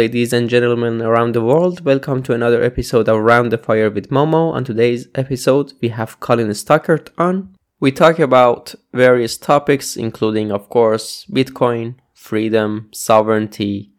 Ladies 0.00 0.32
and 0.32 0.48
gentlemen 0.48 1.02
around 1.02 1.34
the 1.34 1.42
world, 1.42 1.84
welcome 1.84 2.22
to 2.22 2.32
another 2.32 2.62
episode 2.62 3.06
of 3.06 3.20
Round 3.20 3.52
the 3.52 3.58
Fire 3.58 3.90
with 3.90 4.08
Momo. 4.08 4.50
On 4.54 4.64
today's 4.64 5.06
episode, 5.14 5.74
we 5.82 5.90
have 5.90 6.18
Colin 6.20 6.48
Stuckert 6.48 7.10
on. 7.18 7.54
We 7.80 7.92
talk 7.92 8.18
about 8.18 8.74
various 8.94 9.36
topics, 9.36 9.98
including, 9.98 10.50
of 10.52 10.70
course, 10.70 11.26
Bitcoin, 11.26 11.96
freedom, 12.14 12.88
sovereignty, 12.92 13.92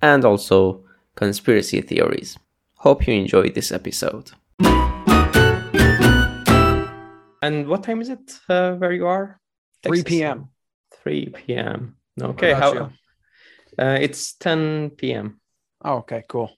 and 0.00 0.24
also 0.24 0.84
conspiracy 1.16 1.80
theories. 1.80 2.38
Hope 2.74 3.08
you 3.08 3.14
enjoy 3.14 3.50
this 3.50 3.72
episode. 3.72 4.30
And 7.42 7.66
what 7.66 7.82
time 7.82 8.00
is 8.00 8.08
it 8.08 8.38
uh, 8.48 8.74
where 8.74 8.92
you 8.92 9.08
are? 9.08 9.40
3 9.82 10.04
p.m. 10.04 10.50
3 11.02 11.34
p.m. 11.34 11.96
Okay, 12.22 12.52
how? 12.52 12.92
Uh, 13.76 13.98
it's 14.00 14.34
10 14.34 14.90
p.m. 14.90 15.39
Oh, 15.82 15.96
okay, 15.98 16.22
cool. 16.28 16.50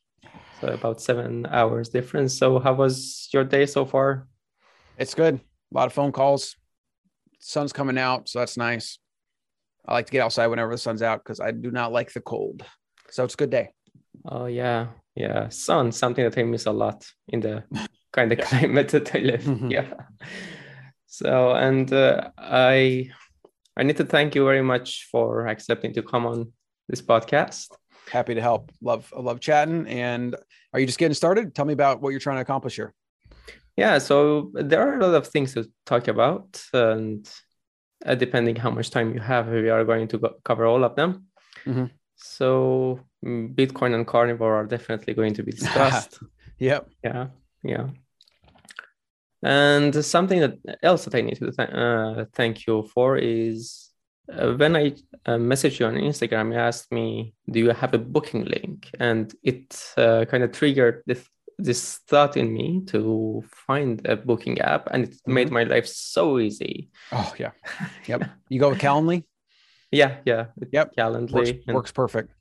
So 0.60 0.68
about 0.68 1.00
seven 1.00 1.46
hours 1.46 1.88
difference. 1.88 2.38
So 2.38 2.58
how 2.58 2.74
was 2.74 3.28
your 3.32 3.44
day 3.44 3.66
so 3.66 3.84
far? 3.84 4.26
It's 4.98 5.14
good. 5.14 5.36
A 5.36 5.74
lot 5.74 5.86
of 5.86 5.92
phone 5.92 6.12
calls. 6.12 6.56
Sun's 7.38 7.72
coming 7.72 7.98
out, 7.98 8.28
so 8.28 8.38
that's 8.38 8.56
nice. 8.56 8.98
I 9.86 9.94
like 9.94 10.06
to 10.06 10.12
get 10.12 10.22
outside 10.22 10.46
whenever 10.46 10.70
the 10.72 10.78
sun's 10.78 11.02
out 11.02 11.24
because 11.24 11.40
I 11.40 11.50
do 11.50 11.70
not 11.72 11.92
like 11.92 12.12
the 12.12 12.20
cold. 12.20 12.64
So 13.10 13.24
it's 13.24 13.34
a 13.34 13.36
good 13.36 13.50
day. 13.50 13.70
Oh 14.24 14.46
yeah, 14.46 14.88
yeah. 15.16 15.48
Sun, 15.48 15.90
something 15.92 16.22
that 16.24 16.38
I 16.38 16.44
miss 16.44 16.66
a 16.66 16.72
lot 16.72 17.04
in 17.28 17.40
the 17.40 17.64
kind 18.12 18.30
of 18.32 18.38
climate 18.38 18.88
that 18.90 19.14
I 19.14 19.18
live. 19.18 19.42
Mhm. 19.42 19.70
Yeah. 19.72 19.92
So 21.06 21.52
and 21.52 21.92
uh, 21.92 22.30
I 22.38 23.10
I 23.76 23.82
need 23.82 23.96
to 23.96 24.04
thank 24.04 24.34
you 24.34 24.44
very 24.44 24.62
much 24.62 25.08
for 25.10 25.48
accepting 25.48 25.92
to 25.94 26.02
come 26.02 26.26
on 26.26 26.52
this 26.88 27.02
podcast. 27.02 27.68
Happy 28.10 28.34
to 28.34 28.40
help. 28.40 28.70
Love 28.82 29.12
love 29.16 29.40
chatting. 29.40 29.86
And 29.86 30.36
are 30.72 30.80
you 30.80 30.86
just 30.86 30.98
getting 30.98 31.14
started? 31.14 31.54
Tell 31.54 31.64
me 31.64 31.72
about 31.72 32.00
what 32.02 32.10
you're 32.10 32.20
trying 32.20 32.36
to 32.36 32.42
accomplish 32.42 32.76
here. 32.76 32.92
Yeah, 33.76 33.98
so 33.98 34.50
there 34.54 34.80
are 34.86 34.98
a 34.98 35.06
lot 35.06 35.14
of 35.14 35.26
things 35.28 35.54
to 35.54 35.64
talk 35.86 36.08
about, 36.08 36.62
and 36.74 37.26
uh, 38.04 38.14
depending 38.14 38.54
how 38.56 38.70
much 38.70 38.90
time 38.90 39.14
you 39.14 39.20
have, 39.20 39.48
we 39.48 39.70
are 39.70 39.84
going 39.84 40.08
to 40.08 40.18
go- 40.18 40.34
cover 40.44 40.66
all 40.66 40.84
of 40.84 40.94
them. 40.94 41.26
Mhm. 41.64 41.90
So 42.16 43.00
mm, 43.24 43.54
Bitcoin 43.54 43.94
and 43.94 44.06
Carnivore 44.06 44.54
are 44.56 44.66
definitely 44.66 45.14
going 45.14 45.34
to 45.34 45.42
be 45.42 45.52
discussed. 45.52 46.18
Yep. 46.58 46.90
yeah, 47.02 47.26
yeah. 47.64 47.88
And 49.42 49.92
something 50.04 50.40
that 50.40 50.58
else 50.82 51.04
that 51.06 51.14
I 51.16 51.22
need 51.22 51.36
to 51.36 51.50
th- 51.50 51.70
uh, 51.70 52.26
thank 52.34 52.66
you 52.66 52.84
for 52.94 53.16
is 53.16 53.90
uh, 54.30 54.52
when 54.54 54.76
I 54.76 54.94
uh, 55.26 55.36
messaged 55.36 55.80
you 55.80 55.86
on 55.86 55.94
Instagram, 55.94 56.52
you 56.52 56.58
asked 56.58 56.92
me, 56.92 57.34
"Do 57.50 57.58
you 57.60 57.70
have 57.70 57.94
a 57.94 57.98
booking 57.98 58.44
link?" 58.44 58.90
And 59.00 59.32
it 59.42 59.82
uh, 59.96 60.24
kind 60.30 60.42
of 60.42 60.52
triggered 60.52 61.02
this 61.06 61.26
this 61.58 61.98
thought 62.08 62.36
in 62.36 62.52
me 62.52 62.82
to 62.86 63.42
find 63.66 64.04
a 64.06 64.16
booking 64.16 64.58
app, 64.60 64.88
and 64.90 65.04
it 65.04 65.16
made 65.26 65.50
my 65.50 65.64
life 65.64 65.86
so 65.86 66.38
easy. 66.38 66.90
Oh 67.12 67.32
yeah. 67.38 67.50
Yep. 68.06 68.24
You 68.48 68.60
go 68.60 68.70
with 68.70 68.80
Calendly? 68.80 69.24
Yeah, 69.94 70.16
yeah. 70.24 70.46
Yep. 70.72 70.96
Calendly. 70.96 71.32
Works, 71.32 71.50
and- 71.66 71.74
works 71.76 71.92
perfect. 71.92 72.32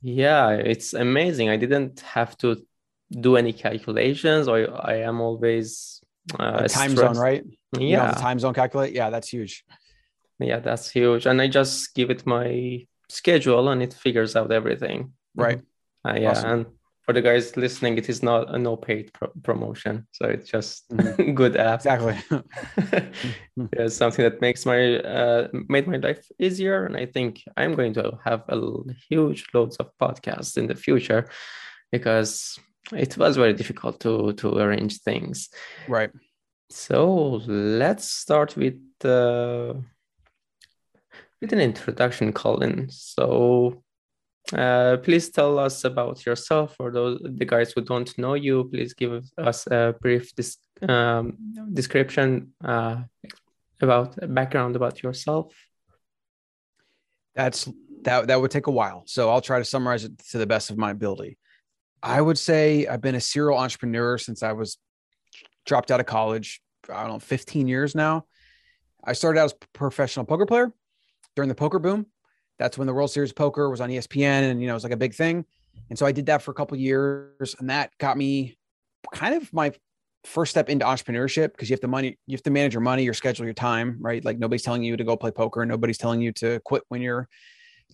Yeah, 0.00 0.50
it's 0.50 0.94
amazing. 0.94 1.48
I 1.50 1.56
didn't 1.56 2.00
have 2.00 2.38
to 2.38 2.64
do 3.10 3.36
any 3.36 3.52
calculations, 3.52 4.46
or 4.46 4.56
I 4.88 4.98
am 5.02 5.20
always 5.20 6.00
uh, 6.38 6.62
A 6.64 6.68
time 6.68 6.90
zone, 6.90 7.14
stressed. 7.16 7.20
right? 7.20 7.44
You 7.72 7.80
know, 7.80 7.86
Yeah, 7.86 8.12
the 8.14 8.20
time 8.20 8.38
zone 8.38 8.54
calculate. 8.54 8.92
Yeah, 8.94 9.10
that's 9.10 9.28
huge. 9.28 9.64
Yeah, 10.40 10.60
that's 10.60 10.90
huge. 10.90 11.26
And 11.26 11.40
I 11.40 11.48
just 11.48 11.94
give 11.94 12.10
it 12.10 12.26
my 12.26 12.86
schedule, 13.08 13.68
and 13.68 13.82
it 13.82 13.94
figures 13.94 14.36
out 14.36 14.52
everything. 14.52 15.12
Right. 15.34 15.60
Uh, 16.06 16.14
yeah, 16.18 16.30
Awesome. 16.30 16.50
and 16.50 16.66
for 17.02 17.12
the 17.12 17.22
guys 17.22 17.56
listening, 17.56 17.98
it 17.98 18.08
is 18.08 18.22
not 18.22 18.54
a 18.54 18.58
no 18.58 18.76
paid 18.76 19.12
pro- 19.12 19.32
promotion, 19.42 20.06
so 20.12 20.26
it's 20.26 20.48
just 20.50 20.88
Mhm. 20.90 21.34
good 21.40 21.56
app. 21.56 21.80
Exactly. 21.80 22.16
yeah, 23.76 23.88
something 23.88 24.24
that 24.24 24.40
makes 24.40 24.64
my 24.66 24.96
uh, 24.98 25.48
made 25.68 25.86
my 25.86 25.96
life 25.96 26.26
easier, 26.38 26.86
and 26.86 26.96
I 26.96 27.06
think 27.06 27.42
I'm 27.56 27.74
going 27.74 27.94
to 27.94 28.18
have 28.24 28.42
a 28.48 28.58
huge 29.08 29.46
loads 29.54 29.76
of 29.76 29.90
podcasts 30.00 30.56
in 30.56 30.66
the 30.66 30.74
future 30.74 31.28
because 31.92 32.58
it 32.92 33.16
was 33.16 33.36
very 33.36 33.52
difficult 33.52 34.00
to 34.00 34.32
to 34.34 34.58
arrange 34.58 34.98
things. 35.02 35.48
right. 35.88 36.10
So 36.70 37.40
let's 37.46 38.08
start 38.08 38.56
with 38.56 38.78
uh, 39.04 39.74
with 41.40 41.52
an 41.52 41.60
introduction, 41.60 42.32
Colin. 42.32 42.88
So. 42.90 43.82
Uh, 44.54 44.96
please 44.96 45.30
tell 45.30 45.58
us 45.58 45.84
about 45.84 46.24
yourself 46.26 46.74
for 46.76 46.90
those 46.90 47.20
the 47.22 47.44
guys 47.44 47.72
who 47.72 47.82
don't 47.82 48.16
know 48.18 48.34
you. 48.34 48.64
Please 48.64 48.94
give 48.94 49.22
us 49.38 49.66
a 49.66 49.94
brief 50.00 50.34
dis- 50.34 50.56
um, 50.88 51.36
description 51.72 52.52
uh, 52.64 53.02
about 53.80 54.16
background 54.34 54.76
about 54.76 55.02
yourself. 55.02 55.54
That's 57.34 57.68
that 58.02 58.26
that 58.28 58.40
would 58.40 58.50
take 58.50 58.66
a 58.66 58.72
while. 58.72 59.04
So 59.06 59.30
I'll 59.30 59.42
try 59.42 59.58
to 59.58 59.64
summarize 59.64 60.04
it 60.04 60.18
to 60.30 60.38
the 60.38 60.46
best 60.46 60.70
of 60.70 60.78
my 60.78 60.90
ability. 60.90 61.38
I 62.02 62.20
would 62.20 62.38
say 62.38 62.86
I've 62.86 63.02
been 63.02 63.14
a 63.14 63.20
serial 63.20 63.58
entrepreneur 63.58 64.16
since 64.18 64.42
I 64.42 64.52
was 64.52 64.78
dropped 65.66 65.90
out 65.90 66.00
of 66.00 66.06
college. 66.06 66.60
I 66.88 67.02
don't 67.02 67.12
know, 67.12 67.18
15 67.18 67.68
years 67.68 67.94
now. 67.94 68.24
I 69.04 69.12
started 69.12 69.38
out 69.38 69.44
as 69.44 69.52
a 69.52 69.66
professional 69.74 70.24
poker 70.24 70.46
player 70.46 70.72
during 71.40 71.48
the 71.48 71.54
poker 71.54 71.78
boom. 71.78 72.04
That's 72.58 72.76
when 72.76 72.86
the 72.86 72.92
World 72.92 73.10
Series 73.10 73.32
Poker 73.32 73.70
was 73.70 73.80
on 73.80 73.88
ESPN 73.88 74.50
and 74.50 74.60
you 74.60 74.66
know 74.66 74.74
it 74.74 74.76
was 74.76 74.84
like 74.84 74.92
a 74.92 74.98
big 74.98 75.14
thing. 75.14 75.46
And 75.88 75.98
so 75.98 76.04
I 76.04 76.12
did 76.12 76.26
that 76.26 76.42
for 76.42 76.50
a 76.50 76.54
couple 76.54 76.76
years 76.76 77.56
and 77.58 77.70
that 77.70 77.96
got 77.96 78.18
me 78.18 78.58
kind 79.14 79.34
of 79.34 79.50
my 79.54 79.72
first 80.24 80.50
step 80.50 80.68
into 80.68 80.84
entrepreneurship 80.84 81.52
because 81.52 81.70
you 81.70 81.72
have 81.72 81.80
to 81.80 81.88
money 81.88 82.18
you 82.26 82.36
have 82.36 82.42
to 82.42 82.50
manage 82.50 82.74
your 82.74 82.82
money, 82.82 83.04
your 83.04 83.14
schedule, 83.14 83.46
your 83.46 83.54
time, 83.54 83.96
right? 84.00 84.22
Like 84.22 84.38
nobody's 84.38 84.62
telling 84.62 84.82
you 84.82 84.98
to 84.98 85.02
go 85.04 85.16
play 85.16 85.30
poker, 85.30 85.64
nobody's 85.64 85.96
telling 85.96 86.20
you 86.20 86.30
to 86.32 86.60
quit 86.60 86.82
when 86.88 87.00
you're 87.00 87.26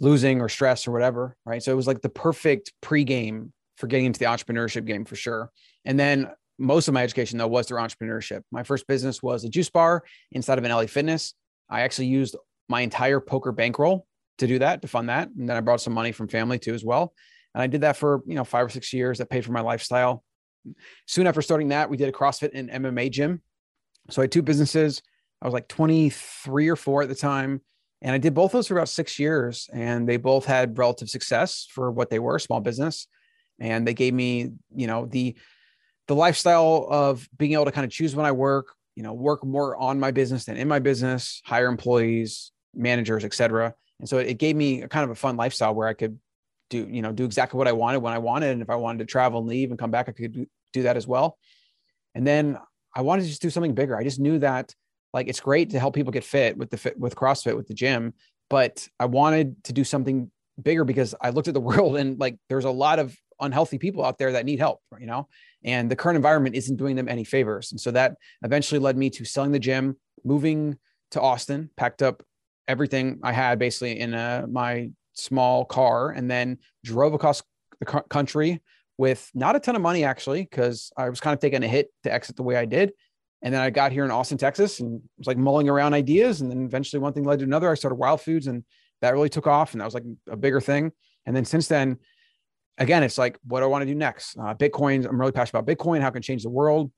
losing 0.01 0.41
or 0.41 0.49
stress 0.49 0.89
or 0.89 0.91
whatever, 0.91 1.37
right? 1.45 1.63
So 1.63 1.71
it 1.71 1.77
was 1.77 1.87
like 1.87 2.03
the 2.03 2.09
perfect 2.09 2.73
pregame 2.83 3.53
for 3.77 3.87
getting 3.87 4.07
into 4.07 4.19
the 4.19 4.25
entrepreneurship 4.25 4.87
game 4.87 5.05
for 5.05 5.15
sure. 5.15 5.53
And 5.85 6.01
then 6.01 6.33
most 6.59 6.89
of 6.89 6.95
my 6.95 7.05
education 7.05 7.39
though 7.39 7.47
was 7.47 7.69
through 7.69 7.79
entrepreneurship. 7.79 8.43
My 8.51 8.65
first 8.65 8.89
business 8.89 9.23
was 9.23 9.45
a 9.45 9.49
juice 9.49 9.71
bar 9.71 10.03
inside 10.33 10.59
of 10.59 10.65
an 10.65 10.73
LA 10.73 10.87
Fitness. 10.87 11.35
I 11.71 11.83
actually 11.83 12.07
used 12.09 12.37
my 12.69 12.81
entire 12.81 13.21
poker 13.21 13.53
bankroll 13.53 14.07
to 14.39 14.47
do 14.47 14.59
that, 14.59 14.83
to 14.83 14.89
fund 14.89 15.09
that, 15.09 15.29
and 15.29 15.49
then 15.49 15.57
I 15.57 15.61
brought 15.61 15.81
some 15.81 15.93
money 15.93 16.13
from 16.13 16.29
family 16.29 16.59
too 16.59 16.75
as 16.75 16.85
well. 16.85 17.15
And 17.55 17.63
I 17.63 17.67
did 17.67 17.81
that 17.83 17.97
for 17.97 18.23
you 18.27 18.35
know 18.35 18.45
five 18.45 18.67
or 18.67 18.69
six 18.69 18.93
years. 18.93 19.19
That 19.19 19.31
paid 19.31 19.45
for 19.45 19.53
my 19.53 19.63
lifestyle. 19.63 20.23
Soon 21.07 21.27
after 21.27 21.43
starting 21.43 21.69
that, 21.69 21.89
we 21.89 21.97
did 21.97 22.09
a 22.09 22.13
CrossFit 22.13 22.51
and 22.53 22.71
MMA 22.71 23.11
gym. 23.11 23.41
So 24.11 24.21
I 24.21 24.25
had 24.25 24.33
two 24.33 24.43
businesses. 24.43 25.03
I 25.41 25.47
was 25.47 25.55
like 25.55 25.69
23 25.69 26.69
or 26.69 26.77
four 26.77 27.03
at 27.03 27.09
the 27.09 27.15
time. 27.15 27.61
And 28.03 28.15
I 28.15 28.19
did 28.19 28.35
both 28.35 28.47
of 28.47 28.53
those 28.53 28.69
for 28.69 28.77
about 28.77 28.89
six 28.89 29.19
years. 29.19 29.69
And 29.73 30.09
they 30.09 30.17
both 30.17 30.45
had 30.45 30.77
relative 30.77 31.09
success 31.09 31.67
for 31.71 31.91
what 31.91 32.11
they 32.11 32.19
were, 32.19 32.39
small 32.39 32.61
business. 32.61 33.07
And 33.59 33.87
they 33.87 33.95
gave 33.95 34.13
me, 34.13 34.53
you 34.75 34.87
know, 34.87 35.07
the 35.07 35.37
the 36.09 36.15
lifestyle 36.15 36.87
of 36.89 37.29
being 37.37 37.55
able 37.55 37.65
to 37.65 37.73
kind 37.73 37.85
of 37.85 37.91
choose 37.91 38.15
when 38.15 38.27
I 38.27 38.33
work, 38.33 38.69
you 38.95 39.03
know, 39.03 39.13
work 39.13 39.45
more 39.45 39.77
on 39.77 39.99
my 39.99 40.13
business 40.13 40.45
than 40.45 40.57
in 40.57 40.69
my 40.69 40.79
business, 40.79 41.43
hire 41.45 41.69
employees, 41.69 42.53
managers, 42.77 43.25
et 43.25 43.35
cetera. 43.35 43.75
And 44.01 44.09
so 44.09 44.19
it 44.19 44.39
gave 44.39 44.57
me 44.57 44.83
a 44.83 44.89
kind 44.89 45.05
of 45.05 45.11
a 45.11 45.15
fun 45.15 45.37
lifestyle 45.37 45.75
where 45.75 45.89
I 45.89 45.95
could 45.95 46.19
do, 46.69 46.87
you 46.91 47.03
know, 47.03 47.13
do 47.13 47.25
exactly 47.25 47.59
what 47.59 47.69
I 47.69 47.73
wanted 47.73 47.99
when 47.99 48.13
I 48.13 48.19
wanted. 48.19 48.51
And 48.51 48.63
if 48.63 48.71
I 48.71 48.77
wanted 48.77 48.99
to 48.99 49.05
travel 49.07 49.41
and 49.41 49.49
leave 49.49 49.71
and 49.71 49.79
come 49.79 49.91
back, 49.91 50.09
I 50.09 50.13
could 50.13 50.33
do, 50.33 50.47
do 50.73 50.83
that 50.83 50.97
as 50.97 51.07
well. 51.07 51.39
And 52.15 52.27
then 52.27 52.59
I 52.95 53.03
wanted 53.03 53.23
to 53.23 53.29
just 53.29 53.43
do 53.43 53.51
something 53.51 53.75
bigger. 53.75 53.97
I 53.97 54.05
just 54.05 54.21
knew 54.21 54.39
that 54.41 54.75
like 55.13 55.29
it's 55.29 55.41
great 55.41 55.71
to 55.71 55.79
help 55.79 55.95
people 55.95 56.13
get 56.13 56.25
fit 56.25 56.57
with 56.57 56.71
the 56.71 56.77
fit 56.77 56.99
with 56.99 57.15
CrossFit 57.15 57.57
with 57.57 57.69
the 57.69 57.75
gym, 57.75 58.15
but 58.51 58.87
I 58.99 59.07
wanted 59.07 59.63
to 59.65 59.73
do 59.73 59.85
something 59.85 60.31
bigger 60.63 60.85
because 60.85 61.15
I 61.21 61.31
looked 61.31 61.49
at 61.49 61.55
the 61.55 61.61
world 61.71 61.97
and 61.97 62.19
like 62.19 62.37
there's 62.49 62.65
a 62.65 62.71
lot 62.71 62.99
of 62.99 63.17
unhealthy 63.41 63.79
people 63.79 64.05
out 64.05 64.19
there 64.19 64.33
that 64.33 64.47
need 64.47 64.59
help, 64.59 64.81
you 64.99 65.07
know, 65.07 65.29
and 65.65 65.91
the 65.91 65.97
current 65.97 66.17
environment 66.17 66.55
isn't 66.57 66.77
doing 66.77 66.97
them 66.97 67.09
any 67.09 67.25
favors. 67.25 67.71
And 67.73 67.81
so 67.81 67.91
that 67.91 68.17
eventually 68.43 68.79
led 68.79 68.97
me 68.97 69.11
to 69.11 69.25
selling 69.25 69.53
the 69.53 69.59
gym, 69.59 69.97
moving 70.25 70.79
to 71.11 71.21
Austin, 71.21 71.71
packed 71.77 72.03
up 72.03 72.23
everything 72.69 73.21
I 73.23 73.33
had 73.33 73.59
basically 73.59 74.01
in 74.01 74.15
uh, 74.15 74.47
my 74.51 74.91
small 75.13 75.65
car, 75.65 76.11
and 76.11 76.31
then 76.31 76.59
drove 76.85 77.15
across 77.15 77.43
the 77.81 77.87
country 78.09 78.63
with 78.99 79.31
not 79.35 79.57
a 79.57 79.61
ton 79.61 79.77
of 79.77 79.83
money 79.83 80.05
actually, 80.05 80.43
because 80.43 80.91
I 80.97 81.09
was 81.09 81.21
kind 81.21 81.35
of 81.35 81.41
taking 81.41 81.63
a 81.63 81.69
hit 81.69 81.91
to 82.05 82.13
exit 82.13 82.37
the 82.37 82.43
way 82.43 82.57
I 82.57 82.65
did. 82.65 82.93
And 83.43 83.53
then 83.53 83.61
I 83.61 83.71
got 83.71 83.93
here 83.93 84.05
in 84.05 84.11
Austin, 84.11 84.39
Texas, 84.39 84.81
and 84.81 85.01
was 85.19 85.27
like 85.27 85.37
mulling 85.37 85.69
around 85.69 85.95
ideas. 85.95 86.41
And 86.41 86.51
then 86.51 86.65
eventually 86.65 87.01
one 87.01 87.13
thing 87.13 87.25
led 87.25 87.41
to 87.41 87.45
another. 87.45 87.71
I 87.71 87.75
started 87.75 87.97
Wild 87.97 88.21
Foods, 88.21 88.47
and 88.47 88.65
that 89.03 89.13
really 89.13 89.29
took 89.29 89.47
off, 89.47 89.73
and 89.73 89.81
that 89.81 89.85
was 89.85 89.95
like 89.95 90.05
a 90.29 90.37
bigger 90.37 90.61
thing. 90.61 90.91
And 91.27 91.37
then 91.37 91.45
since 91.45 91.69
then, 91.69 91.99
again, 92.79 93.03
it's 93.03 93.19
like, 93.19 93.39
what 93.45 93.61
do 93.61 93.65
I 93.65 93.69
want 93.69 93.83
to 93.83 93.87
do 93.87 93.95
next? 93.95 94.39
Uh, 94.39 94.55
Bitcoin. 94.55 95.07
I'm 95.07 95.21
really 95.21 95.33
passionate 95.33 95.61
about 95.61 95.77
Bitcoin. 95.77 96.01
How 96.01 96.11
can 96.11 96.23
change 96.23 96.43
the 96.43 96.51
world. 96.51 96.91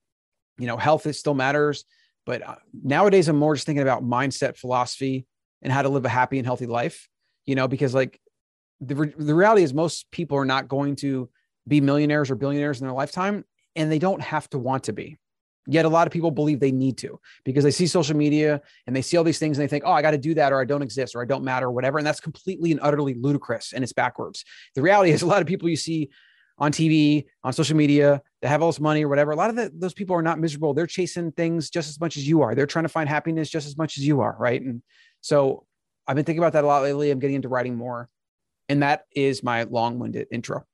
You 0.59 0.67
know, 0.67 0.77
health 0.77 1.07
it 1.07 1.15
still 1.15 1.35
matters, 1.35 1.85
but 2.27 2.47
uh, 2.47 2.57
nowadays 2.73 3.29
I'm 3.29 3.37
more 3.37 3.55
just 3.55 3.67
thinking 3.67 3.83
about 3.83 4.03
mindset, 4.03 4.57
philosophy, 4.57 5.27
and 5.63 5.73
how 5.73 5.83
to 5.83 5.89
live 5.89 6.05
a 6.05 6.09
happy 6.09 6.39
and 6.39 6.47
healthy 6.47 6.67
life. 6.67 7.09
You 7.47 7.55
know, 7.55 7.69
because 7.69 7.95
like 7.95 8.21
the, 8.81 8.95
re- 8.95 9.15
the 9.17 9.35
reality 9.35 9.63
is 9.63 9.73
most 9.73 10.11
people 10.11 10.37
are 10.39 10.45
not 10.45 10.69
going 10.69 10.97
to 10.97 11.29
be 11.67 11.81
millionaires 11.81 12.31
or 12.31 12.35
billionaires 12.35 12.81
in 12.81 12.87
their 12.87 12.95
lifetime 12.95 13.45
and 13.77 13.93
they 13.93 13.99
don't 13.99 14.23
have 14.23 14.49
to 14.51 14.59
want 14.59 14.85
to 14.85 14.93
be. 14.93 15.17
Yet 15.71 15.85
a 15.85 15.89
lot 15.89 16.07
of 16.07 16.13
people 16.13 16.31
believe 16.31 16.61
they 16.61 16.73
need 16.73 16.97
to 16.99 17.21
because 17.45 17.63
they 17.63 17.71
see 17.71 17.87
social 17.87 18.17
media 18.17 18.63
and 18.87 18.97
they 18.97 19.03
see 19.03 19.19
all 19.19 19.25
these 19.25 19.39
things 19.39 19.59
and 19.59 19.63
they 19.63 19.69
think 19.69 19.85
oh 19.87 19.93
i 19.93 20.01
got 20.01 20.13
to 20.13 20.19
do 20.19 20.33
that 20.35 20.51
or 20.51 20.61
i 20.63 20.65
don't 20.65 20.81
exist 20.81 21.15
or 21.15 21.21
i 21.21 21.27
don't 21.27 21.45
matter 21.45 21.67
or 21.67 21.71
whatever 21.71 21.99
and 21.99 22.07
that's 22.07 22.21
completely 22.21 22.71
and 22.71 22.81
utterly 22.83 23.13
ludicrous 23.15 23.75
and 23.75 23.85
it's 23.85 23.93
backwards. 23.93 24.45
The 24.75 24.83
reality 24.83 25.11
is 25.11 25.21
a 25.21 25.27
lot 25.27 25.43
of 25.43 25.47
people 25.47 25.69
you 25.69 25.77
see 25.77 26.09
on 26.57 26.73
tv 26.73 27.27
on 27.45 27.53
social 27.53 27.77
media 27.77 28.23
that 28.41 28.49
have 28.49 28.63
all 28.63 28.71
this 28.71 28.81
money 28.81 29.05
or 29.05 29.09
whatever 29.09 29.33
a 29.33 29.37
lot 29.37 29.51
of 29.51 29.57
the, 29.57 29.71
those 29.75 29.93
people 29.93 30.17
are 30.17 30.23
not 30.23 30.41
miserable. 30.41 30.73
They're 30.73 30.87
chasing 30.87 31.33
things 31.33 31.69
just 31.69 31.91
as 31.91 32.01
much 32.01 32.17
as 32.17 32.27
you 32.27 32.41
are. 32.41 32.55
They're 32.55 32.67
trying 32.67 32.85
to 32.85 32.89
find 32.89 33.07
happiness 33.07 33.51
just 33.51 33.67
as 33.67 33.77
much 33.77 33.99
as 33.99 34.07
you 34.07 34.23
are 34.23 34.37
right? 34.41 34.63
And 34.63 34.83
so 35.21 35.65
i've 36.07 36.17
been 36.17 36.25
thinking 36.25 36.43
about 36.43 36.53
that 36.53 36.65
a 36.65 36.67
lot 36.67 36.83
lately 36.83 37.11
i'm 37.11 37.19
getting 37.19 37.37
into 37.37 37.49
writing 37.49 37.77
more 37.77 38.09
and 38.69 38.83
that 38.83 39.05
is 39.15 39.43
my 39.43 39.63
long-winded 39.65 40.27
intro 40.31 40.65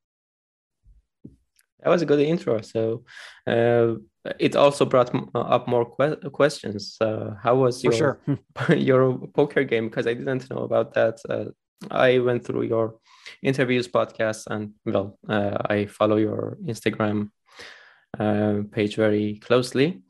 that 1.85 1.91
was 1.91 2.02
a 2.02 2.06
good 2.06 2.20
intro. 2.20 2.62
So 2.62 3.05
uh, 3.46 3.96
it 4.41 4.56
also 4.56 4.87
brought 4.87 5.14
up 5.35 5.69
more 5.69 5.85
que- 5.85 6.31
questions. 6.31 6.96
Uh, 6.99 7.35
how 7.43 7.56
was 7.56 7.85
your 7.85 7.93
sure. 7.93 8.19
your 8.76 9.19
poker 9.35 9.64
game? 9.64 9.88
Because 9.88 10.06
I 10.06 10.14
didn't 10.14 10.49
know 10.50 10.62
about 10.64 10.94
that. 10.94 11.20
Uh, 11.29 11.44
I 11.90 12.20
went 12.20 12.44
through 12.47 12.62
your 12.62 12.94
interviews 13.43 13.87
podcast, 13.87 14.47
and 14.47 14.73
well, 14.87 15.19
uh, 15.29 15.58
I 15.69 15.85
follow 15.85 16.17
your 16.17 16.56
Instagram 16.64 17.29
uh, 18.19 18.62
page 18.73 18.97
very 18.97 19.38
closely, 19.40 20.00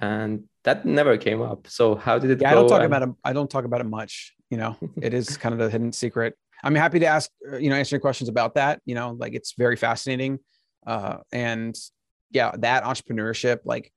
and 0.00 0.44
that 0.64 0.84
never 0.84 1.16
came 1.16 1.42
up. 1.42 1.66
So 1.68 1.94
how 1.94 2.18
did 2.18 2.30
it? 2.30 2.40
Yeah, 2.40 2.50
I 2.50 2.54
don't 2.54 2.68
talk 2.68 2.82
and... 2.82 2.86
about 2.86 3.02
it. 3.02 3.14
I 3.24 3.32
don't 3.32 3.50
talk 3.50 3.64
about 3.64 3.80
it 3.80 3.86
much. 3.86 4.34
You 4.50 4.58
know, 4.58 4.76
it 5.02 5.14
is 5.14 5.36
kind 5.36 5.52
of 5.52 5.58
the 5.58 5.70
hidden 5.70 5.92
secret. 5.92 6.34
I'm 6.64 6.74
happy 6.74 6.98
to 7.00 7.06
ask, 7.06 7.30
uh, 7.52 7.56
you 7.56 7.70
know, 7.70 7.76
answer 7.76 7.98
questions 7.98 8.28
about 8.28 8.54
that. 8.54 8.80
You 8.84 8.94
know, 8.94 9.16
like 9.18 9.34
it's 9.34 9.52
very 9.52 9.76
fascinating 9.76 10.40
uh, 10.86 11.18
and 11.32 11.78
yeah, 12.30 12.52
that 12.58 12.84
entrepreneurship, 12.84 13.60
like 13.64 13.92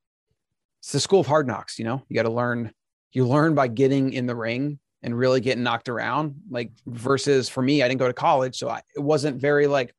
it's 0.79 0.91
the 0.91 0.99
school 0.99 1.21
of 1.21 1.27
hard 1.27 1.47
knocks, 1.47 1.79
you 1.79 1.85
know, 1.85 2.03
you 2.07 2.15
got 2.15 2.23
to 2.23 2.31
learn, 2.31 2.71
you 3.11 3.27
learn 3.27 3.55
by 3.55 3.67
getting 3.67 4.13
in 4.13 4.25
the 4.25 4.35
ring 4.35 4.79
and 5.03 5.17
really 5.17 5.41
getting 5.41 5.63
knocked 5.63 5.89
around. 5.89 6.35
Like 6.49 6.71
versus 6.85 7.49
for 7.49 7.61
me, 7.61 7.81
I 7.81 7.87
didn't 7.87 7.99
go 7.99 8.07
to 8.07 8.13
college. 8.13 8.57
So 8.57 8.69
I, 8.69 8.81
it 8.95 9.01
wasn't 9.01 9.41
very 9.41 9.67
like, 9.67 9.93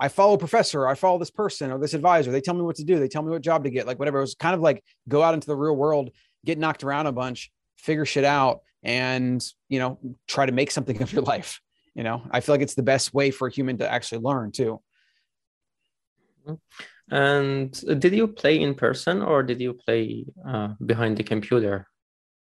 I 0.00 0.08
follow 0.08 0.34
a 0.34 0.38
professor, 0.38 0.86
I 0.86 0.94
follow 0.94 1.18
this 1.18 1.30
person 1.30 1.70
or 1.70 1.78
this 1.78 1.94
advisor. 1.94 2.30
They 2.30 2.40
tell 2.40 2.54
me 2.54 2.62
what 2.62 2.76
to 2.76 2.84
do. 2.84 2.98
They 2.98 3.08
tell 3.08 3.22
me 3.22 3.30
what 3.30 3.42
job 3.42 3.64
to 3.64 3.70
get, 3.70 3.86
like 3.86 3.98
whatever. 3.98 4.18
It 4.18 4.22
was 4.22 4.34
kind 4.34 4.54
of 4.54 4.60
like 4.60 4.82
go 5.08 5.22
out 5.22 5.34
into 5.34 5.46
the 5.46 5.56
real 5.56 5.76
world, 5.76 6.10
get 6.44 6.58
knocked 6.58 6.84
around 6.84 7.06
a 7.06 7.12
bunch, 7.12 7.50
figure 7.76 8.04
shit 8.04 8.24
out, 8.24 8.60
and 8.82 9.44
you 9.68 9.78
know, 9.78 9.98
try 10.26 10.46
to 10.46 10.52
make 10.52 10.70
something 10.70 11.00
of 11.02 11.12
your 11.12 11.22
life. 11.22 11.60
You 11.94 12.02
know, 12.02 12.22
I 12.30 12.40
feel 12.40 12.54
like 12.54 12.62
it's 12.62 12.74
the 12.74 12.82
best 12.82 13.14
way 13.14 13.30
for 13.30 13.48
a 13.48 13.52
human 13.52 13.78
to 13.78 13.90
actually 13.90 14.22
learn 14.22 14.50
too. 14.52 14.80
And 17.10 17.72
did 18.00 18.14
you 18.14 18.28
play 18.28 18.60
in 18.60 18.74
person 18.74 19.22
or 19.22 19.42
did 19.42 19.60
you 19.60 19.74
play 19.74 20.26
uh, 20.46 20.74
behind 20.84 21.16
the 21.16 21.22
computer? 21.22 21.86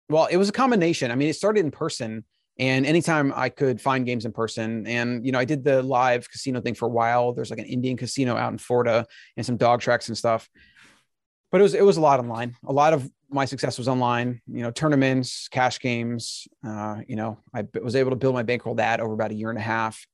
Well, 0.09 0.27
it 0.27 0.37
was 0.37 0.49
a 0.49 0.53
combination. 0.53 1.11
I 1.11 1.15
mean, 1.15 1.29
it 1.29 1.37
started 1.37 1.65
in 1.65 1.71
person, 1.71 2.25
and 2.59 2.87
anytime 2.87 3.33
I 3.35 3.49
could 3.49 3.81
find 3.81 4.05
games 4.05 4.25
in 4.25 4.33
person, 4.33 4.87
and 4.87 5.25
you 5.25 5.33
know, 5.33 5.39
I 5.39 5.45
did 5.45 5.65
the 5.65 5.83
live 5.83 6.31
casino 6.31 6.61
thing 6.61 6.75
for 6.75 6.87
a 6.87 6.91
while. 6.91 7.33
There's 7.33 7.51
like 7.51 7.59
an 7.59 7.67
Indian 7.67 7.97
casino 7.97 8.37
out 8.37 8.53
in 8.53 8.59
Florida 8.59 9.07
and 9.37 9.45
some 9.45 9.57
dog 9.57 9.81
tracks 9.81 10.09
and 10.09 10.19
stuff. 10.19 10.49
But 11.51 11.61
it 11.61 11.63
was 11.63 11.75
it 11.75 11.85
was 11.85 11.97
a 11.97 12.01
lot 12.01 12.21
online. 12.21 12.57
A 12.67 12.73
lot 12.73 12.93
of 12.93 13.09
my 13.31 13.45
success 13.45 13.79
was 13.79 13.89
online. 13.89 14.41
You 14.47 14.63
know, 14.63 14.71
tournaments, 14.71 15.49
cash 15.49 15.81
games. 15.81 16.49
Uh, 16.67 17.03
you 17.07 17.17
know, 17.17 17.39
I 17.55 17.65
was 17.81 17.97
able 17.97 18.11
to 18.11 18.17
build 18.17 18.35
my 18.35 18.43
bankroll 18.43 18.77
that 18.77 19.01
over 19.01 19.15
about 19.15 19.31
a 19.31 19.35
year 19.35 19.51
and 19.51 19.59
a 19.59 19.63
half 19.63 20.07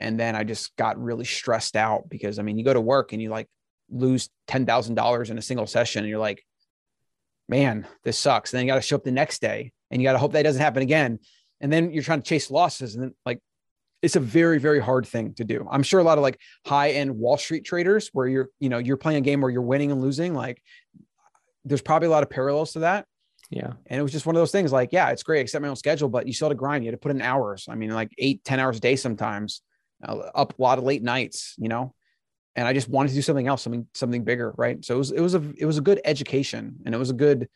and 0.00 0.18
then 0.18 0.36
I 0.36 0.44
just 0.44 0.76
got 0.76 1.02
really 1.02 1.24
stressed 1.24 1.76
out 1.76 2.08
because 2.08 2.38
I 2.38 2.42
mean, 2.42 2.58
you 2.58 2.64
go 2.64 2.74
to 2.74 2.80
work 2.80 3.12
and 3.12 3.22
you 3.22 3.30
like 3.30 3.48
lose 3.90 4.28
ten 4.46 4.66
thousand 4.66 4.94
dollars 4.94 5.30
in 5.30 5.38
a 5.38 5.42
single 5.42 5.66
session, 5.66 6.00
and 6.00 6.08
you're 6.08 6.18
like, 6.18 6.44
man, 7.48 7.86
this 8.04 8.18
sucks. 8.18 8.52
And 8.52 8.58
then 8.58 8.66
you 8.66 8.72
got 8.72 8.76
to 8.76 8.82
show 8.82 8.96
up 8.96 9.04
the 9.04 9.12
next 9.12 9.40
day, 9.40 9.72
and 9.90 10.00
you 10.00 10.06
got 10.06 10.12
to 10.12 10.18
hope 10.18 10.32
that 10.32 10.42
doesn't 10.42 10.60
happen 10.60 10.82
again. 10.82 11.18
And 11.60 11.72
then 11.72 11.90
you're 11.90 12.02
trying 12.02 12.22
to 12.22 12.28
chase 12.28 12.50
losses, 12.50 12.94
and 12.94 13.04
then 13.04 13.14
like 13.24 13.40
it's 14.02 14.16
a 14.16 14.20
very 14.20 14.58
very 14.58 14.80
hard 14.80 15.06
thing 15.06 15.34
to 15.34 15.44
do. 15.44 15.66
I'm 15.70 15.82
sure 15.82 16.00
a 16.00 16.04
lot 16.04 16.18
of 16.18 16.22
like 16.22 16.38
high 16.66 16.90
end 16.90 17.16
Wall 17.16 17.38
Street 17.38 17.64
traders 17.64 18.10
where 18.12 18.26
you're 18.26 18.50
you 18.60 18.68
know 18.68 18.78
you're 18.78 18.96
playing 18.96 19.18
a 19.18 19.22
game 19.22 19.40
where 19.40 19.50
you're 19.50 19.62
winning 19.62 19.90
and 19.90 20.00
losing, 20.00 20.34
like 20.34 20.62
there's 21.64 21.82
probably 21.82 22.06
a 22.06 22.10
lot 22.10 22.22
of 22.22 22.30
parallels 22.30 22.72
to 22.72 22.80
that. 22.80 23.06
Yeah. 23.50 23.72
And 23.86 24.00
it 24.00 24.02
was 24.02 24.12
just 24.12 24.26
one 24.26 24.34
of 24.34 24.40
those 24.40 24.52
things 24.52 24.72
like, 24.72 24.90
yeah, 24.92 25.10
it's 25.10 25.22
great, 25.22 25.40
accept 25.40 25.62
my 25.62 25.68
own 25.68 25.76
schedule, 25.76 26.08
but 26.08 26.26
you 26.26 26.32
still 26.32 26.48
had 26.48 26.54
to 26.54 26.58
grind. 26.58 26.84
You 26.84 26.90
had 26.90 26.98
to 26.98 27.02
put 27.02 27.10
in 27.10 27.22
hours. 27.22 27.66
I 27.68 27.74
mean, 27.74 27.90
like 27.90 28.10
eight, 28.18 28.44
ten 28.44 28.60
hours 28.60 28.78
a 28.78 28.80
day 28.80 28.96
sometimes 28.96 29.62
uh, 30.06 30.16
up 30.34 30.58
a 30.58 30.62
lot 30.62 30.78
of 30.78 30.84
late 30.84 31.02
nights, 31.02 31.54
you 31.58 31.68
know, 31.68 31.94
and 32.54 32.66
I 32.66 32.72
just 32.72 32.88
wanted 32.88 33.10
to 33.10 33.14
do 33.14 33.22
something 33.22 33.46
else, 33.46 33.62
something, 33.62 33.86
something 33.94 34.24
bigger. 34.24 34.52
Right. 34.56 34.84
So 34.84 34.94
it 34.94 34.98
was, 34.98 35.10
it 35.12 35.20
was 35.20 35.34
a, 35.34 35.52
it 35.58 35.66
was 35.66 35.78
a 35.78 35.82
good 35.82 36.00
education 36.04 36.76
and 36.84 36.94
it 36.94 36.98
was 36.98 37.10
a 37.10 37.14
good, 37.14 37.48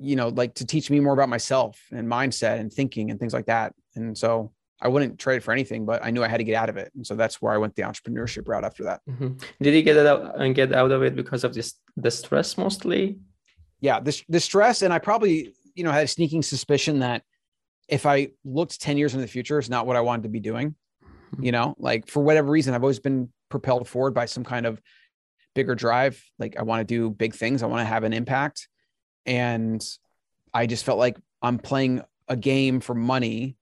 you 0.00 0.16
know, 0.16 0.28
like 0.28 0.54
to 0.54 0.66
teach 0.66 0.90
me 0.90 1.00
more 1.00 1.12
about 1.12 1.28
myself 1.28 1.80
and 1.90 2.08
mindset 2.08 2.58
and 2.58 2.72
thinking 2.72 3.10
and 3.10 3.20
things 3.20 3.32
like 3.32 3.46
that. 3.46 3.74
And 3.94 4.16
so 4.16 4.52
I 4.80 4.88
wouldn't 4.88 5.18
trade 5.18 5.36
it 5.36 5.42
for 5.42 5.52
anything, 5.52 5.84
but 5.84 6.04
I 6.04 6.10
knew 6.10 6.24
I 6.24 6.28
had 6.28 6.38
to 6.38 6.44
get 6.44 6.54
out 6.54 6.68
of 6.68 6.76
it. 6.76 6.90
And 6.94 7.06
so 7.06 7.14
that's 7.14 7.42
where 7.42 7.52
I 7.52 7.58
went 7.58 7.76
the 7.76 7.82
entrepreneurship 7.82 8.48
route 8.48 8.64
after 8.64 8.84
that. 8.84 9.00
Mm-hmm. 9.08 9.34
Did 9.60 9.74
you 9.74 9.82
get 9.82 9.96
it 9.96 10.06
out 10.06 10.40
and 10.40 10.54
get 10.54 10.72
out 10.72 10.90
of 10.90 11.02
it 11.02 11.14
because 11.14 11.44
of 11.44 11.54
this, 11.54 11.74
the 11.96 12.10
stress 12.10 12.56
mostly? 12.56 13.18
Yeah. 13.80 14.00
This, 14.00 14.24
the 14.28 14.40
stress. 14.40 14.82
And 14.82 14.92
I 14.92 14.98
probably, 14.98 15.54
you 15.74 15.84
know, 15.84 15.92
had 15.92 16.04
a 16.04 16.08
sneaking 16.08 16.42
suspicion 16.42 17.00
that 17.00 17.22
if 17.88 18.06
I 18.06 18.28
looked 18.44 18.80
10 18.80 18.96
years 18.96 19.14
into 19.14 19.26
the 19.26 19.30
future, 19.30 19.58
it's 19.58 19.68
not 19.68 19.86
what 19.86 19.96
I 19.96 20.00
wanted 20.00 20.22
to 20.22 20.28
be 20.28 20.40
doing 20.40 20.74
you 21.38 21.52
know 21.52 21.74
like 21.78 22.08
for 22.08 22.22
whatever 22.22 22.50
reason 22.50 22.74
i've 22.74 22.82
always 22.82 22.98
been 22.98 23.28
propelled 23.48 23.86
forward 23.88 24.14
by 24.14 24.26
some 24.26 24.44
kind 24.44 24.66
of 24.66 24.80
bigger 25.54 25.74
drive 25.74 26.22
like 26.38 26.56
i 26.58 26.62
want 26.62 26.80
to 26.80 26.84
do 26.84 27.10
big 27.10 27.34
things 27.34 27.62
i 27.62 27.66
want 27.66 27.80
to 27.80 27.84
have 27.84 28.04
an 28.04 28.12
impact 28.12 28.68
and 29.26 29.84
i 30.52 30.66
just 30.66 30.84
felt 30.84 30.98
like 30.98 31.16
i'm 31.42 31.58
playing 31.58 32.02
a 32.28 32.36
game 32.36 32.80
for 32.80 32.94
money 32.94 33.56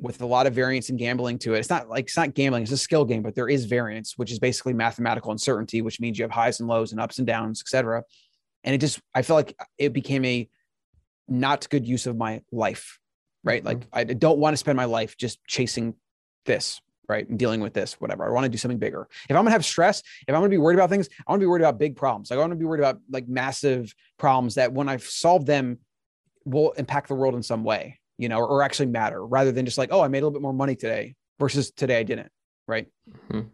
with 0.00 0.22
a 0.22 0.26
lot 0.26 0.46
of 0.46 0.54
variance 0.54 0.88
and 0.88 0.98
gambling 0.98 1.38
to 1.38 1.54
it. 1.54 1.58
It's 1.58 1.68
not 1.68 1.90
like 1.90 2.06
it's 2.06 2.16
not 2.16 2.32
gambling 2.34 2.62
it's 2.62 2.72
a 2.72 2.76
skill 2.78 3.04
game 3.04 3.22
but 3.22 3.34
there 3.34 3.48
is 3.48 3.66
variance 3.66 4.16
which 4.16 4.32
is 4.32 4.38
basically 4.38 4.72
mathematical 4.72 5.30
uncertainty 5.30 5.82
which 5.82 6.00
means 6.00 6.18
you 6.18 6.24
have 6.24 6.30
highs 6.30 6.60
and 6.60 6.68
lows 6.68 6.92
and 6.92 7.00
ups 7.00 7.18
and 7.18 7.26
downs 7.26 7.60
etc 7.60 8.02
and 8.64 8.74
it 8.74 8.78
just 8.78 9.00
i 9.14 9.20
felt 9.20 9.36
like 9.36 9.58
it 9.76 9.92
became 9.92 10.24
a 10.24 10.48
not 11.28 11.68
good 11.68 11.86
use 11.86 12.06
of 12.06 12.16
my 12.16 12.40
life 12.50 13.00
right? 13.44 13.64
Like 13.64 13.80
mm-hmm. 13.80 13.98
i 13.98 14.04
don't 14.04 14.38
want 14.38 14.54
to 14.54 14.58
spend 14.58 14.76
my 14.76 14.84
life 14.84 15.16
just 15.16 15.44
chasing 15.46 15.94
this, 16.46 16.80
right? 17.10 17.28
And 17.28 17.38
dealing 17.38 17.60
with 17.60 17.74
this, 17.74 18.00
whatever. 18.00 18.26
I 18.26 18.30
want 18.30 18.44
to 18.44 18.48
do 18.48 18.56
something 18.56 18.78
bigger. 18.78 19.08
If 19.28 19.36
I'm 19.36 19.42
gonna 19.42 19.50
have 19.50 19.64
stress, 19.64 20.02
if 20.26 20.34
I'm 20.34 20.40
gonna 20.40 20.48
be 20.48 20.58
worried 20.58 20.76
about 20.76 20.88
things, 20.88 21.08
I 21.26 21.32
want 21.32 21.40
to 21.40 21.44
be 21.44 21.48
worried 21.48 21.62
about 21.62 21.78
big 21.78 21.96
problems. 21.96 22.30
Like 22.30 22.38
I 22.38 22.40
want 22.40 22.52
to 22.52 22.56
be 22.56 22.64
worried 22.64 22.80
about 22.80 23.00
like 23.10 23.28
massive 23.28 23.92
problems 24.16 24.54
that 24.54 24.72
when 24.72 24.88
I've 24.88 25.02
solved 25.02 25.46
them 25.46 25.78
will 26.44 26.70
impact 26.72 27.08
the 27.08 27.16
world 27.16 27.34
in 27.34 27.42
some 27.42 27.64
way, 27.64 27.98
you 28.16 28.28
know, 28.28 28.38
or, 28.38 28.46
or 28.46 28.62
actually 28.62 28.86
matter 28.86 29.26
rather 29.26 29.52
than 29.52 29.64
just 29.66 29.76
like, 29.76 29.90
oh, 29.92 30.00
I 30.00 30.08
made 30.08 30.20
a 30.22 30.24
little 30.24 30.38
bit 30.38 30.42
more 30.42 30.54
money 30.54 30.76
today 30.76 31.16
versus 31.38 31.72
today 31.72 31.98
I 31.98 32.04
didn't. 32.04 32.30
Right. 32.68 32.86
Mm-hmm. 33.10 33.48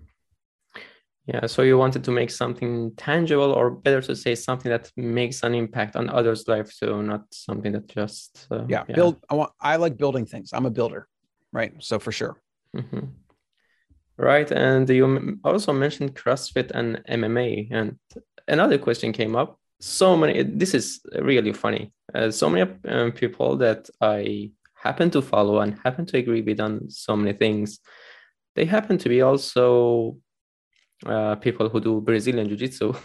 Yeah. 1.27 1.47
So 1.47 1.63
you 1.63 1.77
wanted 1.79 2.05
to 2.05 2.11
make 2.11 2.31
something 2.31 2.93
tangible, 2.97 3.51
or 3.53 3.71
better 3.71 4.03
to 4.03 4.15
say, 4.15 4.35
something 4.37 4.71
that 4.71 4.93
makes 4.97 5.43
an 5.43 5.55
impact 5.55 5.97
on 5.97 6.09
others' 6.09 6.47
life. 6.47 6.71
So 6.71 7.01
not 7.01 7.23
something 7.33 7.73
that 7.73 7.89
just 7.89 8.47
uh, 8.51 8.65
yeah, 8.69 8.85
yeah. 8.89 8.95
Build. 8.95 9.17
I 9.31 9.35
want. 9.35 9.51
I 9.61 9.77
like 9.77 9.97
building 9.97 10.27
things. 10.27 10.51
I'm 10.53 10.67
a 10.67 10.71
builder. 10.71 11.09
Right. 11.53 11.73
So 11.81 11.99
for 11.99 12.13
sure. 12.13 12.41
Mm-hmm. 12.77 13.07
Right. 14.19 14.51
And 14.51 14.89
you 14.89 15.39
also 15.45 15.73
mentioned 15.73 16.15
CrossFit 16.15 16.71
and 16.71 17.03
MMA. 17.09 17.69
And 17.71 17.99
another 18.49 18.79
question 18.79 19.13
came 19.13 19.37
up. 19.37 19.59
So 19.81 20.17
many, 20.17 20.43
this 20.43 20.75
is 20.75 21.01
really 21.21 21.53
funny. 21.53 21.93
Uh, 22.15 22.31
so 22.31 22.49
many 22.49 22.71
um, 22.89 23.13
people 23.13 23.57
that 23.59 23.91
I 24.01 24.53
happen 24.75 25.11
to 25.11 25.21
follow 25.21 25.61
and 25.61 25.79
happen 25.85 26.07
to 26.07 26.17
agree 26.17 26.41
with 26.41 26.61
on 26.61 26.89
so 26.89 27.15
many 27.15 27.37
things, 27.37 27.81
they 28.55 28.65
happen 28.65 28.97
to 28.99 29.09
be 29.09 29.21
also 29.21 30.17
uh, 31.05 31.35
people 31.37 31.69
who 31.69 31.81
do 31.81 32.01
Brazilian 32.01 32.49
Jiu 32.49 32.57
Jitsu. 32.57 32.95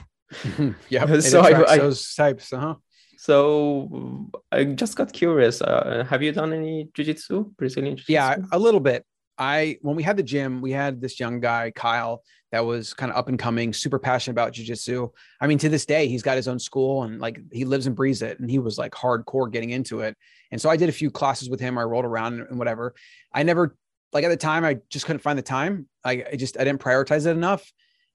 yeah. 0.90 1.20
so 1.20 1.42
I, 1.42 1.74
I, 1.74 1.78
those 1.78 2.16
types. 2.16 2.54
Uh-huh. 2.54 2.76
So 3.18 4.32
I 4.52 4.64
just 4.64 4.96
got 4.96 5.14
curious. 5.14 5.62
Uh, 5.62 6.06
have 6.10 6.24
you 6.24 6.32
done 6.32 6.54
any 6.54 6.90
jiu-jitsu, 6.96 7.52
Brazilian 7.58 7.96
jiu-jitsu? 7.96 8.14
Yeah, 8.14 8.38
a 8.52 8.58
little 8.58 8.80
bit. 8.80 9.06
I 9.38 9.78
when 9.82 9.96
we 9.96 10.04
had 10.04 10.18
the 10.18 10.24
gym, 10.24 10.62
we 10.62 10.72
had 10.72 11.02
this 11.02 11.20
young 11.20 11.40
guy, 11.40 11.72
Kyle, 11.72 12.24
that 12.52 12.66
was 12.66 12.94
kind 12.94 13.12
of 13.12 13.18
up 13.18 13.30
and 13.30 13.40
coming, 13.40 13.74
super 13.74 13.98
passionate 13.98 14.34
about 14.34 14.54
jujitsu. 14.54 15.10
I 15.40 15.48
mean, 15.48 15.58
to 15.60 15.70
this 15.70 15.86
day, 15.86 16.08
he's 16.08 16.22
got 16.22 16.36
his 16.36 16.48
own 16.48 16.60
school 16.60 17.04
and 17.04 17.20
like 17.20 17.40
he 17.52 17.66
lives 17.66 17.88
and 17.88 17.96
breathes 17.96 18.22
it. 18.22 18.40
And 18.40 18.52
he 18.52 18.60
was 18.60 18.78
like 18.78 18.92
hardcore 18.92 19.52
getting 19.52 19.70
into 19.70 20.02
it. 20.02 20.18
And 20.52 20.62
so 20.62 20.70
I 20.70 20.78
did 20.78 20.90
a 20.90 20.94
few 20.94 21.10
classes 21.10 21.50
with 21.50 21.60
him. 21.60 21.78
I 21.78 21.84
rolled 21.84 22.06
around 22.06 22.42
and 22.42 22.60
whatever. 22.60 22.94
I 23.34 23.44
never 23.44 23.76
like 24.12 24.26
at 24.26 24.30
the 24.30 24.38
time, 24.38 24.66
I 24.66 24.80
just 24.90 25.06
couldn't 25.06 25.22
find 25.22 25.40
the 25.40 25.44
time. 25.44 25.88
I, 26.04 26.26
I 26.32 26.36
just 26.36 26.60
I 26.60 26.64
didn't 26.66 26.82
prioritize 26.82 27.26
it 27.26 27.32
enough. 27.32 27.72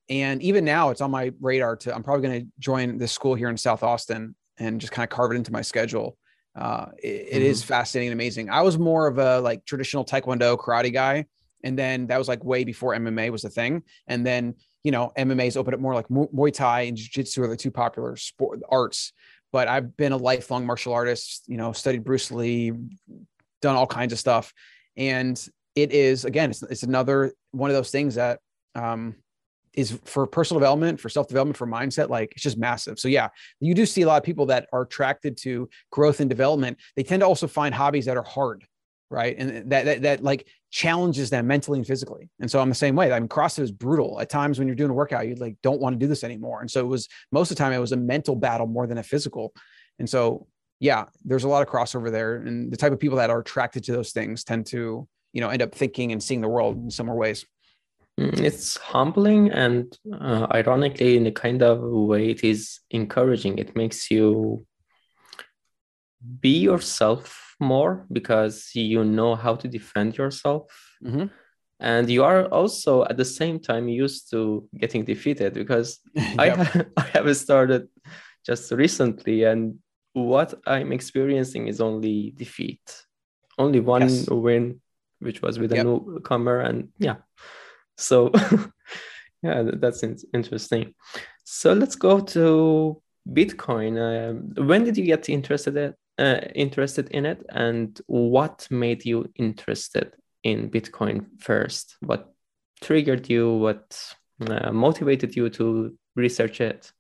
And 0.09 0.43
even 0.43 0.65
now, 0.65 0.91
it's 0.91 1.01
on 1.01 1.11
my 1.11 1.33
radar 1.41 1.77
to. 1.77 1.95
I'm 1.95 2.03
probably 2.03 2.29
going 2.29 2.41
to 2.43 2.49
join 2.59 2.99
this 2.99 3.11
school 3.13 3.35
here 3.35 3.49
in 3.49 3.57
South 3.57 3.83
Austin 3.83 4.37
and 4.59 4.81
just 4.81 4.93
kind 4.93 5.05
of 5.05 5.15
carve 5.15 5.33
it 5.33 5.37
into 5.37 5.53
my 5.53 5.63
schedule 5.63 6.17
uh, 6.57 6.87
it, 7.03 7.07
it 7.07 7.35
mm-hmm. 7.35 7.43
is 7.43 7.63
fascinating 7.63 8.09
and 8.09 8.19
amazing. 8.19 8.51
I 8.51 8.63
was 8.63 8.79
more 8.79 9.07
of 9.07 9.19
a 9.19 9.41
like 9.41 9.65
traditional 9.65 10.05
Taekwondo 10.05 10.57
karate 10.59 10.93
guy. 10.93 11.27
And 11.63 11.79
then 11.79 12.07
that 12.07 12.19
was 12.19 12.29
like 12.29 12.45
way 12.45 12.65
before 12.65 12.95
MMA 12.95 13.31
was 13.31 13.45
a 13.45 13.51
thing. 13.51 13.83
And 14.07 14.25
then, 14.25 14.55
you 14.85 14.93
know, 14.93 15.13
MMA's 15.19 15.57
opened 15.57 15.75
up 15.75 15.81
more 15.81 15.95
like 15.95 16.09
Muay 16.09 16.53
Thai 16.53 16.83
and 16.83 16.97
Jiu 16.97 17.09
Jitsu 17.11 17.43
are 17.43 17.49
the 17.49 17.57
two 17.57 17.71
popular 17.71 18.17
sport 18.17 18.61
arts. 18.69 19.13
But 19.53 19.69
I've 19.69 19.97
been 19.97 20.13
a 20.13 20.17
lifelong 20.17 20.67
martial 20.67 20.93
artist, 20.93 21.45
you 21.47 21.57
know, 21.57 21.73
studied 21.73 22.05
Bruce 22.05 22.31
Lee, 22.31 22.73
done 23.63 23.77
all 23.77 23.87
kinds 23.87 24.13
of 24.13 24.19
stuff. 24.19 24.53
And 24.97 25.45
it 25.75 25.93
is, 25.93 26.25
again, 26.25 26.51
it's, 26.51 26.63
it's 26.63 26.83
another 26.83 27.33
one 27.53 27.71
of 27.71 27.77
those 27.77 27.91
things 27.91 28.15
that 28.15 28.41
um, 28.75 29.17
is 29.77 29.99
for 30.05 30.27
personal 30.27 30.59
development, 30.59 31.01
for 31.01 31.09
self 31.09 31.29
development, 31.29 31.57
for 31.57 31.67
mindset. 31.67 32.09
Like 32.09 32.33
it's 32.33 32.43
just 32.43 32.59
massive. 32.59 32.99
So, 32.99 33.09
yeah, 33.09 33.29
you 33.61 33.75
do 33.75 33.87
see 33.87 34.03
a 34.03 34.07
lot 34.07 34.17
of 34.17 34.25
people 34.25 34.47
that 34.47 34.69
are 34.73 34.83
attracted 34.83 35.37
to 35.39 35.69
growth 35.93 36.21
and 36.21 36.29
development. 36.29 36.79
They 36.97 37.03
tend 37.03 37.21
to 37.21 37.27
also 37.27 37.47
find 37.47 37.75
hobbies 37.75 38.07
that 38.07 38.17
are 38.17 38.25
hard 38.25 38.67
right? 39.11 39.37
And 39.39 39.71
that, 39.71 39.85
that 39.85 40.03
that 40.03 40.23
like 40.23 40.49
challenges 40.71 41.31
them 41.31 41.47
mentally 41.47 41.79
and 41.79 41.87
physically. 41.87 42.29
And 42.41 42.51
so 42.51 42.61
i'm 42.61 42.69
the 42.69 42.75
same 42.75 42.97
way. 42.97 43.13
I 43.13 43.21
mean 43.21 43.29
crossfit 43.29 43.61
is 43.61 43.73
brutal. 43.73 44.21
At 44.21 44.29
times 44.29 44.59
when 44.59 44.67
you're 44.69 44.75
doing 44.75 44.91
a 44.91 44.95
workout 44.95 45.29
you 45.29 45.35
like 45.37 45.57
don't 45.63 45.81
want 45.81 45.95
to 45.95 45.99
do 45.99 46.09
this 46.09 46.25
anymore. 46.25 46.61
And 46.61 46.71
so 46.71 46.81
it 46.81 46.89
was 46.89 47.09
most 47.33 47.51
of 47.51 47.57
the 47.57 47.63
time 47.63 47.73
it 47.73 47.79
was 47.79 47.93
a 47.93 47.97
mental 47.97 48.37
battle 48.37 48.67
more 48.67 48.87
than 48.87 48.99
a 48.99 49.03
physical. 49.03 49.55
And 49.99 50.09
so 50.09 50.47
yeah 50.81 51.05
there's 51.25 51.45
a 51.45 51.49
lot 51.49 51.63
of 51.63 51.69
crossover 51.69 52.11
there. 52.11 52.37
And 52.37 52.71
the 52.71 52.77
type 52.77 52.93
of 52.93 53.01
people 53.01 53.19
that 53.19 53.31
are 53.31 53.41
attracted 53.41 53.85
to 53.85 53.93
those 53.93 54.13
things 54.13 54.45
tend 54.45 54.67
to 54.67 55.09
you 55.33 55.41
know 55.41 55.49
end 55.49 55.63
up 55.63 55.75
thinking 55.75 56.13
and 56.13 56.23
seeing 56.23 56.41
the 56.41 56.49
world 56.49 56.77
in 56.77 56.91
similar 56.91 57.17
ways 57.17 57.45
it's 58.19 58.79
humbling 58.79 59.51
and 59.51 59.99
uh, 60.11 60.47
ironically 60.55 61.19
in 61.19 61.27
a 61.27 61.33
kind 61.33 61.63
of 61.63 61.81
way 61.83 62.31
it 62.31 62.43
is 62.43 62.81
encouraging 62.91 63.59
it 63.59 63.77
makes 63.77 64.11
you 64.11 64.65
be 66.41 66.59
yourself 66.59 67.47
more 67.61 68.07
because 68.13 68.71
you 68.75 69.05
know 69.05 69.35
how 69.35 69.55
to 69.57 69.69
defend 69.69 70.17
yourself. 70.17 70.65
Mm-hmm. 71.05 71.27
And 71.79 72.09
you 72.09 72.25
are 72.25 72.47
also 72.47 73.05
at 73.05 73.17
the 73.17 73.25
same 73.25 73.61
time 73.61 73.89
used 73.89 74.31
to 74.31 74.69
getting 74.79 75.05
defeated 75.05 75.55
because 75.55 76.01
I, 76.39 76.49
have, 76.51 76.87
I 76.97 77.03
have 77.13 77.37
started 77.37 77.89
just 78.45 78.71
recently 78.73 79.45
and 79.45 79.79
what 80.13 80.55
I'm 80.67 80.93
experiencing 80.93 81.69
is 81.69 81.81
only 81.81 82.33
defeat. 82.37 82.81
Only 83.59 83.81
one 83.81 84.03
yes. 84.03 84.29
win, 84.29 84.81
which 85.21 85.43
was 85.43 85.59
with 85.59 85.73
a 85.73 85.83
newcomer. 85.83 86.61
And 86.61 86.89
yeah, 86.99 87.17
so 87.97 88.31
yeah, 89.43 89.71
that's 89.75 90.03
interesting. 90.35 90.95
So 91.45 91.73
let's 91.73 91.97
go 91.97 92.21
to 92.21 93.03
Bitcoin. 93.29 93.97
Uh, 93.99 94.63
when 94.63 94.85
did 94.85 94.97
you 94.97 95.05
get 95.05 95.29
interested 95.29 95.77
in, 95.77 95.95
uh, 96.25 96.41
interested 96.55 97.09
in 97.11 97.27
it? 97.27 97.45
And 97.49 98.01
what 98.07 98.67
made 98.71 99.05
you 99.05 99.31
interested 99.37 100.15
in 100.43 100.71
bitcoin 100.71 101.27
first? 101.39 101.97
What 102.01 102.33
triggered 102.81 103.29
you? 103.29 103.53
What 103.53 104.15
uh, 104.47 104.73
motivated 104.73 105.35
you 105.35 105.51
to 105.51 105.97
research 106.15 106.61
it? 106.61 106.93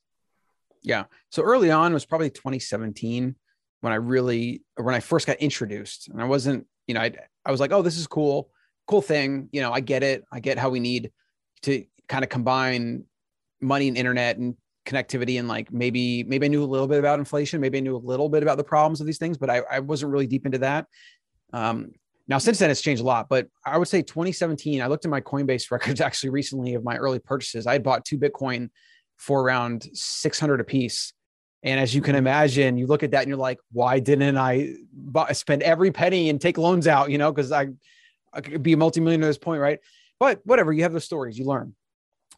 Yeah. 0.82 1.04
So 1.30 1.42
early 1.42 1.70
on 1.70 1.92
was 1.92 2.04
probably 2.04 2.30
2017 2.30 3.34
when 3.80 3.92
i 3.92 3.96
really 3.96 4.62
when 4.76 4.94
i 4.94 5.00
first 5.00 5.26
got 5.26 5.36
introduced. 5.38 6.08
And 6.08 6.20
i 6.20 6.24
wasn't 6.24 6.66
you 6.86 6.94
know 6.94 7.00
i 7.00 7.12
i 7.44 7.50
was 7.50 7.60
like 7.60 7.72
oh 7.72 7.82
this 7.82 7.98
is 7.98 8.06
cool 8.06 8.50
cool 8.86 9.02
thing 9.02 9.48
you 9.52 9.60
know 9.60 9.72
i 9.72 9.80
get 9.80 10.02
it 10.02 10.24
i 10.32 10.40
get 10.40 10.58
how 10.58 10.68
we 10.68 10.80
need 10.80 11.10
to 11.62 11.84
kind 12.08 12.22
of 12.24 12.30
combine 12.30 13.04
money 13.60 13.88
and 13.88 13.96
internet 13.96 14.36
and 14.36 14.54
connectivity 14.86 15.38
and 15.38 15.48
like 15.48 15.72
maybe 15.72 16.22
maybe 16.24 16.46
I 16.46 16.48
knew 16.48 16.62
a 16.62 16.64
little 16.64 16.86
bit 16.86 16.98
about 16.98 17.18
inflation, 17.18 17.60
maybe 17.60 17.78
I 17.78 17.80
knew 17.82 17.96
a 17.96 17.98
little 17.98 18.28
bit 18.28 18.42
about 18.42 18.56
the 18.56 18.64
problems 18.64 19.00
of 19.00 19.06
these 19.06 19.18
things, 19.18 19.36
but 19.36 19.50
I, 19.50 19.62
I 19.70 19.80
wasn't 19.80 20.12
really 20.12 20.26
deep 20.26 20.46
into 20.46 20.58
that. 20.58 20.86
Um, 21.52 21.90
now 22.28 22.38
since 22.38 22.58
then 22.58 22.70
it's 22.70 22.80
changed 22.80 23.02
a 23.02 23.04
lot, 23.04 23.28
but 23.28 23.48
I 23.64 23.76
would 23.76 23.88
say 23.88 24.00
2017. 24.00 24.80
I 24.80 24.86
looked 24.86 25.04
at 25.04 25.10
my 25.10 25.20
Coinbase 25.20 25.70
records 25.70 26.00
actually 26.00 26.30
recently 26.30 26.74
of 26.74 26.84
my 26.84 26.96
early 26.96 27.18
purchases. 27.18 27.66
I 27.66 27.72
had 27.74 27.82
bought 27.82 28.04
two 28.04 28.18
Bitcoin 28.18 28.70
for 29.16 29.42
around 29.42 29.88
600 29.92 30.60
a 30.60 30.64
piece. 30.64 31.12
And 31.62 31.80
as 31.80 31.94
you 31.94 32.00
can 32.00 32.14
imagine, 32.14 32.76
you 32.76 32.86
look 32.86 33.02
at 33.02 33.10
that 33.10 33.22
and 33.22 33.28
you're 33.28 33.38
like, 33.38 33.58
why 33.72 33.98
didn't 33.98 34.36
I 34.36 34.74
buy, 34.92 35.32
spend 35.32 35.62
every 35.62 35.90
penny 35.90 36.30
and 36.30 36.40
take 36.40 36.58
loans 36.58 36.86
out? 36.86 37.10
You 37.10 37.18
know, 37.18 37.32
because 37.32 37.50
I, 37.50 37.68
Could 38.44 38.62
be 38.62 38.72
a 38.72 38.76
multimillionaire 38.76 39.28
at 39.28 39.30
this 39.30 39.38
point, 39.38 39.60
right? 39.60 39.78
But 40.18 40.40
whatever, 40.44 40.72
you 40.72 40.82
have 40.82 40.92
those 40.92 41.04
stories, 41.04 41.38
you 41.38 41.44
learn. 41.44 41.74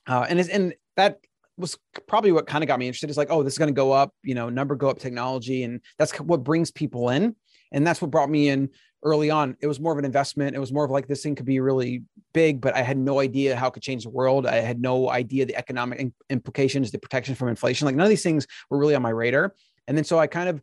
Uh, 0.07 0.27
and 0.29 0.41
and 0.41 0.75
that 0.97 1.21
was 1.57 1.79
probably 2.07 2.33
what 2.33 2.47
kind 2.47 2.63
of 2.63 2.69
got 2.69 2.79
me 2.79 2.87
interested. 2.87 3.11
Is 3.11 3.17
like, 3.17 3.31
oh, 3.31 3.43
this 3.43 3.55
is 3.55 3.59
going 3.59 3.69
to 3.69 3.75
go 3.75 3.93
up, 3.93 4.13
you 4.23 4.35
know, 4.35 4.49
number 4.49 4.75
go 4.75 4.89
up 4.89 4.99
technology, 4.99 5.65
and 5.65 5.81
that's 5.99 6.13
what 6.19 6.45
brings 6.45 6.71
people 6.71 7.11
in, 7.11 7.37
and 7.73 7.87
that's 7.87 8.01
what 8.01 8.11
brought 8.11 8.31
me 8.31 8.49
in 8.49 8.71
early 9.03 9.31
on. 9.31 9.57
It 9.61 9.67
was 9.67 9.81
more 9.81 9.93
of 9.93 9.99
an 9.99 10.05
investment. 10.05 10.57
It 10.57 10.59
was 10.59 10.73
more 10.73 10.85
of 10.85 10.91
like 10.91 11.07
this 11.07 11.23
thing 11.23 11.35
could 11.35 11.47
be 11.47 11.61
really 11.61 12.03
big, 12.33 12.61
but 12.61 12.75
I 12.75 12.83
had 12.83 12.99
no 12.99 13.21
idea 13.21 13.57
how 13.57 13.69
it 13.69 13.73
could 13.73 13.83
change 13.83 14.05
the 14.05 14.11
world. 14.11 14.47
I 14.47 14.57
had 14.57 14.81
no 14.81 15.09
idea 15.11 15.47
the 15.47 15.57
economic 15.57 16.13
implications, 16.31 16.91
the 16.91 16.99
protection 16.99 17.35
from 17.35 17.49
inflation. 17.49 17.87
Like 17.87 17.95
none 17.95 18.07
of 18.07 18.11
these 18.11 18.23
things 18.23 18.47
were 18.71 18.79
really 18.79 18.95
on 18.95 19.03
my 19.03 19.11
radar. 19.11 19.55
And 19.87 19.97
then 19.97 20.05
so 20.05 20.19
I 20.19 20.27
kind 20.27 20.49
of 20.49 20.61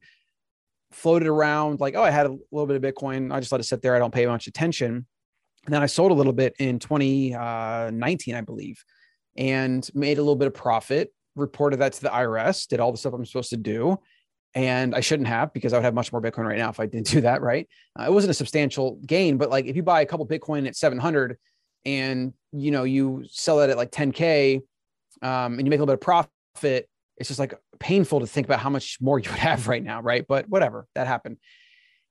floated 0.92 1.28
around 1.28 1.80
like, 1.80 1.96
oh, 1.96 2.04
I 2.04 2.10
had 2.10 2.26
a 2.26 2.38
little 2.52 2.68
bit 2.68 2.76
of 2.76 2.82
Bitcoin. 2.82 3.34
I 3.34 3.40
just 3.40 3.52
let 3.52 3.62
it 3.62 3.66
sit 3.66 3.82
there. 3.82 3.96
I 3.96 4.00
don't 4.00 4.14
pay 4.14 4.26
much 4.26 4.48
attention. 4.48 5.06
And 5.66 5.74
then 5.74 5.82
I 5.82 5.88
sold 5.88 6.12
a 6.12 6.16
little 6.16 6.34
bit 6.34 6.56
in 6.60 6.80
2019, 6.80 8.36
I 8.36 8.42
believe 8.42 8.84
and 9.36 9.88
made 9.94 10.18
a 10.18 10.22
little 10.22 10.36
bit 10.36 10.48
of 10.48 10.54
profit, 10.54 11.12
reported 11.36 11.78
that 11.78 11.94
to 11.94 12.02
the 12.02 12.10
IRS, 12.10 12.68
did 12.68 12.80
all 12.80 12.92
the 12.92 12.98
stuff 12.98 13.14
I'm 13.14 13.26
supposed 13.26 13.50
to 13.50 13.58
do. 13.58 14.00
And 14.54 14.96
I 14.96 15.02
shouldn't 15.02 15.28
have 15.28 15.52
because 15.52 15.74
I 15.74 15.78
would 15.78 15.84
have 15.84 15.94
much 15.94 16.14
more 16.14 16.22
Bitcoin 16.22 16.46
right 16.46 16.58
now 16.58 16.70
if 16.70 16.80
I 16.80 16.86
didn't 16.86 17.08
do 17.12 17.22
that. 17.22 17.42
Right. 17.42 17.68
Uh, 18.00 18.06
it 18.06 18.14
wasn't 18.14 18.32
a 18.32 18.36
substantial 18.36 19.00
gain, 19.06 19.38
but 19.38 19.50
like 19.50 19.66
if 19.66 19.76
you 19.76 19.84
buy 19.84 20.02
a 20.02 20.06
couple 20.06 20.26
Bitcoin 20.26 20.68
at 20.68 20.76
700 20.76 21.38
and, 21.84 22.34
you 22.52 22.72
know, 22.72 22.84
you 22.84 23.26
sell 23.30 23.60
it 23.60 23.70
at 23.70 23.78
like 23.78 23.92
10K 23.92 24.62
um, 25.22 25.54
and 25.60 25.66
you 25.66 25.70
make 25.70 25.80
a 25.80 25.84
little 25.84 25.88
bit 25.88 25.94
of 25.96 26.02
profit, 26.02 26.90
it's 27.18 27.28
just 27.28 27.40
like 27.40 27.54
painful 27.80 28.22
to 28.22 28.28
think 28.28 28.48
about 28.48 28.60
how 28.60 28.70
much 28.70 28.98
more 29.02 29.20
you 29.20 29.30
would 29.30 29.40
have 29.40 29.68
right 29.68 29.84
now. 29.84 30.02
Right. 30.02 30.26
But 30.26 30.48
whatever, 30.48 30.88
that 30.96 31.08
happened. 31.08 31.38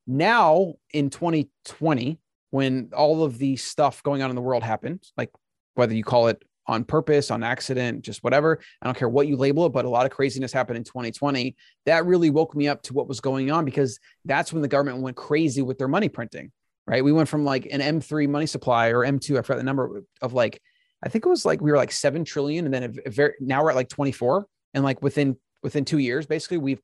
Now 0.06 0.74
in 0.92 1.08
2020, 1.08 2.18
when 2.54 2.88
all 2.96 3.24
of 3.24 3.36
the 3.36 3.56
stuff 3.56 4.00
going 4.04 4.22
on 4.22 4.30
in 4.30 4.36
the 4.36 4.40
world 4.40 4.62
happened, 4.62 5.02
like 5.16 5.28
whether 5.74 5.92
you 5.92 6.04
call 6.04 6.28
it 6.28 6.40
on 6.68 6.84
purpose, 6.84 7.32
on 7.32 7.42
accident, 7.42 8.02
just 8.02 8.22
whatever. 8.22 8.60
I 8.80 8.86
don't 8.86 8.96
care 8.96 9.08
what 9.08 9.26
you 9.26 9.36
label 9.36 9.66
it, 9.66 9.70
but 9.70 9.84
a 9.84 9.88
lot 9.88 10.06
of 10.06 10.12
craziness 10.12 10.52
happened 10.52 10.76
in 10.76 10.84
2020. 10.84 11.56
That 11.86 12.06
really 12.06 12.30
woke 12.30 12.54
me 12.54 12.68
up 12.68 12.80
to 12.82 12.92
what 12.94 13.08
was 13.08 13.18
going 13.18 13.50
on 13.50 13.64
because 13.64 13.98
that's 14.24 14.52
when 14.52 14.62
the 14.62 14.68
government 14.68 15.02
went 15.02 15.16
crazy 15.16 15.62
with 15.62 15.78
their 15.78 15.88
money 15.88 16.08
printing, 16.08 16.52
right? 16.86 17.02
We 17.02 17.10
went 17.10 17.28
from 17.28 17.44
like 17.44 17.66
an 17.72 17.80
M3 17.80 18.28
money 18.28 18.46
supply 18.46 18.90
or 18.90 19.00
M2, 19.00 19.36
I 19.36 19.42
forgot 19.42 19.58
the 19.58 19.64
number 19.64 20.04
of 20.22 20.32
like, 20.32 20.62
I 21.02 21.08
think 21.08 21.26
it 21.26 21.28
was 21.28 21.44
like 21.44 21.60
we 21.60 21.72
were 21.72 21.76
like 21.76 21.90
7 21.90 22.24
trillion 22.24 22.66
and 22.66 22.72
then 22.72 22.84
a, 22.84 23.08
a 23.08 23.10
very, 23.10 23.32
now 23.40 23.64
we're 23.64 23.70
at 23.70 23.76
like 23.76 23.88
24 23.88 24.46
and 24.74 24.84
like 24.84 25.02
within 25.02 25.36
within 25.64 25.84
2 25.84 25.98
years 25.98 26.24
basically 26.24 26.58
we've 26.58 26.80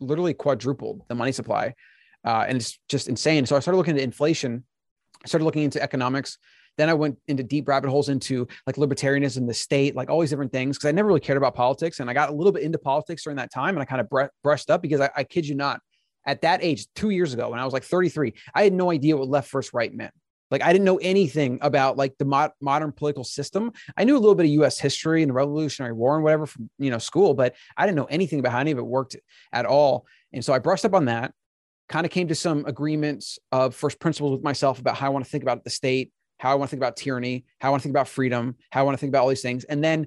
literally 0.00 0.32
quadrupled 0.32 1.02
the 1.08 1.14
money 1.14 1.32
supply. 1.32 1.74
Uh, 2.24 2.46
and 2.48 2.56
it's 2.56 2.78
just 2.88 3.08
insane. 3.08 3.44
So 3.44 3.56
I 3.56 3.60
started 3.60 3.76
looking 3.76 3.96
at 3.96 4.02
inflation, 4.02 4.64
Started 5.26 5.44
looking 5.44 5.62
into 5.62 5.82
economics 5.82 6.38
then 6.78 6.88
I 6.88 6.94
went 6.94 7.18
into 7.28 7.42
deep 7.42 7.68
rabbit 7.68 7.90
holes 7.90 8.08
into 8.08 8.48
like 8.66 8.76
libertarianism, 8.76 9.46
the 9.46 9.54
state, 9.54 9.94
like 9.94 10.08
all 10.08 10.20
these 10.20 10.30
different 10.30 10.52
things 10.52 10.78
because 10.78 10.88
I 10.88 10.92
never 10.92 11.08
really 11.08 11.20
cared 11.20 11.36
about 11.36 11.54
politics. 11.54 12.00
And 12.00 12.08
I 12.08 12.14
got 12.14 12.30
a 12.30 12.32
little 12.32 12.52
bit 12.52 12.62
into 12.62 12.78
politics 12.78 13.24
during 13.24 13.36
that 13.36 13.52
time 13.52 13.74
and 13.74 13.82
I 13.82 13.84
kind 13.84 14.00
of 14.00 14.30
brushed 14.42 14.70
up 14.70 14.82
because 14.82 15.00
I, 15.00 15.10
I 15.16 15.24
kid 15.24 15.46
you 15.46 15.54
not, 15.54 15.80
at 16.24 16.42
that 16.42 16.62
age, 16.62 16.86
two 16.94 17.10
years 17.10 17.34
ago, 17.34 17.50
when 17.50 17.58
I 17.58 17.64
was 17.64 17.72
like 17.72 17.82
33, 17.82 18.32
I 18.54 18.62
had 18.62 18.72
no 18.72 18.90
idea 18.90 19.16
what 19.16 19.28
left, 19.28 19.50
first, 19.50 19.74
right 19.74 19.92
meant. 19.92 20.14
Like 20.52 20.62
I 20.62 20.72
didn't 20.72 20.84
know 20.84 20.98
anything 20.98 21.58
about 21.62 21.96
like 21.96 22.16
the 22.18 22.26
mo- 22.26 22.52
modern 22.60 22.92
political 22.92 23.24
system. 23.24 23.72
I 23.96 24.04
knew 24.04 24.16
a 24.16 24.20
little 24.20 24.34
bit 24.34 24.44
of 24.44 24.52
U.S. 24.52 24.78
history 24.78 25.22
and 25.22 25.30
the 25.30 25.34
Revolutionary 25.34 25.94
War 25.94 26.14
and 26.14 26.22
whatever 26.22 26.46
from 26.46 26.70
you 26.78 26.90
know 26.90 26.98
school, 26.98 27.32
but 27.32 27.54
I 27.76 27.86
didn't 27.86 27.96
know 27.96 28.04
anything 28.04 28.38
about 28.38 28.52
how 28.52 28.58
any 28.58 28.70
of 28.70 28.78
it 28.78 28.86
worked 28.86 29.16
at 29.52 29.64
all. 29.64 30.06
And 30.32 30.44
so 30.44 30.52
I 30.52 30.58
brushed 30.58 30.84
up 30.84 30.94
on 30.94 31.06
that. 31.06 31.32
Kind 31.92 32.06
of 32.06 32.10
came 32.10 32.28
to 32.28 32.34
some 32.34 32.64
agreements 32.64 33.38
of 33.52 33.74
first 33.74 34.00
principles 34.00 34.32
with 34.32 34.42
myself 34.42 34.78
about 34.78 34.96
how 34.96 35.06
I 35.06 35.10
want 35.10 35.26
to 35.26 35.30
think 35.30 35.44
about 35.44 35.62
the 35.62 35.68
state, 35.68 36.10
how 36.38 36.50
I 36.50 36.54
want 36.54 36.70
to 36.70 36.70
think 36.70 36.80
about 36.80 36.96
tyranny, 36.96 37.44
how 37.60 37.68
I 37.68 37.70
want 37.70 37.82
to 37.82 37.84
think 37.84 37.92
about 37.92 38.08
freedom, 38.08 38.56
how 38.70 38.80
I 38.80 38.82
want 38.82 38.96
to 38.96 38.98
think 38.98 39.10
about 39.10 39.24
all 39.24 39.28
these 39.28 39.42
things. 39.42 39.64
And 39.64 39.84
then 39.84 40.06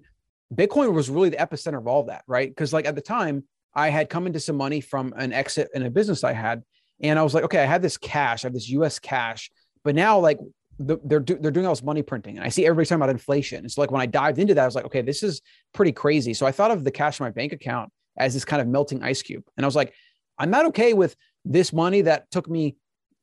Bitcoin 0.51 0.93
was 0.93 1.11
really 1.11 1.29
the 1.29 1.37
epicenter 1.37 1.77
of 1.77 1.85
all 1.85 2.05
that, 2.05 2.23
right? 2.27 2.49
Because 2.49 2.73
like 2.73 2.87
at 2.87 2.95
the 2.95 3.01
time, 3.01 3.43
I 3.75 3.89
had 3.89 4.09
come 4.09 4.25
into 4.25 4.39
some 4.39 4.55
money 4.55 4.81
from 4.81 5.13
an 5.15 5.31
exit 5.31 5.69
in 5.75 5.83
a 5.83 5.91
business 5.91 6.23
I 6.23 6.33
had, 6.33 6.63
and 7.01 7.19
I 7.19 7.21
was 7.21 7.35
like, 7.35 7.43
okay, 7.43 7.59
I 7.59 7.65
have 7.65 7.83
this 7.83 7.97
cash, 7.97 8.43
I 8.43 8.47
have 8.47 8.53
this 8.53 8.67
U.S. 8.69 8.97
cash, 8.97 9.51
but 9.83 9.93
now 9.93 10.17
like 10.17 10.39
the, 10.79 10.97
they're 11.03 11.19
do, 11.19 11.37
they're 11.39 11.51
doing 11.51 11.67
all 11.67 11.73
this 11.73 11.83
money 11.83 12.01
printing, 12.01 12.37
and 12.37 12.43
I 12.45 12.49
see 12.49 12.65
everybody 12.65 12.87
talking 12.87 13.03
about 13.03 13.09
inflation. 13.11 13.59
And 13.59 13.71
so 13.71 13.81
like 13.81 13.91
when 13.91 14.01
I 14.01 14.07
dived 14.07 14.39
into 14.39 14.55
that, 14.55 14.63
I 14.63 14.65
was 14.65 14.73
like, 14.73 14.85
okay, 14.85 15.03
this 15.03 15.21
is 15.21 15.41
pretty 15.71 15.91
crazy. 15.91 16.33
So 16.33 16.47
I 16.47 16.51
thought 16.51 16.71
of 16.71 16.83
the 16.83 16.89
cash 16.91 17.19
in 17.19 17.25
my 17.25 17.31
bank 17.31 17.53
account 17.53 17.91
as 18.17 18.33
this 18.33 18.43
kind 18.43 18.61
of 18.61 18.67
melting 18.67 19.03
ice 19.03 19.21
cube, 19.21 19.43
and 19.55 19.65
I 19.65 19.67
was 19.67 19.75
like, 19.75 19.93
I'm 20.39 20.49
not 20.49 20.65
okay 20.67 20.93
with 20.93 21.15
this 21.45 21.71
money 21.71 22.01
that 22.01 22.29
took 22.31 22.49
me 22.49 22.75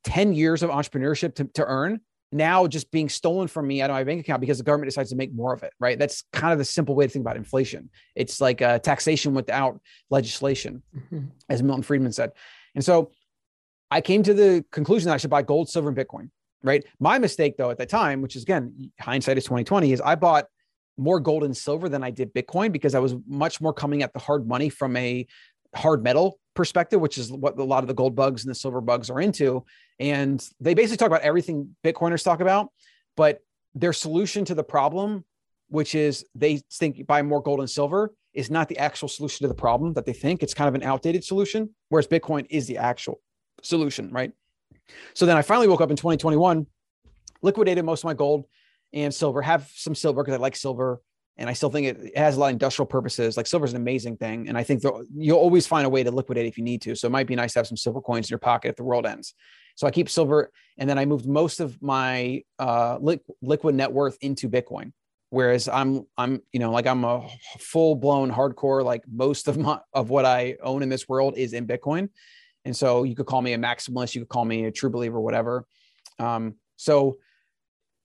10 0.04 0.32
years 0.32 0.62
of 0.62 0.70
entrepreneurship 0.70 1.34
to, 1.36 1.44
to 1.54 1.64
earn 1.64 2.00
now 2.32 2.66
just 2.66 2.90
being 2.90 3.08
stolen 3.08 3.46
from 3.46 3.66
me 3.66 3.82
out 3.82 3.90
of 3.90 3.94
my 3.94 4.04
bank 4.04 4.20
account 4.20 4.40
because 4.40 4.58
the 4.58 4.64
government 4.64 4.88
decides 4.88 5.10
to 5.10 5.16
make 5.16 5.34
more 5.34 5.52
of 5.52 5.62
it, 5.62 5.72
right? 5.78 5.98
That's 5.98 6.24
kind 6.32 6.52
of 6.52 6.58
the 6.58 6.64
simple 6.64 6.94
way 6.94 7.06
to 7.06 7.12
think 7.12 7.22
about 7.22 7.36
inflation. 7.36 7.90
It's 8.14 8.40
like 8.40 8.62
a 8.62 8.78
taxation 8.78 9.34
without 9.34 9.80
legislation, 10.08 10.82
mm-hmm. 10.96 11.26
as 11.50 11.62
Milton 11.62 11.82
Friedman 11.82 12.12
said. 12.12 12.32
And 12.74 12.82
so 12.82 13.10
I 13.90 14.00
came 14.00 14.22
to 14.22 14.32
the 14.32 14.64
conclusion 14.72 15.08
that 15.08 15.14
I 15.14 15.18
should 15.18 15.30
buy 15.30 15.42
gold, 15.42 15.68
silver, 15.68 15.90
and 15.90 15.96
Bitcoin. 15.96 16.30
right? 16.62 16.84
My 16.98 17.18
mistake 17.18 17.58
though 17.58 17.70
at 17.70 17.76
the 17.76 17.86
time, 17.86 18.22
which 18.22 18.34
is 18.34 18.44
again, 18.44 18.90
hindsight 18.98 19.36
is 19.36 19.44
2020, 19.44 19.92
is 19.92 20.00
I 20.00 20.14
bought 20.14 20.46
more 20.96 21.20
gold 21.20 21.44
and 21.44 21.56
silver 21.56 21.88
than 21.88 22.02
I 22.02 22.10
did 22.10 22.32
Bitcoin 22.32 22.72
because 22.72 22.94
I 22.94 22.98
was 22.98 23.14
much 23.26 23.60
more 23.60 23.72
coming 23.72 24.02
at 24.02 24.12
the 24.12 24.18
hard 24.18 24.46
money 24.46 24.68
from 24.68 24.96
a 24.96 25.26
hard 25.74 26.02
metal 26.02 26.38
perspective, 26.54 27.00
which 27.00 27.18
is 27.18 27.32
what 27.32 27.58
a 27.58 27.64
lot 27.64 27.82
of 27.82 27.88
the 27.88 27.94
gold 27.94 28.14
bugs 28.14 28.44
and 28.44 28.50
the 28.50 28.54
silver 28.54 28.80
bugs 28.80 29.10
are 29.10 29.20
into. 29.20 29.64
And 29.98 30.46
they 30.60 30.74
basically 30.74 30.98
talk 30.98 31.06
about 31.06 31.22
everything 31.22 31.74
Bitcoiners 31.84 32.22
talk 32.22 32.40
about, 32.40 32.70
but 33.16 33.40
their 33.74 33.92
solution 33.92 34.44
to 34.46 34.54
the 34.54 34.64
problem, 34.64 35.24
which 35.68 35.94
is 35.94 36.24
they 36.34 36.60
think 36.72 37.06
buy 37.06 37.22
more 37.22 37.42
gold 37.42 37.60
and 37.60 37.70
silver, 37.70 38.12
is 38.34 38.50
not 38.50 38.68
the 38.68 38.78
actual 38.78 39.08
solution 39.08 39.44
to 39.44 39.48
the 39.48 39.54
problem 39.54 39.94
that 39.94 40.06
they 40.06 40.12
think. 40.12 40.42
It's 40.42 40.54
kind 40.54 40.68
of 40.68 40.74
an 40.74 40.82
outdated 40.82 41.24
solution, 41.24 41.70
whereas 41.88 42.06
Bitcoin 42.06 42.46
is 42.50 42.66
the 42.66 42.78
actual 42.78 43.20
solution, 43.62 44.10
right? 44.10 44.32
So 45.14 45.26
then 45.26 45.36
I 45.36 45.42
finally 45.42 45.68
woke 45.68 45.80
up 45.80 45.90
in 45.90 45.96
2021, 45.96 46.66
liquidated 47.42 47.84
most 47.84 48.00
of 48.00 48.04
my 48.04 48.14
gold 48.14 48.46
and 48.92 49.12
silver, 49.12 49.42
have 49.42 49.70
some 49.74 49.94
silver 49.94 50.22
because 50.22 50.34
I 50.36 50.40
like 50.40 50.56
silver. 50.56 51.00
And 51.38 51.48
I 51.48 51.54
still 51.54 51.70
think 51.70 51.86
it, 51.86 52.16
has 52.16 52.36
a 52.36 52.40
lot 52.40 52.46
of 52.46 52.52
industrial 52.52 52.86
purposes. 52.86 53.36
Like 53.36 53.46
silver 53.46 53.64
is 53.64 53.72
an 53.72 53.80
amazing 53.80 54.16
thing. 54.16 54.48
And 54.48 54.58
I 54.58 54.62
think 54.62 54.82
you'll 55.14 55.38
always 55.38 55.66
find 55.66 55.86
a 55.86 55.88
way 55.88 56.02
to 56.02 56.10
liquidate 56.10 56.46
if 56.46 56.58
you 56.58 56.64
need 56.64 56.82
to. 56.82 56.94
So 56.94 57.06
it 57.06 57.10
might 57.10 57.26
be 57.26 57.36
nice 57.36 57.54
to 57.54 57.60
have 57.60 57.66
some 57.66 57.76
silver 57.76 58.00
coins 58.00 58.26
in 58.26 58.30
your 58.30 58.38
pocket 58.38 58.68
if 58.68 58.76
the 58.76 58.84
world 58.84 59.06
ends. 59.06 59.34
So 59.74 59.86
I 59.86 59.90
keep 59.90 60.10
silver. 60.10 60.50
And 60.78 60.88
then 60.88 60.98
I 60.98 61.04
moved 61.04 61.26
most 61.26 61.60
of 61.60 61.80
my 61.82 62.42
uh, 62.58 62.98
li- 63.00 63.20
liquid 63.40 63.74
net 63.74 63.92
worth 63.92 64.18
into 64.20 64.48
Bitcoin. 64.48 64.92
Whereas 65.30 65.66
I'm, 65.66 66.06
I'm, 66.18 66.42
you 66.52 66.60
know, 66.60 66.70
like 66.70 66.86
I'm 66.86 67.04
a 67.04 67.26
full 67.58 67.94
blown 67.94 68.30
hardcore, 68.30 68.84
like 68.84 69.02
most 69.10 69.48
of 69.48 69.56
my, 69.56 69.78
of 69.94 70.10
what 70.10 70.26
I 70.26 70.56
own 70.62 70.82
in 70.82 70.90
this 70.90 71.08
world 71.08 71.38
is 71.38 71.54
in 71.54 71.66
Bitcoin. 71.66 72.10
And 72.66 72.76
so 72.76 73.04
you 73.04 73.16
could 73.16 73.26
call 73.26 73.40
me 73.40 73.54
a 73.54 73.58
maximalist, 73.58 74.14
you 74.14 74.20
could 74.20 74.28
call 74.28 74.44
me 74.44 74.66
a 74.66 74.70
true 74.70 74.90
believer, 74.90 75.18
whatever. 75.20 75.64
Um, 76.18 76.56
so 76.76 77.16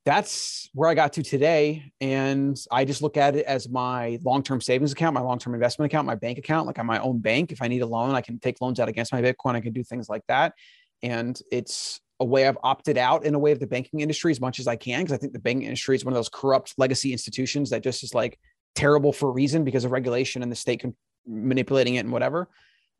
that's 0.08 0.70
where 0.72 0.88
I 0.88 0.94
got 0.94 1.12
to 1.12 1.22
today. 1.22 1.92
And 2.00 2.58
I 2.70 2.86
just 2.86 3.02
look 3.02 3.18
at 3.18 3.36
it 3.36 3.44
as 3.44 3.68
my 3.68 4.18
long 4.24 4.42
term 4.42 4.58
savings 4.58 4.92
account, 4.92 5.12
my 5.12 5.20
long 5.20 5.38
term 5.38 5.52
investment 5.52 5.92
account, 5.92 6.06
my 6.06 6.14
bank 6.14 6.38
account, 6.38 6.66
like 6.66 6.78
I'm 6.78 6.86
my 6.86 6.98
own 7.00 7.18
bank. 7.18 7.52
If 7.52 7.60
I 7.60 7.68
need 7.68 7.82
a 7.82 7.86
loan, 7.86 8.14
I 8.14 8.22
can 8.22 8.38
take 8.38 8.58
loans 8.62 8.80
out 8.80 8.88
against 8.88 9.12
my 9.12 9.20
Bitcoin. 9.20 9.54
I 9.54 9.60
can 9.60 9.74
do 9.74 9.84
things 9.84 10.08
like 10.08 10.22
that. 10.28 10.54
And 11.02 11.38
it's 11.52 12.00
a 12.20 12.24
way 12.24 12.48
I've 12.48 12.56
opted 12.62 12.96
out 12.96 13.26
in 13.26 13.34
a 13.34 13.38
way 13.38 13.52
of 13.52 13.60
the 13.60 13.66
banking 13.66 14.00
industry 14.00 14.30
as 14.30 14.40
much 14.40 14.58
as 14.58 14.66
I 14.66 14.76
can, 14.76 15.02
because 15.02 15.12
I 15.12 15.18
think 15.18 15.34
the 15.34 15.40
banking 15.40 15.66
industry 15.66 15.94
is 15.94 16.06
one 16.06 16.14
of 16.14 16.16
those 16.16 16.30
corrupt 16.30 16.72
legacy 16.78 17.12
institutions 17.12 17.68
that 17.68 17.82
just 17.82 18.02
is 18.02 18.14
like 18.14 18.38
terrible 18.74 19.12
for 19.12 19.28
a 19.28 19.32
reason 19.32 19.62
because 19.62 19.84
of 19.84 19.90
regulation 19.90 20.42
and 20.42 20.50
the 20.50 20.56
state 20.56 20.82
manipulating 21.26 21.96
it 21.96 22.00
and 22.00 22.12
whatever. 22.12 22.48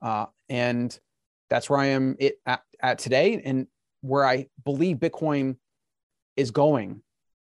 Uh, 0.02 0.26
and 0.50 0.98
that's 1.48 1.70
where 1.70 1.78
I 1.78 1.86
am 1.86 2.16
it, 2.18 2.34
at, 2.44 2.60
at 2.82 2.98
today. 2.98 3.40
And 3.42 3.66
where 4.02 4.26
I 4.26 4.48
believe 4.62 4.98
Bitcoin 4.98 5.56
is 6.38 6.50
going 6.50 7.02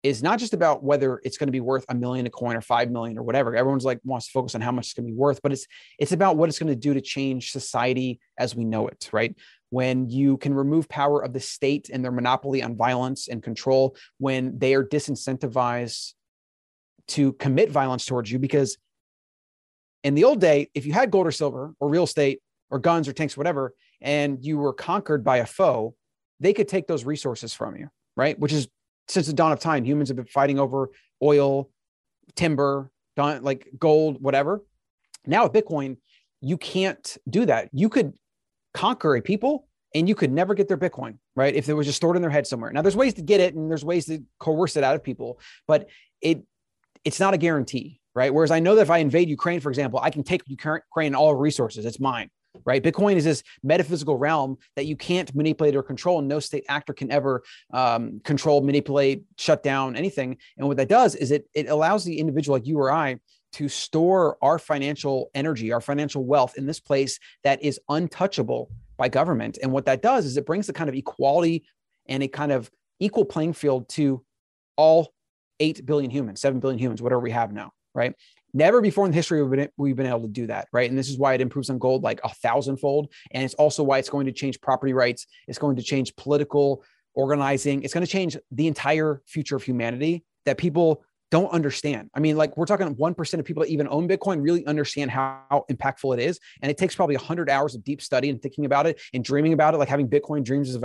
is 0.03 0.23
not 0.23 0.39
just 0.39 0.55
about 0.55 0.83
whether 0.83 1.21
it's 1.25 1.37
going 1.37 1.49
to 1.49 1.53
be 1.53 1.61
worth 1.61 1.85
a 1.89 1.95
million 1.95 2.27
a 2.27 2.31
coin 2.31 2.57
or 2.57 2.63
five 2.63 2.91
million 2.91 3.19
or 3.19 3.23
whatever. 3.23 3.55
Everyone's 3.55 3.85
like 3.85 4.01
wants 4.03 4.27
to 4.27 4.33
focus 4.33 4.55
on 4.55 4.61
how 4.61 4.73
much 4.73 4.87
it's 4.87 4.95
going 4.95 5.07
to 5.07 5.13
be 5.13 5.17
worth, 5.17 5.41
but 5.43 5.53
it's 5.53 5.67
it's 5.99 6.13
about 6.13 6.37
what 6.37 6.49
it's 6.49 6.59
going 6.59 6.73
to 6.73 6.77
do 6.77 6.95
to 6.95 7.01
change 7.01 7.53
society 7.53 8.19
as 8.39 8.57
we 8.57 8.65
know 8.65 8.89
it, 8.89 9.11
right? 9.13 9.35
When 9.69 10.09
you 10.09 10.39
can 10.39 10.55
remove 10.55 10.89
power 10.89 11.23
of 11.23 11.33
the 11.33 11.41
state 11.41 11.91
and 11.93 12.03
their 12.03 12.13
monopoly 12.13 12.63
on 12.63 12.77
violence 12.77 13.29
and 13.29 13.43
control, 13.43 13.95
when 14.19 14.59
they 14.59 14.75
are 14.75 14.85
disincentivized 14.85 16.15
to 17.09 17.33
commit 17.35 17.71
violence 17.71 18.07
towards 18.07 18.33
you, 18.33 18.39
because 18.39 18.79
in 20.03 20.15
the 20.15 20.25
old 20.25 20.41
day, 20.41 20.71
if 20.75 20.87
you 20.87 20.93
had 20.95 21.11
gold 21.11 21.27
or 21.27 21.33
silver 21.33 21.75
or 21.79 21.89
real 21.89 22.05
estate 22.05 22.41
or 22.71 22.79
guns 22.79 23.07
or 23.07 23.13
tanks, 23.13 23.37
or 23.37 23.41
whatever, 23.41 23.75
and 24.01 24.43
you 24.45 24.57
were 24.57 24.73
conquered 24.73 25.23
by 25.25 25.39
a 25.39 25.47
foe, 25.47 25.95
they 26.39 26.55
could 26.55 26.69
take 26.69 26.87
those 26.87 27.05
resources 27.05 27.53
from 27.53 27.77
you, 27.77 27.91
right? 28.17 28.39
Which 28.39 28.53
is 28.53 28.69
since 29.11 29.27
the 29.27 29.33
dawn 29.33 29.53
of 29.53 29.61
time, 29.61 29.85
humans 29.85 30.09
have 30.09 30.17
been 30.17 30.27
fighting 30.27 30.59
over 30.59 30.91
oil, 31.23 31.71
timber, 32.37 32.91
like 33.17 33.69
gold, 33.79 34.23
whatever. 34.23 34.65
Now 35.27 35.45
with 35.45 35.53
Bitcoin, 35.53 35.97
you 36.41 36.57
can't 36.57 37.19
do 37.29 37.45
that. 37.47 37.69
You 37.73 37.89
could 37.89 38.15
conquer 38.73 39.17
a 39.17 39.21
people 39.21 39.69
and 39.95 40.09
you 40.09 40.15
could 40.15 40.33
never 40.33 40.55
get 40.55 40.69
their 40.69 40.79
Bitcoin, 40.79 41.19
right? 41.37 41.55
If 41.55 41.69
it 41.69 41.75
was 41.75 41.87
just 41.87 41.97
stored 41.97 42.17
in 42.17 42.23
their 42.23 42.31
head 42.31 42.47
somewhere. 42.47 42.73
Now 42.73 42.83
there's 42.83 42.97
ways 42.97 43.15
to 43.15 43.23
get 43.23 43.41
it 43.41 43.55
and 43.55 43.69
there's 43.71 43.85
ways 43.85 44.07
to 44.07 44.23
coerce 44.39 44.77
it 44.77 44.85
out 44.85 44.95
of 44.95 45.03
people, 45.03 45.41
but 45.67 45.89
it 46.21 46.43
it's 47.05 47.21
not 47.21 47.35
a 47.35 47.39
guarantee, 47.39 48.01
right? 48.15 48.33
Whereas 48.33 48.51
I 48.51 48.61
know 48.61 48.75
that 48.77 48.83
if 48.83 48.91
I 48.91 48.99
invade 48.99 49.29
Ukraine, 49.29 49.61
for 49.61 49.71
example, 49.71 50.01
I 50.03 50.11
can 50.11 50.23
take 50.23 50.43
Ukraine 50.47 51.15
all 51.15 51.35
resources. 51.35 51.85
It's 51.85 51.99
mine 51.99 52.31
right? 52.65 52.83
Bitcoin 52.83 53.17
is 53.17 53.25
this 53.25 53.43
metaphysical 53.63 54.17
realm 54.17 54.59
that 54.77 54.87
you 54.87 54.97
can't 54.97 55.35
manipulate 55.35 55.77
or 55.77 55.83
control, 55.83 56.19
and 56.19 56.29
no 56.29 56.41
state 56.41 56.65
actor 56.69 56.93
can 56.93 57.11
ever 57.11 57.43
um, 57.73 58.21
control, 58.25 58.61
manipulate, 58.61 59.25
shut 59.39 59.63
down 59.63 59.97
anything. 59.97 60.37
And 60.59 60.67
what 60.67 60.77
that 60.77 60.89
does 60.89 61.15
is 61.15 61.31
it 61.31 61.49
it 61.55 61.69
allows 61.69 62.05
the 62.05 62.19
individual 62.19 62.57
like 62.57 62.67
you 62.67 62.79
or 62.79 62.93
I 62.93 63.19
to 63.53 63.69
store 63.69 64.37
our 64.43 64.59
financial 64.59 65.31
energy, 65.35 65.73
our 65.73 65.81
financial 65.81 66.25
wealth 66.25 66.57
in 66.57 66.67
this 66.67 66.81
place 66.81 67.19
that 67.43 67.63
is 67.63 67.81
untouchable 67.89 68.71
by 68.97 69.09
government. 69.09 69.59
And 69.63 69.73
what 69.73 69.87
that 69.87 70.03
does 70.03 70.25
is 70.25 70.37
it 70.37 70.47
brings 70.47 70.67
the 70.67 70.73
kind 70.73 70.89
of 70.89 70.95
equality 70.95 71.65
and 72.07 72.23
a 72.23 72.29
kind 72.29 72.53
of 72.53 72.71
equal 73.01 73.25
playing 73.25 73.55
field 73.55 73.89
to 73.91 74.23
all 74.77 75.13
8 75.59 75.85
billion 75.85 76.11
humans, 76.11 76.41
7 76.41 76.61
billion 76.61 76.79
humans, 76.79 77.03
whatever 77.03 77.21
we 77.21 77.31
have 77.31 77.53
now, 77.53 77.73
right? 77.95 78.15
Never 78.53 78.81
before 78.81 79.07
in 79.07 79.13
history 79.13 79.43
we've 79.43 79.51
been, 79.51 79.69
we've 79.77 79.97
been 79.97 80.07
able 80.07 80.23
to 80.23 80.29
do 80.29 80.47
that, 80.49 80.69
right? 80.73 80.89
And 80.89 80.99
this 80.99 81.09
is 81.09 81.19
why 81.19 81.35
it 81.35 81.41
improves 81.41 81.71
on 81.71 81.79
gold 81.79 82.03
like 82.03 82.21
a 82.25 82.29
thousandfold. 82.29 83.13
And 83.33 83.45
it's 83.45 83.55
also 83.55 83.83
why 83.83 83.99
it's 83.99 84.11
going 84.11 84.27
to 84.27 84.33
change 84.33 84.61
property 84.61 84.93
rights. 84.93 85.27
It's 85.47 85.59
going 85.59 85.77
to 85.77 85.83
change 85.83 86.15
political 86.17 86.83
organizing. 87.15 87.83
It's 87.83 87.95
going 87.95 88.07
to 88.07 88.11
change 88.11 88.37
the 88.51 88.67
entire 88.67 89.23
future 89.27 89.57
of 89.57 89.63
humanity 89.63 90.25
that 90.47 90.59
people 90.59 91.05
don't 91.31 91.51
understand. 91.53 92.11
I 92.15 92.21
mean, 92.21 92.37
like 92.37 92.57
we're 92.57 92.67
talking 92.67 92.95
1% 92.95 93.39
of 93.39 93.45
people 93.45 93.63
that 93.63 93.71
even 93.71 93.87
own 93.89 94.09
Bitcoin 94.09 94.43
really 94.43 94.67
understand 94.67 95.11
how, 95.11 95.43
how 95.51 95.65
impactful 95.71 96.15
it 96.19 96.21
is. 96.21 96.41
And 96.61 96.71
it 96.71 96.77
takes 96.77 96.95
probably 96.95 97.17
100 97.17 97.49
hours 97.49 97.75
of 97.75 97.85
deep 97.85 98.03
study 98.03 98.31
and 98.31 98.43
thinking 98.43 98.65
about 98.65 98.87
it 98.87 99.01
and 99.15 99.25
dreaming 99.25 99.53
about 99.53 99.75
it, 99.75 99.79
like 99.79 99.89
having 99.89 100.09
Bitcoin 100.09 100.45
dreams 100.45 100.75
as 100.75 100.83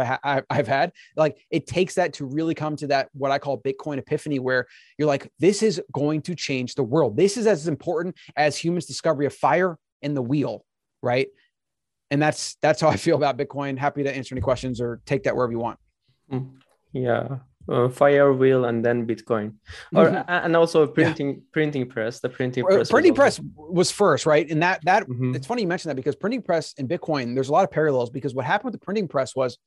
I've 0.50 0.68
had. 0.68 0.92
Like 1.16 1.38
it 1.50 1.66
takes 1.66 1.96
that 1.96 2.14
to 2.14 2.26
really 2.26 2.54
come 2.54 2.76
to 2.78 2.88
that, 2.88 3.10
what 3.14 3.32
I 3.32 3.40
call 3.40 3.62
Bitcoin 3.62 3.98
epiphany, 3.98 4.40
where 4.40 4.68
you're 4.98 5.08
like, 5.08 5.32
this 5.40 5.64
is 5.64 5.82
going 5.92 6.22
to 6.24 6.36
change 6.36 6.76
the 6.76 6.84
world. 6.84 7.18
This 7.18 7.38
is 7.38 7.48
as 7.48 7.68
important 7.68 8.16
as 8.36 8.56
humans' 8.58 8.86
discovery 8.86 9.26
of 9.26 9.34
fire 9.34 9.78
and 10.02 10.16
the 10.16 10.22
wheel, 10.22 10.64
right? 11.02 11.28
And 12.12 12.22
that's 12.22 12.56
that's 12.62 12.82
how 12.82 12.90
I 12.90 12.98
feel 12.98 13.16
about 13.16 13.36
Bitcoin. 13.38 13.80
Happy 13.80 14.04
to 14.04 14.16
answer 14.16 14.36
any 14.36 14.42
questions 14.42 14.80
or 14.80 15.02
take 15.06 15.24
that 15.24 15.36
wherever 15.36 15.52
you 15.52 15.60
want. 15.60 15.80
Mm. 16.32 16.52
Yeah, 16.94 17.40
uh, 17.70 17.90
fire 17.90 18.34
wheel 18.34 18.66
and 18.66 18.86
then 18.86 19.06
bitcoin 19.06 19.54
or 19.94 20.06
mm-hmm. 20.06 20.30
and 20.30 20.56
also 20.56 20.86
printing 20.86 21.30
yeah. 21.30 21.40
printing 21.52 21.88
press 21.88 22.20
the 22.20 22.30
printing 22.30 22.64
press 22.64 22.90
printing 22.90 23.14
was 23.14 23.18
press 23.18 23.40
was 23.56 23.92
first 23.92 24.26
right 24.26 24.50
and 24.50 24.62
that 24.62 24.84
that 24.86 25.08
mm-hmm. 25.08 25.36
it's 25.36 25.48
funny 25.48 25.64
you 25.64 25.68
mentioned 25.68 25.90
that 25.90 25.96
because 25.96 26.16
printing 26.16 26.42
press 26.42 26.74
and 26.78 26.88
bitcoin 26.88 27.34
there's 27.34 27.50
a 27.50 27.52
lot 27.52 27.64
of 27.64 27.72
parallels 27.72 28.10
because 28.10 28.36
what 28.36 28.46
happened 28.46 28.72
with 28.72 28.80
the 28.80 28.86
printing 28.86 29.08
press 29.08 29.36
was 29.36 29.58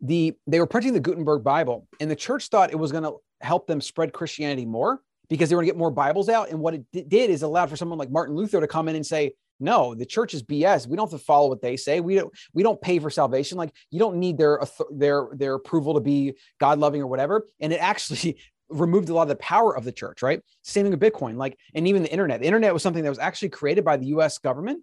the 0.00 0.34
they 0.46 0.58
were 0.58 0.66
printing 0.66 0.92
the 0.92 1.00
gutenberg 1.00 1.42
bible 1.44 1.86
and 2.00 2.10
the 2.10 2.16
church 2.16 2.48
thought 2.48 2.70
it 2.70 2.78
was 2.78 2.92
going 2.92 3.04
to 3.04 3.14
help 3.40 3.66
them 3.66 3.80
spread 3.80 4.12
christianity 4.12 4.64
more 4.64 5.00
because 5.28 5.48
they 5.48 5.54
were 5.54 5.60
going 5.60 5.68
to 5.68 5.72
get 5.72 5.78
more 5.78 5.90
bibles 5.90 6.28
out 6.28 6.50
and 6.50 6.58
what 6.58 6.74
it 6.74 7.08
did 7.08 7.30
is 7.30 7.42
allowed 7.42 7.68
for 7.68 7.76
someone 7.76 7.98
like 7.98 8.10
martin 8.10 8.34
luther 8.34 8.60
to 8.60 8.66
come 8.66 8.88
in 8.88 8.96
and 8.96 9.04
say 9.04 9.32
no, 9.58 9.94
the 9.94 10.06
church 10.06 10.34
is 10.34 10.42
BS. 10.42 10.86
We 10.86 10.96
don't 10.96 11.10
have 11.10 11.18
to 11.18 11.24
follow 11.24 11.48
what 11.48 11.62
they 11.62 11.76
say. 11.76 12.00
We 12.00 12.16
don't 12.16 12.32
we 12.52 12.62
don't 12.62 12.80
pay 12.80 12.98
for 12.98 13.10
salvation. 13.10 13.58
Like 13.58 13.72
you 13.90 13.98
don't 13.98 14.16
need 14.16 14.38
their 14.38 14.60
their 14.90 15.28
their 15.32 15.54
approval 15.54 15.94
to 15.94 16.00
be 16.00 16.34
God 16.58 16.78
loving 16.78 17.02
or 17.02 17.06
whatever. 17.06 17.46
And 17.60 17.72
it 17.72 17.76
actually 17.80 18.40
removed 18.68 19.08
a 19.08 19.14
lot 19.14 19.22
of 19.22 19.28
the 19.28 19.36
power 19.36 19.76
of 19.76 19.84
the 19.84 19.92
church, 19.92 20.22
right? 20.22 20.40
Same 20.62 20.84
thing 20.84 20.90
with 20.90 21.00
Bitcoin, 21.00 21.36
like 21.36 21.58
and 21.74 21.86
even 21.86 22.02
the 22.02 22.10
internet. 22.10 22.40
The 22.40 22.46
internet 22.46 22.72
was 22.72 22.82
something 22.82 23.02
that 23.02 23.10
was 23.10 23.18
actually 23.18 23.50
created 23.50 23.84
by 23.84 23.96
the 23.96 24.06
US 24.06 24.38
government 24.38 24.82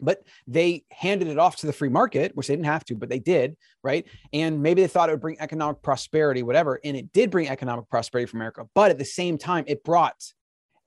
but 0.00 0.22
they 0.46 0.84
handed 0.90 1.28
it 1.28 1.38
off 1.38 1.56
to 1.56 1.66
the 1.66 1.72
free 1.72 1.88
market, 1.88 2.36
which 2.36 2.46
they 2.46 2.54
didn't 2.54 2.66
have 2.66 2.84
to, 2.86 2.94
but 2.94 3.08
they 3.08 3.18
did, 3.18 3.56
right? 3.82 4.06
And 4.32 4.62
maybe 4.62 4.82
they 4.82 4.88
thought 4.88 5.08
it 5.08 5.12
would 5.12 5.20
bring 5.20 5.40
economic 5.40 5.82
prosperity, 5.82 6.42
whatever. 6.42 6.80
And 6.84 6.96
it 6.96 7.12
did 7.12 7.30
bring 7.30 7.48
economic 7.48 7.88
prosperity 7.88 8.30
for 8.30 8.36
America. 8.36 8.66
But 8.74 8.90
at 8.90 8.98
the 8.98 9.04
same 9.04 9.38
time, 9.38 9.64
it 9.66 9.84
brought 9.84 10.22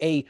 a 0.02 0.26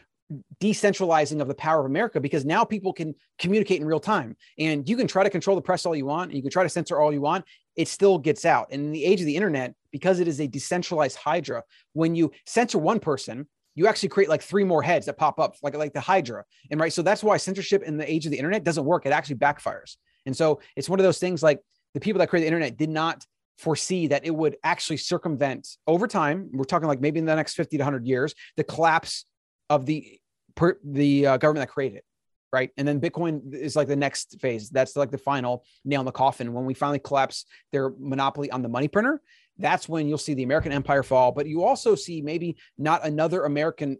decentralizing 0.61 1.41
of 1.41 1.47
the 1.47 1.55
power 1.55 1.79
of 1.79 1.85
America 1.85 2.19
because 2.19 2.45
now 2.45 2.63
people 2.63 2.93
can 2.93 3.13
communicate 3.39 3.81
in 3.81 3.87
real 3.87 3.99
time 3.99 4.35
and 4.57 4.87
you 4.87 4.95
can 4.95 5.07
try 5.07 5.23
to 5.23 5.29
control 5.29 5.55
the 5.55 5.61
press 5.61 5.85
all 5.85 5.95
you 5.95 6.05
want 6.05 6.29
and 6.29 6.35
you 6.35 6.41
can 6.41 6.51
try 6.51 6.63
to 6.63 6.69
censor 6.69 6.99
all 6.99 7.11
you 7.11 7.21
want 7.21 7.45
it 7.75 7.87
still 7.87 8.17
gets 8.17 8.43
out. 8.43 8.67
And 8.71 8.85
in 8.85 8.91
the 8.91 9.03
age 9.03 9.21
of 9.21 9.25
the 9.25 9.35
internet 9.35 9.73
because 9.91 10.19
it 10.19 10.27
is 10.27 10.39
a 10.39 10.47
decentralized 10.47 11.17
hydra 11.17 11.63
when 11.93 12.15
you 12.15 12.31
censor 12.45 12.77
one 12.77 12.99
person 12.99 13.47
you 13.75 13.87
actually 13.87 14.09
create 14.09 14.29
like 14.29 14.41
three 14.41 14.65
more 14.65 14.81
heads 14.81 15.05
that 15.05 15.17
pop 15.17 15.39
up 15.39 15.55
like 15.63 15.75
like 15.75 15.93
the 15.93 16.01
hydra 16.01 16.43
and 16.69 16.79
right 16.79 16.91
so 16.91 17.01
that's 17.01 17.23
why 17.23 17.37
censorship 17.37 17.83
in 17.83 17.97
the 17.97 18.11
age 18.11 18.25
of 18.25 18.31
the 18.31 18.37
internet 18.37 18.63
doesn't 18.63 18.85
work. 18.85 19.05
It 19.05 19.11
actually 19.11 19.37
backfires. 19.37 19.95
And 20.25 20.35
so 20.35 20.59
it's 20.75 20.89
one 20.89 20.99
of 20.99 21.03
those 21.03 21.19
things 21.19 21.41
like 21.41 21.59
the 21.93 21.99
people 21.99 22.19
that 22.19 22.29
create 22.29 22.41
the 22.41 22.47
internet 22.47 22.77
did 22.77 22.89
not 22.89 23.25
foresee 23.57 24.07
that 24.07 24.25
it 24.25 24.33
would 24.33 24.57
actually 24.63 24.97
circumvent 24.97 25.77
over 25.85 26.07
time 26.07 26.49
we're 26.51 26.63
talking 26.63 26.87
like 26.87 26.99
maybe 26.99 27.19
in 27.19 27.25
the 27.25 27.35
next 27.35 27.53
50 27.53 27.77
to 27.77 27.83
100 27.83 28.07
years 28.07 28.33
the 28.57 28.63
collapse 28.63 29.25
of 29.71 29.85
the 29.85 30.19
per, 30.55 30.77
the 30.83 31.25
uh, 31.25 31.37
government 31.37 31.67
that 31.67 31.73
created 31.73 31.97
it 31.97 32.05
right 32.51 32.71
and 32.77 32.87
then 32.87 32.99
bitcoin 32.99 33.53
is 33.53 33.75
like 33.75 33.87
the 33.87 33.95
next 33.95 34.39
phase 34.41 34.69
that's 34.69 34.95
like 34.95 35.11
the 35.11 35.17
final 35.17 35.63
nail 35.85 36.01
in 36.01 36.05
the 36.05 36.11
coffin 36.11 36.53
when 36.53 36.65
we 36.65 36.73
finally 36.73 36.99
collapse 36.99 37.45
their 37.71 37.91
monopoly 37.97 38.51
on 38.51 38.61
the 38.61 38.69
money 38.69 38.87
printer 38.87 39.21
that's 39.61 39.87
when 39.87 40.07
you'll 40.07 40.17
see 40.17 40.33
the 40.33 40.43
American 40.43 40.71
empire 40.71 41.03
fall. 41.03 41.31
But 41.31 41.47
you 41.47 41.63
also 41.63 41.95
see 41.95 42.21
maybe 42.21 42.57
not 42.77 43.05
another 43.05 43.45
American 43.45 43.97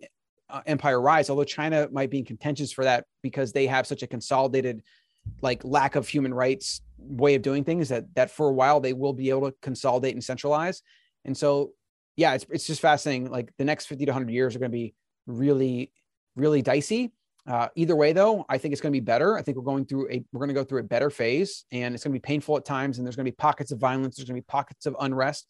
uh, 0.50 0.62
empire 0.66 1.00
rise, 1.00 1.30
although 1.30 1.44
China 1.44 1.88
might 1.92 2.10
be 2.10 2.20
in 2.20 2.26
contentions 2.26 2.72
for 2.72 2.84
that 2.84 3.06
because 3.22 3.54
they 3.54 3.68
have 3.68 3.88
such 3.88 4.04
a 4.04 4.08
consolidated, 4.08 4.82
like 5.42 5.64
lack 5.64 5.96
of 5.96 6.08
human 6.08 6.34
rights 6.34 6.82
way 6.98 7.36
of 7.36 7.42
doing 7.42 7.64
things 7.64 7.90
that 7.90 8.14
that 8.16 8.30
for 8.30 8.50
a 8.50 8.54
while 8.54 8.80
they 8.80 8.94
will 8.94 9.14
be 9.14 9.30
able 9.30 9.50
to 9.50 9.56
consolidate 9.62 10.14
and 10.14 10.24
centralize. 10.24 10.82
And 11.26 11.38
so, 11.38 11.72
yeah, 12.16 12.34
it's 12.34 12.46
it's 12.50 12.68
just 12.68 12.82
fascinating. 12.82 13.30
Like 13.30 13.54
the 13.58 13.66
next 13.66 13.86
fifty 13.86 14.06
to 14.06 14.14
hundred 14.14 14.32
years 14.32 14.56
are 14.56 14.60
going 14.60 14.72
to 14.72 14.78
be 14.78 14.94
really, 15.28 15.92
really 16.36 16.62
dicey. 16.62 17.12
Uh, 17.48 17.68
either 17.76 17.96
way, 17.96 18.14
though, 18.14 18.46
I 18.50 18.58
think 18.58 18.72
it's 18.72 18.82
going 18.82 18.94
to 18.94 19.00
be 19.00 19.04
better. 19.04 19.38
I 19.38 19.42
think 19.42 19.58
we're 19.58 19.64
going 19.64 19.86
through 19.86 20.12
a 20.12 20.24
we're 20.32 20.40
going 20.40 20.50
to 20.50 20.54
go 20.54 20.64
through 20.64 20.82
a 20.82 20.84
better 20.84 21.10
phase, 21.10 21.66
and 21.72 21.96
it's 21.96 22.04
going 22.04 22.14
to 22.14 22.20
be 22.20 22.22
painful 22.22 22.56
at 22.58 22.66
times, 22.66 22.98
and 22.98 23.06
there's 23.06 23.16
going 23.16 23.26
to 23.26 23.32
be 23.32 23.36
pockets 23.36 23.72
of 23.72 23.80
violence. 23.80 24.18
There's 24.18 24.30
going 24.30 24.40
to 24.40 24.42
be 24.42 24.48
pockets 24.48 24.86
of 24.86 24.96
unrest, 25.00 25.48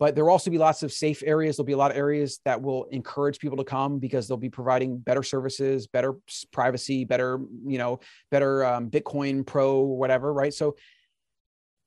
but 0.00 0.14
there 0.14 0.24
will 0.24 0.32
also 0.32 0.50
be 0.50 0.58
lots 0.58 0.82
of 0.82 0.92
safe 0.92 1.22
areas. 1.24 1.56
There'll 1.56 1.66
be 1.66 1.72
a 1.72 1.76
lot 1.76 1.92
of 1.92 1.96
areas 1.96 2.40
that 2.44 2.60
will 2.60 2.84
encourage 2.86 3.38
people 3.38 3.56
to 3.58 3.64
come 3.64 4.00
because 4.00 4.26
they'll 4.26 4.36
be 4.36 4.50
providing 4.50 4.98
better 4.98 5.22
services, 5.22 5.86
better 5.86 6.16
privacy, 6.52 7.04
better 7.04 7.40
you 7.64 7.78
know, 7.78 8.00
better 8.32 8.64
um, 8.64 8.90
Bitcoin 8.90 9.46
Pro, 9.46 9.82
whatever, 9.82 10.32
right? 10.32 10.52
So 10.52 10.74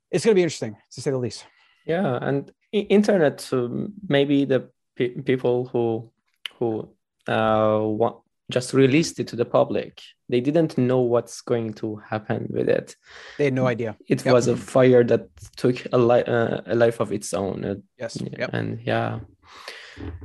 it's 0.10 0.24
going 0.24 0.32
to 0.34 0.40
be 0.40 0.44
interesting 0.44 0.78
to 0.94 1.02
say 1.02 1.12
the 1.12 1.18
least. 1.18 1.46
Yeah, 1.86 2.18
and 2.22 2.50
internet 2.72 3.48
um, 3.52 3.94
maybe 4.08 4.46
the 4.46 4.70
pe- 4.96 5.22
people 5.22 5.66
who 5.66 6.12
who 6.60 6.90
uh, 7.28 8.10
just 8.50 8.74
released 8.74 9.20
it 9.20 9.28
to 9.28 9.36
the 9.36 9.46
public. 9.46 10.02
They 10.30 10.42
didn't 10.42 10.78
know 10.78 11.02
what's 11.02 11.42
going 11.42 11.74
to 11.76 11.98
happen 11.98 12.48
with 12.50 12.70
it. 12.70 12.96
They 13.38 13.46
had 13.46 13.54
no 13.54 13.68
idea. 13.68 13.98
It 14.08 14.26
yep. 14.26 14.34
was 14.34 14.48
a 14.48 14.56
fire 14.56 15.04
that 15.04 15.28
took 15.56 15.86
a, 15.92 15.98
li- 15.98 16.24
uh, 16.24 16.62
a 16.66 16.76
life 16.76 17.00
of 17.00 17.12
its 17.12 17.34
own. 17.34 17.66
Uh, 17.66 17.76
yes. 17.98 18.18
Yep. 18.22 18.50
And 18.54 18.80
yeah, 18.84 19.20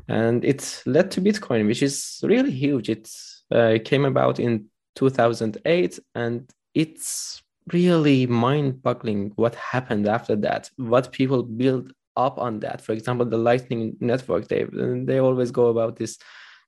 and 0.08 0.44
it 0.44 0.82
led 0.86 1.10
to 1.12 1.20
Bitcoin, 1.20 1.66
which 1.66 1.82
is 1.82 2.20
really 2.22 2.50
huge. 2.50 2.88
It 2.88 3.10
uh, 3.50 3.78
came 3.84 4.04
about 4.04 4.38
in 4.38 4.66
2008, 4.96 5.98
and 6.14 6.50
it's 6.74 7.42
really 7.72 8.26
mind-boggling 8.26 9.32
what 9.36 9.54
happened 9.54 10.08
after 10.08 10.36
that. 10.36 10.70
What 10.76 11.12
people 11.12 11.42
built 11.42 11.92
up 12.16 12.38
on 12.38 12.60
that. 12.60 12.80
For 12.80 12.92
example, 12.92 13.26
the 13.26 13.38
Lightning 13.38 13.96
Network. 14.00 14.48
They 14.48 14.64
they 14.64 15.18
always 15.18 15.50
go 15.50 15.68
about 15.68 15.96
this 15.96 16.18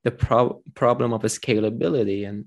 the 0.05 0.11
pro- 0.11 0.63
problem 0.75 1.13
of 1.13 1.23
scalability 1.23 2.29
and 2.29 2.47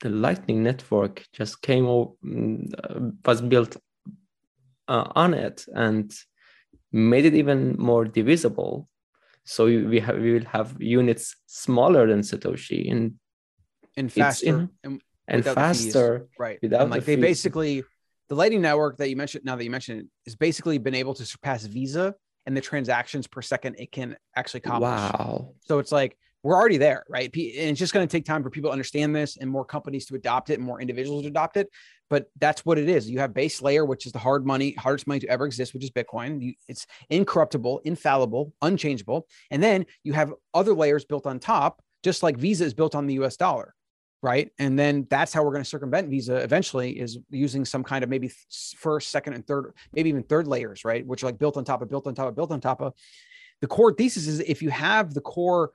the 0.00 0.10
lightning 0.10 0.62
network 0.62 1.24
just 1.32 1.60
came 1.62 1.86
over, 1.86 2.12
mm, 2.24 2.72
uh, 2.84 3.10
was 3.24 3.40
built 3.40 3.76
uh, 4.86 5.10
on 5.14 5.34
it 5.34 5.64
and 5.74 6.12
made 6.92 7.24
it 7.24 7.34
even 7.34 7.76
more 7.78 8.04
divisible. 8.04 8.88
So 9.44 9.64
we 9.64 10.00
have 10.00 10.18
we 10.18 10.34
will 10.34 10.44
have 10.44 10.76
units 10.78 11.34
smaller 11.46 12.06
than 12.06 12.20
satoshi 12.20 12.92
and 12.92 13.14
and 13.96 14.12
faster 14.12 14.46
in, 14.46 14.70
and, 14.84 15.00
and 15.26 15.44
faster 15.44 16.28
right. 16.38 16.58
Without 16.60 16.82
and 16.82 16.90
like 16.90 17.04
the 17.04 17.16
they 17.16 17.20
basically 17.22 17.82
the 18.28 18.34
lightning 18.34 18.60
network 18.60 18.98
that 18.98 19.08
you 19.08 19.16
mentioned 19.16 19.44
now 19.44 19.56
that 19.56 19.64
you 19.64 19.70
mentioned 19.70 20.00
it 20.00 20.06
has 20.26 20.36
basically 20.36 20.76
been 20.76 20.94
able 20.94 21.14
to 21.14 21.24
surpass 21.24 21.64
visa 21.64 22.14
and 22.44 22.54
the 22.54 22.60
transactions 22.60 23.26
per 23.26 23.40
second 23.40 23.76
it 23.78 23.90
can 23.90 24.16
actually 24.36 24.58
accomplish. 24.58 24.90
Wow. 24.90 25.54
So 25.60 25.78
it's 25.78 25.92
like 25.92 26.18
we're 26.42 26.54
already 26.54 26.76
there, 26.76 27.04
right? 27.08 27.26
And 27.34 27.70
it's 27.70 27.78
just 27.78 27.92
going 27.92 28.06
to 28.06 28.10
take 28.10 28.24
time 28.24 28.42
for 28.42 28.50
people 28.50 28.68
to 28.68 28.72
understand 28.72 29.14
this 29.14 29.36
and 29.36 29.50
more 29.50 29.64
companies 29.64 30.06
to 30.06 30.14
adopt 30.14 30.50
it 30.50 30.54
and 30.54 30.64
more 30.64 30.80
individuals 30.80 31.22
to 31.22 31.28
adopt 31.28 31.56
it. 31.56 31.68
But 32.10 32.30
that's 32.38 32.64
what 32.64 32.78
it 32.78 32.88
is. 32.88 33.10
You 33.10 33.18
have 33.18 33.34
base 33.34 33.60
layer, 33.60 33.84
which 33.84 34.06
is 34.06 34.12
the 34.12 34.18
hard 34.18 34.46
money, 34.46 34.72
hardest 34.72 35.06
money 35.06 35.20
to 35.20 35.28
ever 35.28 35.46
exist, 35.46 35.74
which 35.74 35.84
is 35.84 35.90
Bitcoin. 35.90 36.40
You, 36.40 36.54
it's 36.68 36.86
incorruptible, 37.10 37.80
infallible, 37.84 38.52
unchangeable. 38.62 39.26
And 39.50 39.62
then 39.62 39.84
you 40.04 40.12
have 40.14 40.32
other 40.54 40.74
layers 40.74 41.04
built 41.04 41.26
on 41.26 41.38
top, 41.38 41.82
just 42.02 42.22
like 42.22 42.36
Visa 42.36 42.64
is 42.64 42.72
built 42.72 42.94
on 42.94 43.06
the 43.06 43.14
US 43.14 43.36
dollar, 43.36 43.74
right? 44.22 44.50
And 44.58 44.78
then 44.78 45.06
that's 45.10 45.32
how 45.32 45.42
we're 45.42 45.52
going 45.52 45.64
to 45.64 45.68
circumvent 45.68 46.08
Visa 46.08 46.36
eventually 46.36 46.98
is 46.98 47.18
using 47.30 47.64
some 47.64 47.82
kind 47.82 48.04
of 48.04 48.08
maybe 48.08 48.30
first, 48.76 49.10
second, 49.10 49.34
and 49.34 49.46
third, 49.46 49.74
maybe 49.92 50.08
even 50.08 50.22
third 50.22 50.46
layers, 50.46 50.84
right? 50.84 51.04
Which 51.04 51.24
are 51.24 51.26
like 51.26 51.38
built 51.38 51.56
on 51.56 51.64
top 51.64 51.82
of, 51.82 51.90
built 51.90 52.06
on 52.06 52.14
top 52.14 52.28
of, 52.28 52.36
built 52.36 52.52
on 52.52 52.60
top 52.60 52.80
of. 52.80 52.94
The 53.60 53.66
core 53.66 53.92
thesis 53.92 54.28
is 54.28 54.40
if 54.40 54.62
you 54.62 54.70
have 54.70 55.12
the 55.12 55.20
core 55.20 55.72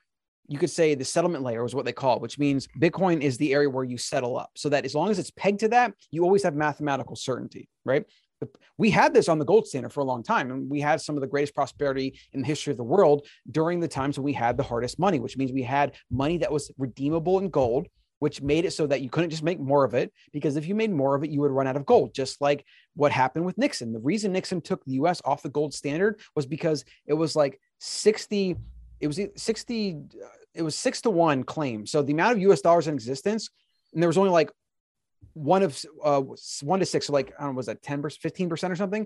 you 0.48 0.58
could 0.58 0.70
say 0.70 0.96
the 0.96 1.06
settlement 1.06 1.44
layer 1.44 1.66
is 1.66 1.76
what 1.76 1.86
they 1.86 1.92
call 1.92 2.18
it, 2.18 2.22
which 2.22 2.38
means 2.38 2.68
Bitcoin 2.80 3.22
is 3.22 3.38
the 3.38 3.54
area 3.54 3.70
where 3.70 3.84
you 3.84 3.98
settle 3.98 4.38
up. 4.38 4.52
So 4.56 4.70
that 4.70 4.86
as 4.86 4.96
long 4.96 5.10
as 5.10 5.20
it's 5.20 5.32
pegged 5.32 5.62
to 5.62 5.70
that, 5.70 5.94
you 6.12 6.24
always 6.24 6.44
have 6.44 6.56
mathematical 6.56 7.16
certainty, 7.16 7.70
right? 7.86 8.06
We 8.78 8.90
had 8.90 9.14
this 9.14 9.30
on 9.30 9.40
the 9.40 9.46
gold 9.46 9.68
standard 9.68 9.94
for 9.94 10.02
a 10.02 10.06
long 10.06 10.22
time, 10.22 10.52
and 10.52 10.70
we 10.70 10.82
had 10.82 11.00
some 11.00 11.16
of 11.16 11.22
the 11.22 11.28
greatest 11.28 11.56
prosperity 11.56 12.20
in 12.34 12.42
the 12.42 12.48
history 12.48 12.72
of 12.72 12.78
the 12.78 12.84
world 12.84 13.26
during 13.50 13.80
the 13.80 13.88
times 13.88 14.18
when 14.18 14.26
we 14.26 14.34
had 14.34 14.58
the 14.58 14.64
hardest 14.64 15.00
money, 15.00 15.20
which 15.20 15.38
means 15.38 15.54
we 15.54 15.64
had 15.64 15.94
money 16.12 16.38
that 16.40 16.52
was 16.52 16.70
redeemable 16.78 17.40
in 17.40 17.50
gold, 17.50 17.88
which 18.20 18.42
made 18.42 18.66
it 18.66 18.72
so 18.72 18.88
that 18.88 19.02
you 19.02 19.10
couldn't 19.10 19.30
just 19.30 19.44
make 19.44 19.60
more 19.60 19.84
of 19.84 19.94
it 19.94 20.12
because 20.32 20.56
if 20.56 20.66
you 20.66 20.76
made 20.76 20.92
more 20.92 21.16
of 21.16 21.24
it, 21.24 21.30
you 21.30 21.42
would 21.42 21.52
run 21.52 21.68
out 21.68 21.76
of 21.76 21.86
gold, 21.86 22.14
just 22.14 22.40
like 22.40 22.66
what 22.96 23.12
happened 23.12 23.46
with 23.46 23.58
Nixon. 23.58 23.92
The 23.92 24.00
reason 24.00 24.32
Nixon 24.32 24.62
took 24.62 24.84
the 24.86 24.94
US 24.94 25.22
off 25.26 25.44
the 25.44 25.50
gold 25.50 25.74
standard 25.74 26.22
was 26.36 26.46
because 26.46 26.86
it 27.06 27.14
was 27.14 27.36
like 27.36 27.60
60 27.80 28.56
it 29.04 29.08
was 29.08 29.20
60 29.36 29.98
it 30.56 30.62
was 30.62 30.76
six 30.76 31.02
to 31.02 31.10
one 31.10 31.44
claim. 31.44 31.86
So 31.86 32.02
the 32.02 32.14
amount 32.14 32.38
of 32.38 32.52
us 32.52 32.62
dollars 32.62 32.88
in 32.88 32.94
existence 32.94 33.50
and 33.94 34.02
there 34.02 34.08
was 34.08 34.18
only 34.18 34.30
like 34.30 34.50
one 35.34 35.64
of 35.64 35.84
uh 36.04 36.22
one 36.62 36.80
to 36.80 36.86
six 36.86 37.08
so 37.08 37.14
like 37.14 37.34
i 37.40 37.44
don't 37.44 37.54
know 37.54 37.58
was 37.58 37.66
that 37.66 37.82
10 37.82 38.02
15 38.02 38.50
percent 38.50 38.72
or 38.72 38.76
something? 38.76 39.06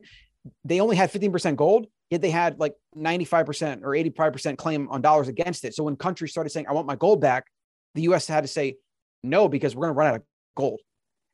They 0.63 0.79
only 0.79 0.95
had 0.95 1.11
15% 1.11 1.55
gold 1.55 1.87
yet 2.09 2.21
they 2.21 2.29
had 2.29 2.57
like 2.57 2.73
95% 2.95 3.83
or 3.83 3.89
85% 3.89 4.57
claim 4.57 4.87
on 4.89 5.01
dollars 5.01 5.27
against 5.27 5.65
it. 5.65 5.73
So 5.75 5.83
when 5.83 5.95
countries 5.95 6.31
started 6.31 6.51
saying 6.51 6.67
i 6.69 6.73
want 6.73 6.87
my 6.87 6.95
gold 6.95 7.19
back 7.19 7.45
the 7.95 8.03
us 8.03 8.27
had 8.27 8.43
to 8.43 8.47
say 8.47 8.75
no 9.23 9.49
because 9.49 9.75
we're 9.75 9.87
going 9.87 9.95
to 9.95 9.97
run 9.97 10.07
out 10.09 10.15
of 10.17 10.23
gold. 10.55 10.81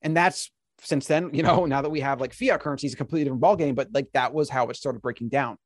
And 0.01 0.15
that's 0.15 0.49
since 0.79 1.05
then 1.07 1.31
you 1.33 1.43
know 1.43 1.65
now 1.73 1.81
that 1.81 1.89
we 1.89 1.99
have 1.99 2.21
like 2.21 2.33
fiat 2.33 2.61
currency 2.61 2.87
is 2.87 2.93
a 2.93 2.97
completely 2.97 3.25
different 3.25 3.41
ballgame 3.41 3.75
but 3.75 3.89
like 3.93 4.07
that 4.13 4.33
was 4.33 4.49
how 4.49 4.67
it 4.67 4.75
started 4.75 5.01
breaking 5.01 5.29
down 5.29 5.57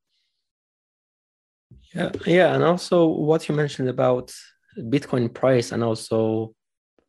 yeah, 1.94 2.12
yeah, 2.26 2.54
and 2.54 2.64
also 2.64 3.06
what 3.06 3.48
you 3.48 3.56
mentioned 3.56 3.90
about 3.90 4.34
Bitcoin 4.78 5.34
price, 5.34 5.72
and 5.72 5.84
also 5.84 6.54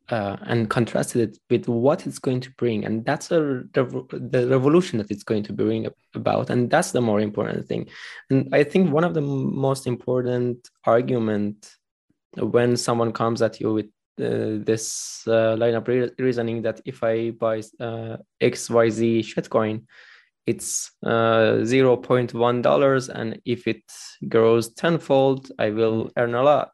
uh, 0.09 0.37
and 0.41 0.69
contrasted 0.69 1.29
it 1.29 1.37
with 1.49 1.67
what 1.67 2.07
it's 2.07 2.19
going 2.19 2.41
to 2.41 2.51
bring, 2.51 2.85
and 2.85 3.05
that's 3.05 3.31
a 3.31 3.63
the 3.73 4.47
revolution 4.49 4.97
that 4.97 5.11
it's 5.11 5.23
going 5.23 5.43
to 5.43 5.53
bring 5.53 5.87
about, 6.13 6.49
and 6.49 6.69
that's 6.69 6.91
the 6.91 7.01
more 7.01 7.19
important 7.19 7.67
thing. 7.67 7.87
And 8.29 8.49
I 8.53 8.63
think 8.63 8.91
one 8.91 9.03
of 9.03 9.13
the 9.13 9.21
most 9.21 9.87
important 9.87 10.67
argument 10.85 11.75
when 12.37 12.77
someone 12.77 13.11
comes 13.11 13.41
at 13.41 13.59
you 13.59 13.73
with 13.73 13.87
uh, 14.19 14.63
this 14.65 15.23
uh, 15.27 15.55
line 15.55 15.75
of 15.75 15.87
re- 15.87 16.11
reasoning 16.19 16.61
that 16.63 16.81
if 16.85 17.03
I 17.03 17.31
buy 17.31 17.59
uh, 17.79 18.17
XYZ 18.41 19.21
shitcoin, 19.21 19.85
it's 20.49 20.91
uh, 21.03 21.61
$0.1 21.61 23.09
and 23.09 23.41
if 23.45 23.67
it 23.67 23.83
grows 24.27 24.73
tenfold 24.73 25.51
i 25.59 25.69
will 25.69 26.09
earn 26.17 26.35
a 26.35 26.43
lot. 26.43 26.71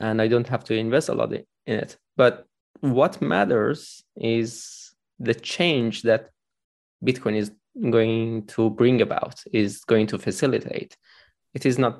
And 0.00 0.22
i 0.22 0.28
don't 0.28 0.48
have 0.48 0.64
to 0.64 0.74
invest 0.74 1.08
a 1.10 1.14
lot 1.14 1.32
in 1.32 1.44
it. 1.66 1.98
But 2.16 2.46
what 2.80 3.20
matters 3.20 4.02
is 4.16 4.94
the 5.18 5.34
change 5.34 6.02
that 6.02 6.22
bitcoin 7.06 7.36
is 7.36 7.50
going 7.90 8.46
to 8.54 8.70
bring 8.70 9.00
about 9.02 9.36
is 9.52 9.84
going 9.84 10.06
to 10.08 10.18
facilitate. 10.18 10.96
It 11.54 11.66
is 11.66 11.78
not 11.78 11.94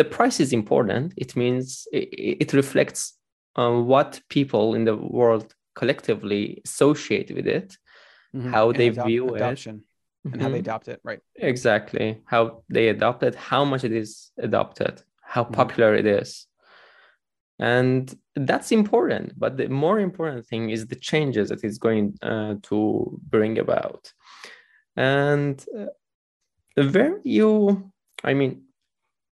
the 0.00 0.04
price 0.16 0.40
is 0.40 0.52
important. 0.52 1.14
It 1.16 1.36
means 1.36 1.86
it, 1.92 2.08
it 2.44 2.52
reflects 2.52 3.14
on 3.56 3.86
what 3.86 4.20
people 4.28 4.74
in 4.74 4.84
the 4.84 4.96
world 4.96 5.54
collectively 5.74 6.60
associate 6.64 7.30
with 7.36 7.46
it 7.46 7.76
mm-hmm. 8.34 8.50
how 8.52 8.70
and 8.70 8.78
they 8.78 8.88
view 8.90 9.34
adoption. 9.34 9.76
it 9.76 9.93
and 10.24 10.32
mm-hmm. 10.32 10.42
how 10.42 10.48
they 10.48 10.54
mm-hmm. 10.54 10.60
adopt 10.60 10.88
it, 10.88 11.00
right? 11.04 11.20
Exactly. 11.36 12.22
How 12.24 12.62
they 12.68 12.88
adopt 12.88 13.22
it, 13.22 13.34
how 13.34 13.64
much 13.64 13.84
it 13.84 13.92
is 13.92 14.30
adopted, 14.38 15.02
how 15.22 15.44
mm-hmm. 15.44 15.54
popular 15.54 15.94
it 15.94 16.06
is. 16.06 16.46
And 17.58 18.12
that's 18.34 18.72
important. 18.72 19.38
But 19.38 19.56
the 19.56 19.68
more 19.68 20.00
important 20.00 20.46
thing 20.46 20.70
is 20.70 20.86
the 20.86 20.96
changes 20.96 21.50
that 21.50 21.62
it's 21.62 21.78
going 21.78 22.18
uh, 22.22 22.56
to 22.64 23.20
bring 23.28 23.58
about. 23.58 24.12
And 24.96 25.64
uh, 25.78 25.86
where 26.90 27.20
you, 27.22 27.92
I 28.24 28.34
mean, 28.34 28.62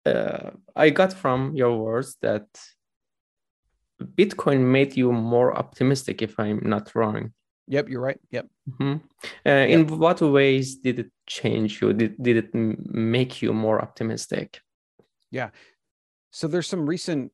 uh, 0.05 0.51
I 0.75 0.89
got 0.89 1.13
from 1.13 1.55
your 1.55 1.77
words 1.77 2.15
that 2.21 2.47
Bitcoin 4.01 4.61
made 4.61 4.95
you 4.95 5.11
more 5.11 5.57
optimistic, 5.57 6.21
if 6.21 6.39
I'm 6.39 6.61
not 6.63 6.95
wrong. 6.95 7.33
Yep, 7.67 7.89
you're 7.89 8.01
right. 8.01 8.19
Yep. 8.31 8.47
Mm-hmm. 8.71 8.93
Uh, 9.45 9.65
yep. 9.65 9.69
In 9.69 9.99
what 9.99 10.21
ways 10.21 10.75
did 10.75 10.99
it 10.99 11.11
change 11.27 11.81
you? 11.81 11.93
Did, 11.93 12.21
did 12.21 12.37
it 12.37 12.55
make 12.55 13.41
you 13.41 13.53
more 13.53 13.81
optimistic? 13.81 14.61
Yeah. 15.31 15.49
So 16.31 16.47
there's 16.47 16.67
some 16.67 16.87
recent, 16.87 17.31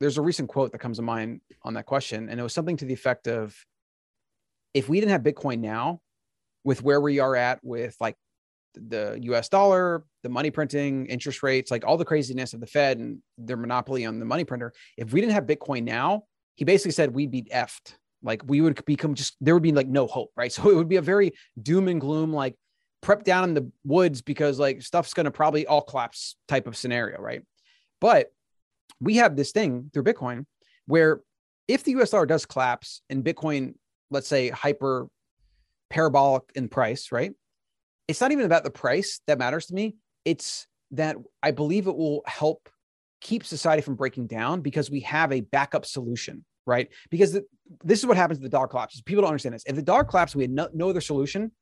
there's 0.00 0.18
a 0.18 0.22
recent 0.22 0.48
quote 0.48 0.72
that 0.72 0.78
comes 0.78 0.96
to 0.96 1.02
mind 1.02 1.40
on 1.62 1.74
that 1.74 1.86
question. 1.86 2.28
And 2.28 2.40
it 2.40 2.42
was 2.42 2.54
something 2.54 2.76
to 2.78 2.84
the 2.84 2.94
effect 2.94 3.28
of 3.28 3.54
if 4.72 4.88
we 4.88 5.00
didn't 5.00 5.12
have 5.12 5.22
Bitcoin 5.22 5.60
now, 5.60 6.00
with 6.66 6.82
where 6.82 7.00
we 7.00 7.20
are 7.20 7.36
at 7.36 7.60
with 7.62 7.96
like 8.00 8.16
the 8.74 9.16
US 9.22 9.48
dollar, 9.48 10.04
the 10.24 10.28
money 10.28 10.50
printing, 10.50 11.06
interest 11.06 11.42
rates, 11.42 11.70
like 11.70 11.86
all 11.86 11.96
the 11.96 12.04
craziness 12.04 12.52
of 12.54 12.60
the 12.60 12.66
Fed 12.66 12.98
and 12.98 13.18
their 13.38 13.56
monopoly 13.56 14.04
on 14.04 14.18
the 14.18 14.24
money 14.24 14.44
printer. 14.44 14.72
If 14.96 15.12
we 15.12 15.20
didn't 15.20 15.34
have 15.34 15.46
Bitcoin 15.46 15.84
now, 15.84 16.24
he 16.56 16.64
basically 16.64 16.90
said 16.90 17.14
we'd 17.14 17.30
be 17.30 17.42
effed. 17.44 17.94
Like 18.22 18.42
we 18.46 18.60
would 18.60 18.84
become 18.84 19.14
just 19.14 19.36
there 19.40 19.54
would 19.54 19.62
be 19.62 19.72
like 19.72 19.88
no 19.88 20.06
hope, 20.06 20.32
right? 20.36 20.52
So 20.56 20.70
it 20.70 20.74
would 20.74 20.88
be 20.88 20.96
a 20.96 21.02
very 21.02 21.32
doom 21.60 21.88
and 21.88 22.00
gloom, 22.00 22.32
like 22.32 22.54
prep 23.02 23.24
down 23.24 23.44
in 23.44 23.54
the 23.54 23.70
woods 23.84 24.22
because 24.22 24.58
like 24.58 24.82
stuff's 24.82 25.14
gonna 25.14 25.30
probably 25.30 25.66
all 25.66 25.82
collapse 25.82 26.36
type 26.48 26.66
of 26.66 26.76
scenario, 26.76 27.20
right? 27.20 27.42
But 28.00 28.32
we 29.00 29.16
have 29.16 29.36
this 29.36 29.52
thing 29.52 29.90
through 29.92 30.04
Bitcoin 30.04 30.46
where 30.86 31.20
if 31.68 31.84
the 31.84 31.92
US 31.92 32.10
dollar 32.10 32.26
does 32.26 32.46
collapse 32.46 33.02
and 33.10 33.24
Bitcoin, 33.24 33.74
let's 34.10 34.28
say 34.28 34.48
hyper 34.48 35.08
parabolic 35.90 36.44
in 36.54 36.68
price, 36.68 37.12
right? 37.12 37.32
It's 38.08 38.20
not 38.20 38.32
even 38.32 38.44
about 38.44 38.64
the 38.64 38.70
price 38.70 39.20
that 39.26 39.38
matters 39.38 39.66
to 39.66 39.74
me. 39.74 39.96
It's 40.24 40.66
that 40.92 41.16
I 41.42 41.50
believe 41.50 41.86
it 41.86 41.96
will 41.96 42.22
help 42.26 42.68
keep 43.20 43.44
society 43.44 43.82
from 43.82 43.96
breaking 43.96 44.26
down 44.26 44.60
because 44.60 44.90
we 44.90 45.00
have 45.00 45.32
a 45.32 45.40
backup 45.40 45.84
solution, 45.84 46.44
right? 46.66 46.88
Because 47.10 47.32
the, 47.32 47.44
this 47.84 47.98
is 47.98 48.06
what 48.06 48.16
happens 48.16 48.38
if 48.38 48.42
the 48.42 48.48
dollar 48.48 48.68
collapses. 48.68 49.00
People 49.02 49.22
don't 49.22 49.30
understand 49.30 49.54
this. 49.54 49.64
If 49.66 49.76
the 49.76 49.82
dollar 49.82 50.04
collapses, 50.04 50.36
we 50.36 50.42
had 50.42 50.50
no, 50.50 50.68
no 50.74 50.90
other 50.90 51.00
solution. 51.00 51.52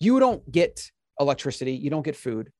You 0.00 0.18
don't 0.18 0.50
get 0.50 0.90
electricity, 1.20 1.72
you 1.72 1.90
don't 1.90 2.04
get 2.04 2.16
food. 2.16 2.50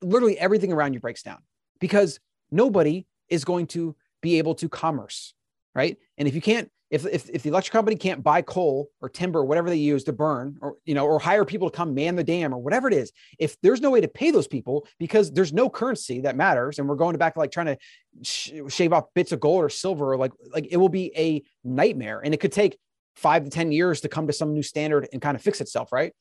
Literally 0.00 0.38
everything 0.38 0.72
around 0.72 0.94
you 0.94 1.00
breaks 1.00 1.22
down 1.22 1.38
because 1.80 2.20
nobody 2.50 3.06
is 3.28 3.44
going 3.44 3.66
to 3.68 3.94
be 4.22 4.38
able 4.38 4.54
to 4.56 4.68
commerce, 4.68 5.34
right? 5.74 5.96
And 6.16 6.26
if 6.26 6.34
you 6.34 6.40
can't, 6.40 6.70
if, 6.90 7.04
if, 7.06 7.28
if 7.28 7.42
the 7.42 7.50
electric 7.50 7.72
company 7.72 7.96
can't 7.96 8.22
buy 8.22 8.40
coal 8.40 8.88
or 9.00 9.08
timber 9.08 9.40
or 9.40 9.44
whatever 9.44 9.68
they 9.68 9.76
use 9.76 10.04
to 10.04 10.12
burn 10.12 10.56
or 10.62 10.76
you 10.84 10.94
know 10.94 11.06
or 11.06 11.18
hire 11.18 11.44
people 11.44 11.68
to 11.70 11.76
come 11.76 11.94
man 11.94 12.16
the 12.16 12.24
dam 12.24 12.54
or 12.54 12.58
whatever 12.58 12.88
it 12.88 12.94
is 12.94 13.12
if 13.38 13.60
there's 13.60 13.80
no 13.80 13.90
way 13.90 14.00
to 14.00 14.08
pay 14.08 14.30
those 14.30 14.46
people 14.46 14.86
because 14.98 15.30
there's 15.30 15.52
no 15.52 15.68
currency 15.68 16.22
that 16.22 16.36
matters 16.36 16.78
and 16.78 16.88
we're 16.88 16.96
going 16.96 17.16
back 17.16 17.34
to 17.34 17.40
like 17.40 17.50
trying 17.50 17.66
to 17.66 17.78
sh- 18.22 18.52
shave 18.68 18.92
off 18.92 19.04
bits 19.14 19.32
of 19.32 19.40
gold 19.40 19.62
or 19.62 19.68
silver 19.68 20.12
or 20.12 20.16
like 20.16 20.32
like 20.52 20.66
it 20.70 20.76
will 20.76 20.88
be 20.88 21.12
a 21.16 21.42
nightmare. 21.64 22.20
And 22.24 22.34
it 22.34 22.38
could 22.38 22.52
take 22.52 22.78
five 23.16 23.44
to 23.44 23.50
ten 23.50 23.72
years 23.72 24.00
to 24.02 24.08
come 24.08 24.26
to 24.26 24.32
some 24.32 24.52
new 24.52 24.62
standard 24.62 25.08
and 25.12 25.20
kind 25.20 25.34
of 25.36 25.42
fix 25.42 25.60
itself 25.60 25.92
right? 25.92 26.12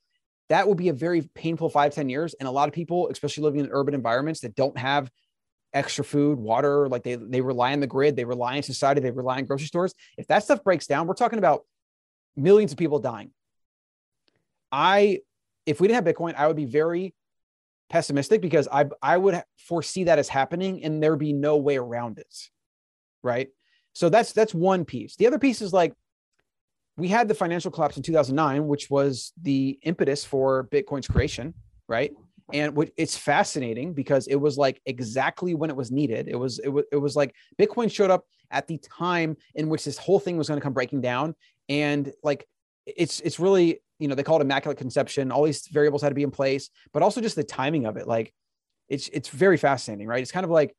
That 0.50 0.68
will 0.68 0.76
be 0.76 0.90
a 0.90 0.94
very 0.94 1.22
painful 1.36 1.70
five 1.70 1.94
ten 1.94 2.10
years. 2.10 2.34
And 2.40 2.48
a 2.48 2.52
lot 2.52 2.68
of 2.68 2.74
people 2.74 3.10
especially 3.10 3.44
living 3.44 3.62
in 3.62 3.70
urban 3.72 3.94
environments 3.94 4.42
that 4.42 4.56
don't 4.56 4.78
have 4.78 5.10
extra 5.78 6.04
food, 6.04 6.40
water, 6.40 6.90
like 6.90 7.04
they 7.04 7.16
they 7.16 7.42
rely 7.42 7.72
on 7.72 7.80
the 7.80 7.88
grid, 7.88 8.16
they 8.16 8.26
rely 8.26 8.58
on 8.58 8.64
society, 8.64 9.00
they 9.00 9.12
rely 9.12 9.38
on 9.38 9.46
grocery 9.46 9.68
stores. 9.68 9.94
If 10.18 10.28
that 10.28 10.44
stuff 10.44 10.64
breaks 10.64 10.88
down, 10.88 11.06
we're 11.06 11.14
talking 11.14 11.40
about 11.40 11.66
millions 12.36 12.72
of 12.72 12.78
people 12.78 13.00
dying. 13.00 13.32
I 14.72 15.20
if 15.68 15.80
we 15.80 15.88
didn't 15.88 16.04
have 16.04 16.16
Bitcoin, 16.16 16.34
I 16.36 16.48
would 16.48 16.56
be 16.56 16.66
very 16.66 17.14
pessimistic 17.90 18.42
because 18.42 18.68
I 18.72 18.86
I 19.02 19.18
would 19.18 19.44
foresee 19.58 20.06
that 20.06 20.18
as 20.18 20.28
happening 20.28 20.84
and 20.84 21.02
there'd 21.02 21.20
be 21.20 21.34
no 21.34 21.58
way 21.58 21.78
around 21.78 22.18
it. 22.18 22.36
Right? 23.22 23.50
So 23.94 24.10
that's 24.10 24.34
that's 24.34 24.54
one 24.54 24.84
piece. 24.84 25.16
The 25.16 25.28
other 25.28 25.40
piece 25.40 25.62
is 25.62 25.74
like 25.74 25.94
we 26.98 27.08
had 27.08 27.28
the 27.28 27.36
financial 27.36 27.70
collapse 27.70 27.98
in 27.98 28.04
2009, 28.04 28.68
which 28.68 28.90
was 28.90 29.32
the 29.40 29.78
impetus 29.84 30.26
for 30.26 30.68
Bitcoin's 30.72 31.08
creation, 31.08 31.54
right? 31.88 32.12
And 32.54 32.76
what 32.76 32.92
it's 32.98 33.18
fascinating 33.18 33.94
because 33.94 34.28
it 34.28 34.36
was 34.36 34.58
like 34.58 34.82
exactly 34.86 35.54
when 35.54 35.70
it 35.70 35.76
was 35.76 35.92
needed. 35.92 36.28
It 36.28 36.36
was 36.36 36.60
it 36.60 36.70
was 36.70 36.86
it 36.92 36.98
was 36.98 37.16
like 37.16 37.36
bitcoin 37.60 37.92
showed 37.92 38.12
up 38.12 38.26
at 38.52 38.68
the 38.68 38.78
time 38.78 39.36
in 39.56 39.70
which 39.70 39.84
this 39.84 39.98
whole 39.98 40.20
thing 40.20 40.38
was 40.38 40.48
going 40.48 40.60
to 40.60 40.64
come 40.64 40.74
breaking 40.74 41.02
down. 41.02 41.36
And 41.68 42.12
like 42.24 42.48
it's 42.86 43.20
it's 43.22 43.40
really 43.40 43.82
you 44.00 44.08
know 44.08 44.16
they 44.16 44.24
call 44.24 44.38
it 44.38 44.42
immaculate 44.42 44.78
conception. 44.78 45.32
All 45.32 45.44
these 45.44 45.68
variables 45.68 46.02
had 46.02 46.10
to 46.10 46.16
be 46.16 46.24
in 46.24 46.32
place 46.32 46.70
but 46.94 47.04
also 47.04 47.22
just 47.22 47.36
the 47.36 47.44
timing 47.44 47.86
of 47.86 47.98
it. 47.98 48.08
Like 48.08 48.34
it's 48.88 49.10
it's 49.10 49.30
very 49.30 49.58
fascinating 49.58 50.08
right? 50.08 50.22
It's 50.22 50.32
kind 50.32 50.46
of 50.46 50.50
like 50.50 50.76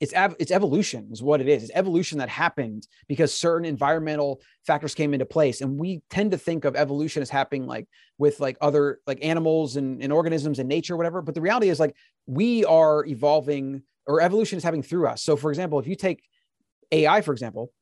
it's 0.00 0.12
it's 0.38 0.52
evolution 0.52 1.08
is 1.10 1.22
what 1.22 1.40
it 1.40 1.48
is. 1.48 1.64
It's 1.64 1.72
evolution 1.74 2.18
that 2.18 2.28
happened 2.28 2.86
because 3.08 3.34
certain 3.34 3.64
environmental 3.64 4.40
factors 4.64 4.94
came 4.94 5.12
into 5.12 5.26
place, 5.26 5.60
and 5.60 5.78
we 5.78 6.02
tend 6.08 6.30
to 6.30 6.38
think 6.38 6.64
of 6.64 6.76
evolution 6.76 7.20
as 7.20 7.30
happening 7.30 7.66
like 7.66 7.88
with 8.16 8.38
like 8.38 8.56
other 8.60 9.00
like 9.08 9.18
animals 9.24 9.76
and, 9.76 10.00
and 10.02 10.12
organisms 10.12 10.60
and 10.60 10.68
nature, 10.68 10.96
whatever. 10.96 11.20
But 11.20 11.34
the 11.34 11.40
reality 11.40 11.68
is 11.68 11.80
like 11.80 11.96
we 12.26 12.64
are 12.64 13.04
evolving, 13.06 13.82
or 14.06 14.20
evolution 14.20 14.56
is 14.56 14.62
happening 14.62 14.84
through 14.84 15.08
us. 15.08 15.22
So, 15.22 15.34
for 15.36 15.50
example, 15.50 15.80
if 15.80 15.88
you 15.88 15.96
take 15.96 16.22
AI, 16.92 17.20
for 17.20 17.32
example, 17.32 17.72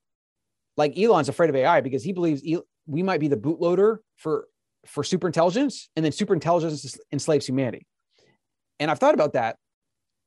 like 0.78 0.98
Elon's 0.98 1.28
afraid 1.28 1.50
of 1.50 1.56
AI 1.56 1.82
because 1.82 2.02
he 2.02 2.12
believes 2.12 2.42
we 2.86 3.02
might 3.02 3.20
be 3.20 3.28
the 3.28 3.36
bootloader 3.36 3.98
for 4.16 4.46
for 4.86 5.04
super 5.04 5.26
intelligence, 5.26 5.90
and 5.96 6.04
then 6.04 6.12
super 6.12 6.32
intelligence 6.32 6.96
enslaves 7.12 7.46
humanity. 7.46 7.86
And 8.80 8.90
I've 8.90 8.98
thought 8.98 9.14
about 9.14 9.34
that, 9.34 9.56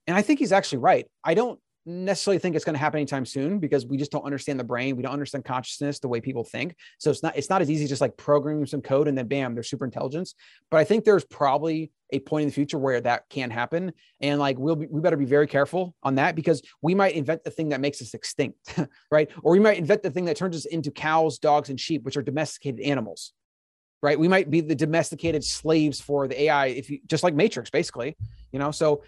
and 0.05 0.15
I 0.15 0.21
think 0.21 0.37
he's 0.37 0.51
actually 0.51 0.79
right. 0.79 1.07
I 1.23 1.33
don't 1.33 1.59
necessarily 1.85 2.39
think 2.39 2.55
it's 2.55 2.65
going 2.65 2.73
to 2.75 2.79
happen 2.79 2.97
anytime 2.97 3.25
soon 3.25 3.59
because 3.59 3.85
we 3.85 3.97
just 3.97 4.11
don't 4.11 4.25
understand 4.25 4.59
the 4.59 4.63
brain. 4.63 4.95
We 4.95 5.03
don't 5.03 5.13
understand 5.13 5.45
consciousness 5.45 5.99
the 5.99 6.07
way 6.07 6.21
people 6.21 6.43
think. 6.43 6.75
So 6.97 7.09
it's 7.09 7.23
not 7.23 7.37
it's 7.37 7.49
not 7.49 7.61
as 7.61 7.71
easy 7.71 7.87
just 7.87 8.01
like 8.01 8.17
programming 8.17 8.65
some 8.65 8.81
code 8.81 9.07
and 9.07 9.17
then 9.17 9.27
bam, 9.27 9.53
they're 9.53 9.63
super 9.63 9.85
intelligence. 9.85 10.35
But 10.69 10.77
I 10.77 10.83
think 10.83 11.03
there's 11.03 11.25
probably 11.25 11.91
a 12.11 12.19
point 12.19 12.43
in 12.43 12.47
the 12.49 12.53
future 12.53 12.77
where 12.77 12.99
that 13.01 13.29
can 13.29 13.51
happen, 13.51 13.93
and 14.19 14.39
like 14.39 14.57
we'll 14.57 14.75
be, 14.75 14.87
we 14.87 15.01
better 15.01 15.17
be 15.17 15.25
very 15.25 15.47
careful 15.47 15.95
on 16.03 16.15
that 16.15 16.35
because 16.35 16.61
we 16.81 16.95
might 16.95 17.13
invent 17.13 17.43
the 17.43 17.51
thing 17.51 17.69
that 17.69 17.81
makes 17.81 18.01
us 18.01 18.13
extinct, 18.13 18.79
right? 19.11 19.29
Or 19.43 19.51
we 19.51 19.59
might 19.59 19.77
invent 19.77 20.03
the 20.03 20.11
thing 20.11 20.25
that 20.25 20.37
turns 20.37 20.55
us 20.55 20.65
into 20.65 20.91
cows, 20.91 21.39
dogs, 21.39 21.69
and 21.69 21.79
sheep, 21.79 22.03
which 22.03 22.17
are 22.17 22.23
domesticated 22.23 22.79
animals. 22.81 23.33
Right, 24.01 24.17
we 24.17 24.29
might 24.29 24.49
be 24.49 24.61
the 24.61 24.75
domesticated 24.75 25.43
slaves 25.43 25.99
for 25.99 26.29
the 26.29 26.43
AI, 26.43 26.67
if 26.67 26.89
you 26.89 26.99
just 27.05 27.21
like 27.21 27.33
Matrix, 27.33 27.69
basically, 27.69 28.15
you 28.53 28.57
know. 28.57 28.71
So 28.71 29.03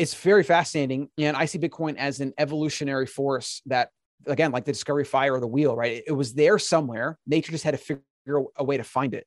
it's 0.00 0.14
very 0.14 0.42
fascinating. 0.42 1.10
And 1.18 1.36
I 1.36 1.44
see 1.44 1.58
Bitcoin 1.58 1.96
as 1.96 2.20
an 2.20 2.32
evolutionary 2.38 3.04
force 3.04 3.60
that, 3.66 3.90
again, 4.26 4.50
like 4.50 4.64
the 4.64 4.72
discovery 4.72 5.04
fire 5.04 5.34
or 5.34 5.40
the 5.40 5.46
wheel, 5.46 5.76
right? 5.76 5.98
It, 5.98 6.04
it 6.08 6.12
was 6.12 6.32
there 6.32 6.58
somewhere. 6.58 7.18
Nature 7.26 7.52
just 7.52 7.64
had 7.64 7.72
to 7.72 7.76
figure 7.76 8.44
a 8.56 8.64
way 8.64 8.78
to 8.78 8.82
find 8.82 9.12
it. 9.12 9.26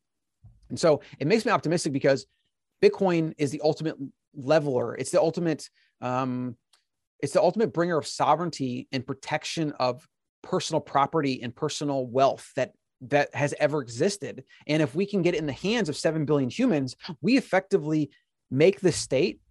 And 0.69 0.79
so 0.79 1.01
it 1.19 1.27
makes 1.27 1.45
me 1.45 1.51
optimistic 1.51 1.93
because 1.93 2.25
Bitcoin 2.81 3.35
is 3.37 3.51
the 3.51 3.61
ultimate 3.63 3.97
leveler. 4.35 4.95
It's 4.95 5.11
the 5.11 5.21
ultimate, 5.21 5.69
um, 6.01 6.57
it's 7.19 7.33
the 7.33 7.41
ultimate 7.41 7.71
bringer 7.71 7.99
of 7.99 8.07
sovereignty 8.07 8.87
and 8.91 9.05
protection 9.05 9.73
of 9.73 10.07
personal 10.41 10.81
property 10.81 11.43
and 11.43 11.55
personal 11.55 12.07
wealth 12.07 12.51
that 12.55 12.71
that 13.09 13.35
has 13.35 13.53
ever 13.59 13.81
existed. 13.81 14.43
And 14.65 14.81
if 14.81 14.95
we 14.95 15.05
can 15.05 15.21
get 15.21 15.35
it 15.35 15.39
in 15.39 15.45
the 15.45 15.53
hands 15.53 15.89
of 15.89 15.97
7 15.97 16.25
billion 16.25 16.49
humans, 16.49 16.95
we 17.21 17.37
effectively 17.37 18.09
make 18.49 18.79
the 18.79 18.93
state 18.93 19.41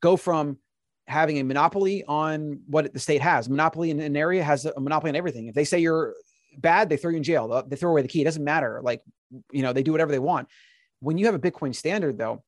go 0.00 0.16
from 0.16 0.58
having 1.06 1.38
a 1.38 1.44
monopoly 1.44 2.04
on 2.04 2.60
what 2.66 2.92
the 2.92 3.00
state 3.00 3.20
has. 3.20 3.48
Monopoly 3.48 3.90
in 3.90 4.00
an 4.00 4.16
area 4.16 4.42
has 4.42 4.64
a 4.64 4.80
monopoly 4.80 5.10
on 5.10 5.16
everything. 5.16 5.48
If 5.48 5.54
they 5.54 5.64
say 5.64 5.80
you're 5.80 6.14
bad, 6.56 6.88
they 6.88 6.96
throw 6.96 7.10
you 7.10 7.16
in 7.16 7.22
jail. 7.22 7.64
They 7.66 7.76
throw 7.76 7.90
away 7.90 8.02
the 8.02 8.08
key. 8.08 8.22
It 8.22 8.24
doesn't 8.24 8.44
matter. 8.44 8.80
Like, 8.82 9.02
you 9.52 9.62
know, 9.62 9.72
they 9.72 9.82
do 9.82 9.92
whatever 9.92 10.12
they 10.12 10.18
want. 10.18 10.48
When 11.00 11.18
you 11.18 11.26
have 11.26 11.34
a 11.34 11.38
Bitcoin 11.38 11.74
standard, 11.74 12.18
though, 12.18 12.44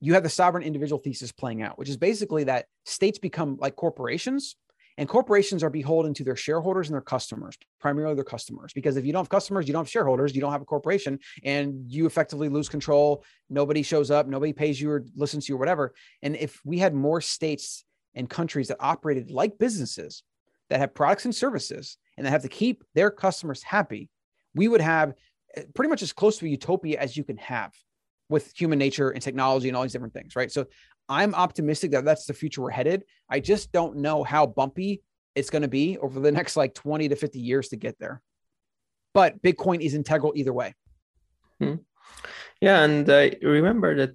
you 0.00 0.14
have 0.14 0.22
the 0.22 0.28
sovereign 0.28 0.62
individual 0.64 1.00
thesis 1.00 1.32
playing 1.32 1.62
out, 1.62 1.78
which 1.78 1.88
is 1.88 1.96
basically 1.96 2.44
that 2.44 2.66
states 2.84 3.18
become 3.18 3.56
like 3.58 3.76
corporations 3.76 4.56
and 4.98 5.08
corporations 5.08 5.62
are 5.62 5.70
beholden 5.70 6.14
to 6.14 6.24
their 6.24 6.36
shareholders 6.36 6.88
and 6.88 6.94
their 6.94 7.02
customers, 7.02 7.56
primarily 7.80 8.14
their 8.14 8.24
customers. 8.24 8.72
Because 8.72 8.96
if 8.96 9.04
you 9.04 9.12
don't 9.12 9.20
have 9.20 9.28
customers, 9.28 9.66
you 9.66 9.72
don't 9.72 9.84
have 9.84 9.90
shareholders, 9.90 10.34
you 10.34 10.40
don't 10.40 10.52
have 10.52 10.62
a 10.62 10.66
corporation, 10.66 11.18
and 11.44 11.84
you 11.88 12.06
effectively 12.06 12.48
lose 12.48 12.68
control. 12.68 13.24
Nobody 13.50 13.82
shows 13.82 14.10
up, 14.10 14.26
nobody 14.26 14.52
pays 14.52 14.80
you 14.80 14.90
or 14.90 15.04
listens 15.14 15.46
to 15.46 15.52
you 15.52 15.56
or 15.56 15.58
whatever. 15.58 15.94
And 16.22 16.36
if 16.36 16.60
we 16.64 16.78
had 16.78 16.94
more 16.94 17.20
states 17.20 17.84
and 18.14 18.28
countries 18.28 18.68
that 18.68 18.78
operated 18.80 19.30
like 19.30 19.58
businesses 19.58 20.22
that 20.70 20.80
have 20.80 20.94
products 20.94 21.26
and 21.26 21.34
services 21.34 21.98
and 22.16 22.26
that 22.26 22.30
have 22.30 22.42
to 22.42 22.48
keep 22.48 22.82
their 22.94 23.10
customers 23.10 23.62
happy, 23.62 24.08
we 24.54 24.68
would 24.68 24.80
have 24.80 25.12
eh, 25.56 25.64
pretty 25.74 25.90
much 25.90 26.02
as 26.02 26.12
close 26.12 26.38
to 26.38 26.46
a 26.46 26.48
utopia 26.48 26.98
as 26.98 27.16
you 27.16 27.24
can 27.24 27.36
have 27.36 27.72
with 28.28 28.52
human 28.56 28.78
nature 28.78 29.10
and 29.10 29.22
technology 29.22 29.68
and 29.68 29.76
all 29.76 29.82
these 29.82 29.92
different 29.92 30.14
things, 30.14 30.34
right? 30.34 30.50
So 30.50 30.66
I'm 31.08 31.34
optimistic 31.34 31.92
that 31.92 32.04
that's 32.04 32.26
the 32.26 32.34
future 32.34 32.62
we're 32.62 32.70
headed. 32.70 33.04
I 33.28 33.40
just 33.40 33.72
don't 33.72 33.98
know 33.98 34.24
how 34.24 34.46
bumpy 34.46 35.02
it's 35.34 35.50
going 35.50 35.62
to 35.62 35.68
be 35.68 35.98
over 35.98 36.20
the 36.20 36.32
next 36.38 36.56
like 36.56 36.74
20 36.74 37.08
to 37.08 37.16
50 37.16 37.38
years 37.38 37.68
to 37.68 37.76
get 37.76 37.98
there. 37.98 38.22
But 39.14 39.42
Bitcoin 39.42 39.80
is 39.80 39.94
integral 39.94 40.32
either 40.36 40.52
way. 40.52 40.74
Hmm. 41.60 41.76
Yeah. 42.60 42.82
And 42.82 43.08
I 43.08 43.36
remember 43.42 43.94
that 43.96 44.14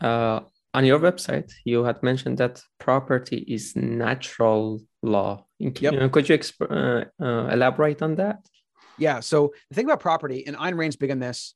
uh, 0.00 0.40
on 0.74 0.84
your 0.84 0.98
website, 0.98 1.52
you 1.64 1.84
had 1.84 2.02
mentioned 2.02 2.38
that 2.38 2.62
property 2.78 3.44
is 3.46 3.76
natural 3.76 4.80
law. 5.02 5.44
Yep. 5.58 6.12
Could 6.12 6.28
you 6.28 6.38
exp- 6.38 6.70
uh, 6.70 7.24
uh, 7.24 7.48
elaborate 7.52 8.02
on 8.02 8.16
that? 8.16 8.40
Yeah. 8.98 9.20
So 9.20 9.52
the 9.70 9.74
thing 9.74 9.84
about 9.84 10.00
property, 10.00 10.46
and 10.46 10.56
Ayn 10.56 10.76
Rand's 10.76 10.96
big 10.96 11.10
on 11.10 11.20
this, 11.20 11.54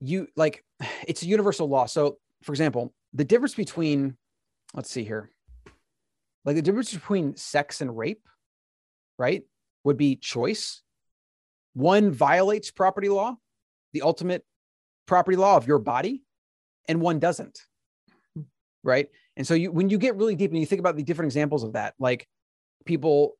you 0.00 0.28
like 0.36 0.64
it's 1.06 1.22
a 1.22 1.26
universal 1.26 1.68
law. 1.68 1.86
So, 1.86 2.18
for 2.42 2.52
example, 2.52 2.92
the 3.12 3.24
difference 3.24 3.54
between, 3.54 4.16
let's 4.74 4.90
see 4.90 5.04
here, 5.04 5.30
like 6.44 6.56
the 6.56 6.62
difference 6.62 6.92
between 6.92 7.36
sex 7.36 7.80
and 7.80 7.96
rape, 7.96 8.26
right, 9.18 9.42
would 9.84 9.96
be 9.96 10.16
choice. 10.16 10.82
One 11.74 12.10
violates 12.10 12.70
property 12.70 13.08
law, 13.08 13.36
the 13.92 14.02
ultimate 14.02 14.44
property 15.06 15.36
law 15.36 15.56
of 15.56 15.66
your 15.66 15.78
body, 15.78 16.22
and 16.88 17.00
one 17.00 17.18
doesn't. 17.18 17.60
Right. 18.82 19.08
And 19.36 19.46
so 19.46 19.54
you 19.54 19.72
when 19.72 19.90
you 19.90 19.98
get 19.98 20.16
really 20.16 20.36
deep 20.36 20.50
and 20.50 20.60
you 20.60 20.66
think 20.66 20.80
about 20.80 20.96
the 20.96 21.02
different 21.02 21.26
examples 21.26 21.64
of 21.64 21.74
that, 21.74 21.94
like 21.98 22.26
people, 22.84 23.36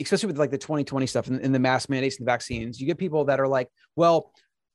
especially 0.00 0.28
with 0.28 0.38
like 0.38 0.50
the 0.50 0.58
2020 0.58 1.06
stuff 1.06 1.26
and, 1.26 1.40
and 1.40 1.54
the 1.54 1.58
mass 1.58 1.88
mandates 1.88 2.18
and 2.18 2.26
the 2.26 2.30
vaccines, 2.30 2.80
you 2.80 2.86
get 2.86 2.98
people 2.98 3.24
that 3.26 3.40
are 3.40 3.48
like, 3.48 3.68
well, 3.96 4.32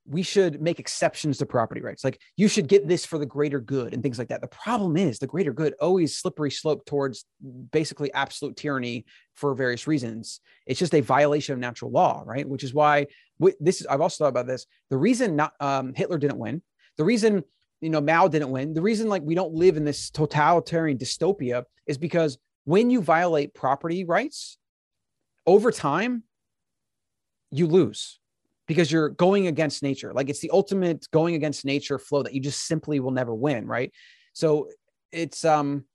we 0.07 0.21
should 0.21 0.61
make 0.61 0.79
exceptions 0.79 1.39
to 1.39 1.45
property 1.45 1.81
rights. 1.81 2.03
Like 2.03 2.21
you 2.37 2.47
should 2.47 2.67
get 2.67 2.87
this 2.87 3.05
for 3.05 3.17
the 3.17 3.25
greater 3.25 3.59
good 3.59 3.93
and 3.93 4.03
things 4.03 4.19
like 4.19 4.27
that. 4.27 4.41
The 4.41 4.47
problem 4.47 4.97
is 4.97 5.17
the 5.17 5.27
greater 5.27 5.51
good 5.51 5.73
always 5.81 6.15
slippery 6.15 6.51
slope 6.51 6.85
towards 6.85 7.25
basically 7.71 8.13
absolute 8.13 8.55
tyranny 8.55 9.05
for 9.33 9.55
various 9.55 9.87
reasons. 9.87 10.41
It's 10.67 10.79
just 10.79 10.93
a 10.93 11.01
violation 11.01 11.53
of 11.53 11.59
natural 11.59 11.91
law, 11.91 12.23
right? 12.25 12.47
Which 12.47 12.63
is 12.63 12.73
why 12.73 13.07
this 13.59 13.81
is, 13.81 13.87
I've 13.87 14.01
also 14.01 14.23
thought 14.23 14.29
about 14.29 14.47
this. 14.47 14.67
The 14.89 14.97
reason 14.97 15.35
not 15.35 15.53
um, 15.59 15.93
Hitler 15.95 16.19
didn't 16.19 16.37
win, 16.37 16.61
the 16.97 17.03
reason 17.03 17.43
you 17.81 17.89
know 17.89 18.01
Mao 18.01 18.27
didn't 18.27 18.51
win, 18.51 18.73
the 18.73 18.81
reason 18.81 19.09
like 19.09 19.23
we 19.23 19.35
don't 19.35 19.53
live 19.53 19.75
in 19.75 19.85
this 19.85 20.11
totalitarian 20.11 20.97
dystopia 20.97 21.63
is 21.87 21.97
because 21.97 22.37
when 22.63 22.89
you 22.89 23.01
violate 23.01 23.53
property 23.53 24.05
rights 24.05 24.57
over 25.47 25.71
time, 25.71 26.23
you 27.51 27.67
lose 27.67 28.19
because 28.67 28.91
you're 28.91 29.09
going 29.09 29.47
against 29.47 29.83
nature. 29.83 30.13
Like 30.13 30.29
it's 30.29 30.39
the 30.39 30.49
ultimate 30.51 31.07
going 31.11 31.35
against 31.35 31.65
nature 31.65 31.99
flow 31.99 32.23
that 32.23 32.33
you 32.33 32.41
just 32.41 32.65
simply 32.65 32.99
will 32.99 33.11
never 33.11 33.33
win, 33.33 33.67
right? 33.67 33.91
So 34.33 34.69
it's 35.11 35.45
um 35.45 35.85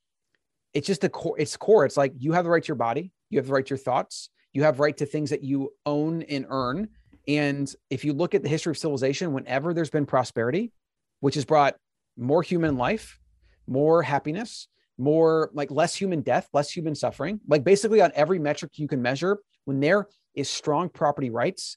it's 0.72 0.86
just 0.86 1.04
a 1.04 1.08
core 1.08 1.38
it's 1.38 1.56
core. 1.56 1.84
It's 1.84 1.96
like 1.96 2.12
you 2.16 2.32
have 2.32 2.44
the 2.44 2.50
right 2.50 2.62
to 2.62 2.68
your 2.68 2.76
body, 2.76 3.12
you 3.28 3.38
have 3.38 3.46
the 3.46 3.52
right 3.52 3.66
to 3.66 3.70
your 3.70 3.78
thoughts, 3.78 4.30
you 4.52 4.62
have 4.62 4.80
right 4.80 4.96
to 4.96 5.06
things 5.06 5.30
that 5.30 5.42
you 5.42 5.72
own 5.86 6.22
and 6.22 6.46
earn. 6.48 6.88
And 7.28 7.72
if 7.90 8.04
you 8.04 8.12
look 8.12 8.34
at 8.34 8.42
the 8.42 8.48
history 8.48 8.70
of 8.70 8.78
civilization, 8.78 9.32
whenever 9.32 9.74
there's 9.74 9.90
been 9.90 10.06
prosperity, 10.06 10.72
which 11.20 11.34
has 11.34 11.44
brought 11.44 11.76
more 12.16 12.42
human 12.42 12.76
life, 12.76 13.18
more 13.66 14.02
happiness, 14.02 14.68
more 14.98 15.50
like 15.54 15.70
less 15.70 15.94
human 15.94 16.20
death, 16.22 16.48
less 16.52 16.70
human 16.70 16.94
suffering, 16.94 17.40
like 17.46 17.64
basically 17.64 18.00
on 18.00 18.10
every 18.14 18.38
metric 18.38 18.72
you 18.76 18.88
can 18.88 19.00
measure, 19.00 19.38
when 19.64 19.80
there 19.80 20.08
is 20.34 20.48
strong 20.48 20.88
property 20.88 21.30
rights, 21.30 21.76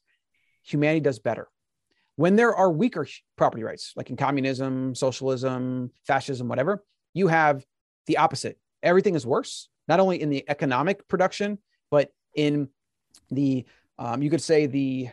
humanity 0.63 1.01
does 1.01 1.19
better. 1.19 1.47
When 2.15 2.35
there 2.35 2.55
are 2.55 2.71
weaker 2.71 3.07
property 3.37 3.63
rights, 3.63 3.93
like 3.95 4.09
in 4.09 4.17
communism, 4.17 4.95
socialism, 4.95 5.91
fascism, 6.05 6.47
whatever, 6.47 6.83
you 7.13 7.27
have 7.27 7.65
the 8.07 8.17
opposite. 8.17 8.57
Everything 8.81 9.15
is 9.15 9.25
worse, 9.25 9.69
not 9.87 9.99
only 9.99 10.21
in 10.21 10.29
the 10.29 10.43
economic 10.47 11.07
production, 11.07 11.57
but 11.89 12.11
in 12.35 12.69
the, 13.31 13.65
um, 13.97 14.21
you 14.21 14.29
could 14.29 14.41
say, 14.41 14.65
the 14.65 15.09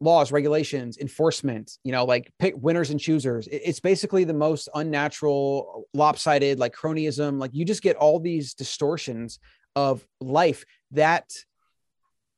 laws, 0.00 0.32
regulations, 0.32 0.96
enforcement, 0.98 1.78
you 1.84 1.92
know, 1.92 2.04
like 2.04 2.32
pick 2.38 2.54
winners 2.56 2.90
and 2.90 2.98
choosers. 2.98 3.48
It's 3.52 3.80
basically 3.80 4.24
the 4.24 4.34
most 4.34 4.68
unnatural, 4.74 5.84
lopsided, 5.92 6.58
like 6.58 6.74
cronyism. 6.74 7.38
Like 7.38 7.50
you 7.54 7.64
just 7.64 7.82
get 7.82 7.96
all 7.96 8.18
these 8.18 8.54
distortions 8.54 9.38
of 9.76 10.06
life 10.20 10.64
that, 10.92 11.30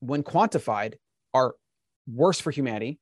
when 0.00 0.22
quantified, 0.22 0.94
are 1.32 1.54
worse 2.06 2.40
for 2.40 2.50
humanity 2.50 2.98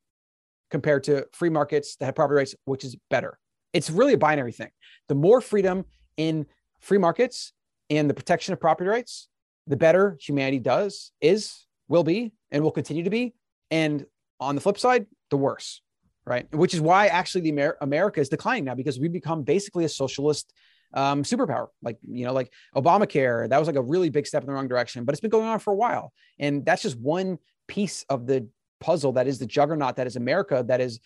compared 0.71 1.05
to 1.05 1.27
free 1.33 1.51
markets 1.51 1.97
that 1.97 2.07
have 2.07 2.15
property 2.15 2.37
rights, 2.37 2.55
which 2.65 2.85
is 2.85 2.97
better. 3.09 3.39
It's 3.73 3.91
really 3.91 4.15
a 4.15 4.19
binary 4.19 4.53
thing. 4.53 4.71
The 5.09 5.15
more 5.15 5.41
freedom 5.41 5.85
in 6.17 6.47
free 6.81 6.99
markets 6.99 7.53
and 7.89 8.09
the 8.09 8.15
protection 8.15 8.53
of 8.53 8.61
property 8.61 8.89
rights, 8.89 9.29
the 9.67 9.77
better 9.77 10.17
humanity 10.21 10.59
does, 10.59 11.13
is, 11.21 11.67
will 11.89 12.05
be, 12.05 12.33
and 12.51 12.63
will 12.63 12.71
continue 12.71 13.05
to 13.05 13.11
be. 13.11 13.35
And 13.71 14.07
on 14.39 14.55
the 14.55 14.61
flip 14.61 14.79
side, 14.79 15.07
the 15.31 15.37
worse, 15.37 15.83
right? 16.25 16.53
Which 16.55 16.75
is 16.75 16.81
why 16.81 17.07
actually 17.07 17.43
the 17.43 17.51
Amer- 17.51 17.79
America 17.81 18.21
is 18.21 18.29
declining 18.29 18.65
now 18.65 18.75
because 18.75 18.99
we 18.99 19.09
become 19.09 19.43
basically 19.43 19.85
a 19.85 19.89
socialist 19.89 20.53
um, 20.95 21.23
superpower. 21.23 21.69
Like, 21.83 21.99
you 22.03 22.25
know, 22.25 22.33
like 22.33 22.53
Obamacare, 22.75 23.49
that 23.49 23.59
was 23.59 23.69
like 23.69 23.77
a 23.77 23.83
really 23.83 24.11
big 24.11 24.27
step 24.27 24.43
in 24.43 24.49
the 24.49 24.53
wrong 24.53 24.69
direction, 24.69 25.05
but 25.05 25.13
it's 25.13 25.21
been 25.21 25.31
going 25.31 25.47
on 25.47 25.59
for 25.59 25.73
a 25.73 25.77
while. 25.77 26.13
And 26.39 26.65
that's 26.65 26.83
just 26.83 26.99
one 26.99 27.39
piece 27.69 28.05
of 28.09 28.27
the 28.27 28.49
puzzle 28.81 29.13
that 29.13 29.27
is 29.27 29.39
the 29.39 29.47
juggernaut 29.47 29.97
that 29.97 30.07
is 30.07 30.17
America 30.17 30.65
that 30.67 30.81
is 30.81 31.01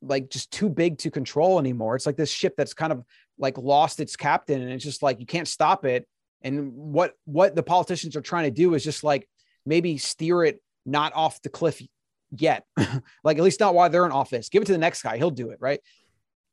like 0.00 0.30
just 0.30 0.50
too 0.50 0.68
big 0.68 0.98
to 0.98 1.10
control 1.10 1.58
anymore. 1.58 1.96
It's 1.96 2.06
like 2.06 2.16
this 2.16 2.30
ship 2.30 2.54
that's 2.56 2.74
kind 2.74 2.92
of 2.92 3.04
like 3.38 3.58
lost 3.58 4.00
its 4.00 4.16
captain 4.16 4.62
and 4.62 4.72
it's 4.72 4.84
just 4.84 5.02
like 5.02 5.20
you 5.20 5.26
can't 5.26 5.48
stop 5.48 5.84
it. 5.84 6.06
And 6.42 6.72
what 6.72 7.14
what 7.24 7.54
the 7.54 7.62
politicians 7.62 8.16
are 8.16 8.22
trying 8.22 8.44
to 8.44 8.50
do 8.50 8.74
is 8.74 8.84
just 8.84 9.04
like 9.04 9.28
maybe 9.64 9.98
steer 9.98 10.44
it 10.44 10.62
not 10.84 11.12
off 11.14 11.42
the 11.42 11.48
cliff 11.48 11.82
yet. 12.30 12.64
like 13.24 13.38
at 13.38 13.44
least 13.44 13.60
not 13.60 13.74
while 13.74 13.90
they're 13.90 14.06
in 14.06 14.12
office. 14.12 14.48
Give 14.48 14.62
it 14.62 14.66
to 14.66 14.72
the 14.72 14.78
next 14.78 15.02
guy. 15.02 15.16
He'll 15.16 15.30
do 15.30 15.50
it, 15.50 15.58
right? 15.60 15.80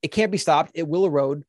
It 0.01 0.09
can't 0.09 0.31
be 0.31 0.37
stopped. 0.37 0.71
It 0.73 0.87
will 0.87 1.05
erode 1.05 1.43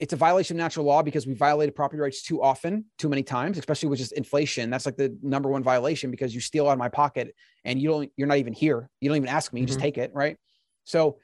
it's 0.00 0.12
a 0.12 0.16
violation 0.16 0.56
of 0.56 0.58
natural 0.58 0.84
law 0.86 1.02
because 1.02 1.26
we 1.26 1.34
violated 1.34 1.74
property 1.74 2.00
rights 2.00 2.22
too 2.22 2.42
often, 2.42 2.84
too 2.98 3.08
many 3.08 3.22
times, 3.22 3.58
especially 3.58 3.88
with 3.88 3.98
just 3.98 4.12
inflation. 4.12 4.68
That's 4.68 4.86
like 4.86 4.96
the 4.96 5.16
number 5.22 5.48
one 5.48 5.62
violation 5.62 6.10
because 6.10 6.34
you 6.34 6.40
steal 6.40 6.68
out 6.68 6.72
of 6.72 6.78
my 6.78 6.88
pocket 6.88 7.34
and 7.64 7.80
you 7.80 7.88
don't, 7.88 8.10
you're 8.16 8.26
not 8.26 8.38
even 8.38 8.52
here. 8.52 8.90
You 9.00 9.08
don't 9.08 9.16
even 9.16 9.28
ask 9.28 9.52
me, 9.52 9.60
you 9.60 9.66
mm-hmm. 9.66 9.68
just 9.68 9.80
take 9.80 9.96
it. 9.96 10.10
Right. 10.12 10.36
So 10.84 11.18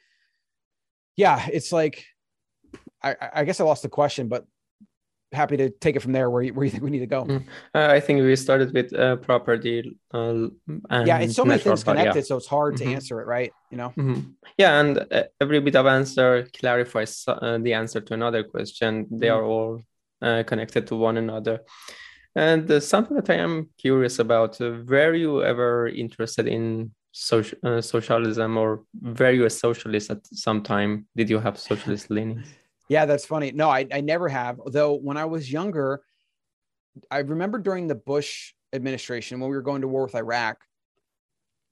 yeah, 1.17 1.47
it's 1.53 1.73
like, 1.73 2.05
I, 3.03 3.17
I 3.35 3.45
guess 3.45 3.61
I 3.61 3.65
lost 3.65 3.83
the 3.83 3.89
question, 3.89 4.29
but 4.29 4.47
happy 5.33 5.57
to 5.57 5.71
take 5.71 5.97
it 5.97 6.01
from 6.01 6.13
there 6.13 6.29
where 6.31 6.43
you, 6.43 6.53
where 6.55 6.65
you 6.65 6.71
think 6.71 6.83
we 6.83 6.91
need 6.91 7.01
to 7.01 7.07
go. 7.07 7.25
Mm. 7.25 7.45
Uh, 7.75 7.89
I 7.91 8.01
think 8.01 8.21
we 8.21 8.35
started 8.37 8.73
with 8.73 8.93
uh, 8.93 9.17
property. 9.17 9.97
Uh, 10.13 10.49
yeah, 10.91 11.19
it's 11.19 11.37
so 11.37 11.45
many 11.45 11.61
things 11.61 11.85
connected, 11.85 12.17
yeah. 12.17 12.23
so 12.23 12.37
it's 12.37 12.47
hard 12.47 12.75
mm-hmm. 12.75 12.89
to 12.89 12.95
answer 12.95 13.21
it, 13.21 13.27
right? 13.27 13.53
You 13.71 13.77
know. 13.77 13.89
Mm-hmm. 13.97 14.21
Yeah, 14.59 14.81
and 14.81 15.07
uh, 15.11 15.25
every 15.41 15.61
bit 15.61 15.77
of 15.77 15.87
answer 15.87 16.47
clarifies 16.59 17.25
uh, 17.29 17.59
the 17.59 17.75
answer 17.75 18.01
to 18.01 18.15
another 18.15 18.43
question. 18.43 19.07
They 19.11 19.29
mm-hmm. 19.29 19.37
are 19.37 19.45
all 19.45 19.83
uh, 20.23 20.43
connected 20.47 20.87
to 20.89 20.97
one 20.97 21.17
another. 21.17 21.61
And 22.35 22.83
something 22.83 23.17
that 23.17 23.31
I 23.31 23.35
am 23.35 23.71
curious 23.79 24.19
about: 24.19 24.59
were 24.61 25.15
you 25.15 25.43
ever 25.43 25.89
interested 25.89 26.47
in 26.47 26.93
social 27.13 27.83
socialism, 27.83 28.57
or 28.57 28.85
were 29.01 29.33
you 29.33 29.45
a 29.47 29.51
socialist 29.51 30.11
at 30.11 30.27
some 30.27 30.63
time? 30.63 31.07
Did 31.17 31.31
you 31.31 31.41
have 31.41 31.59
socialist 31.59 32.11
leanings? 32.11 32.47
Yeah, 32.91 33.07
that's 33.07 33.25
funny. 33.25 33.53
No, 33.53 33.71
I, 33.71 33.87
I 33.93 34.01
never 34.01 34.29
have. 34.29 34.59
Though 34.67 34.95
when 34.95 35.17
I 35.17 35.25
was 35.25 35.51
younger, 35.51 36.03
I 37.09 37.19
remember 37.19 37.59
during 37.59 37.87
the 37.87 37.95
Bush 37.95 38.53
administration 38.73 39.39
when 39.39 39.49
we 39.49 39.55
were 39.55 39.63
going 39.63 39.83
to 39.83 39.89
war 39.89 40.03
with 40.03 40.17
Iraq. 40.17 40.59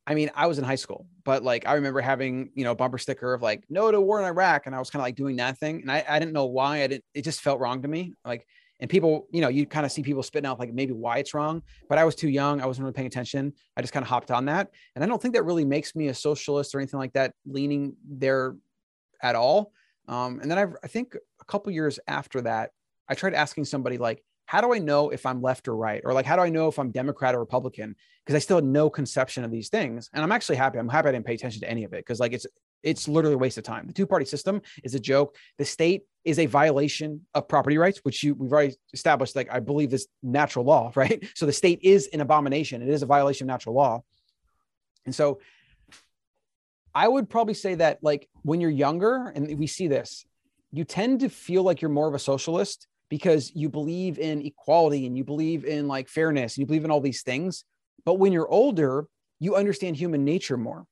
I 0.06 0.14
mean, 0.14 0.30
I 0.36 0.46
was 0.46 0.58
in 0.58 0.64
high 0.64 0.76
school, 0.76 1.06
but 1.24 1.42
like 1.42 1.66
I 1.66 1.74
remember 1.74 2.00
having, 2.00 2.50
you 2.54 2.62
know, 2.62 2.70
a 2.70 2.76
bumper 2.76 2.98
sticker 2.98 3.34
of 3.34 3.42
like 3.42 3.64
no 3.68 3.90
to 3.90 4.00
war 4.00 4.20
in 4.20 4.26
Iraq. 4.26 4.66
And 4.66 4.76
I 4.76 4.78
was 4.78 4.90
kind 4.90 5.00
of 5.00 5.06
like 5.06 5.16
doing 5.16 5.34
that 5.36 5.58
thing. 5.58 5.82
And 5.82 5.90
I, 5.90 6.04
I 6.08 6.20
didn't 6.20 6.34
know 6.34 6.46
why. 6.46 6.84
I 6.84 6.86
didn't, 6.86 7.04
it 7.14 7.24
just 7.24 7.40
felt 7.40 7.58
wrong 7.58 7.82
to 7.82 7.88
me. 7.88 8.14
Like, 8.24 8.46
and 8.78 8.88
people, 8.88 9.26
you 9.32 9.40
know, 9.40 9.48
you 9.48 9.66
kind 9.66 9.84
of 9.84 9.90
see 9.90 10.04
people 10.04 10.22
spitting 10.22 10.46
out 10.46 10.60
like 10.60 10.72
maybe 10.72 10.92
why 10.92 11.18
it's 11.18 11.34
wrong, 11.34 11.62
but 11.88 11.98
I 11.98 12.04
was 12.04 12.14
too 12.14 12.28
young. 12.28 12.60
I 12.60 12.66
wasn't 12.66 12.84
really 12.84 12.94
paying 12.94 13.08
attention. 13.08 13.52
I 13.76 13.80
just 13.80 13.92
kind 13.92 14.04
of 14.04 14.08
hopped 14.08 14.30
on 14.30 14.44
that. 14.44 14.70
And 14.94 15.02
I 15.02 15.08
don't 15.08 15.20
think 15.20 15.34
that 15.34 15.42
really 15.42 15.64
makes 15.64 15.96
me 15.96 16.06
a 16.06 16.14
socialist 16.14 16.76
or 16.76 16.78
anything 16.78 17.00
like 17.00 17.14
that, 17.14 17.34
leaning 17.44 17.96
there 18.08 18.54
at 19.20 19.34
all. 19.34 19.72
Um, 20.08 20.40
and 20.40 20.50
then 20.50 20.58
I've, 20.58 20.74
I 20.82 20.88
think 20.88 21.14
a 21.14 21.44
couple 21.44 21.70
years 21.72 22.00
after 22.08 22.40
that, 22.42 22.70
I 23.08 23.14
tried 23.14 23.34
asking 23.34 23.66
somebody 23.66 23.98
like, 23.98 24.24
how 24.46 24.62
do 24.62 24.72
I 24.72 24.78
know 24.78 25.10
if 25.10 25.26
I'm 25.26 25.42
left 25.42 25.68
or 25.68 25.76
right? 25.76 26.00
Or 26.04 26.14
like, 26.14 26.24
how 26.24 26.34
do 26.34 26.40
I 26.40 26.48
know 26.48 26.68
if 26.68 26.78
I'm 26.78 26.90
Democrat 26.90 27.34
or 27.34 27.38
Republican? 27.38 27.94
Because 28.24 28.34
I 28.34 28.38
still 28.38 28.56
had 28.56 28.64
no 28.64 28.88
conception 28.88 29.44
of 29.44 29.50
these 29.50 29.68
things. 29.68 30.08
And 30.14 30.22
I'm 30.22 30.32
actually 30.32 30.56
happy. 30.56 30.78
I'm 30.78 30.88
happy 30.88 31.10
I 31.10 31.12
didn't 31.12 31.26
pay 31.26 31.34
attention 31.34 31.60
to 31.60 31.70
any 31.70 31.84
of 31.84 31.92
it 31.92 31.98
because 31.98 32.18
like 32.18 32.32
it's 32.32 32.46
it's 32.82 33.08
literally 33.08 33.34
a 33.34 33.38
waste 33.38 33.58
of 33.58 33.64
time. 33.64 33.86
The 33.86 33.92
two-party 33.92 34.24
system 34.24 34.62
is 34.84 34.94
a 34.94 35.00
joke. 35.00 35.36
The 35.58 35.66
state 35.66 36.04
is 36.24 36.38
a 36.38 36.46
violation 36.46 37.26
of 37.34 37.46
property 37.46 37.76
rights, 37.76 37.98
which 38.04 38.22
you 38.22 38.34
we've 38.34 38.52
already 38.52 38.74
established, 38.94 39.36
like 39.36 39.52
I 39.52 39.60
believe 39.60 39.92
is 39.92 40.06
natural 40.22 40.64
law, 40.64 40.92
right? 40.96 41.22
So 41.34 41.44
the 41.44 41.52
state 41.52 41.80
is 41.82 42.08
an 42.14 42.22
abomination. 42.22 42.80
It 42.80 42.88
is 42.88 43.02
a 43.02 43.06
violation 43.06 43.44
of 43.44 43.48
natural 43.48 43.74
law. 43.74 44.02
And 45.04 45.14
so 45.14 45.40
I 46.98 47.06
would 47.06 47.30
probably 47.30 47.54
say 47.54 47.76
that 47.76 48.00
like 48.02 48.28
when 48.42 48.60
you're 48.60 48.70
younger, 48.70 49.28
and 49.28 49.56
we 49.56 49.68
see 49.68 49.86
this, 49.86 50.26
you 50.72 50.82
tend 50.82 51.20
to 51.20 51.28
feel 51.28 51.62
like 51.62 51.80
you're 51.80 51.92
more 51.92 52.08
of 52.08 52.14
a 52.14 52.18
socialist 52.18 52.88
because 53.08 53.52
you 53.54 53.68
believe 53.68 54.18
in 54.18 54.42
equality 54.42 55.06
and 55.06 55.16
you 55.16 55.22
believe 55.22 55.64
in 55.64 55.86
like 55.86 56.08
fairness 56.08 56.56
and 56.56 56.62
you 56.62 56.66
believe 56.66 56.84
in 56.84 56.90
all 56.90 57.00
these 57.00 57.22
things. 57.22 57.62
But 58.04 58.14
when 58.14 58.32
you're 58.32 58.50
older, 58.50 59.06
you 59.38 59.54
understand 59.54 59.96
human 59.96 60.24
nature 60.24 60.56
more. 60.56 60.86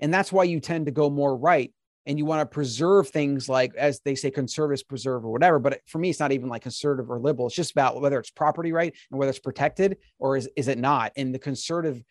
And 0.00 0.12
that's 0.12 0.32
why 0.32 0.42
you 0.42 0.58
tend 0.58 0.86
to 0.86 0.92
go 0.92 1.08
more 1.08 1.36
right. 1.36 1.72
And 2.06 2.18
you 2.18 2.24
want 2.24 2.40
to 2.40 2.52
preserve 2.52 3.10
things 3.10 3.48
like, 3.48 3.72
as 3.76 4.00
they 4.00 4.16
say, 4.16 4.32
conservatives 4.32 4.82
preserve 4.82 5.24
or 5.24 5.30
whatever. 5.30 5.60
But 5.60 5.78
for 5.86 5.98
me, 5.98 6.10
it's 6.10 6.18
not 6.18 6.32
even 6.32 6.48
like 6.48 6.62
conservative 6.62 7.08
or 7.08 7.20
liberal. 7.20 7.46
It's 7.46 7.54
just 7.54 7.70
about 7.70 8.00
whether 8.00 8.18
it's 8.18 8.32
property 8.32 8.72
right 8.72 8.92
and 9.12 9.18
whether 9.20 9.30
it's 9.30 9.38
protected 9.38 9.98
or 10.18 10.36
is, 10.36 10.48
is 10.56 10.66
it 10.66 10.78
not. 10.78 11.12
And 11.16 11.32
the 11.32 11.38
conservative 11.38 12.02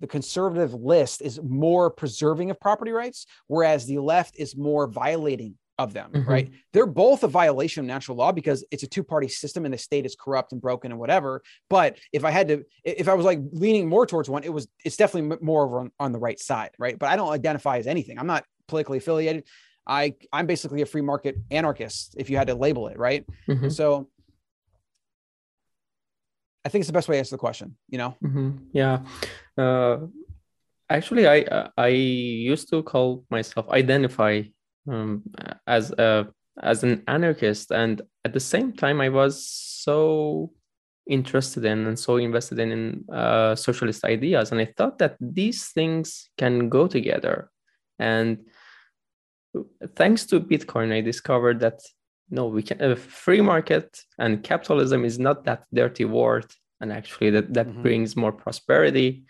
the 0.00 0.06
conservative 0.06 0.74
list 0.74 1.22
is 1.22 1.40
more 1.42 1.90
preserving 1.90 2.50
of 2.50 2.58
property 2.58 2.90
rights, 2.90 3.26
whereas 3.46 3.86
the 3.86 3.98
left 3.98 4.36
is 4.38 4.56
more 4.56 4.86
violating 4.86 5.56
of 5.78 5.94
them, 5.94 6.10
mm-hmm. 6.12 6.30
right? 6.30 6.50
They're 6.72 6.86
both 6.86 7.22
a 7.22 7.28
violation 7.28 7.80
of 7.80 7.86
natural 7.86 8.16
law 8.16 8.32
because 8.32 8.64
it's 8.70 8.82
a 8.82 8.86
two 8.86 9.02
party 9.02 9.28
system 9.28 9.64
and 9.64 9.72
the 9.72 9.78
state 9.78 10.04
is 10.04 10.14
corrupt 10.14 10.52
and 10.52 10.60
broken 10.60 10.92
and 10.92 11.00
whatever. 11.00 11.42
But 11.70 11.98
if 12.12 12.24
I 12.24 12.30
had 12.30 12.48
to, 12.48 12.64
if 12.84 13.08
I 13.08 13.14
was 13.14 13.24
like 13.24 13.40
leaning 13.52 13.88
more 13.88 14.06
towards 14.06 14.28
one, 14.28 14.44
it 14.44 14.52
was, 14.52 14.68
it's 14.84 14.96
definitely 14.96 15.38
more 15.40 15.80
on, 15.80 15.92
on 15.98 16.12
the 16.12 16.18
right 16.18 16.38
side, 16.38 16.70
right? 16.78 16.98
But 16.98 17.08
I 17.08 17.16
don't 17.16 17.30
identify 17.30 17.78
as 17.78 17.86
anything. 17.86 18.18
I'm 18.18 18.26
not 18.26 18.44
politically 18.68 18.98
affiliated. 18.98 19.44
I 19.86 20.14
I'm 20.32 20.46
basically 20.46 20.82
a 20.82 20.86
free 20.86 21.00
market 21.00 21.36
anarchist 21.50 22.14
if 22.18 22.28
you 22.28 22.36
had 22.36 22.46
to 22.48 22.54
label 22.54 22.88
it, 22.88 22.98
right? 22.98 23.24
Mhm. 23.48 23.72
So 23.72 24.08
I 26.64 26.68
think 26.68 26.82
it's 26.82 26.88
the 26.88 26.92
best 26.92 27.08
way 27.08 27.16
to 27.16 27.18
answer 27.18 27.34
the 27.34 27.38
question, 27.38 27.76
you 27.88 27.98
know? 27.98 28.16
Mhm. 28.22 28.58
Yeah. 28.72 29.00
Uh, 29.56 30.06
actually, 30.88 31.26
I 31.26 31.68
I 31.76 31.88
used 31.88 32.68
to 32.70 32.82
call 32.82 33.24
myself 33.30 33.68
identify 33.70 34.42
um, 34.88 35.22
as 35.66 35.90
a 35.92 36.28
as 36.62 36.84
an 36.84 37.02
anarchist, 37.06 37.70
and 37.72 38.02
at 38.24 38.32
the 38.32 38.40
same 38.40 38.72
time, 38.72 39.00
I 39.00 39.08
was 39.08 39.46
so 39.46 40.52
interested 41.06 41.64
in 41.64 41.86
and 41.86 41.98
so 41.98 42.16
invested 42.16 42.58
in, 42.58 42.70
in 42.72 43.04
uh, 43.14 43.54
socialist 43.56 44.04
ideas, 44.04 44.52
and 44.52 44.60
I 44.60 44.72
thought 44.76 44.98
that 44.98 45.16
these 45.20 45.68
things 45.68 46.30
can 46.36 46.68
go 46.68 46.86
together. 46.86 47.50
And 47.98 48.46
thanks 49.96 50.26
to 50.26 50.40
Bitcoin, 50.40 50.92
I 50.92 51.00
discovered 51.00 51.60
that 51.60 51.80
no, 52.30 52.46
we 52.46 52.62
can 52.62 52.80
a 52.80 52.96
free 52.96 53.40
market 53.40 54.00
and 54.18 54.42
capitalism 54.42 55.04
is 55.04 55.18
not 55.18 55.44
that 55.44 55.64
dirty 55.74 56.04
word, 56.04 56.46
and 56.80 56.92
actually 56.92 57.30
that 57.30 57.52
that 57.54 57.66
Mhm. 57.66 57.82
brings 57.82 58.16
more 58.16 58.32
prosperity, 58.32 59.24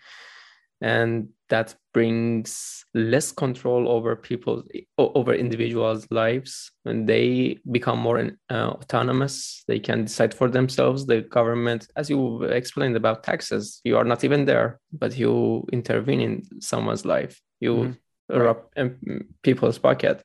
and 0.81 1.29
that 1.49 1.75
brings 1.93 2.85
less 2.93 3.31
control 3.31 3.87
over 3.87 4.15
people 4.15 4.63
over 4.97 5.33
individuals' 5.33 6.07
lives, 6.11 6.71
and 6.85 7.07
they 7.07 7.59
become 7.69 7.99
more 7.99 8.31
uh, 8.49 8.69
autonomous. 8.69 9.63
They 9.67 9.79
can 9.79 10.05
decide 10.05 10.33
for 10.33 10.49
themselves. 10.49 11.05
The 11.05 11.21
government, 11.21 11.87
as 11.95 12.09
you 12.09 12.43
explained 12.43 12.95
about 12.95 13.23
taxes, 13.23 13.81
you 13.83 13.97
are 13.97 14.05
not 14.05 14.23
even 14.23 14.45
there, 14.45 14.79
but 14.91 15.17
you 15.17 15.65
intervene 15.71 16.21
in 16.21 16.61
someone's 16.61 17.05
life. 17.05 17.41
You 17.59 17.73
Mhm. 17.75 17.97
rob 18.29 18.59
um, 18.77 18.97
people's 19.43 19.77
pocket 19.77 20.23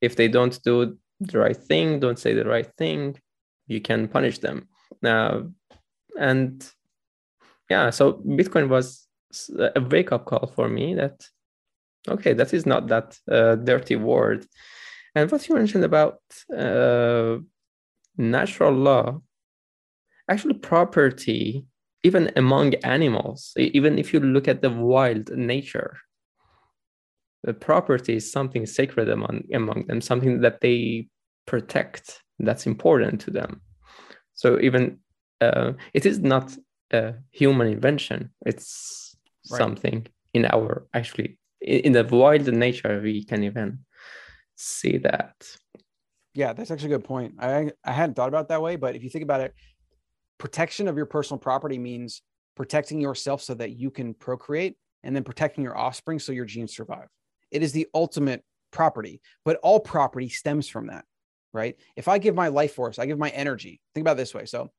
if 0.00 0.16
they 0.16 0.28
don't 0.28 0.58
do 0.64 0.98
the 1.20 1.38
right 1.38 1.56
thing, 1.56 2.00
don't 2.00 2.18
say 2.18 2.34
the 2.34 2.44
right 2.44 2.70
thing, 2.76 3.16
you 3.66 3.80
can 3.80 4.08
punish 4.08 4.38
them. 4.38 4.68
Now, 5.02 5.48
and 6.18 6.66
yeah, 7.70 7.90
so 7.90 8.14
Bitcoin 8.14 8.68
was 8.68 9.06
a 9.58 9.80
wake 9.80 10.12
up 10.12 10.26
call 10.26 10.52
for 10.54 10.68
me 10.68 10.94
that 10.94 11.24
okay, 12.08 12.34
that 12.34 12.52
is 12.52 12.66
not 12.66 12.88
that 12.88 13.18
uh, 13.30 13.56
dirty 13.56 13.96
word. 13.96 14.46
And 15.14 15.30
what 15.30 15.48
you 15.48 15.54
mentioned 15.54 15.84
about 15.84 16.18
uh, 16.56 17.38
natural 18.16 18.72
law, 18.72 19.20
actually, 20.28 20.54
property, 20.54 21.66
even 22.02 22.30
among 22.36 22.74
animals, 22.84 23.52
even 23.56 23.98
if 23.98 24.12
you 24.12 24.20
look 24.20 24.48
at 24.48 24.60
the 24.60 24.70
wild 24.70 25.30
nature, 25.30 25.96
the 27.44 27.54
property 27.54 28.16
is 28.16 28.32
something 28.32 28.66
sacred 28.66 29.08
among 29.08 29.44
among 29.52 29.86
them, 29.86 30.00
something 30.00 30.40
that 30.40 30.60
they 30.60 31.08
protect. 31.46 32.22
That's 32.38 32.66
important 32.66 33.20
to 33.22 33.30
them. 33.30 33.60
So 34.32 34.58
even 34.60 34.98
uh, 35.40 35.72
it 35.92 36.06
is 36.06 36.18
not 36.18 36.56
a 36.92 37.14
human 37.30 37.68
invention. 37.68 38.30
It's 38.44 39.10
Right. 39.50 39.58
something 39.58 40.06
in 40.32 40.46
our 40.46 40.86
actually 40.94 41.38
in, 41.60 41.92
the 41.92 42.04
wild 42.04 42.46
nature 42.46 42.98
we 43.02 43.24
can 43.24 43.44
even 43.44 43.80
see 44.56 44.96
that. 44.96 45.34
Yeah, 46.32 46.54
that's 46.54 46.70
actually 46.70 46.94
a 46.94 46.96
good 46.96 47.04
point. 47.04 47.34
I 47.38 47.72
I 47.84 47.92
hadn't 47.92 48.14
thought 48.14 48.28
about 48.28 48.46
it 48.46 48.48
that 48.48 48.62
way, 48.62 48.76
but 48.76 48.96
if 48.96 49.04
you 49.04 49.10
think 49.10 49.22
about 49.22 49.42
it, 49.42 49.54
protection 50.38 50.88
of 50.88 50.96
your 50.96 51.04
personal 51.04 51.38
property 51.38 51.78
means 51.78 52.22
protecting 52.56 53.02
yourself 53.02 53.42
so 53.42 53.52
that 53.54 53.72
you 53.72 53.90
can 53.90 54.14
procreate 54.14 54.76
and 55.02 55.14
then 55.14 55.24
protecting 55.24 55.62
your 55.62 55.76
offspring 55.76 56.18
so 56.18 56.32
your 56.32 56.46
genes 56.46 56.74
survive. 56.74 57.08
It 57.54 57.62
is 57.62 57.72
the 57.72 57.86
ultimate 57.94 58.44
property, 58.72 59.22
but 59.44 59.58
all 59.62 59.78
property 59.78 60.28
stems 60.28 60.68
from 60.68 60.88
that, 60.88 61.04
right? 61.52 61.76
If 61.94 62.08
I 62.08 62.18
give 62.18 62.34
my 62.34 62.48
life 62.48 62.74
force, 62.74 62.98
I 62.98 63.06
give 63.06 63.18
my 63.18 63.30
energy. 63.30 63.80
Think 63.94 64.02
about 64.02 64.14
it 64.14 64.16
this 64.16 64.34
way. 64.34 64.44
So 64.44 64.72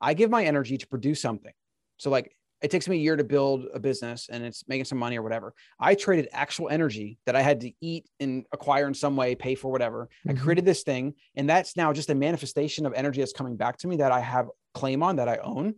I 0.00 0.14
give 0.14 0.30
my 0.30 0.44
energy 0.44 0.78
to 0.78 0.86
produce 0.88 1.20
something. 1.20 1.52
So 1.98 2.08
like 2.08 2.34
it 2.62 2.70
takes 2.70 2.88
me 2.88 2.96
a 2.96 3.00
year 3.00 3.16
to 3.16 3.24
build 3.24 3.66
a 3.74 3.78
business 3.78 4.30
and 4.32 4.42
it's 4.42 4.66
making 4.66 4.86
some 4.86 4.96
money 4.96 5.18
or 5.18 5.22
whatever. 5.22 5.52
I 5.78 5.94
traded 5.94 6.30
actual 6.32 6.70
energy 6.70 7.18
that 7.26 7.36
I 7.36 7.42
had 7.42 7.60
to 7.60 7.72
eat 7.82 8.08
and 8.18 8.46
acquire 8.52 8.86
in 8.86 8.94
some 8.94 9.14
way, 9.14 9.34
pay 9.34 9.54
for 9.54 9.70
whatever. 9.70 10.08
I 10.26 10.32
Mhm. 10.32 10.40
created 10.40 10.64
this 10.64 10.84
thing, 10.84 11.14
and 11.34 11.46
that's 11.46 11.76
now 11.76 11.92
just 11.92 12.08
a 12.08 12.14
manifestation 12.14 12.86
of 12.86 12.94
energy 12.94 13.20
that's 13.20 13.34
coming 13.34 13.56
back 13.56 13.76
to 13.78 13.88
me 13.88 13.96
that 13.96 14.10
I 14.10 14.20
have 14.20 14.48
claim 14.72 15.02
on 15.02 15.16
that 15.16 15.28
I 15.28 15.36
own. 15.36 15.74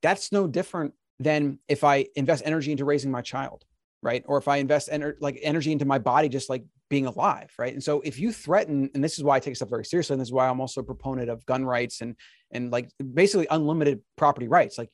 That's 0.00 0.32
no 0.32 0.48
different 0.48 0.94
than 1.20 1.60
if 1.68 1.84
I 1.84 2.08
invest 2.16 2.42
energy 2.44 2.72
into 2.72 2.84
raising 2.84 3.12
my 3.12 3.22
child, 3.22 3.64
right? 4.02 4.24
Or 4.26 4.38
if 4.38 4.48
I 4.48 4.56
invest 4.56 4.88
ener- 4.90 5.14
like 5.20 5.38
energy 5.42 5.72
into 5.72 5.84
my 5.84 5.98
body, 5.98 6.28
just 6.28 6.50
like 6.50 6.64
being 6.90 7.06
alive, 7.06 7.52
right? 7.58 7.72
And 7.72 7.82
so 7.82 8.00
if 8.00 8.18
you 8.18 8.32
threaten, 8.32 8.90
and 8.94 9.02
this 9.02 9.16
is 9.16 9.24
why 9.24 9.36
I 9.36 9.40
take 9.40 9.56
stuff 9.56 9.70
very 9.70 9.84
seriously, 9.84 10.14
and 10.14 10.20
this 10.20 10.28
is 10.28 10.32
why 10.32 10.48
I'm 10.48 10.60
also 10.60 10.80
a 10.80 10.84
proponent 10.84 11.30
of 11.30 11.44
gun 11.46 11.64
rights 11.64 12.00
and 12.00 12.16
and 12.50 12.70
like 12.70 12.90
basically 13.14 13.46
unlimited 13.50 14.00
property 14.16 14.48
rights, 14.48 14.76
like 14.76 14.90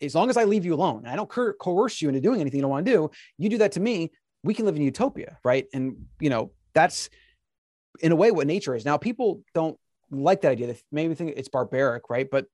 as 0.00 0.14
long 0.14 0.30
as 0.30 0.36
I 0.36 0.44
leave 0.44 0.64
you 0.64 0.74
alone, 0.74 1.06
I 1.06 1.16
don't 1.16 1.28
coer- 1.28 1.54
coerce 1.54 2.00
you 2.00 2.08
into 2.08 2.20
doing 2.20 2.40
anything 2.40 2.58
you 2.58 2.62
don't 2.62 2.70
want 2.70 2.86
to 2.86 2.92
do. 2.92 3.10
You 3.38 3.48
do 3.48 3.58
that 3.58 3.72
to 3.72 3.80
me, 3.80 4.10
we 4.42 4.54
can 4.54 4.64
live 4.64 4.76
in 4.76 4.82
utopia, 4.82 5.38
right? 5.44 5.66
And 5.74 6.06
you 6.20 6.30
know 6.30 6.52
that's 6.72 7.10
in 8.00 8.12
a 8.12 8.16
way 8.16 8.30
what 8.30 8.46
nature 8.46 8.74
is. 8.74 8.84
Now 8.84 8.96
people 8.96 9.42
don't 9.54 9.78
like 10.10 10.42
that 10.42 10.52
idea. 10.52 10.68
They 10.68 10.78
maybe 10.92 11.14
think 11.14 11.34
it's 11.36 11.48
barbaric, 11.48 12.10
right? 12.10 12.28
But 12.30 12.46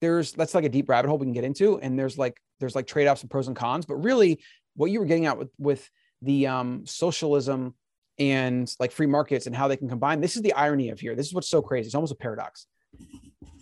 there's 0.00 0.32
that's 0.32 0.54
like 0.54 0.64
a 0.64 0.68
deep 0.68 0.88
rabbit 0.88 1.08
hole 1.08 1.18
we 1.18 1.26
can 1.26 1.32
get 1.32 1.44
into, 1.44 1.78
and 1.78 1.98
there's 1.98 2.18
like 2.18 2.40
there's 2.58 2.74
like 2.74 2.86
trade 2.86 3.06
offs 3.06 3.22
and 3.22 3.30
pros 3.30 3.48
and 3.48 3.56
cons. 3.56 3.86
But 3.86 3.96
really, 3.96 4.40
what 4.74 4.90
you 4.90 5.00
were 5.00 5.06
getting 5.06 5.26
at 5.26 5.38
with 5.38 5.50
with 5.58 5.90
the 6.22 6.46
um, 6.46 6.84
socialism 6.86 7.74
and 8.18 8.74
like 8.78 8.92
free 8.92 9.06
markets 9.06 9.46
and 9.46 9.56
how 9.56 9.68
they 9.68 9.76
can 9.76 9.88
combine. 9.88 10.20
This 10.20 10.36
is 10.36 10.42
the 10.42 10.52
irony 10.52 10.90
of 10.90 11.00
here. 11.00 11.14
This 11.14 11.26
is 11.26 11.34
what's 11.34 11.48
so 11.48 11.62
crazy. 11.62 11.86
It's 11.86 11.94
almost 11.94 12.12
a 12.12 12.16
paradox. 12.16 12.66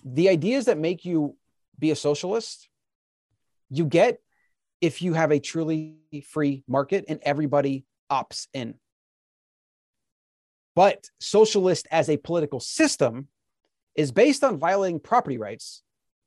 The 0.05 0.29
ideas 0.29 0.65
that 0.65 0.79
make 0.79 1.05
you 1.05 1.37
be 1.79 1.91
a 1.91 1.97
socialist 1.97 2.69
you 3.71 3.85
get 3.85 4.21
if 4.81 5.03
you 5.03 5.15
have 5.15 5.31
a 5.31 5.41
truly 5.41 5.97
free 6.31 6.65
market 6.69 7.05
and 7.09 7.21
everybody 7.23 7.85
opts 8.11 8.47
in. 8.53 8.75
But 10.75 11.11
socialist 11.21 11.89
as 11.91 12.09
a 12.09 12.17
political 12.17 12.61
system 12.61 13.29
is 13.97 14.13
based 14.13 14.45
on 14.45 14.59
violating 14.59 15.01
property 15.01 15.39
rights 15.39 15.83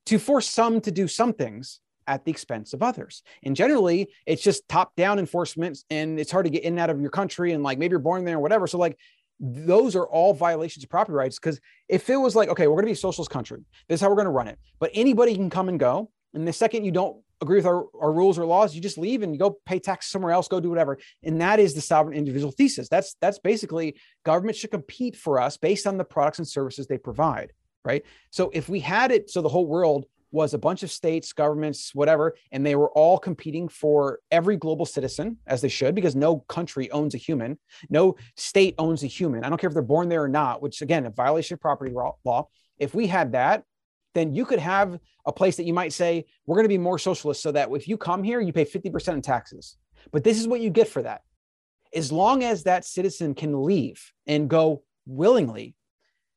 to 0.08 0.20
force 0.20 0.48
some 0.48 0.82
to 0.82 0.92
do 0.92 1.08
some 1.08 1.34
things 1.34 1.80
at 2.08 2.26
the 2.26 2.32
expense 2.32 2.74
of 2.74 2.84
others. 2.84 3.24
And 3.44 3.56
generally, 3.56 4.10
it's 4.26 4.42
just 4.42 4.68
top 4.68 4.96
down 4.96 5.20
enforcement 5.20 5.80
and 5.90 6.20
it's 6.20 6.32
hard 6.32 6.46
to 6.46 6.50
get 6.50 6.64
in 6.64 6.74
and 6.74 6.80
out 6.80 6.90
of 6.90 7.02
your 7.02 7.10
country 7.10 7.54
and 7.54 7.64
like 7.64 7.78
maybe 7.78 7.92
you're 7.92 8.00
born 8.00 8.26
there 8.26 8.38
or 8.38 8.42
whatever. 8.42 8.68
So, 8.68 8.78
like, 8.78 8.98
those 9.40 9.96
are 9.96 10.06
all 10.06 10.34
violations 10.34 10.84
of 10.84 10.90
property 10.90 11.16
rights. 11.16 11.40
Because 11.40 11.60
if 11.90 12.10
it 12.10 12.18
was 12.18 12.36
like, 12.36 12.50
okay, 12.50 12.68
we're 12.68 12.76
going 12.76 12.86
to 12.86 12.90
be 12.90 12.92
a 12.92 12.96
socialist 12.96 13.32
country, 13.32 13.64
this 13.88 13.98
is 13.98 14.02
how 14.02 14.10
we're 14.10 14.16
going 14.16 14.26
to 14.26 14.32
run 14.32 14.48
it, 14.48 14.60
but 14.80 14.92
anybody 14.94 15.36
can 15.36 15.50
come 15.50 15.68
and 15.68 15.80
go. 15.80 16.12
And 16.34 16.48
the 16.48 16.54
second 16.54 16.86
you 16.86 16.92
don't 16.92 17.18
agree 17.42 17.58
with 17.58 17.66
our, 17.66 17.86
our 18.00 18.14
rules 18.14 18.38
or 18.38 18.46
laws, 18.46 18.76
you 18.76 18.82
just 18.82 18.98
leave 18.98 19.24
and 19.24 19.34
you 19.34 19.40
go 19.40 19.58
pay 19.66 19.80
tax 19.80 20.08
somewhere 20.08 20.32
else, 20.32 20.48
go 20.48 20.60
do 20.60 20.70
whatever. 20.70 21.00
And 21.24 21.42
that 21.42 21.60
is 21.60 21.74
the 21.74 21.82
sovereign 21.82 22.16
individual 22.16 22.52
thesis. 22.52 22.88
That's 22.88 23.16
that's 23.20 23.40
basically 23.40 23.96
government 24.24 24.58
should 24.58 24.72
compete 24.72 25.16
for 25.16 25.42
us 25.42 25.58
based 25.58 25.88
on 25.88 25.98
the 25.98 26.06
products 26.06 26.38
and 26.38 26.48
services 26.48 26.88
they 26.88 26.98
provide, 26.98 27.52
right? 27.84 28.04
So 28.30 28.52
if 28.54 28.70
we 28.70 28.80
had 28.80 29.12
it 29.12 29.30
so 29.30 29.42
the 29.42 29.50
whole 29.50 29.66
world 29.66 30.06
was 30.32 30.54
a 30.54 30.58
bunch 30.58 30.82
of 30.84 30.92
states, 30.92 31.34
governments, 31.34 31.94
whatever, 31.94 32.36
and 32.52 32.66
they 32.66 32.76
were 32.76 32.90
all 32.92 33.18
competing 33.18 33.68
for 33.68 34.20
every 34.32 34.56
global 34.56 34.86
citizen 34.86 35.38
as 35.46 35.62
they 35.62 35.68
should, 35.68 35.94
because 35.94 36.16
no 36.16 36.38
country 36.40 36.90
owns 36.92 37.14
a 37.14 37.18
human, 37.18 37.58
no 37.90 38.16
state 38.38 38.76
owns 38.78 39.04
a 39.04 39.08
human. 39.08 39.44
I 39.44 39.50
don't 39.50 39.60
care 39.60 39.68
if 39.68 39.74
they're 39.74 39.84
born 39.84 40.10
there 40.10 40.24
or 40.24 40.30
not, 40.30 40.62
which 40.62 40.82
again, 40.82 41.06
a 41.06 41.10
violation 41.10 41.56
of 41.56 41.60
property 41.60 41.94
law. 41.94 42.48
If 42.78 42.96
we 42.96 43.08
had 43.08 43.34
that, 43.34 43.64
then 44.14 44.34
you 44.34 44.46
could 44.46 44.60
have 44.60 45.00
a 45.26 45.32
place 45.32 45.58
that 45.58 45.66
you 45.66 45.74
might 45.74 45.94
say, 45.94 46.26
we're 46.46 46.56
going 46.56 46.66
to 46.66 46.70
be 46.70 46.78
more 46.78 47.00
socialist 47.00 47.42
so 47.42 47.52
that 47.52 47.70
if 47.72 47.88
you 47.88 47.98
come 47.98 48.24
here, 48.24 48.42
you 48.42 48.54
pay 48.54 48.66
50% 48.66 49.14
in 49.14 49.22
taxes. 49.22 49.78
But 50.12 50.24
this 50.24 50.40
is 50.40 50.48
what 50.48 50.62
you 50.62 50.70
get 50.70 50.88
for 50.88 51.02
that. 51.04 51.22
As 51.94 52.12
long 52.12 52.44
as 52.44 52.64
that 52.64 52.86
citizen 52.86 53.36
can 53.36 53.64
leave 53.64 54.12
and 54.26 54.50
go 54.50 54.84
willingly, 55.06 55.76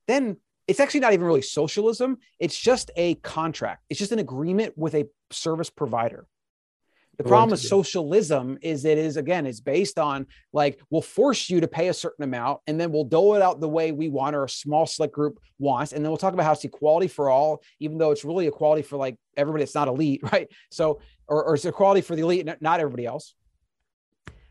then 0.06 0.36
it's 0.66 0.80
actually 0.80 1.00
not 1.00 1.12
even 1.12 1.26
really 1.26 1.42
socialism. 1.42 2.18
It's 2.38 2.58
just 2.58 2.90
a 2.96 3.16
contract, 3.16 3.84
it's 3.90 3.98
just 3.98 4.12
an 4.12 4.18
agreement 4.18 4.76
with 4.76 4.94
a 4.94 5.06
service 5.30 5.70
provider. 5.70 6.26
The 7.16 7.24
problem 7.24 7.50
with 7.50 7.60
socialism 7.60 8.58
is 8.60 8.84
it 8.84 8.98
is 8.98 9.16
again, 9.16 9.46
it's 9.46 9.60
based 9.60 9.98
on 9.98 10.26
like 10.52 10.80
we'll 10.90 11.02
force 11.02 11.48
you 11.48 11.60
to 11.60 11.68
pay 11.68 11.88
a 11.88 11.94
certain 11.94 12.24
amount 12.24 12.60
and 12.66 12.80
then 12.80 12.90
we'll 12.90 13.04
dole 13.04 13.36
it 13.36 13.42
out 13.42 13.60
the 13.60 13.68
way 13.68 13.92
we 13.92 14.08
want 14.08 14.34
or 14.34 14.44
a 14.44 14.48
small 14.48 14.84
select 14.84 15.12
group 15.12 15.38
wants. 15.58 15.92
And 15.92 16.04
then 16.04 16.10
we'll 16.10 16.18
talk 16.18 16.34
about 16.34 16.44
how 16.44 16.52
it's 16.52 16.64
equality 16.64 17.06
for 17.06 17.30
all, 17.30 17.62
even 17.78 17.98
though 17.98 18.10
it's 18.10 18.24
really 18.24 18.48
equality 18.48 18.82
for 18.82 18.96
like 18.96 19.16
everybody 19.36 19.62
that's 19.62 19.74
not 19.74 19.86
elite, 19.86 20.22
right? 20.32 20.48
So, 20.70 21.00
or, 21.28 21.44
or 21.44 21.54
it's 21.54 21.64
equality 21.64 22.00
for 22.00 22.16
the 22.16 22.22
elite, 22.22 22.48
not 22.60 22.80
everybody 22.80 23.06
else. 23.06 23.34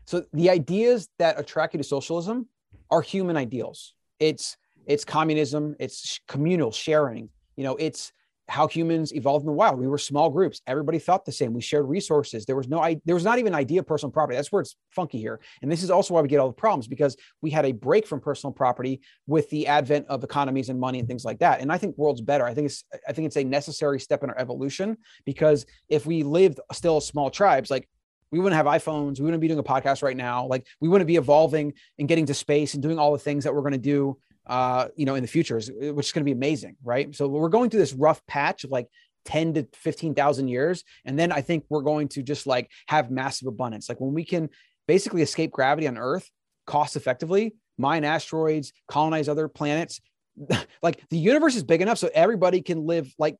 So 0.06 0.24
the 0.32 0.50
ideas 0.50 1.08
that 1.18 1.38
attract 1.38 1.74
you 1.74 1.78
to 1.78 1.84
socialism 1.84 2.48
are 2.90 3.02
human 3.02 3.36
ideals. 3.36 3.94
It's 4.18 4.56
it's 4.86 5.04
communism, 5.04 5.76
it's 5.78 6.20
communal 6.28 6.72
sharing, 6.72 7.28
you 7.56 7.64
know, 7.64 7.76
it's 7.76 8.12
how 8.48 8.66
humans 8.66 9.14
evolved 9.14 9.42
in 9.42 9.46
the 9.46 9.52
wild. 9.52 9.78
We 9.78 9.88
were 9.88 9.96
small 9.96 10.28
groups. 10.28 10.60
Everybody 10.66 10.98
thought 10.98 11.24
the 11.24 11.32
same. 11.32 11.54
We 11.54 11.62
shared 11.62 11.88
resources. 11.88 12.44
There 12.44 12.56
was 12.56 12.68
no, 12.68 12.94
there 13.04 13.14
was 13.14 13.24
not 13.24 13.38
even 13.38 13.54
idea 13.54 13.80
of 13.80 13.86
personal 13.86 14.12
property. 14.12 14.36
That's 14.36 14.52
where 14.52 14.60
it's 14.60 14.76
funky 14.90 15.18
here. 15.18 15.40
And 15.62 15.72
this 15.72 15.82
is 15.82 15.90
also 15.90 16.12
why 16.12 16.20
we 16.20 16.28
get 16.28 16.40
all 16.40 16.48
the 16.48 16.52
problems 16.52 16.86
because 16.86 17.16
we 17.40 17.50
had 17.50 17.64
a 17.64 17.72
break 17.72 18.06
from 18.06 18.20
personal 18.20 18.52
property 18.52 19.00
with 19.26 19.48
the 19.50 19.66
advent 19.66 20.06
of 20.08 20.24
economies 20.24 20.68
and 20.68 20.78
money 20.78 20.98
and 20.98 21.08
things 21.08 21.24
like 21.24 21.38
that. 21.38 21.60
And 21.60 21.72
I 21.72 21.78
think 21.78 21.96
world's 21.96 22.20
better. 22.20 22.44
I 22.44 22.52
think 22.52 22.66
it's, 22.66 22.84
I 23.08 23.12
think 23.12 23.26
it's 23.26 23.36
a 23.36 23.44
necessary 23.44 23.98
step 23.98 24.22
in 24.22 24.30
our 24.30 24.38
evolution 24.38 24.98
because 25.24 25.64
if 25.88 26.04
we 26.04 26.22
lived 26.22 26.60
still 26.72 27.00
small 27.00 27.30
tribes, 27.30 27.70
like 27.70 27.88
we 28.30 28.40
wouldn't 28.40 28.56
have 28.56 28.66
iPhones. 28.66 29.20
We 29.20 29.24
wouldn't 29.24 29.40
be 29.40 29.48
doing 29.48 29.60
a 29.60 29.64
podcast 29.64 30.02
right 30.02 30.16
now. 30.16 30.46
Like 30.46 30.66
we 30.80 30.88
wouldn't 30.88 31.06
be 31.06 31.16
evolving 31.16 31.72
and 31.98 32.08
getting 32.08 32.26
to 32.26 32.34
space 32.34 32.74
and 32.74 32.82
doing 32.82 32.98
all 32.98 33.12
the 33.12 33.18
things 33.18 33.44
that 33.44 33.54
we're 33.54 33.60
going 33.60 33.72
to 33.72 33.78
do 33.78 34.18
uh, 34.46 34.88
you 34.96 35.06
know, 35.06 35.14
in 35.14 35.22
the 35.22 35.28
future, 35.28 35.56
which 35.56 36.06
is 36.06 36.12
going 36.12 36.22
to 36.22 36.24
be 36.24 36.32
amazing, 36.32 36.76
right? 36.84 37.14
So 37.14 37.28
we're 37.28 37.48
going 37.48 37.70
through 37.70 37.80
this 37.80 37.94
rough 37.94 38.24
patch 38.26 38.64
of 38.64 38.70
like 38.70 38.88
10 39.24 39.54
to 39.54 39.68
15,000 39.74 40.48
years. 40.48 40.84
And 41.04 41.18
then 41.18 41.32
I 41.32 41.40
think 41.40 41.64
we're 41.68 41.82
going 41.82 42.08
to 42.08 42.22
just 42.22 42.46
like 42.46 42.70
have 42.88 43.10
massive 43.10 43.48
abundance. 43.48 43.88
Like 43.88 44.00
when 44.00 44.14
we 44.14 44.24
can 44.24 44.50
basically 44.86 45.22
escape 45.22 45.50
gravity 45.50 45.88
on 45.88 45.96
Earth 45.96 46.28
cost 46.66 46.96
effectively, 46.96 47.54
mine 47.78 48.04
asteroids, 48.04 48.72
colonize 48.88 49.28
other 49.28 49.48
planets. 49.48 50.00
like 50.82 51.00
the 51.10 51.16
universe 51.16 51.54
is 51.54 51.62
big 51.62 51.80
enough 51.80 51.96
so 51.96 52.10
everybody 52.12 52.60
can 52.60 52.86
live 52.86 53.12
like 53.18 53.36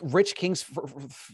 rich 0.00 0.36
kings 0.36 0.62
for, 0.62 0.88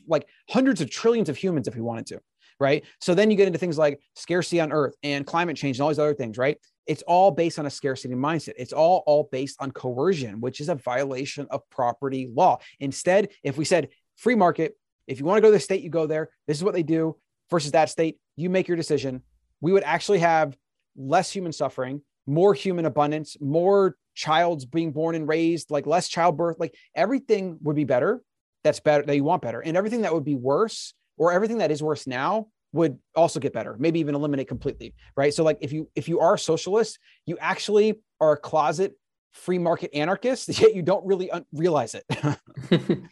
like 0.09 0.27
hundreds 0.49 0.81
of 0.81 0.91
trillions 0.91 1.29
of 1.29 1.37
humans 1.37 1.69
if 1.69 1.75
we 1.75 1.83
wanted 1.83 2.07
to 2.07 2.19
right 2.59 2.83
so 2.99 3.15
then 3.15 3.31
you 3.31 3.37
get 3.37 3.47
into 3.47 3.59
things 3.59 3.77
like 3.77 4.01
scarcity 4.17 4.59
on 4.59 4.73
earth 4.73 4.95
and 5.03 5.27
climate 5.27 5.55
change 5.55 5.77
and 5.77 5.83
all 5.83 5.91
these 5.91 5.99
other 5.99 6.15
things 6.15 6.39
right 6.39 6.57
it's 6.87 7.03
all 7.03 7.31
based 7.31 7.59
on 7.59 7.67
a 7.67 7.71
scarcity 7.71 8.15
mindset. 8.15 8.55
It's 8.57 8.73
all 8.73 9.03
all 9.07 9.29
based 9.31 9.57
on 9.61 9.71
coercion, 9.71 10.41
which 10.41 10.61
is 10.61 10.69
a 10.69 10.75
violation 10.75 11.47
of 11.51 11.69
property 11.71 12.29
law. 12.35 12.59
Instead, 12.79 13.29
if 13.43 13.57
we 13.57 13.65
said 13.65 13.89
free 14.17 14.35
market, 14.35 14.77
if 15.07 15.19
you 15.19 15.25
want 15.25 15.39
to 15.39 15.43
go 15.43 15.49
to 15.49 15.53
the 15.53 15.61
state, 15.61 15.83
you 15.83 15.91
go 15.91 16.07
there. 16.07 16.31
This 16.47 16.57
is 16.57 16.65
what 16.65 16.75
they 16.75 16.83
do 16.83 17.17
versus 17.51 17.73
that 17.73 17.91
state. 17.91 18.19
You 18.37 18.51
make 18.51 18.69
your 18.69 18.77
decision. 18.77 19.23
We 19.61 19.73
would 19.73 19.83
actually 19.83 20.21
have 20.21 20.57
less 20.97 21.31
human 21.31 21.53
suffering, 21.53 22.03
more 22.27 22.55
human 22.55 22.87
abundance, 22.87 23.37
more 23.41 23.97
child's 24.15 24.65
being 24.65 24.93
born 24.93 25.15
and 25.15 25.29
raised, 25.29 25.71
like 25.71 25.87
less 25.87 26.09
childbirth, 26.09 26.59
like 26.59 26.75
everything 26.95 27.59
would 27.63 27.77
be 27.77 27.85
better. 27.85 28.23
That's 28.65 28.81
better 28.81 29.05
that 29.05 29.17
you 29.17 29.25
want 29.25 29.43
better. 29.43 29.61
And 29.61 29.77
everything 29.77 30.03
that 30.03 30.15
would 30.15 30.25
be 30.25 30.35
worse 30.35 30.95
or 31.17 31.33
everything 31.33 31.59
that 31.59 31.71
is 31.71 31.83
worse 31.83 32.07
now 32.07 32.49
would 32.73 32.99
also 33.17 33.41
get 33.41 33.53
better 33.53 33.77
maybe 33.79 34.01
even 34.01 34.15
eliminate 34.15 34.49
completely 34.49 34.95
right? 35.17 35.35
So 35.35 35.45
like 35.45 35.59
if 35.61 35.73
you 35.73 35.89
if 35.95 36.09
you 36.09 36.21
are 36.21 36.35
a 36.35 36.39
socialist 36.39 36.99
you 37.27 37.37
actually 37.41 38.01
are 38.21 38.33
a 38.33 38.37
closet 38.37 38.95
free 39.33 39.59
market 39.59 39.91
anarchist 39.95 40.49
yet 40.61 40.75
you 40.75 40.83
don't 40.83 41.05
really 41.07 41.31
un- 41.31 41.47
realize 41.53 41.95
it. 41.95 42.05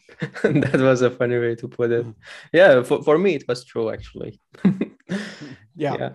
That 0.43 0.79
was 0.81 1.01
a 1.01 1.11
funny 1.11 1.37
way 1.37 1.55
to 1.55 1.67
put 1.67 1.91
it. 1.91 2.05
Yeah 2.53 2.83
for, 2.83 3.03
for 3.03 3.17
me 3.17 3.35
it 3.35 3.45
was 3.47 3.65
true 3.65 3.89
actually. 3.89 4.39
Yeah. 5.75 5.95
yeah. 5.97 6.09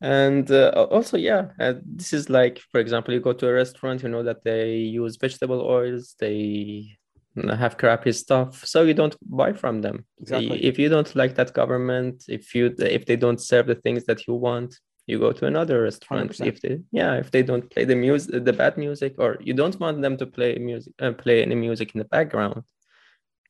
And 0.00 0.50
uh, 0.50 0.70
also 0.90 1.16
yeah 1.16 1.50
uh, 1.60 1.74
this 1.84 2.12
is 2.12 2.28
like 2.28 2.58
for 2.70 2.80
example 2.80 3.14
you 3.14 3.20
go 3.20 3.32
to 3.32 3.48
a 3.48 3.52
restaurant 3.52 4.02
you 4.02 4.08
know 4.08 4.22
that 4.22 4.42
they 4.42 4.76
use 4.76 5.16
vegetable 5.16 5.60
oils 5.60 6.16
they 6.18 6.96
have 7.36 7.78
crappy 7.78 8.12
stuff 8.12 8.64
so 8.66 8.82
you 8.82 8.94
don't 8.94 9.16
buy 9.22 9.52
from 9.52 9.80
them 9.80 10.04
exactly. 10.20 10.62
if 10.64 10.78
you 10.78 10.88
don't 10.88 11.14
like 11.16 11.34
that 11.34 11.52
government 11.52 12.24
if 12.28 12.54
you 12.54 12.74
if 12.78 13.06
they 13.06 13.16
don't 13.16 13.40
serve 13.40 13.66
the 13.66 13.74
things 13.74 14.04
that 14.04 14.26
you 14.26 14.34
want 14.34 14.78
you 15.06 15.18
go 15.18 15.32
to 15.32 15.46
another 15.46 15.82
restaurant 15.82 16.30
100%. 16.30 16.46
if 16.46 16.60
they 16.60 16.78
yeah 16.92 17.14
if 17.14 17.30
they 17.30 17.42
don't 17.42 17.70
play 17.70 17.84
the 17.84 17.96
music 17.96 18.44
the 18.44 18.52
bad 18.52 18.76
music 18.76 19.14
or 19.18 19.36
you 19.40 19.54
don't 19.54 19.78
want 19.80 20.02
them 20.02 20.16
to 20.16 20.26
play 20.26 20.58
music 20.58 20.92
uh, 21.00 21.12
play 21.12 21.42
any 21.42 21.54
music 21.54 21.94
in 21.94 21.98
the 21.98 22.04
background 22.04 22.62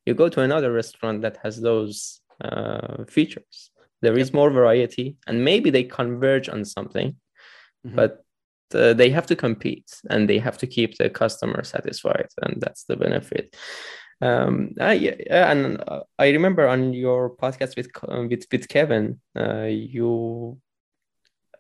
you 0.07 0.15
go 0.15 0.29
to 0.29 0.41
another 0.41 0.73
restaurant 0.73 1.23
that 1.23 1.39
has 1.43 1.61
those 1.61 2.21
uh, 2.41 3.05
features 3.09 3.71
there 4.01 4.19
is 4.19 4.33
more 4.33 4.51
variety 4.51 5.17
and 5.27 5.45
maybe 5.45 5.71
they 5.71 5.85
converge 5.85 6.49
on 6.49 6.65
something 6.65 7.17
mm-hmm. 7.87 7.97
but 7.97 8.25
uh, 8.75 8.93
they 8.95 9.11
have 9.11 9.27
to 9.27 9.37
compete 9.37 9.91
and 10.11 10.29
they 10.29 10.39
have 10.39 10.59
to 10.59 10.67
keep 10.67 10.97
the 10.97 11.11
customer 11.11 11.63
satisfied 11.65 12.29
and 12.43 12.61
that's 12.61 12.85
the 12.85 12.97
benefit. 12.97 13.57
Um 14.21 14.75
I, 14.81 14.93
yeah, 14.93 15.51
and 15.51 15.83
uh, 15.89 16.01
i 16.19 16.31
remember 16.31 16.69
on 16.69 16.93
your 16.93 17.31
podcast 17.43 17.77
with 17.77 17.89
uh, 18.09 18.23
with, 18.31 18.47
with 18.53 18.69
kevin 18.69 19.21
uh, 19.37 19.65
you 19.65 20.59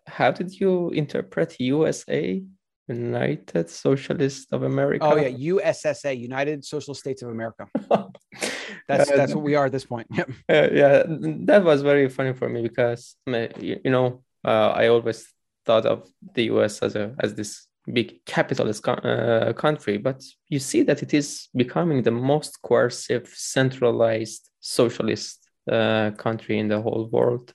how 0.06 0.30
did 0.30 0.60
you 0.60 0.90
interpret 0.90 1.58
usa 1.58 2.44
united 2.88 3.70
socialist 3.70 4.52
of 4.52 4.62
america? 4.62 5.04
Oh 5.04 5.16
yeah 5.16 5.28
ussa 5.28 6.12
united 6.14 6.64
social 6.64 6.94
states 6.94 7.22
of 7.22 7.30
america. 7.30 7.66
That's 8.88 9.10
uh, 9.10 9.16
that's 9.16 9.34
what 9.34 9.44
we 9.44 9.54
are 9.54 9.66
at 9.66 9.72
this 9.72 9.84
point. 9.84 10.08
yep. 10.10 10.28
Uh, 10.48 10.68
yeah 10.72 11.02
that 11.48 11.62
was 11.64 11.82
very 11.82 12.08
funny 12.08 12.32
for 12.32 12.48
me 12.48 12.62
because 12.62 13.16
you 13.26 13.90
know 13.90 14.22
i 14.44 14.88
always 14.88 15.32
thought 15.64 15.86
of 15.86 16.08
the 16.34 16.44
US 16.44 16.82
as 16.82 16.96
a 16.96 17.14
as 17.20 17.34
this 17.34 17.66
big 17.86 18.24
capitalist 18.24 18.86
uh, 18.86 19.52
country, 19.54 19.98
but 19.98 20.22
you 20.48 20.58
see 20.58 20.82
that 20.82 21.02
it 21.02 21.12
is 21.14 21.48
becoming 21.54 22.02
the 22.02 22.10
most 22.10 22.62
coercive, 22.62 23.28
centralized 23.34 24.48
socialist 24.60 25.48
uh, 25.70 26.12
country 26.12 26.58
in 26.58 26.68
the 26.68 26.80
whole 26.80 27.08
world 27.10 27.52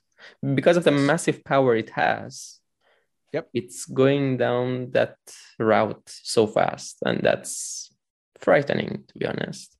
because 0.54 0.76
of 0.76 0.84
the 0.84 0.90
massive 0.90 1.42
power 1.44 1.76
it 1.76 1.90
has. 1.90 2.60
Yep, 3.32 3.48
it's 3.52 3.84
going 3.84 4.38
down 4.38 4.90
that 4.92 5.16
route 5.58 6.02
so 6.06 6.46
fast, 6.46 6.96
and 7.04 7.20
that's 7.22 7.94
frightening, 8.40 9.04
to 9.06 9.18
be 9.18 9.26
honest. 9.26 9.76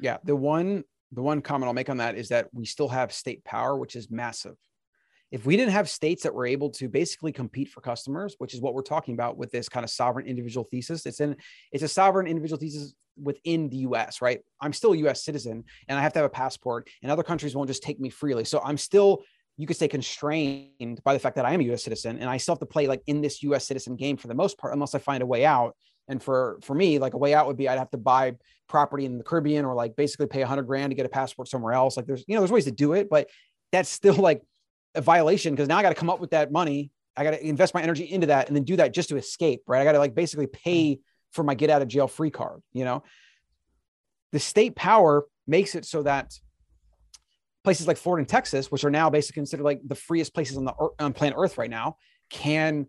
Yeah, 0.00 0.16
the 0.24 0.36
one 0.36 0.84
the 1.12 1.22
one 1.22 1.40
comment 1.42 1.68
I'll 1.68 1.74
make 1.74 1.90
on 1.90 1.98
that 1.98 2.16
is 2.16 2.28
that 2.28 2.48
we 2.52 2.64
still 2.64 2.88
have 2.88 3.12
state 3.12 3.44
power, 3.44 3.76
which 3.76 3.96
is 3.96 4.10
massive 4.10 4.56
if 5.30 5.44
we 5.44 5.56
didn't 5.56 5.72
have 5.72 5.88
states 5.88 6.22
that 6.22 6.34
were 6.34 6.46
able 6.46 6.70
to 6.70 6.88
basically 6.88 7.32
compete 7.32 7.68
for 7.68 7.80
customers 7.80 8.34
which 8.38 8.54
is 8.54 8.60
what 8.60 8.74
we're 8.74 8.82
talking 8.82 9.14
about 9.14 9.36
with 9.36 9.50
this 9.50 9.68
kind 9.68 9.84
of 9.84 9.90
sovereign 9.90 10.26
individual 10.26 10.66
thesis 10.70 11.06
it's 11.06 11.20
in 11.20 11.36
it's 11.72 11.82
a 11.82 11.88
sovereign 11.88 12.26
individual 12.26 12.58
thesis 12.58 12.94
within 13.22 13.68
the 13.68 13.78
us 13.78 14.22
right? 14.22 14.40
I'm 14.60 14.72
still 14.72 14.94
a 14.94 14.98
us 15.08 15.24
citizen 15.24 15.64
and 15.88 15.98
i 15.98 16.02
have 16.02 16.12
to 16.14 16.20
have 16.20 16.26
a 16.26 16.30
passport 16.30 16.88
and 17.02 17.10
other 17.10 17.22
countries 17.22 17.54
won't 17.54 17.68
just 17.68 17.82
take 17.82 18.00
me 18.00 18.10
freely. 18.10 18.44
So 18.44 18.60
i'm 18.64 18.78
still 18.78 19.22
you 19.56 19.66
could 19.66 19.76
say 19.76 19.88
constrained 19.88 21.02
by 21.04 21.12
the 21.12 21.18
fact 21.18 21.36
that 21.36 21.44
i 21.44 21.52
am 21.52 21.60
a 21.60 21.64
us 21.72 21.84
citizen 21.84 22.18
and 22.18 22.30
i 22.30 22.36
still 22.36 22.54
have 22.54 22.60
to 22.60 22.66
play 22.66 22.86
like 22.86 23.02
in 23.06 23.20
this 23.20 23.42
us 23.42 23.66
citizen 23.66 23.96
game 23.96 24.16
for 24.16 24.28
the 24.28 24.34
most 24.34 24.58
part 24.58 24.72
unless 24.72 24.94
i 24.94 24.98
find 24.98 25.22
a 25.22 25.26
way 25.26 25.44
out. 25.44 25.76
And 26.10 26.22
for 26.22 26.58
for 26.62 26.74
me 26.74 26.98
like 26.98 27.12
a 27.12 27.18
way 27.18 27.34
out 27.34 27.46
would 27.46 27.58
be 27.58 27.68
i'd 27.68 27.78
have 27.78 27.90
to 27.90 27.98
buy 27.98 28.34
property 28.68 29.04
in 29.04 29.18
the 29.18 29.24
caribbean 29.24 29.64
or 29.64 29.74
like 29.74 29.96
basically 29.96 30.26
pay 30.26 30.40
100 30.40 30.62
grand 30.62 30.90
to 30.90 30.94
get 30.94 31.06
a 31.06 31.08
passport 31.08 31.48
somewhere 31.48 31.72
else. 31.72 31.96
Like 31.96 32.06
there's 32.06 32.24
you 32.26 32.34
know 32.34 32.40
there's 32.40 32.52
ways 32.52 32.64
to 32.64 32.70
do 32.70 32.92
it 32.92 33.10
but 33.10 33.28
that's 33.72 33.90
still 33.90 34.14
like 34.28 34.42
a 34.94 35.00
violation 35.00 35.54
because 35.54 35.68
now 35.68 35.78
I 35.78 35.82
got 35.82 35.90
to 35.90 35.94
come 35.94 36.10
up 36.10 36.20
with 36.20 36.30
that 36.30 36.52
money. 36.52 36.90
I 37.16 37.24
got 37.24 37.32
to 37.32 37.46
invest 37.46 37.74
my 37.74 37.82
energy 37.82 38.04
into 38.04 38.28
that 38.28 38.48
and 38.48 38.56
then 38.56 38.64
do 38.64 38.76
that 38.76 38.94
just 38.94 39.08
to 39.08 39.16
escape, 39.16 39.62
right? 39.66 39.80
I 39.80 39.84
got 39.84 39.92
to 39.92 39.98
like 39.98 40.14
basically 40.14 40.46
pay 40.46 40.94
mm. 40.94 41.00
for 41.32 41.42
my 41.42 41.54
get 41.54 41.70
out 41.70 41.82
of 41.82 41.88
jail 41.88 42.08
free 42.08 42.30
card, 42.30 42.62
you 42.72 42.84
know? 42.84 43.02
The 44.32 44.38
state 44.38 44.76
power 44.76 45.24
makes 45.46 45.74
it 45.74 45.84
so 45.84 46.02
that 46.02 46.32
places 47.64 47.86
like 47.86 47.96
Florida 47.96 48.20
and 48.20 48.28
Texas, 48.28 48.70
which 48.70 48.84
are 48.84 48.90
now 48.90 49.10
basically 49.10 49.40
considered 49.40 49.64
like 49.64 49.80
the 49.84 49.94
freest 49.94 50.34
places 50.34 50.56
on 50.56 50.64
the 50.64 50.74
on 50.98 51.12
planet 51.12 51.36
Earth 51.38 51.58
right 51.58 51.70
now, 51.70 51.96
can 52.30 52.86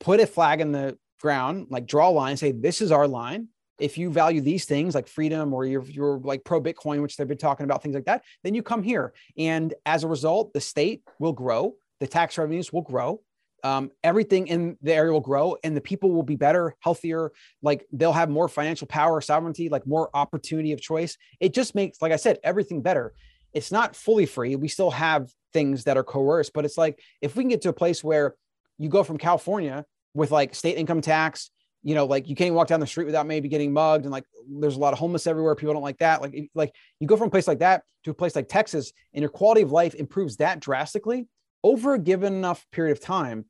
put 0.00 0.20
a 0.20 0.26
flag 0.26 0.60
in 0.60 0.72
the 0.72 0.98
ground, 1.20 1.66
like 1.70 1.86
draw 1.86 2.08
a 2.08 2.10
line, 2.10 2.36
say 2.36 2.52
this 2.52 2.80
is 2.80 2.92
our 2.92 3.06
line, 3.06 3.48
if 3.78 3.96
you 3.96 4.10
value 4.10 4.40
these 4.40 4.64
things 4.64 4.94
like 4.94 5.06
freedom 5.06 5.54
or 5.54 5.64
you're, 5.64 5.84
you're 5.84 6.18
like 6.18 6.44
pro 6.44 6.60
Bitcoin, 6.60 7.02
which 7.02 7.16
they've 7.16 7.28
been 7.28 7.38
talking 7.38 7.64
about, 7.64 7.82
things 7.82 7.94
like 7.94 8.06
that, 8.06 8.24
then 8.42 8.54
you 8.54 8.62
come 8.62 8.82
here. 8.82 9.12
And 9.36 9.74
as 9.86 10.04
a 10.04 10.08
result, 10.08 10.52
the 10.52 10.60
state 10.60 11.02
will 11.18 11.32
grow, 11.32 11.74
the 12.00 12.06
tax 12.06 12.38
revenues 12.38 12.72
will 12.72 12.82
grow. 12.82 13.20
Um, 13.64 13.90
everything 14.04 14.46
in 14.46 14.78
the 14.82 14.94
area 14.94 15.12
will 15.12 15.20
grow 15.20 15.56
and 15.64 15.76
the 15.76 15.80
people 15.80 16.12
will 16.12 16.22
be 16.22 16.36
better, 16.36 16.76
healthier. 16.80 17.32
Like 17.60 17.84
they'll 17.92 18.12
have 18.12 18.30
more 18.30 18.48
financial 18.48 18.86
power, 18.86 19.20
sovereignty, 19.20 19.68
like 19.68 19.86
more 19.86 20.10
opportunity 20.14 20.72
of 20.72 20.80
choice. 20.80 21.16
It 21.40 21.54
just 21.54 21.74
makes, 21.74 22.00
like 22.00 22.12
I 22.12 22.16
said, 22.16 22.38
everything 22.44 22.82
better. 22.82 23.14
It's 23.52 23.72
not 23.72 23.96
fully 23.96 24.26
free. 24.26 24.54
We 24.54 24.68
still 24.68 24.92
have 24.92 25.28
things 25.52 25.84
that 25.84 25.96
are 25.96 26.04
coerced, 26.04 26.52
but 26.52 26.64
it's 26.64 26.78
like 26.78 27.00
if 27.20 27.34
we 27.34 27.42
can 27.42 27.48
get 27.48 27.62
to 27.62 27.70
a 27.70 27.72
place 27.72 28.04
where 28.04 28.36
you 28.78 28.88
go 28.88 29.02
from 29.02 29.18
California 29.18 29.84
with 30.14 30.30
like 30.30 30.54
state 30.54 30.76
income 30.76 31.00
tax, 31.00 31.50
you 31.82 31.94
know, 31.94 32.06
like 32.06 32.28
you 32.28 32.34
can't 32.34 32.54
walk 32.54 32.68
down 32.68 32.80
the 32.80 32.86
street 32.86 33.04
without 33.04 33.26
maybe 33.26 33.48
getting 33.48 33.72
mugged, 33.72 34.04
and 34.04 34.12
like 34.12 34.24
there's 34.48 34.76
a 34.76 34.80
lot 34.80 34.92
of 34.92 34.98
homeless 34.98 35.26
everywhere. 35.26 35.54
People 35.54 35.74
don't 35.74 35.82
like 35.82 35.98
that. 35.98 36.20
Like, 36.20 36.50
like 36.54 36.74
you 37.00 37.06
go 37.06 37.16
from 37.16 37.28
a 37.28 37.30
place 37.30 37.46
like 37.46 37.60
that 37.60 37.82
to 38.04 38.10
a 38.10 38.14
place 38.14 38.34
like 38.34 38.48
Texas, 38.48 38.92
and 39.14 39.22
your 39.22 39.30
quality 39.30 39.62
of 39.62 39.72
life 39.72 39.94
improves 39.94 40.36
that 40.38 40.60
drastically 40.60 41.28
over 41.62 41.94
a 41.94 41.98
given 41.98 42.34
enough 42.34 42.66
period 42.72 42.92
of 42.92 43.02
time. 43.02 43.44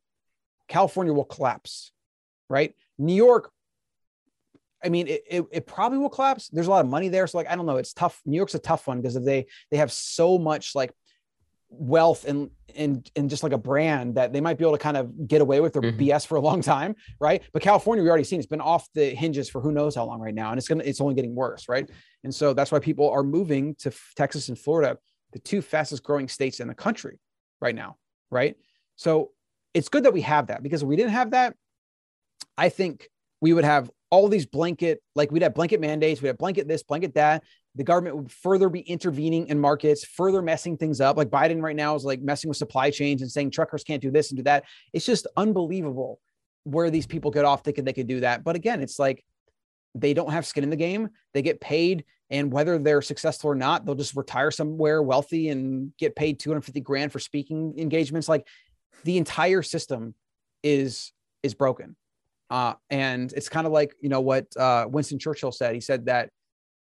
California 0.69 1.13
will 1.13 1.25
collapse, 1.25 1.93
right? 2.51 2.75
New 2.99 3.15
York. 3.15 3.51
I 4.85 4.91
mean, 4.91 5.09
it, 5.09 5.23
it, 5.29 5.45
it 5.51 5.67
probably 5.67 5.99
will 5.99 6.11
collapse. 6.11 6.49
There's 6.49 6.69
a 6.69 6.71
lot 6.71 6.85
of 6.85 6.91
money 6.91 7.09
there, 7.09 7.27
so 7.27 7.39
like 7.39 7.49
I 7.49 7.57
don't 7.57 7.67
know. 7.67 7.79
It's 7.79 7.93
tough. 7.95 8.21
New 8.27 8.37
York's 8.37 8.55
a 8.55 8.61
tough 8.61 8.87
one 8.87 9.01
because 9.01 9.17
if 9.17 9.25
they 9.25 9.47
they 9.71 9.79
have 9.79 9.91
so 9.91 10.39
much 10.39 10.75
like 10.75 10.93
wealth 11.71 12.25
and 12.25 12.51
and 12.77 13.11
and 13.17 13.29
just 13.29 13.43
like 13.43 13.53
a 13.53 13.59
brand 13.59 14.15
that 14.15 14.33
they 14.33 14.41
might 14.41 14.57
be 14.59 14.65
able 14.65 14.73
to 14.77 14.83
kind 14.83 14.97
of 14.97 15.29
get 15.29 15.41
away 15.41 15.61
with 15.61 15.73
their 15.75 15.83
Mhm. 15.83 15.99
BS 15.99 16.27
for 16.27 16.37
a 16.37 16.41
long 16.41 16.61
time, 16.75 16.95
right? 17.21 17.43
But 17.53 17.63
California, 17.63 18.03
we 18.03 18.09
already 18.09 18.25
seen 18.25 18.39
it's 18.39 18.47
been 18.47 18.61
off 18.61 18.89
the 18.95 19.11
hinges 19.11 19.49
for 19.51 19.61
who 19.61 19.73
knows 19.73 19.95
how 19.95 20.05
long 20.05 20.21
right 20.21 20.35
now, 20.35 20.51
and 20.51 20.59
it's 20.59 20.69
gonna 20.69 20.85
it's 20.85 21.01
only 21.01 21.15
getting 21.15 21.35
worse, 21.35 21.69
right? 21.69 21.89
And 22.25 22.35
so 22.35 22.55
that's 22.55 22.73
why 22.73 22.79
people 22.79 23.11
are 23.11 23.23
moving 23.23 23.75
to 23.81 23.93
Texas 24.17 24.49
and 24.49 24.59
Florida, 24.59 24.99
the 25.33 25.39
two 25.39 25.61
fastest 25.63 26.03
growing 26.03 26.29
states 26.29 26.61
in 26.61 26.69
the 26.69 26.75
country 26.75 27.19
right 27.61 27.75
now, 27.75 27.97
right? 28.31 28.57
So 28.97 29.33
it's 29.75 29.89
good 29.89 30.05
that 30.05 30.13
we 30.13 30.23
have 30.23 30.47
that 30.49 30.63
because 30.63 30.83
if 30.83 30.89
we 30.89 30.97
didn't 30.97 31.13
have 31.13 31.33
that, 31.33 31.55
I 32.57 32.71
think 32.71 33.09
we 33.41 33.53
would 33.53 33.65
have 33.65 33.91
all 34.11 34.29
these 34.29 34.47
blanket, 34.47 35.03
like 35.15 35.31
we'd 35.31 35.43
have 35.43 35.55
blanket 35.55 35.81
mandates, 35.81 36.23
we'd 36.23 36.29
have 36.29 36.39
blanket 36.39 36.67
this, 36.67 36.83
blanket 36.83 37.15
that. 37.15 37.45
The 37.79 37.85
government 37.85 38.17
would 38.17 38.33
further 38.33 38.69
be 38.69 38.81
intervening 38.81 39.47
in 39.47 39.61
markets, 39.61 40.05
further 40.05 40.43
messing 40.43 40.77
things 40.77 41.01
up. 41.01 41.17
Like 41.17 41.31
Biden 41.31 41.63
right 41.63 41.77
now 41.77 41.95
is 41.95 42.05
like 42.05 42.21
messing 42.21 42.49
with 42.49 42.57
supply 42.57 42.91
chains 42.91 43.23
and 43.23 43.31
saying 43.31 43.53
truckers 43.53 43.85
can't 43.85 44.03
do 44.03 44.11
this 44.11 44.31
and 44.31 44.37
do 44.37 44.43
that. 44.43 44.65
It's 44.93 45.07
just 45.07 45.29
unbelievable 45.37 46.19
where 46.65 46.91
these 46.91 47.07
people 47.07 47.31
get 47.31 47.45
off 47.45 47.63
thinking 47.63 47.85
they 47.85 47.93
could 47.93 48.09
do 48.09 48.19
that. 48.19 48.43
But 48.43 48.57
again, 48.57 48.83
it's 48.83 48.99
like 48.99 49.25
they 49.95 50.13
don't 50.13 50.33
have 50.33 50.45
skin 50.45 50.65
in 50.65 50.71
the 50.71 50.77
game. 50.77 51.11
They 51.35 51.41
get 51.41 51.61
paid, 51.61 52.05
and 52.31 52.53
whether 52.53 52.79
they're 52.79 53.01
successful 53.01 53.51
or 53.51 53.55
not, 53.55 53.87
they'll 53.87 53.95
just 53.95 54.17
retire 54.17 54.51
somewhere 54.51 55.01
wealthy 55.01 55.49
and 55.49 55.93
get 55.99 56.17
paid 56.17 56.41
250 56.41 56.81
grand 56.81 57.13
for 57.13 57.21
speaking 57.21 57.75
engagements. 57.79 58.29
Like 58.29 58.45
the 59.05 59.19
entire 59.19 59.63
system 59.63 60.17
is 60.65 61.13
is 61.45 61.55
broken. 61.55 61.95
Uh, 62.51 62.75
and 62.91 63.33
it's 63.35 63.49
kind 63.49 63.69
of 63.69 63.73
like 63.73 63.95
you 64.01 64.09
know 64.09 64.21
what 64.21 64.47
uh, 64.57 64.87
Winston 64.89 65.21
Churchill 65.21 65.53
said. 65.53 65.75
He 65.75 65.81
said 65.81 66.07
that 66.07 66.31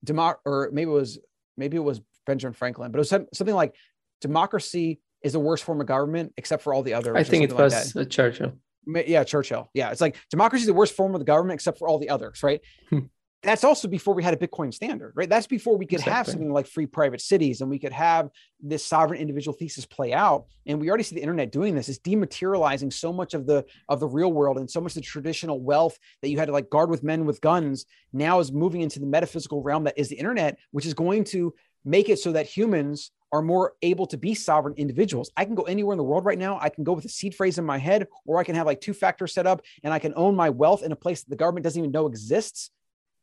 demo 0.05 0.35
or 0.45 0.71
maybe 0.73 0.91
it 0.91 0.95
was 0.95 1.19
maybe 1.57 1.77
it 1.77 1.81
was 1.81 2.01
Benjamin 2.27 2.53
Franklin, 2.55 2.91
but 2.93 2.99
it 2.99 3.01
was 3.01 3.09
some- 3.09 3.27
something 3.33 3.55
like 3.55 3.75
democracy 4.21 5.01
is 5.23 5.33
the 5.33 5.41
worst 5.41 5.65
form 5.65 5.81
of 5.81 5.87
government 5.87 6.33
except 6.37 6.63
for 6.63 6.73
all 6.75 6.83
the 6.83 6.95
others. 6.95 7.15
I 7.17 7.25
think 7.25 7.45
it 7.45 7.51
like 7.51 7.59
was 7.61 7.97
uh, 7.97 8.05
Churchill. 8.05 8.53
Yeah 8.87 9.23
churchill 9.25 9.69
yeah 9.75 9.91
it's 9.91 10.01
like 10.01 10.17
democracy 10.31 10.63
is 10.63 10.67
the 10.67 10.73
worst 10.73 10.95
form 10.95 11.15
of 11.15 11.19
the 11.21 11.25
government 11.27 11.55
except 11.57 11.79
for 11.79 11.87
all 11.89 11.99
the 11.99 12.09
others 12.09 12.43
right 12.43 12.63
Hmm. 12.89 13.01
That's 13.43 13.63
also 13.63 13.87
before 13.87 14.15
we 14.15 14.23
had 14.23 14.35
a 14.35 14.37
bitcoin 14.37 14.73
standard 14.73 15.13
right 15.15 15.29
that's 15.29 15.47
before 15.47 15.77
we 15.77 15.87
could 15.87 16.01
have 16.01 16.27
something 16.27 16.53
like 16.53 16.67
free 16.67 16.87
private 16.87 17.21
cities 17.21 17.61
and 17.61 17.71
we 17.71 17.79
could 17.79 17.93
have 17.93 18.29
this 18.61 18.85
sovereign 18.85 19.21
individual 19.21 19.57
thesis 19.57 19.87
play 19.87 20.13
out 20.13 20.47
and 20.67 20.81
we 20.81 20.89
already 20.89 21.05
see 21.05 21.15
the 21.15 21.21
internet 21.21 21.53
doing 21.53 21.75
this 21.75 21.89
It's 21.89 21.99
dematerializing 22.01 22.93
so 22.93 23.13
much 23.13 23.35
of 23.35 23.47
the 23.47 23.65
of 23.89 24.01
the 24.01 24.09
real 24.09 24.33
world 24.33 24.59
and 24.59 24.71
so 24.71 24.81
much 24.81 24.93
of 24.93 24.97
the 24.97 25.01
traditional 25.03 25.61
wealth 25.61 25.99
that 26.23 26.31
you 26.31 26.39
had 26.39 26.47
to 26.47 26.53
like 26.53 26.71
guard 26.71 26.91
with 26.91 27.03
men 27.03 27.25
with 27.25 27.41
guns 27.41 27.87
now 28.13 28.41
is 28.41 28.51
moving 28.53 28.81
into 28.81 28.99
the 28.99 29.07
metaphysical 29.07 29.63
realm 29.63 29.85
that 29.85 29.99
is 29.99 30.09
the 30.09 30.17
internet 30.17 30.59
which 30.73 30.87
is 30.87 30.95
going 30.95 31.25
to 31.25 31.55
make 31.85 32.09
it 32.09 32.19
so 32.19 32.33
that 32.33 32.47
humans 32.47 33.13
are 33.33 33.43
more 33.43 33.75
able 33.83 34.07
to 34.07 34.17
be 34.17 34.35
sovereign 34.35 34.75
individuals. 34.77 35.31
I 35.37 35.45
can 35.45 35.55
go 35.55 35.65
anywhere 35.65 35.93
in 35.93 35.99
the 35.99 36.05
world 36.05 36.25
right 36.25 36.39
now. 36.39 36.59
I 36.61 36.71
can 36.71 36.85
go 36.85 36.95
with 36.95 37.05
a 37.05 37.11
seed 37.11 37.35
phrase 37.35 37.59
in 37.59 37.65
my 37.65 37.79
head, 37.79 38.07
or 38.25 38.39
I 38.39 38.45
can 38.45 38.55
have 38.55 38.67
like 38.67 38.81
two 38.81 38.95
factors 38.95 39.35
set 39.35 39.47
up 39.47 39.61
and 39.85 39.93
I 39.93 39.99
can 39.99 40.15
own 40.17 40.35
my 40.35 40.51
wealth 40.51 40.83
in 40.83 40.93
a 40.93 40.97
place 40.97 41.23
that 41.23 41.31
the 41.31 41.37
government 41.37 41.65
doesn't 41.65 41.79
even 41.79 41.93
know 41.93 42.07
exists. 42.07 42.71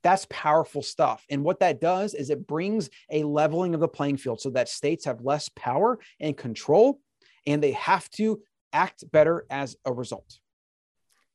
That's 0.06 0.28
powerful 0.30 0.84
stuff. 0.84 1.26
And 1.32 1.44
what 1.44 1.60
that 1.62 1.82
does 1.82 2.14
is 2.14 2.30
it 2.30 2.46
brings 2.46 2.92
a 3.10 3.24
leveling 3.24 3.74
of 3.74 3.80
the 3.82 3.88
playing 3.98 4.18
field 4.18 4.40
so 4.40 4.52
that 4.52 4.70
states 4.70 5.04
have 5.06 5.20
less 5.32 5.50
power 5.68 5.98
and 6.20 6.38
control, 6.38 7.00
and 7.48 7.58
they 7.64 7.72
have 7.72 8.08
to 8.20 8.26
act 8.72 9.00
better 9.12 9.38
as 9.50 9.76
a 9.84 9.92
result. 9.92 10.30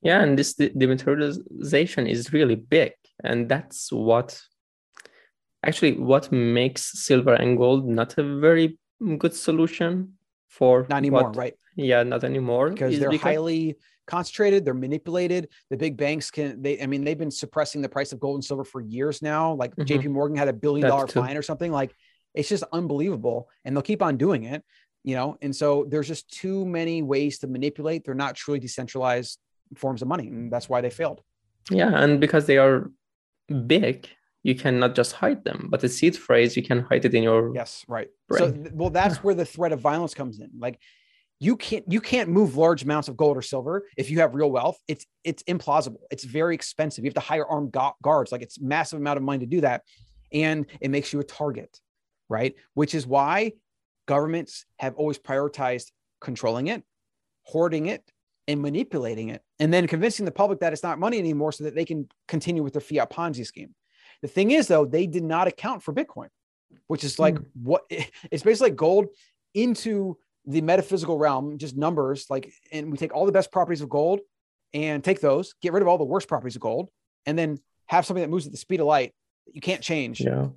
Yeah, 0.01 0.23
and 0.23 0.39
this 0.39 0.53
de- 0.53 0.69
dematerialization 0.69 2.09
is 2.09 2.31
really 2.31 2.55
big, 2.55 2.93
and 3.21 3.49
that's 3.49 3.91
what 3.91 4.41
actually 5.67 5.95
what 6.11 6.31
makes 6.31 6.81
silver 7.07 7.33
and 7.33 7.57
gold 7.57 7.85
not 7.99 8.17
a 8.17 8.23
very 8.47 8.79
good 9.23 9.35
solution 9.47 10.13
for 10.47 10.73
Not 10.89 10.97
anymore, 11.03 11.23
what- 11.23 11.35
right? 11.35 11.55
Yeah, 11.75 12.03
not 12.03 12.23
anymore 12.23 12.69
because 12.69 12.97
they're 12.99 13.09
because- 13.17 13.31
highly 13.33 13.75
concentrated 14.15 14.59
they're 14.65 14.73
manipulated 14.87 15.43
the 15.71 15.77
big 15.85 15.93
banks 16.03 16.25
can 16.35 16.61
they 16.63 16.73
i 16.83 16.85
mean 16.91 17.01
they've 17.05 17.23
been 17.25 17.31
suppressing 17.43 17.79
the 17.85 17.87
price 17.95 18.11
of 18.13 18.19
gold 18.19 18.35
and 18.39 18.43
silver 18.49 18.65
for 18.73 18.81
years 18.97 19.15
now. 19.33 19.43
Like 19.61 19.71
Mhm. 19.75 19.85
jp 19.89 20.03
morgan 20.17 20.37
had 20.43 20.49
a 20.55 20.57
billion 20.65 20.83
dollar 20.91 21.07
fine 21.07 21.37
or 21.41 21.45
something. 21.51 21.71
Like 21.81 21.91
it's 22.37 22.49
just 22.55 22.65
unbelievable 22.79 23.39
and 23.63 23.69
they'll 23.73 23.89
keep 23.93 24.01
on 24.09 24.13
doing 24.25 24.43
it 24.53 24.61
you 25.09 25.15
know? 25.19 25.29
And 25.45 25.53
so 25.61 25.67
there's 25.89 26.07
just 26.13 26.25
too 26.43 26.59
many 26.79 26.97
ways 27.13 27.33
to 27.41 27.47
manipulate. 27.57 27.99
They're 28.03 28.23
not 28.25 28.33
truly 28.41 28.59
decentralized 28.67 29.33
forms 29.81 30.01
of 30.03 30.07
money 30.13 30.27
and 30.27 30.51
that's 30.53 30.67
why 30.71 30.79
they 30.81 30.91
failed. 31.01 31.19
Yeah, 31.81 31.91
and 32.03 32.11
because 32.25 32.43
they 32.49 32.59
are 32.65 32.75
big, 33.77 33.97
you 34.43 34.53
cannot 34.63 34.91
just 35.01 35.11
hide 35.13 35.41
them. 35.47 35.59
But 35.71 35.79
the 35.83 35.89
seed 35.97 36.15
phrase, 36.27 36.51
you 36.57 36.63
can 36.69 36.79
hide 36.89 37.05
it 37.07 37.13
in 37.17 37.23
your 37.29 37.41
yes 37.61 37.71
right. 37.97 38.09
So 38.31 38.37
Brain. 38.37 38.63
th- 38.63 38.73
well 38.79 38.91
that's 38.99 39.17
where 39.25 39.37
the 39.41 39.49
threat 39.55 39.71
of 39.75 39.79
violence 39.91 40.13
comes 40.21 40.35
in. 40.43 40.49
Like 40.65 40.77
you 41.41 41.57
can't 41.57 41.83
you 41.91 41.99
can't 41.99 42.29
move 42.29 42.55
large 42.55 42.83
amounts 42.83 43.07
of 43.07 43.17
gold 43.17 43.35
or 43.35 43.41
silver 43.41 43.85
if 43.97 44.09
you 44.09 44.19
have 44.19 44.35
real 44.35 44.51
wealth. 44.51 44.77
It's 44.87 45.05
it's 45.23 45.43
implausible. 45.43 46.01
It's 46.11 46.23
very 46.23 46.55
expensive. 46.55 47.03
You 47.03 47.09
have 47.09 47.15
to 47.15 47.19
hire 47.19 47.45
armed 47.45 47.71
gu- 47.71 47.97
guards. 48.01 48.31
Like 48.31 48.43
it's 48.43 48.61
massive 48.61 48.99
amount 48.99 49.17
of 49.17 49.23
money 49.23 49.39
to 49.39 49.45
do 49.47 49.61
that. 49.61 49.81
And 50.31 50.67
it 50.79 50.91
makes 50.91 51.11
you 51.11 51.19
a 51.19 51.23
target 51.23 51.79
right? 52.31 52.55
Which 52.73 52.95
is 52.95 53.05
why 53.05 53.51
governments 54.07 54.65
have 54.79 54.95
always 54.95 55.19
prioritized 55.19 55.91
controlling 56.21 56.67
it 56.67 56.83
hoarding 57.43 57.87
it 57.87 58.03
and 58.47 58.61
manipulating 58.61 59.29
it 59.29 59.41
and 59.59 59.73
then 59.73 59.87
convincing 59.87 60.25
the 60.25 60.31
public 60.31 60.59
that 60.59 60.71
it's 60.71 60.83
not 60.83 60.99
money 60.99 61.17
anymore 61.17 61.51
so 61.51 61.63
that 61.63 61.73
they 61.73 61.83
can 61.83 62.07
continue 62.27 62.61
with 62.61 62.73
their 62.73 62.81
fiat 62.81 63.09
ponzi 63.09 63.45
scheme. 63.45 63.73
The 64.21 64.27
thing 64.27 64.51
is 64.51 64.67
though 64.67 64.85
they 64.85 65.07
did 65.07 65.23
not 65.23 65.47
account 65.47 65.83
for 65.83 65.93
bitcoin 65.93 66.29
which 66.87 67.03
is 67.03 67.19
like 67.19 67.37
hmm. 67.37 67.43
what 67.63 67.83
it's 67.89 68.43
basically 68.43 68.69
like 68.69 68.75
gold 68.75 69.07
into 69.53 70.17
the 70.45 70.61
metaphysical 70.61 71.17
realm, 71.17 71.57
just 71.57 71.77
numbers. 71.77 72.25
Like, 72.29 72.51
and 72.71 72.91
we 72.91 72.97
take 72.97 73.13
all 73.13 73.25
the 73.25 73.31
best 73.31 73.51
properties 73.51 73.81
of 73.81 73.89
gold 73.89 74.21
and 74.73 75.03
take 75.03 75.19
those, 75.19 75.53
get 75.61 75.73
rid 75.73 75.81
of 75.81 75.87
all 75.87 75.97
the 75.97 76.03
worst 76.03 76.27
properties 76.27 76.55
of 76.55 76.61
gold, 76.61 76.89
and 77.25 77.37
then 77.37 77.59
have 77.87 78.05
something 78.05 78.21
that 78.21 78.29
moves 78.29 78.45
at 78.45 78.51
the 78.51 78.57
speed 78.57 78.79
of 78.79 78.87
light 78.87 79.13
that 79.45 79.55
you 79.55 79.61
can't 79.61 79.81
change. 79.81 80.21
yeah. 80.21 80.47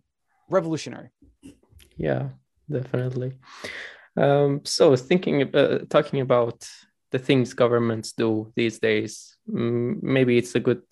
Revolutionary. 0.48 1.08
Yeah, 1.96 2.28
definitely. 2.70 3.32
Um, 4.16 4.60
so 4.64 4.94
thinking, 4.96 5.54
uh, 5.54 5.78
talking 5.88 6.20
about 6.20 6.68
the 7.10 7.18
things 7.18 7.54
governments 7.54 8.12
do 8.12 8.52
these 8.54 8.78
days, 8.78 9.36
maybe 9.46 10.36
it's 10.36 10.54
a 10.54 10.60
good 10.60 10.82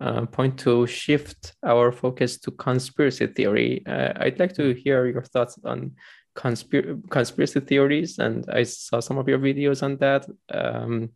uh, 0.00 0.26
point 0.26 0.58
to 0.60 0.86
shift 0.86 1.54
our 1.64 1.90
focus 1.92 2.38
to 2.40 2.50
conspiracy 2.50 3.26
theory. 3.26 3.82
Uh, 3.86 4.12
I'd 4.16 4.38
like 4.38 4.54
to 4.54 4.74
hear 4.74 5.06
your 5.06 5.22
thoughts 5.22 5.58
on 5.64 5.92
conspir- 6.36 7.08
conspiracy 7.10 7.60
theories, 7.60 8.18
and 8.18 8.44
I 8.50 8.64
saw 8.64 9.00
some 9.00 9.18
of 9.18 9.28
your 9.28 9.38
videos 9.38 9.82
on 9.82 9.96
that. 9.98 10.26
Um, 10.52 11.10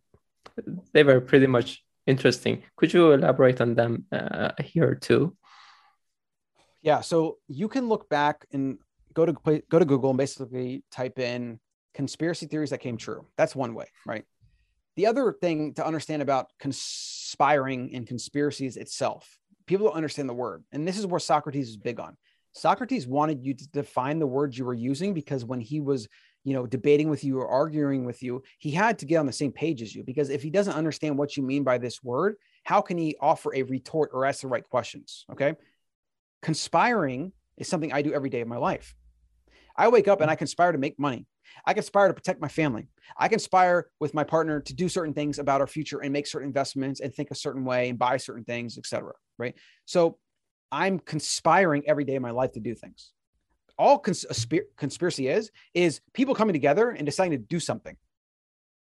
they 0.93 1.03
were 1.03 1.21
pretty 1.21 1.47
much 1.47 1.83
interesting. 2.05 2.63
Could 2.75 2.93
you 2.93 3.11
elaborate 3.11 3.61
on 3.61 3.75
them 3.75 4.05
uh, 4.11 4.51
here 4.63 4.95
too? 4.95 5.35
Yeah. 6.81 7.01
So 7.01 7.37
you 7.47 7.67
can 7.67 7.89
look 7.89 8.07
back 8.09 8.45
and 8.53 8.77
go 9.13 9.25
to 9.25 9.33
go 9.69 9.79
to 9.79 9.85
Google 9.85 10.11
and 10.11 10.17
basically 10.17 10.83
type 10.91 11.17
in 11.19 11.59
conspiracy 11.93 12.45
theories 12.45 12.69
that 12.69 12.79
came 12.79 12.97
true. 12.97 13.25
That's 13.37 13.55
one 13.55 13.73
way, 13.73 13.87
right? 14.05 14.25
The 14.95 15.07
other 15.07 15.33
thing 15.33 15.73
to 15.73 15.85
understand 15.85 16.21
about 16.21 16.51
conspiring 16.59 17.95
and 17.95 18.07
conspiracies 18.07 18.77
itself, 18.77 19.37
people 19.65 19.87
don't 19.87 19.95
understand 19.95 20.29
the 20.29 20.33
word. 20.33 20.63
And 20.71 20.87
this 20.87 20.97
is 20.97 21.07
where 21.07 21.19
Socrates 21.19 21.69
is 21.69 21.77
big 21.77 21.99
on. 21.99 22.15
Socrates 22.55 23.05
wanted 23.05 23.43
you 23.43 23.53
to 23.53 23.67
define 23.69 24.17
the 24.17 24.25
words 24.25 24.57
you 24.57 24.63
were 24.63 24.73
using 24.73 25.13
because 25.13 25.43
when 25.43 25.59
he 25.59 25.81
was, 25.81 26.07
you 26.45 26.53
know, 26.53 26.65
debating 26.65 27.09
with 27.09 27.21
you 27.21 27.37
or 27.37 27.49
arguing 27.49 28.05
with 28.05 28.23
you, 28.23 28.43
he 28.59 28.71
had 28.71 28.97
to 28.99 29.05
get 29.05 29.17
on 29.17 29.25
the 29.25 29.33
same 29.33 29.51
page 29.51 29.81
as 29.81 29.93
you 29.93 30.05
because 30.05 30.29
if 30.29 30.41
he 30.41 30.49
doesn't 30.49 30.73
understand 30.73 31.17
what 31.17 31.35
you 31.35 31.43
mean 31.43 31.65
by 31.65 31.77
this 31.77 32.01
word, 32.01 32.35
how 32.63 32.79
can 32.79 32.97
he 32.97 33.17
offer 33.19 33.53
a 33.53 33.63
retort 33.63 34.11
or 34.13 34.25
ask 34.25 34.39
the 34.39 34.47
right 34.47 34.63
questions? 34.63 35.25
Okay. 35.33 35.55
Conspiring 36.41 37.33
is 37.57 37.67
something 37.67 37.91
I 37.91 38.01
do 38.01 38.13
every 38.13 38.29
day 38.29 38.39
of 38.39 38.47
my 38.47 38.57
life. 38.57 38.95
I 39.75 39.89
wake 39.89 40.07
up 40.07 40.21
and 40.21 40.31
I 40.31 40.35
conspire 40.35 40.71
to 40.71 40.77
make 40.77 40.97
money. 40.97 41.27
I 41.65 41.73
conspire 41.73 42.07
to 42.07 42.13
protect 42.13 42.39
my 42.39 42.47
family. 42.47 42.87
I 43.17 43.27
conspire 43.27 43.89
with 43.99 44.13
my 44.13 44.23
partner 44.23 44.61
to 44.61 44.73
do 44.73 44.87
certain 44.87 45.13
things 45.13 45.39
about 45.39 45.59
our 45.59 45.67
future 45.67 45.99
and 45.99 46.13
make 46.13 46.25
certain 46.25 46.47
investments 46.47 47.01
and 47.01 47.13
think 47.13 47.31
a 47.31 47.35
certain 47.35 47.65
way 47.65 47.89
and 47.89 47.99
buy 47.99 48.15
certain 48.15 48.45
things, 48.45 48.77
etc. 48.77 49.11
Right. 49.37 49.55
So 49.83 50.19
I'm 50.75 50.99
conspiring 50.99 51.83
every 51.87 52.03
day 52.03 52.17
of 52.17 52.21
my 52.21 52.31
life 52.31 52.51
to 52.51 52.59
do 52.59 52.75
things. 52.75 53.13
All 53.77 53.97
cons- 53.97 54.25
spir- 54.37 54.67
conspiracy 54.75 55.29
is 55.29 55.49
is 55.73 56.01
people 56.13 56.35
coming 56.35 56.51
together 56.51 56.89
and 56.89 57.05
deciding 57.05 57.31
to 57.31 57.37
do 57.37 57.61
something. 57.61 57.95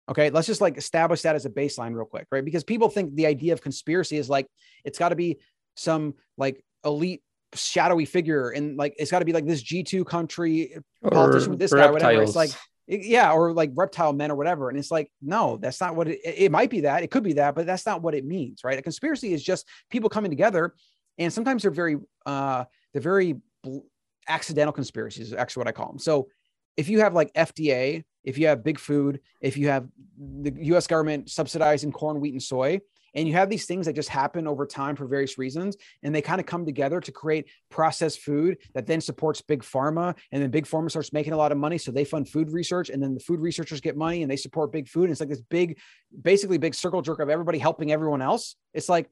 Okay, 0.09 0.31
let's 0.31 0.47
just 0.47 0.59
like 0.59 0.75
establish 0.77 1.21
that 1.21 1.35
as 1.35 1.45
a 1.45 1.51
baseline 1.51 1.93
real 1.93 2.05
quick, 2.05 2.25
right? 2.31 2.43
Because 2.43 2.63
people 2.63 2.89
think 2.89 3.13
the 3.13 3.27
idea 3.27 3.53
of 3.53 3.61
conspiracy 3.61 4.17
is 4.17 4.27
like 4.27 4.47
it's 4.85 4.97
got 4.97 5.09
to 5.09 5.15
be 5.15 5.37
some 5.75 6.15
like 6.35 6.63
elite 6.83 7.21
shadowy 7.53 8.05
figure 8.05 8.49
and 8.49 8.75
like 8.75 8.95
it's 8.97 9.11
got 9.11 9.19
to 9.19 9.25
be 9.25 9.33
like 9.33 9.45
this 9.45 9.63
G2 9.63 10.03
country 10.03 10.77
politician 11.11 11.51
with 11.51 11.59
this 11.59 11.71
guy, 11.73 11.91
whatever. 11.91 12.23
It's 12.23 12.35
like, 12.35 12.49
yeah, 12.87 13.33
or 13.33 13.53
like 13.53 13.71
reptile 13.75 14.13
men 14.13 14.31
or 14.31 14.35
whatever. 14.35 14.69
And 14.69 14.79
it's 14.79 14.89
like, 14.89 15.11
no, 15.21 15.57
that's 15.57 15.79
not 15.79 15.95
what 15.95 16.07
it, 16.07 16.21
it 16.23 16.51
might 16.51 16.71
be 16.71 16.81
that 16.81 17.03
it 17.03 17.11
could 17.11 17.23
be 17.23 17.33
that, 17.33 17.53
but 17.53 17.67
that's 17.67 17.85
not 17.85 18.01
what 18.01 18.15
it 18.15 18.25
means, 18.25 18.63
right? 18.63 18.79
A 18.79 18.81
conspiracy 18.81 19.31
is 19.31 19.43
just 19.43 19.67
people 19.91 20.09
coming 20.09 20.31
together, 20.31 20.73
and 21.17 21.31
sometimes 21.31 21.61
they're 21.63 21.71
very, 21.71 21.97
uh, 22.25 22.65
they're 22.93 23.01
very 23.01 23.35
bl- 23.63 23.79
accidental 24.27 24.73
conspiracies. 24.73 25.27
Is 25.27 25.33
actually 25.33 25.61
what 25.61 25.67
I 25.67 25.71
call 25.71 25.87
them. 25.87 25.99
So 25.99 26.27
if 26.75 26.89
you 26.89 26.99
have 26.99 27.13
like 27.13 27.33
FDA, 27.33 28.03
if 28.23 28.37
you 28.37 28.47
have 28.47 28.63
big 28.63 28.79
food, 28.79 29.19
if 29.41 29.57
you 29.57 29.67
have 29.69 29.87
the 30.17 30.53
US 30.73 30.87
government 30.87 31.29
subsidizing 31.29 31.91
corn, 31.91 32.19
wheat, 32.19 32.33
and 32.33 32.43
soy, 32.43 32.79
and 33.15 33.27
you 33.27 33.33
have 33.33 33.49
these 33.49 33.65
things 33.65 33.87
that 33.87 33.93
just 33.93 34.09
happen 34.09 34.47
over 34.47 34.65
time 34.65 34.95
for 34.95 35.07
various 35.07 35.39
reasons, 35.39 35.75
and 36.03 36.13
they 36.13 36.21
kind 36.21 36.39
of 36.39 36.45
come 36.45 36.65
together 36.65 36.99
to 37.01 37.11
create 37.11 37.47
processed 37.69 38.19
food 38.19 38.57
that 38.75 38.85
then 38.85 39.01
supports 39.01 39.41
big 39.41 39.63
pharma. 39.63 40.15
And 40.31 40.41
then 40.41 40.51
big 40.51 40.65
pharma 40.65 40.91
starts 40.91 41.11
making 41.11 41.33
a 41.33 41.37
lot 41.37 41.51
of 41.51 41.57
money. 41.57 41.79
So 41.79 41.91
they 41.91 42.05
fund 42.05 42.29
food 42.29 42.51
research, 42.51 42.89
and 42.89 43.01
then 43.01 43.15
the 43.15 43.19
food 43.19 43.39
researchers 43.39 43.81
get 43.81 43.97
money 43.97 44.21
and 44.21 44.29
they 44.29 44.35
support 44.35 44.71
big 44.71 44.87
food. 44.87 45.05
And 45.05 45.11
it's 45.11 45.19
like 45.19 45.29
this 45.29 45.41
big, 45.41 45.79
basically 46.21 46.59
big 46.59 46.75
circle 46.75 47.01
jerk 47.01 47.19
of 47.19 47.29
everybody 47.29 47.57
helping 47.57 47.91
everyone 47.91 48.21
else. 48.21 48.55
It's 48.73 48.89
like 48.89 49.09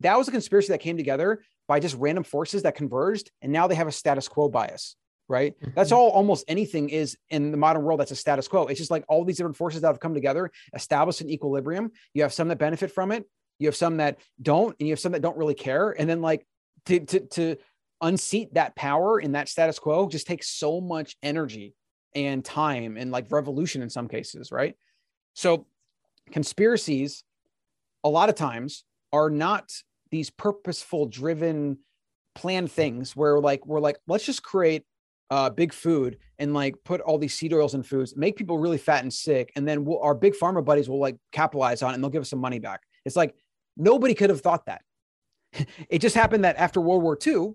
that 0.00 0.16
was 0.16 0.28
a 0.28 0.30
conspiracy 0.30 0.68
that 0.68 0.80
came 0.80 0.96
together 0.96 1.42
by 1.66 1.80
just 1.80 1.96
random 1.96 2.24
forces 2.24 2.62
that 2.62 2.74
converged. 2.74 3.30
And 3.42 3.52
now 3.52 3.66
they 3.66 3.74
have 3.74 3.88
a 3.88 3.92
status 3.92 4.28
quo 4.28 4.48
bias 4.48 4.96
right? 5.28 5.60
Mm-hmm. 5.60 5.72
That's 5.76 5.92
all 5.92 6.08
almost 6.08 6.44
anything 6.48 6.88
is 6.88 7.16
in 7.30 7.50
the 7.50 7.56
modern 7.56 7.82
world 7.82 8.00
that's 8.00 8.10
a 8.10 8.16
status 8.16 8.48
quo. 8.48 8.66
It's 8.66 8.78
just 8.78 8.90
like 8.90 9.04
all 9.08 9.24
these 9.24 9.36
different 9.36 9.56
forces 9.56 9.82
that 9.82 9.88
have 9.88 10.00
come 10.00 10.14
together, 10.14 10.50
establish 10.74 11.20
an 11.20 11.28
equilibrium. 11.28 11.92
You 12.14 12.22
have 12.22 12.32
some 12.32 12.48
that 12.48 12.58
benefit 12.58 12.90
from 12.90 13.12
it, 13.12 13.28
you 13.58 13.68
have 13.68 13.76
some 13.76 13.98
that 13.98 14.18
don't, 14.40 14.74
and 14.80 14.88
you 14.88 14.92
have 14.92 15.00
some 15.00 15.12
that 15.12 15.22
don't 15.22 15.36
really 15.36 15.54
care. 15.54 15.90
And 15.90 16.08
then 16.08 16.22
like 16.22 16.46
to 16.86 17.00
to, 17.00 17.20
to 17.20 17.56
unseat 18.00 18.54
that 18.54 18.76
power 18.76 19.20
in 19.20 19.32
that 19.32 19.48
status 19.48 19.78
quo 19.78 20.08
just 20.08 20.26
takes 20.26 20.48
so 20.48 20.80
much 20.80 21.16
energy 21.22 21.74
and 22.14 22.44
time 22.44 22.96
and 22.96 23.10
like 23.10 23.30
revolution 23.30 23.82
in 23.82 23.90
some 23.90 24.08
cases, 24.08 24.50
right? 24.50 24.74
So 25.34 25.66
conspiracies 26.30 27.24
a 28.04 28.08
lot 28.08 28.28
of 28.28 28.34
times 28.34 28.84
are 29.12 29.30
not 29.30 29.70
these 30.10 30.30
purposeful 30.30 31.06
driven 31.06 31.78
planned 32.34 32.70
things 32.70 33.16
where 33.16 33.40
like 33.40 33.66
we're 33.66 33.80
like 33.80 33.96
let's 34.06 34.24
just 34.24 34.42
create 34.42 34.84
uh, 35.30 35.50
big 35.50 35.72
food 35.72 36.18
and 36.38 36.54
like 36.54 36.74
put 36.84 37.00
all 37.00 37.18
these 37.18 37.34
seed 37.34 37.52
oils 37.52 37.74
in 37.74 37.82
foods, 37.82 38.16
make 38.16 38.36
people 38.36 38.58
really 38.58 38.78
fat 38.78 39.02
and 39.02 39.12
sick, 39.12 39.52
and 39.56 39.68
then 39.68 39.84
we'll, 39.84 40.00
our 40.00 40.14
big 40.14 40.34
pharma 40.34 40.64
buddies 40.64 40.88
will 40.88 41.00
like 41.00 41.16
capitalize 41.32 41.82
on 41.82 41.90
it 41.90 41.94
and 41.94 42.02
they'll 42.02 42.10
give 42.10 42.22
us 42.22 42.30
some 42.30 42.38
money 42.38 42.58
back. 42.58 42.80
It's 43.04 43.16
like 43.16 43.34
nobody 43.76 44.14
could 44.14 44.30
have 44.30 44.40
thought 44.40 44.66
that. 44.66 44.82
it 45.88 45.98
just 46.00 46.14
happened 46.14 46.44
that 46.44 46.56
after 46.56 46.80
World 46.80 47.02
War 47.02 47.18
II, 47.24 47.50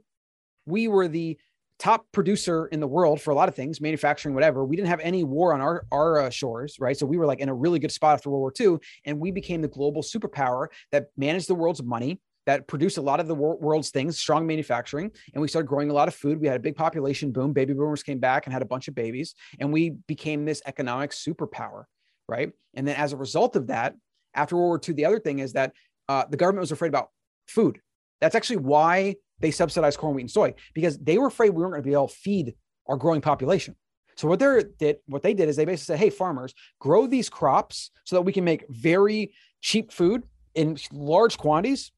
we 0.66 0.88
were 0.88 1.08
the 1.08 1.38
top 1.80 2.06
producer 2.12 2.68
in 2.68 2.80
the 2.80 2.88
world 2.88 3.20
for 3.20 3.32
a 3.32 3.36
lot 3.36 3.50
of 3.50 3.56
things, 3.56 3.82
manufacturing, 3.82 4.36
whatever. 4.36 4.64
We 4.64 4.76
didn't 4.76 4.90
have 4.90 5.00
any 5.02 5.24
war 5.24 5.54
on 5.54 5.62
our 5.62 5.86
our 5.92 6.22
uh, 6.22 6.30
shores, 6.30 6.78
right? 6.80 6.98
So 6.98 7.06
we 7.06 7.18
were 7.18 7.26
like 7.26 7.40
in 7.40 7.50
a 7.50 7.54
really 7.54 7.80
good 7.80 7.92
spot 7.92 8.14
after 8.14 8.30
World 8.30 8.42
War 8.42 8.54
II, 8.60 8.78
and 9.06 9.20
we 9.20 9.32
became 9.32 9.62
the 9.62 9.68
global 9.68 10.02
superpower 10.02 10.68
that 10.92 11.08
managed 11.18 11.48
the 11.48 11.56
world's 11.56 11.84
money, 11.84 12.22
that 12.46 12.68
produced 12.68 12.98
a 12.98 13.02
lot 13.02 13.20
of 13.20 13.28
the 13.28 13.36
world's 13.36 13.90
things, 13.90 14.18
strong 14.18 14.46
manufacturing, 14.46 15.12
and 15.34 15.42
we 15.42 15.48
started 15.48 15.68
growing 15.68 15.90
a 15.90 15.94
lot 15.94 16.08
of 16.08 16.16
food. 16.16 16.40
We 16.40 16.48
had 16.48 16.58
a 16.58 16.60
big 16.60 16.76
population 16.76 17.32
boom. 17.32 17.54
Baby 17.54 17.74
boomers 17.74 18.04
came 18.04 18.20
back 18.20 18.46
and 18.46 18.54
had 18.54 18.62
a 18.62 18.66
bunch 18.66 18.88
of 18.88 18.96
babies, 18.96 19.36
and 19.60 19.72
we 19.72 19.92
became 20.08 20.46
this 20.46 20.62
economic 20.66 21.12
superpower, 21.12 21.86
right? 22.28 22.52
And 22.74 22.88
then 22.88 22.96
as 22.96 23.14
a 23.14 23.18
result 23.18 23.56
of 23.56 23.68
that, 23.68 23.96
after 24.34 24.56
World 24.56 24.68
War 24.68 24.82
II, 24.88 24.96
the 24.96 25.06
other 25.06 25.20
thing 25.20 25.40
is 25.40 25.54
that 25.54 25.74
uh, 26.10 26.26
the 26.30 26.38
government 26.38 26.62
was 26.62 26.72
afraid 26.72 26.90
about 26.90 27.10
food. 27.48 27.80
That's 28.20 28.36
actually 28.36 28.58
why 28.58 29.16
they 29.40 29.52
subsidized 29.52 30.00
corn, 30.00 30.16
wheat, 30.16 30.24
and 30.24 30.32
soy 30.32 30.54
because 30.74 30.98
they 30.98 31.18
were 31.18 31.28
afraid 31.28 31.52
we 31.52 31.62
weren't 31.62 31.74
going 31.74 31.84
to 31.84 31.88
be 31.88 31.94
able 31.94 32.08
to 32.08 32.16
feed 32.16 32.56
our 32.88 32.98
growing 32.98 33.22
population. 33.22 33.76
So 34.16 34.28
what 34.28 34.40
they 34.40 34.64
did, 34.78 34.98
what 35.08 35.24
they 35.24 35.34
did 35.34 35.50
is 35.50 35.56
they 35.56 35.66
basically 35.66 35.96
said, 35.96 36.00
"Hey, 36.00 36.10
farmers, 36.10 36.54
grow 36.80 37.08
these 37.08 37.30
crops 37.30 37.92
so 38.04 38.16
that 38.16 38.22
we 38.22 38.32
can 38.32 38.44
make 38.44 38.66
very 38.70 39.34
cheap 39.62 39.92
food 39.92 40.24
in 40.56 40.78
large 40.92 41.38
quantities 41.38 41.92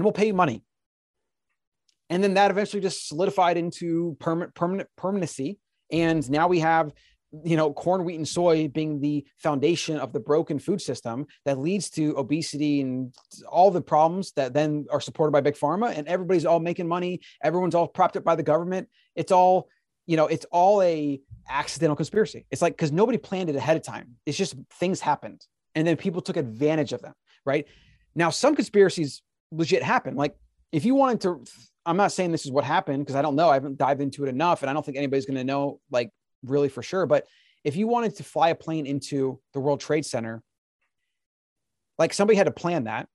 and 0.00 0.04
we'll 0.06 0.12
pay 0.12 0.28
you 0.28 0.32
money. 0.32 0.64
And 2.08 2.24
then 2.24 2.32
that 2.34 2.50
eventually 2.50 2.80
just 2.80 3.06
solidified 3.06 3.58
into 3.58 4.16
permanent, 4.18 4.54
permanent 4.54 4.88
permanency. 4.96 5.58
And 5.92 6.28
now 6.30 6.48
we 6.48 6.60
have, 6.60 6.90
you 7.44 7.54
know, 7.54 7.70
corn, 7.74 8.06
wheat, 8.06 8.14
and 8.14 8.26
soy 8.26 8.66
being 8.68 9.02
the 9.02 9.26
foundation 9.36 9.98
of 9.98 10.14
the 10.14 10.18
broken 10.18 10.58
food 10.58 10.80
system 10.80 11.26
that 11.44 11.58
leads 11.58 11.90
to 11.90 12.16
obesity 12.16 12.80
and 12.80 13.14
all 13.46 13.70
the 13.70 13.82
problems 13.82 14.32
that 14.36 14.54
then 14.54 14.86
are 14.90 15.02
supported 15.02 15.32
by 15.32 15.42
big 15.42 15.54
pharma. 15.54 15.94
And 15.94 16.08
everybody's 16.08 16.46
all 16.46 16.60
making 16.60 16.88
money. 16.88 17.20
Everyone's 17.44 17.74
all 17.74 17.86
propped 17.86 18.16
up 18.16 18.24
by 18.24 18.36
the 18.36 18.42
government. 18.42 18.88
It's 19.14 19.32
all, 19.32 19.68
you 20.06 20.16
know, 20.16 20.28
it's 20.28 20.46
all 20.50 20.80
a 20.80 21.20
accidental 21.46 21.94
conspiracy. 21.94 22.46
It's 22.50 22.62
like 22.62 22.72
because 22.72 22.90
nobody 22.90 23.18
planned 23.18 23.50
it 23.50 23.56
ahead 23.56 23.76
of 23.76 23.82
time. 23.82 24.16
It's 24.24 24.38
just 24.38 24.56
things 24.78 24.98
happened, 25.00 25.44
and 25.74 25.86
then 25.86 25.98
people 25.98 26.22
took 26.22 26.38
advantage 26.38 26.94
of 26.94 27.02
them. 27.02 27.12
Right 27.44 27.66
now, 28.14 28.30
some 28.30 28.56
conspiracies 28.56 29.20
legit 29.50 29.82
happen. 29.82 30.16
Like 30.16 30.34
if 30.72 30.84
you 30.84 30.94
wanted 30.94 31.20
to, 31.22 31.44
I'm 31.84 31.96
not 31.96 32.12
saying 32.12 32.32
this 32.32 32.46
is 32.46 32.52
what 32.52 32.64
happened 32.64 33.04
because 33.04 33.16
I 33.16 33.22
don't 33.22 33.36
know. 33.36 33.48
I 33.48 33.54
haven't 33.54 33.78
dived 33.78 34.00
into 34.00 34.24
it 34.24 34.28
enough, 34.28 34.62
and 34.62 34.70
I 34.70 34.72
don't 34.72 34.84
think 34.84 34.96
anybody's 34.96 35.26
going 35.26 35.38
to 35.38 35.44
know 35.44 35.80
like 35.90 36.10
really 36.42 36.68
for 36.68 36.82
sure. 36.82 37.06
But 37.06 37.26
if 37.64 37.76
you 37.76 37.86
wanted 37.86 38.16
to 38.16 38.24
fly 38.24 38.50
a 38.50 38.54
plane 38.54 38.86
into 38.86 39.40
the 39.52 39.60
World 39.60 39.80
Trade 39.80 40.06
Center, 40.06 40.42
like 41.98 42.12
somebody 42.12 42.36
had 42.36 42.44
to 42.44 42.52
plan 42.52 42.84
that. 42.84 43.08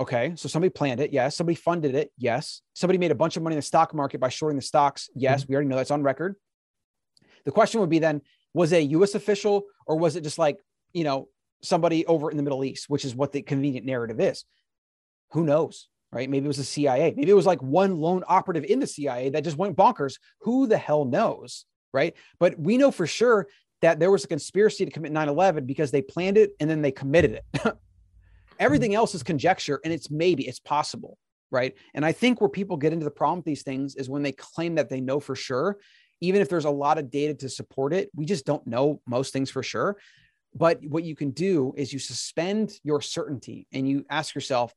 Okay, 0.00 0.32
so 0.34 0.48
somebody 0.48 0.70
planned 0.70 0.98
it. 0.98 1.12
Yes. 1.12 1.36
Somebody 1.36 1.54
funded 1.54 1.94
it. 1.94 2.10
Yes. 2.18 2.62
Somebody 2.74 2.98
made 2.98 3.12
a 3.12 3.14
bunch 3.14 3.36
of 3.36 3.42
money 3.42 3.54
in 3.54 3.58
the 3.58 3.62
stock 3.62 3.94
market 3.94 4.18
by 4.18 4.28
shorting 4.28 4.56
the 4.56 4.62
stocks. 4.62 5.08
Yes. 5.14 5.42
Mm-hmm. 5.42 5.52
We 5.52 5.54
already 5.54 5.68
know 5.68 5.76
that's 5.76 5.92
on 5.92 6.02
record. 6.02 6.34
The 7.44 7.52
question 7.52 7.80
would 7.80 7.90
be 7.90 8.00
then 8.00 8.22
was 8.54 8.72
it 8.72 8.78
a 8.78 8.82
US 8.82 9.14
official 9.14 9.64
or 9.86 9.96
was 9.96 10.16
it 10.16 10.22
just 10.22 10.38
like, 10.38 10.58
you 10.92 11.04
know, 11.04 11.28
somebody 11.62 12.04
over 12.06 12.30
in 12.30 12.36
the 12.36 12.42
Middle 12.42 12.64
East, 12.64 12.88
which 12.88 13.04
is 13.04 13.14
what 13.14 13.32
the 13.32 13.42
convenient 13.42 13.86
narrative 13.86 14.20
is? 14.20 14.44
Who 15.34 15.44
knows? 15.44 15.88
Right? 16.12 16.30
Maybe 16.30 16.44
it 16.44 16.48
was 16.48 16.58
the 16.58 16.64
CIA. 16.64 17.12
Maybe 17.16 17.30
it 17.30 17.34
was 17.34 17.46
like 17.46 17.60
one 17.60 17.98
lone 17.98 18.22
operative 18.28 18.64
in 18.64 18.78
the 18.78 18.86
CIA 18.86 19.30
that 19.30 19.44
just 19.44 19.56
went 19.56 19.76
bonkers. 19.76 20.14
Who 20.42 20.66
the 20.66 20.78
hell 20.78 21.04
knows? 21.04 21.64
Right. 21.92 22.14
But 22.38 22.58
we 22.58 22.78
know 22.78 22.90
for 22.90 23.06
sure 23.06 23.48
that 23.82 23.98
there 23.98 24.10
was 24.10 24.24
a 24.24 24.28
conspiracy 24.28 24.84
to 24.84 24.90
commit 24.90 25.12
9 25.12 25.28
11 25.28 25.66
because 25.66 25.90
they 25.90 26.02
planned 26.02 26.38
it 26.38 26.52
and 26.60 26.70
then 26.70 26.82
they 26.82 26.92
committed 26.92 27.32
it. 27.32 27.76
Everything 28.58 28.94
else 28.94 29.14
is 29.14 29.22
conjecture 29.22 29.80
and 29.84 29.92
it's 29.92 30.10
maybe, 30.10 30.46
it's 30.46 30.60
possible. 30.60 31.18
Right. 31.50 31.74
And 31.94 32.04
I 32.04 32.12
think 32.12 32.40
where 32.40 32.48
people 32.48 32.76
get 32.76 32.92
into 32.92 33.04
the 33.04 33.10
problem 33.10 33.38
with 33.38 33.44
these 33.44 33.62
things 33.62 33.96
is 33.96 34.08
when 34.08 34.22
they 34.22 34.32
claim 34.32 34.76
that 34.76 34.88
they 34.88 35.00
know 35.00 35.20
for 35.20 35.36
sure, 35.36 35.78
even 36.20 36.40
if 36.40 36.48
there's 36.48 36.64
a 36.64 36.70
lot 36.70 36.98
of 36.98 37.10
data 37.10 37.34
to 37.34 37.48
support 37.48 37.92
it, 37.92 38.10
we 38.14 38.24
just 38.24 38.46
don't 38.46 38.66
know 38.66 39.00
most 39.06 39.32
things 39.32 39.50
for 39.50 39.62
sure. 39.62 39.96
But 40.54 40.80
what 40.86 41.04
you 41.04 41.16
can 41.16 41.30
do 41.30 41.74
is 41.76 41.92
you 41.92 41.98
suspend 41.98 42.72
your 42.84 43.00
certainty 43.00 43.66
and 43.72 43.88
you 43.88 44.06
ask 44.08 44.34
yourself, 44.34 44.72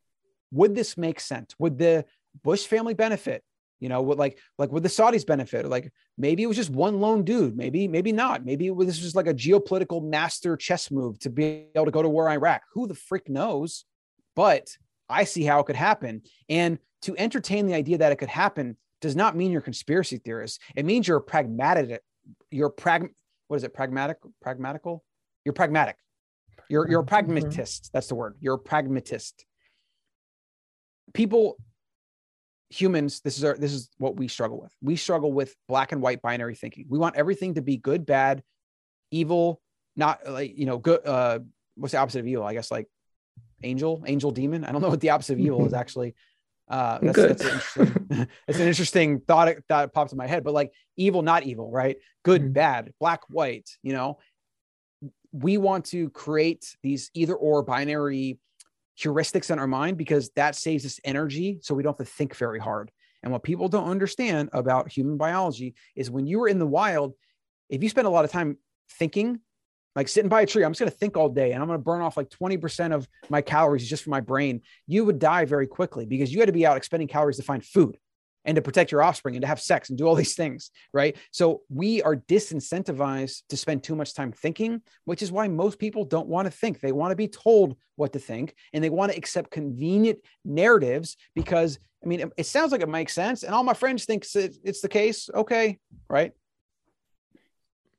would 0.51 0.75
this 0.75 0.97
make 0.97 1.19
sense? 1.19 1.53
Would 1.59 1.77
the 1.77 2.05
Bush 2.43 2.65
family 2.65 2.93
benefit? 2.93 3.43
You 3.79 3.89
know, 3.89 4.01
would 4.01 4.17
like 4.17 4.39
like 4.57 4.71
would 4.71 4.83
the 4.83 4.89
Saudis 4.89 5.25
benefit? 5.25 5.65
Or 5.65 5.69
like 5.69 5.91
maybe 6.17 6.43
it 6.43 6.47
was 6.47 6.57
just 6.57 6.69
one 6.69 6.99
lone 6.99 7.23
dude. 7.23 7.55
Maybe 7.55 7.87
maybe 7.87 8.11
not. 8.11 8.43
Maybe 8.43 8.69
this 8.69 9.03
was 9.03 9.15
like 9.15 9.27
a 9.27 9.33
geopolitical 9.33 10.03
master 10.03 10.57
chess 10.57 10.89
move 10.89 11.19
to 11.19 11.29
be 11.29 11.67
able 11.75 11.85
to 11.85 11.91
go 11.91 12.01
to 12.01 12.09
war 12.09 12.27
in 12.27 12.33
Iraq. 12.33 12.63
Who 12.73 12.87
the 12.87 12.95
frick 12.95 13.29
knows? 13.29 13.85
But 14.35 14.75
I 15.09 15.25
see 15.25 15.43
how 15.43 15.59
it 15.59 15.65
could 15.65 15.75
happen. 15.75 16.23
And 16.49 16.79
to 17.03 17.15
entertain 17.17 17.67
the 17.67 17.75
idea 17.75 17.99
that 17.99 18.11
it 18.11 18.17
could 18.17 18.29
happen 18.29 18.77
does 18.99 19.15
not 19.15 19.35
mean 19.35 19.51
you're 19.51 19.61
a 19.61 19.63
conspiracy 19.63 20.17
theorist. 20.17 20.59
It 20.75 20.85
means 20.85 21.07
you're 21.07 21.17
a 21.17 21.21
pragmatic. 21.21 22.01
You're 22.49 22.69
prag. 22.69 23.09
What 23.47 23.57
is 23.57 23.63
it? 23.63 23.73
Pragmatic. 23.75 24.17
Pragmatical. 24.41 25.03
You're 25.45 25.53
pragmatic. 25.53 25.97
You're 26.69 26.89
you're 26.89 27.01
a 27.01 27.03
mm-hmm. 27.03 27.09
pragmatist. 27.09 27.91
That's 27.93 28.07
the 28.07 28.15
word. 28.15 28.35
You're 28.39 28.55
a 28.55 28.59
pragmatist 28.59 29.45
people 31.13 31.57
humans 32.69 33.21
this 33.21 33.37
is 33.37 33.43
our 33.43 33.57
this 33.57 33.73
is 33.73 33.89
what 33.97 34.15
we 34.17 34.27
struggle 34.27 34.59
with. 34.59 34.73
We 34.81 34.95
struggle 34.95 35.31
with 35.31 35.55
black 35.67 35.91
and 35.91 36.01
white 36.01 36.21
binary 36.21 36.55
thinking. 36.55 36.85
We 36.89 36.97
want 36.97 37.15
everything 37.15 37.55
to 37.55 37.61
be 37.61 37.77
good 37.77 38.05
bad 38.05 38.43
evil 39.11 39.61
not 39.95 40.19
like 40.27 40.57
you 40.57 40.65
know 40.65 40.77
good 40.77 41.05
uh 41.05 41.39
what's 41.75 41.93
the 41.93 41.99
opposite 41.99 42.19
of 42.19 42.27
evil? 42.27 42.43
I 42.43 42.53
guess 42.53 42.71
like 42.71 42.87
angel 43.63 44.03
angel 44.05 44.31
demon? 44.31 44.63
I 44.63 44.71
don't 44.71 44.81
know 44.81 44.89
what 44.89 45.01
the 45.01 45.11
opposite 45.11 45.33
of 45.33 45.39
evil 45.39 45.65
is 45.65 45.73
actually. 45.73 46.15
Uh 46.69 46.99
that's, 47.01 47.15
good. 47.15 47.29
that's, 47.29 47.43
an 47.43 47.49
interesting, 47.49 48.27
that's 48.47 48.59
an 48.59 48.67
interesting 48.67 49.19
thought 49.21 49.55
that 49.69 49.93
popped 49.93 50.11
in 50.11 50.17
my 50.17 50.27
head 50.27 50.43
but 50.43 50.53
like 50.53 50.73
evil 50.97 51.21
not 51.21 51.43
evil 51.43 51.71
right? 51.71 51.97
Good 52.23 52.41
mm-hmm. 52.41 52.53
bad 52.53 52.93
black 52.99 53.21
white 53.29 53.69
you 53.81 53.93
know? 53.93 54.19
We 55.31 55.57
want 55.57 55.85
to 55.85 56.09
create 56.09 56.75
these 56.83 57.11
either 57.13 57.35
or 57.35 57.61
binary 57.61 58.39
heuristics 58.99 59.51
in 59.51 59.59
our 59.59 59.67
mind 59.67 59.97
because 59.97 60.29
that 60.35 60.55
saves 60.55 60.85
us 60.85 60.99
energy 61.03 61.59
so 61.61 61.75
we 61.75 61.83
don't 61.83 61.97
have 61.97 62.05
to 62.05 62.11
think 62.11 62.35
very 62.35 62.59
hard. 62.59 62.91
And 63.23 63.31
what 63.31 63.43
people 63.43 63.69
don't 63.69 63.89
understand 63.89 64.49
about 64.53 64.91
human 64.91 65.17
biology 65.17 65.75
is 65.95 66.09
when 66.09 66.27
you 66.27 66.41
are 66.43 66.47
in 66.47 66.59
the 66.59 66.67
wild, 66.67 67.13
if 67.69 67.83
you 67.83 67.89
spend 67.89 68.07
a 68.07 68.11
lot 68.11 68.25
of 68.25 68.31
time 68.31 68.57
thinking, 68.93 69.39
like 69.95 70.07
sitting 70.07 70.29
by 70.29 70.41
a 70.41 70.45
tree, 70.45 70.63
I'm 70.63 70.71
just 70.71 70.79
going 70.79 70.91
to 70.91 70.97
think 70.97 71.17
all 71.17 71.29
day 71.29 71.51
and 71.51 71.61
I'm 71.61 71.67
going 71.67 71.79
to 71.79 71.83
burn 71.83 72.01
off 72.01 72.17
like 72.17 72.29
20% 72.29 72.93
of 72.93 73.07
my 73.29 73.41
calories 73.41 73.87
just 73.89 74.03
for 74.03 74.11
my 74.11 74.21
brain, 74.21 74.61
you 74.85 75.05
would 75.05 75.19
die 75.19 75.45
very 75.45 75.67
quickly 75.67 76.05
because 76.05 76.31
you 76.31 76.39
had 76.39 76.45
to 76.45 76.53
be 76.53 76.65
out 76.65 76.77
expending 76.77 77.07
calories 77.07 77.37
to 77.37 77.43
find 77.43 77.65
food 77.65 77.97
and 78.47 78.55
to 78.55 78.61
protect 78.61 78.91
your 78.91 79.03
offspring 79.03 79.35
and 79.35 79.41
to 79.41 79.47
have 79.47 79.59
sex 79.59 79.89
and 79.89 79.97
do 79.97 80.07
all 80.07 80.15
these 80.15 80.33
things, 80.35 80.71
right? 80.93 81.17
So 81.31 81.61
we 81.69 82.01
are 82.01 82.15
disincentivized 82.15 83.43
to 83.49 83.57
spend 83.57 83.83
too 83.83 83.95
much 83.95 84.15
time 84.15 84.31
thinking, 84.31 84.81
which 85.05 85.21
is 85.21 85.31
why 85.31 85.49
most 85.49 85.77
people 85.77 86.05
don't 86.05 86.27
want 86.27 86.45
to 86.47 86.51
think. 86.51 86.79
They 86.79 86.93
want 86.93 87.11
to 87.11 87.15
be 87.15 87.27
told 87.27 87.75
what 87.97 88.13
to 88.13 88.19
think 88.19 88.55
and 88.73 88.83
they 88.83 88.89
want 88.89 89.11
to 89.11 89.17
accept 89.17 89.51
convenient 89.51 90.19
narratives 90.45 91.17
because 91.35 91.77
I 92.03 92.07
mean, 92.07 92.31
it, 92.37 92.45
sounds 92.45 92.71
like 92.71 92.81
it 92.81 92.89
makes 92.89 93.13
sense 93.13 93.43
and 93.43 93.53
all 93.53 93.63
my 93.63 93.73
friends 93.73 94.05
think 94.05 94.23
it's 94.33 94.81
the 94.81 94.87
case. 94.87 95.29
Okay, 95.33 95.79
right? 96.09 96.31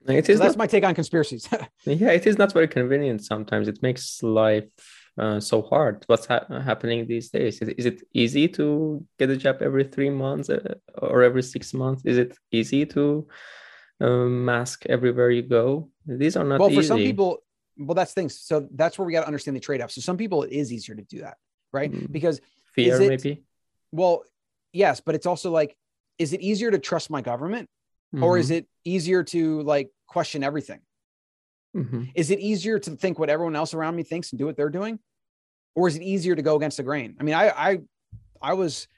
It 0.06 0.26
So 0.26 0.34
that's 0.34 0.56
not, 0.56 0.56
my 0.56 0.66
take 0.66 0.84
on 0.84 0.94
conspiracies. 0.94 1.48
yeah, 1.84 2.12
it 2.12 2.26
is 2.26 2.38
not 2.38 2.52
very 2.52 2.68
convenient 2.68 3.22
sometimes. 3.24 3.68
It 3.68 3.82
makes 3.82 4.22
life 4.22 4.70
uh, 5.18 5.40
so 5.40 5.62
hard. 5.62 6.04
What's 6.06 6.26
ha- 6.26 6.46
happening 6.48 7.06
these 7.06 7.30
days? 7.30 7.60
Is, 7.60 7.68
is 7.70 7.86
it 7.86 8.02
easy 8.12 8.48
to 8.48 9.04
get 9.18 9.30
a 9.30 9.36
job 9.36 9.62
every 9.62 9.84
three 9.84 10.10
months 10.10 10.48
uh, 10.48 10.74
or 10.96 11.22
every 11.22 11.42
six 11.42 11.74
months? 11.74 12.02
Is 12.04 12.18
it 12.18 12.36
easy 12.52 12.86
to 12.86 13.26
um, 14.00 14.44
mask 14.44 14.86
everywhere 14.86 15.30
you 15.30 15.42
go? 15.42 15.90
These 16.06 16.36
are 16.36 16.44
not 16.44 16.60
well, 16.60 16.68
for 16.68 16.74
easy. 16.80 16.88
some 16.88 16.98
people, 16.98 17.38
well, 17.76 17.94
that's 17.94 18.12
things. 18.12 18.38
So 18.40 18.68
that's 18.74 18.98
where 18.98 19.06
we 19.06 19.12
got 19.12 19.22
to 19.22 19.26
understand 19.26 19.56
the 19.56 19.60
trade 19.60 19.80
off. 19.80 19.90
So 19.90 20.00
some 20.00 20.16
people, 20.16 20.44
it 20.44 20.52
is 20.52 20.72
easier 20.72 20.94
to 20.94 21.02
do 21.02 21.20
that, 21.20 21.36
right? 21.72 21.92
Mm. 21.92 22.10
Because, 22.10 22.40
fear, 22.74 23.00
it- 23.02 23.08
maybe. 23.08 23.42
well, 23.92 24.22
yes, 24.72 25.00
but 25.00 25.14
it's 25.14 25.26
also 25.26 25.50
like, 25.50 25.76
is 26.18 26.32
it 26.32 26.40
easier 26.40 26.70
to 26.70 26.78
trust 26.78 27.10
my 27.10 27.22
government 27.22 27.68
or 28.20 28.38
is 28.38 28.50
it 28.50 28.66
easier 28.84 29.22
to 29.22 29.62
like 29.62 29.90
question 30.06 30.42
everything? 30.42 30.80
Mhm. 31.76 32.10
Is 32.14 32.30
it 32.30 32.40
easier 32.40 32.78
to 32.78 32.96
think 32.96 33.18
what 33.18 33.28
everyone 33.28 33.54
else 33.54 33.74
around 33.74 33.94
me 33.94 34.02
thinks 34.02 34.32
and 34.32 34.38
do 34.38 34.46
what 34.46 34.56
they're 34.56 34.70
doing? 34.70 34.98
Or 35.78 35.86
is 35.86 35.94
it 35.94 36.02
easier 36.02 36.34
to 36.34 36.42
go 36.42 36.56
against 36.56 36.78
the 36.78 36.82
grain? 36.82 37.14
I 37.20 37.22
mean, 37.22 37.36
I 37.36 37.50
I 37.50 37.78
I 38.42 38.54
was 38.54 38.88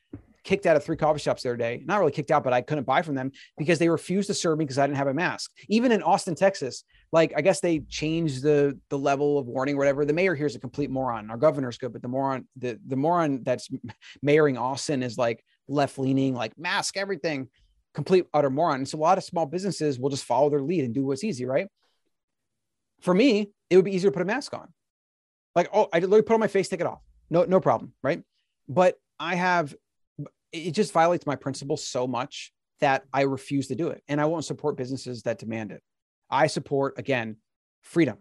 kicked 0.45 0.64
out 0.64 0.76
of 0.76 0.83
three 0.83 0.97
coffee 0.97 1.20
shops 1.20 1.43
the 1.43 1.51
other 1.51 1.59
day. 1.59 1.83
Not 1.85 1.99
really 1.99 2.11
kicked 2.11 2.31
out, 2.31 2.43
but 2.43 2.55
I 2.55 2.62
couldn't 2.62 2.85
buy 2.85 3.03
from 3.03 3.14
them 3.14 3.33
because 3.59 3.78
they 3.78 3.91
refused 3.91 4.28
to 4.28 4.35
serve 4.35 4.59
me 4.59 4.64
because 4.64 4.78
I 4.78 4.87
didn't 4.87 4.97
have 4.97 5.07
a 5.07 5.12
mask. 5.12 5.51
Even 5.68 5.93
in 5.93 6.03
Austin, 6.03 6.35
Texas, 6.35 6.85
like 7.12 7.35
I 7.37 7.43
guess 7.43 7.61
they 7.61 7.81
changed 7.81 8.43
the 8.43 8.78
the 8.89 8.97
level 8.97 9.37
of 9.37 9.47
warning 9.47 9.74
or 9.74 9.78
whatever. 9.78 10.07
The 10.07 10.14
mayor 10.14 10.35
here 10.35 10.47
is 10.47 10.57
a 10.57 10.59
complete 10.59 10.89
moron. 10.89 11.31
Our 11.31 11.37
governor's 11.37 11.76
good, 11.76 11.93
but 11.93 12.01
the 12.01 12.09
moron 12.09 12.49
the 12.57 12.81
the 12.87 12.97
moron 12.97 13.43
that's 13.43 13.68
mayoring 14.26 14.59
Austin 14.59 15.03
is 15.03 15.18
like 15.18 15.45
left 15.68 15.99
leaning, 15.99 16.35
like 16.35 16.57
mask 16.59 16.97
everything, 16.97 17.51
complete 17.93 18.24
utter 18.33 18.49
moron. 18.49 18.87
So 18.87 18.97
a 18.97 19.01
lot 19.01 19.18
of 19.18 19.24
small 19.24 19.45
businesses 19.45 19.99
will 19.99 20.09
just 20.09 20.24
follow 20.24 20.49
their 20.49 20.62
lead 20.62 20.85
and 20.85 20.95
do 20.95 21.05
what's 21.05 21.24
easy, 21.24 21.45
right? 21.45 21.68
For 23.03 23.12
me, 23.12 23.51
it 23.68 23.76
would 23.76 23.85
be 23.85 23.95
easier 23.95 24.09
to 24.09 24.14
put 24.14 24.22
a 24.22 24.24
mask 24.24 24.55
on. 24.55 24.72
Like, 25.55 25.68
oh, 25.72 25.88
I 25.92 25.98
literally 25.98 26.22
put 26.22 26.34
on 26.34 26.40
my 26.40 26.48
face, 26.48 26.68
take 26.68 26.80
it 26.80 26.86
off. 26.86 27.01
No, 27.30 27.44
no 27.44 27.61
problem, 27.61 27.92
right? 28.03 28.22
But 28.68 28.96
I 29.18 29.34
have 29.34 29.74
it 30.53 30.72
just 30.72 30.92
violates 30.92 31.26
my 31.26 31.36
principles 31.36 31.86
so 31.86 32.07
much 32.07 32.53
that 32.80 33.05
I 33.12 33.22
refuse 33.22 33.68
to 33.68 33.74
do 33.74 33.88
it. 33.88 34.03
And 34.09 34.20
I 34.20 34.24
won't 34.24 34.44
support 34.44 34.76
businesses 34.76 35.22
that 35.22 35.38
demand 35.38 35.70
it. 35.70 35.82
I 36.28 36.46
support 36.46 36.98
again 36.98 37.36
freedom. 37.82 38.18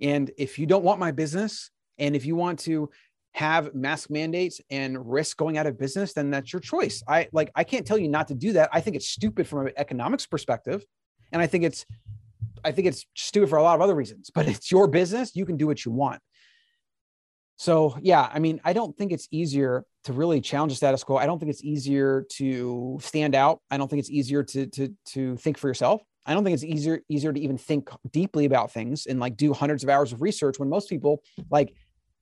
And 0.00 0.30
if 0.36 0.58
you 0.58 0.66
don't 0.66 0.84
want 0.84 1.00
my 1.00 1.12
business 1.12 1.70
and 1.98 2.14
if 2.14 2.26
you 2.26 2.36
want 2.36 2.58
to 2.60 2.90
have 3.32 3.74
mask 3.74 4.10
mandates 4.10 4.60
and 4.70 5.10
risk 5.10 5.36
going 5.36 5.58
out 5.58 5.66
of 5.66 5.78
business, 5.78 6.12
then 6.12 6.30
that's 6.30 6.52
your 6.52 6.60
choice. 6.60 7.02
I 7.06 7.28
like 7.32 7.50
I 7.54 7.64
can't 7.64 7.86
tell 7.86 7.98
you 7.98 8.08
not 8.08 8.28
to 8.28 8.34
do 8.34 8.52
that. 8.54 8.70
I 8.72 8.80
think 8.80 8.96
it's 8.96 9.08
stupid 9.08 9.46
from 9.46 9.66
an 9.66 9.72
economics 9.76 10.26
perspective. 10.26 10.84
And 11.32 11.40
I 11.40 11.46
think 11.46 11.64
it's 11.64 11.86
I 12.64 12.72
think 12.72 12.88
it's 12.88 13.06
stupid 13.14 13.48
for 13.48 13.56
a 13.56 13.62
lot 13.62 13.74
of 13.74 13.80
other 13.80 13.94
reasons, 13.94 14.30
but 14.34 14.48
it's 14.48 14.70
your 14.70 14.88
business. 14.88 15.36
You 15.36 15.46
can 15.46 15.56
do 15.56 15.66
what 15.66 15.84
you 15.84 15.92
want. 15.92 16.20
So, 17.56 17.96
yeah, 18.02 18.28
I 18.32 18.38
mean, 18.38 18.60
I 18.64 18.72
don't 18.72 18.96
think 18.96 19.12
it's 19.12 19.28
easier 19.30 19.84
to 20.04 20.12
really 20.12 20.40
challenge 20.40 20.72
the 20.72 20.76
status 20.76 21.02
quo. 21.02 21.16
I 21.16 21.26
don't 21.26 21.38
think 21.38 21.50
it's 21.50 21.64
easier 21.64 22.26
to 22.34 22.98
stand 23.00 23.34
out. 23.34 23.60
I 23.70 23.76
don't 23.76 23.88
think 23.88 24.00
it's 24.00 24.10
easier 24.10 24.42
to 24.42 24.66
to 24.66 24.94
to 25.12 25.36
think 25.36 25.58
for 25.58 25.68
yourself. 25.68 26.02
I 26.26 26.34
don't 26.34 26.44
think 26.44 26.54
it's 26.54 26.64
easier 26.64 27.00
easier 27.08 27.32
to 27.32 27.40
even 27.40 27.56
think 27.56 27.88
deeply 28.10 28.44
about 28.44 28.72
things 28.72 29.06
and 29.06 29.20
like 29.20 29.36
do 29.36 29.52
hundreds 29.52 29.84
of 29.84 29.88
hours 29.88 30.12
of 30.12 30.20
research 30.20 30.58
when 30.58 30.68
most 30.68 30.88
people 30.88 31.22
like 31.50 31.74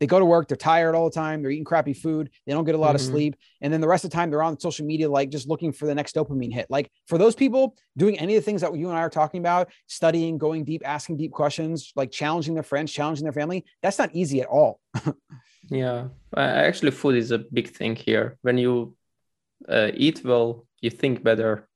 they 0.04 0.06
go 0.06 0.18
to 0.18 0.24
work, 0.26 0.48
they're 0.48 0.56
tired 0.58 0.94
all 0.94 1.08
the 1.08 1.14
time, 1.14 1.40
they're 1.40 1.50
eating 1.50 1.64
crappy 1.64 1.94
food, 1.94 2.28
they 2.46 2.52
don't 2.52 2.66
get 2.66 2.74
a 2.74 2.78
lot 2.78 2.92
Mhm. 2.92 2.96
of 2.96 3.00
sleep, 3.00 3.36
and 3.62 3.72
then 3.72 3.80
the 3.80 3.88
rest 3.88 4.04
of 4.04 4.10
the 4.10 4.14
time 4.14 4.28
they're 4.28 4.42
on 4.42 4.60
social 4.60 4.84
media 4.84 5.08
like 5.08 5.30
just 5.30 5.48
looking 5.48 5.72
for 5.72 5.86
the 5.86 5.94
next 5.94 6.14
dopamine 6.14 6.52
hit. 6.52 6.66
Like 6.68 6.90
for 7.06 7.16
those 7.16 7.34
people 7.34 7.74
doing 7.96 8.18
any 8.18 8.36
of 8.36 8.42
the 8.42 8.44
things 8.44 8.60
that 8.60 8.76
you 8.76 8.90
and 8.90 8.98
I 8.98 9.00
are 9.00 9.08
talking 9.08 9.40
about, 9.40 9.70
studying, 9.86 10.36
going 10.36 10.62
deep, 10.64 10.82
asking 10.84 11.16
deep 11.16 11.32
questions, 11.32 11.90
like 11.96 12.10
challenging 12.10 12.52
their 12.52 12.62
friends, 12.62 12.92
challenging 12.92 13.24
their 13.24 13.32
family, 13.32 13.64
that's 13.82 13.98
not 13.98 14.10
easy 14.12 14.42
at 14.42 14.48
all. 14.48 14.80
Yeah, 15.70 16.08
actually, 16.36 16.90
food 16.90 17.16
is 17.16 17.30
a 17.30 17.38
big 17.38 17.68
thing 17.70 17.96
here. 17.96 18.36
When 18.42 18.58
you 18.58 18.94
uh, 19.66 19.90
eat 19.94 20.22
well, 20.22 20.66
you 20.82 20.90
think 20.90 21.22
better. 21.22 21.66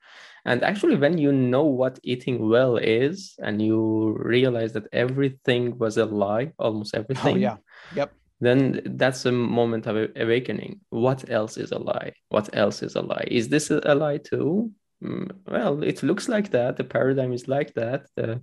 And 0.48 0.64
actually, 0.64 0.96
when 0.96 1.18
you 1.18 1.30
know 1.30 1.64
what 1.64 2.00
eating 2.02 2.48
well 2.48 2.78
is, 2.78 3.34
and 3.46 3.60
you 3.60 4.16
realize 4.18 4.72
that 4.72 4.86
everything 4.92 5.76
was 5.78 5.98
a 5.98 6.06
lie, 6.06 6.52
almost 6.58 6.94
everything, 6.94 7.34
Oh 7.34 7.36
yeah. 7.36 7.56
Yep. 7.92 8.12
then 8.40 8.80
that's 9.02 9.26
a 9.26 9.32
moment 9.32 9.86
of 9.86 9.96
awakening. 10.16 10.80
What 10.88 11.28
else 11.30 11.58
is 11.58 11.70
a 11.72 11.78
lie? 11.78 12.12
What 12.30 12.48
else 12.56 12.82
is 12.82 12.96
a 12.96 13.02
lie? 13.02 13.26
Is 13.30 13.48
this 13.48 13.70
a 13.70 13.78
a 13.84 13.94
lie 13.94 14.20
too? 14.30 14.70
Mm, 15.04 15.28
well, 15.46 15.82
it 15.82 16.02
looks 16.02 16.28
like 16.28 16.50
that. 16.50 16.76
The 16.76 16.84
paradigm 16.84 17.32
is 17.32 17.46
like 17.46 17.74
that. 17.74 18.00
The 18.16 18.40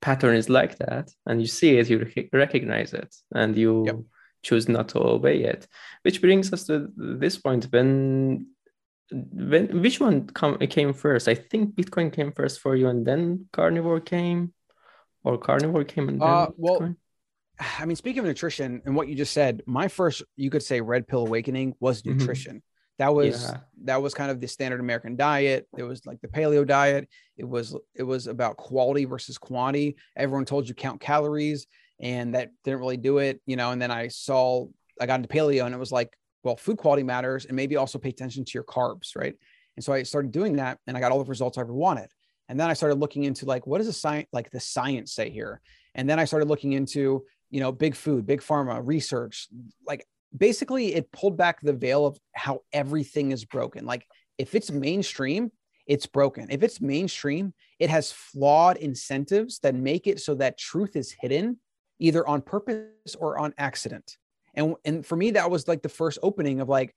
pattern 0.00 0.34
is 0.36 0.48
like 0.48 0.78
that. 0.78 1.10
And 1.26 1.40
you 1.40 1.46
see 1.46 1.78
it, 1.78 1.90
you 1.90 1.98
recognize 2.32 2.94
it, 2.94 3.14
and 3.34 3.56
you 3.56 3.84
Yep. 3.86 3.96
choose 4.42 4.68
not 4.68 4.88
to 4.90 4.98
obey 5.16 5.38
it. 5.52 5.68
Which 6.04 6.20
brings 6.20 6.52
us 6.52 6.64
to 6.66 6.88
this 6.96 7.36
point 7.38 7.66
when 7.72 8.46
when 9.10 9.82
which 9.82 10.00
one 10.00 10.26
come, 10.26 10.58
came 10.58 10.92
first? 10.92 11.28
I 11.28 11.34
think 11.34 11.74
Bitcoin 11.74 12.12
came 12.12 12.32
first 12.32 12.60
for 12.60 12.76
you, 12.76 12.88
and 12.88 13.06
then 13.06 13.46
carnivore 13.52 14.00
came, 14.00 14.52
or 15.24 15.38
carnivore 15.38 15.84
came 15.84 16.08
and 16.08 16.20
then 16.20 16.28
Uh, 16.28 16.48
well, 16.56 16.80
Bitcoin? 16.80 16.96
I 17.80 17.84
mean, 17.86 17.96
speaking 17.96 18.20
of 18.20 18.26
nutrition 18.26 18.82
and 18.84 18.94
what 18.94 19.08
you 19.08 19.16
just 19.16 19.32
said, 19.32 19.62
my 19.66 19.88
first, 19.88 20.22
you 20.36 20.48
could 20.48 20.62
say, 20.62 20.80
red 20.80 21.08
pill 21.08 21.26
awakening 21.26 21.74
was 21.80 22.02
Mhm. 22.02 22.18
nutrition. 22.18 22.62
That 22.98 23.14
was 23.14 23.42
Yeah. 23.44 23.60
that 23.84 24.02
was 24.02 24.12
kind 24.12 24.30
of 24.30 24.40
the 24.40 24.48
standard 24.48 24.80
American 24.80 25.16
diet. 25.16 25.68
It 25.76 25.84
was 25.84 26.04
like 26.04 26.20
the 26.20 26.28
paleo 26.28 26.66
diet. 26.66 27.08
It 27.36 27.44
was 27.44 27.76
it 27.94 28.02
was 28.02 28.26
about 28.26 28.56
quality 28.56 29.04
versus 29.06 29.38
quantity. 29.38 29.96
Everyone 30.16 30.44
told 30.44 30.68
you 30.68 30.74
count 30.74 31.00
calories, 31.00 31.66
and 32.00 32.34
that 32.34 32.50
didn't 32.64 32.80
really 32.80 32.96
do 32.96 33.18
it, 33.18 33.40
you 33.46 33.56
know. 33.56 33.70
And 33.70 33.80
then 33.80 33.90
I 33.90 34.08
saw 34.08 34.66
I 35.00 35.06
got 35.06 35.20
into 35.20 35.28
paleo, 35.28 35.64
and 35.64 35.74
it 35.74 35.78
was 35.78 35.92
like, 35.92 36.12
well, 36.42 36.56
food 36.56 36.78
quality 36.78 37.02
matters, 37.02 37.44
and 37.44 37.56
maybe 37.56 37.76
also 37.76 37.98
pay 37.98 38.10
attention 38.10 38.44
to 38.44 38.52
your 38.54 38.64
carbs, 38.64 39.16
right? 39.16 39.34
And 39.76 39.84
so 39.84 39.92
I 39.92 40.02
started 40.02 40.32
doing 40.32 40.56
that, 40.56 40.78
and 40.86 40.96
I 40.96 41.00
got 41.00 41.12
all 41.12 41.22
the 41.22 41.28
results 41.28 41.58
I 41.58 41.62
ever 41.62 41.72
wanted. 41.72 42.08
And 42.48 42.58
then 42.58 42.70
I 42.70 42.72
started 42.72 42.98
looking 42.98 43.24
into 43.24 43.44
like, 43.44 43.66
what 43.66 43.78
does 43.78 43.86
the 43.86 43.92
science 43.92 44.28
like 44.32 44.50
the 44.50 44.60
science 44.60 45.12
say 45.12 45.30
here? 45.30 45.60
And 45.94 46.08
then 46.08 46.18
I 46.18 46.24
started 46.24 46.48
looking 46.48 46.72
into 46.72 47.24
you 47.50 47.60
know 47.60 47.72
big 47.72 47.94
food, 47.94 48.26
big 48.26 48.40
pharma, 48.40 48.80
research, 48.84 49.48
like 49.86 50.06
basically 50.36 50.94
it 50.94 51.10
pulled 51.12 51.36
back 51.36 51.60
the 51.60 51.72
veil 51.72 52.06
of 52.06 52.18
how 52.32 52.60
everything 52.72 53.32
is 53.32 53.44
broken. 53.44 53.86
Like 53.86 54.06
if 54.38 54.54
it's 54.54 54.70
mainstream, 54.70 55.50
it's 55.86 56.06
broken. 56.06 56.48
If 56.50 56.62
it's 56.62 56.80
mainstream, 56.80 57.54
it 57.78 57.90
has 57.90 58.12
flawed 58.12 58.76
incentives 58.76 59.58
that 59.60 59.74
make 59.74 60.06
it 60.06 60.20
so 60.20 60.34
that 60.36 60.58
truth 60.58 60.96
is 60.96 61.14
hidden 61.18 61.58
either 61.98 62.26
on 62.28 62.42
purpose 62.42 63.16
or 63.18 63.38
on 63.38 63.54
accident. 63.58 64.16
And 64.58 64.74
and 64.84 65.06
for 65.06 65.16
me 65.16 65.30
that 65.30 65.50
was 65.50 65.66
like 65.66 65.80
the 65.80 65.88
first 65.88 66.18
opening 66.22 66.60
of 66.60 66.68
like 66.68 66.94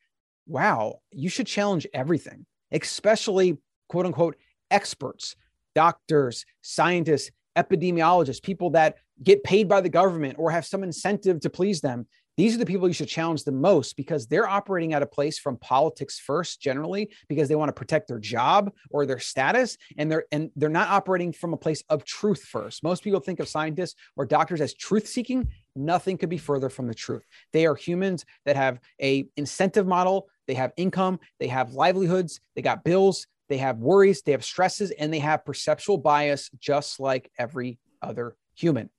wow, 0.47 0.99
you 1.11 1.29
should 1.29 1.47
challenge 1.47 1.87
everything, 1.93 2.45
especially 2.71 3.57
quote 3.87 4.05
unquote 4.05 4.35
experts, 4.69 5.35
doctors, 5.75 6.45
scientists, 6.61 7.31
epidemiologists, 7.57 8.41
people 8.41 8.71
that 8.71 8.95
get 9.23 9.43
paid 9.43 9.69
by 9.69 9.81
the 9.81 9.89
government 9.89 10.35
or 10.39 10.51
have 10.51 10.65
some 10.65 10.83
incentive 10.83 11.39
to 11.41 11.49
please 11.49 11.81
them 11.81 12.07
these 12.37 12.55
are 12.55 12.57
the 12.57 12.65
people 12.65 12.87
you 12.87 12.93
should 12.93 13.07
challenge 13.07 13.43
the 13.43 13.51
most 13.51 13.97
because 13.97 14.27
they're 14.27 14.47
operating 14.47 14.93
at 14.93 15.01
a 15.01 15.07
place 15.07 15.37
from 15.37 15.57
politics 15.57 16.17
first 16.17 16.61
generally 16.61 17.09
because 17.27 17.49
they 17.49 17.55
want 17.55 17.69
to 17.69 17.73
protect 17.73 18.07
their 18.07 18.19
job 18.19 18.71
or 18.89 19.05
their 19.05 19.19
status 19.19 19.77
and 19.97 20.11
they're 20.11 20.25
and 20.31 20.49
they're 20.55 20.69
not 20.69 20.89
operating 20.89 21.33
from 21.33 21.53
a 21.53 21.57
place 21.57 21.83
of 21.89 22.05
truth 22.05 22.43
first. 22.43 22.83
Most 22.83 23.03
people 23.03 23.19
think 23.19 23.39
of 23.39 23.49
scientists 23.49 23.95
or 24.15 24.25
doctors 24.25 24.61
as 24.61 24.73
truth 24.73 25.07
seeking. 25.07 25.49
Nothing 25.75 26.17
could 26.17 26.29
be 26.29 26.37
further 26.37 26.69
from 26.69 26.87
the 26.87 26.93
truth. 26.93 27.25
They 27.53 27.65
are 27.65 27.75
humans 27.75 28.25
that 28.45 28.55
have 28.55 28.79
a 29.01 29.27
incentive 29.35 29.87
model. 29.87 30.27
They 30.47 30.53
have 30.53 30.71
income. 30.77 31.19
They 31.39 31.47
have 31.47 31.73
livelihoods. 31.73 32.39
They 32.55 32.61
got 32.61 32.83
bills. 32.83 33.27
They 33.49 33.57
have 33.57 33.79
worries. 33.79 34.21
They 34.21 34.31
have 34.31 34.45
stresses 34.45 34.91
and 34.91 35.13
they 35.13 35.19
have 35.19 35.45
perceptual 35.45 35.97
bias 35.97 36.49
just 36.59 36.99
like 36.99 37.29
every 37.37 37.79
other 38.01 38.35
human. 38.55 38.89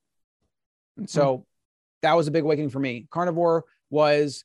And 0.98 1.08
so 1.08 1.36
hmm. 1.38 1.42
That 2.02 2.14
was 2.16 2.28
a 2.28 2.30
big 2.30 2.44
awakening 2.44 2.70
for 2.70 2.78
me. 2.80 3.06
Carnivore 3.10 3.64
was 3.90 4.44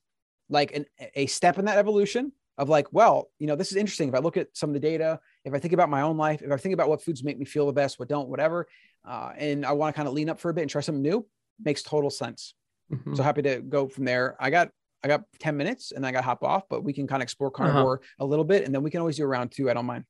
like 0.50 0.76
an, 0.76 0.86
a 1.16 1.26
step 1.26 1.58
in 1.60 1.66
that 1.66 1.78
evolution 1.78 2.32
of 2.58 2.70
like, 2.70 2.88
well, 2.92 3.30
you 3.40 3.48
know, 3.48 3.56
this 3.56 3.72
is 3.72 3.78
interesting. 3.78 4.10
If 4.10 4.16
I 4.16 4.20
look 4.20 4.38
at 4.38 4.48
some 4.54 4.70
of 4.70 4.74
the 4.74 4.80
data, 4.80 5.20
if 5.46 5.54
I 5.54 5.60
think 5.60 5.74
about 5.74 5.90
my 5.90 6.02
own 6.02 6.18
life, 6.18 6.42
if 6.42 6.52
I 6.52 6.58
think 6.58 6.74
about 6.74 6.90
what 6.90 7.04
foods 7.04 7.24
make 7.24 7.38
me 7.38 7.46
feel 7.46 7.66
the 7.68 7.74
best, 7.74 8.00
what 8.00 8.10
don't, 8.10 8.30
whatever, 8.30 8.68
uh, 9.08 9.32
and 9.38 9.66
I 9.66 9.74
want 9.74 9.94
to 9.94 9.98
kind 9.98 10.08
of 10.08 10.14
lean 10.14 10.30
up 10.30 10.40
for 10.40 10.50
a 10.50 10.54
bit 10.54 10.62
and 10.62 10.70
try 10.70 10.82
something 10.82 11.02
new, 11.02 11.26
makes 11.64 11.84
total 11.84 12.10
sense. 12.10 12.56
Mhm. 12.92 13.16
So 13.18 13.24
happy 13.24 13.42
to 13.44 13.62
go 13.62 13.88
from 13.88 14.06
there. 14.06 14.36
I 14.40 14.50
got 14.50 14.70
I 15.04 15.08
got 15.08 15.24
10 15.40 15.56
minutes 15.56 15.92
and 15.92 16.06
I 16.06 16.12
got 16.12 16.22
to 16.22 16.26
hop 16.26 16.44
off, 16.44 16.64
but 16.70 16.84
we 16.84 16.92
can 16.92 17.06
kind 17.06 17.22
of 17.22 17.26
explore 17.26 17.52
carnivore 17.52 18.02
a 18.20 18.26
little 18.26 18.44
bit 18.44 18.66
and 18.66 18.74
then 18.74 18.82
we 18.82 18.90
can 18.90 19.00
always 19.00 19.18
do 19.18 19.24
a 19.24 19.28
round 19.28 19.52
two. 19.52 19.70
I 19.70 19.74
don't 19.74 19.86
mind. 19.86 20.06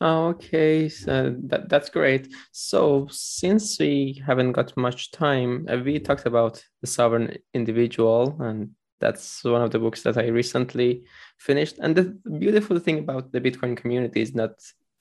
Okay, 0.00 0.88
so 0.88 1.34
that, 1.44 1.68
that's 1.68 1.90
great. 1.90 2.32
So, 2.52 3.08
since 3.10 3.78
we 3.78 4.22
haven't 4.24 4.52
got 4.52 4.76
much 4.76 5.10
time, 5.10 5.66
uh, 5.68 5.78
we 5.78 5.98
talked 5.98 6.26
about 6.26 6.62
the 6.80 6.86
sovereign 6.86 7.36
individual, 7.52 8.36
and 8.40 8.70
that's 9.00 9.42
one 9.44 9.62
of 9.62 9.70
the 9.70 9.78
books 9.78 10.02
that 10.02 10.16
I 10.16 10.28
recently 10.28 11.04
finished. 11.38 11.78
And 11.78 11.96
the 11.96 12.16
beautiful 12.38 12.78
thing 12.78 12.98
about 12.98 13.32
the 13.32 13.40
Bitcoin 13.40 13.76
community 13.76 14.22
is 14.22 14.32
that 14.32 14.54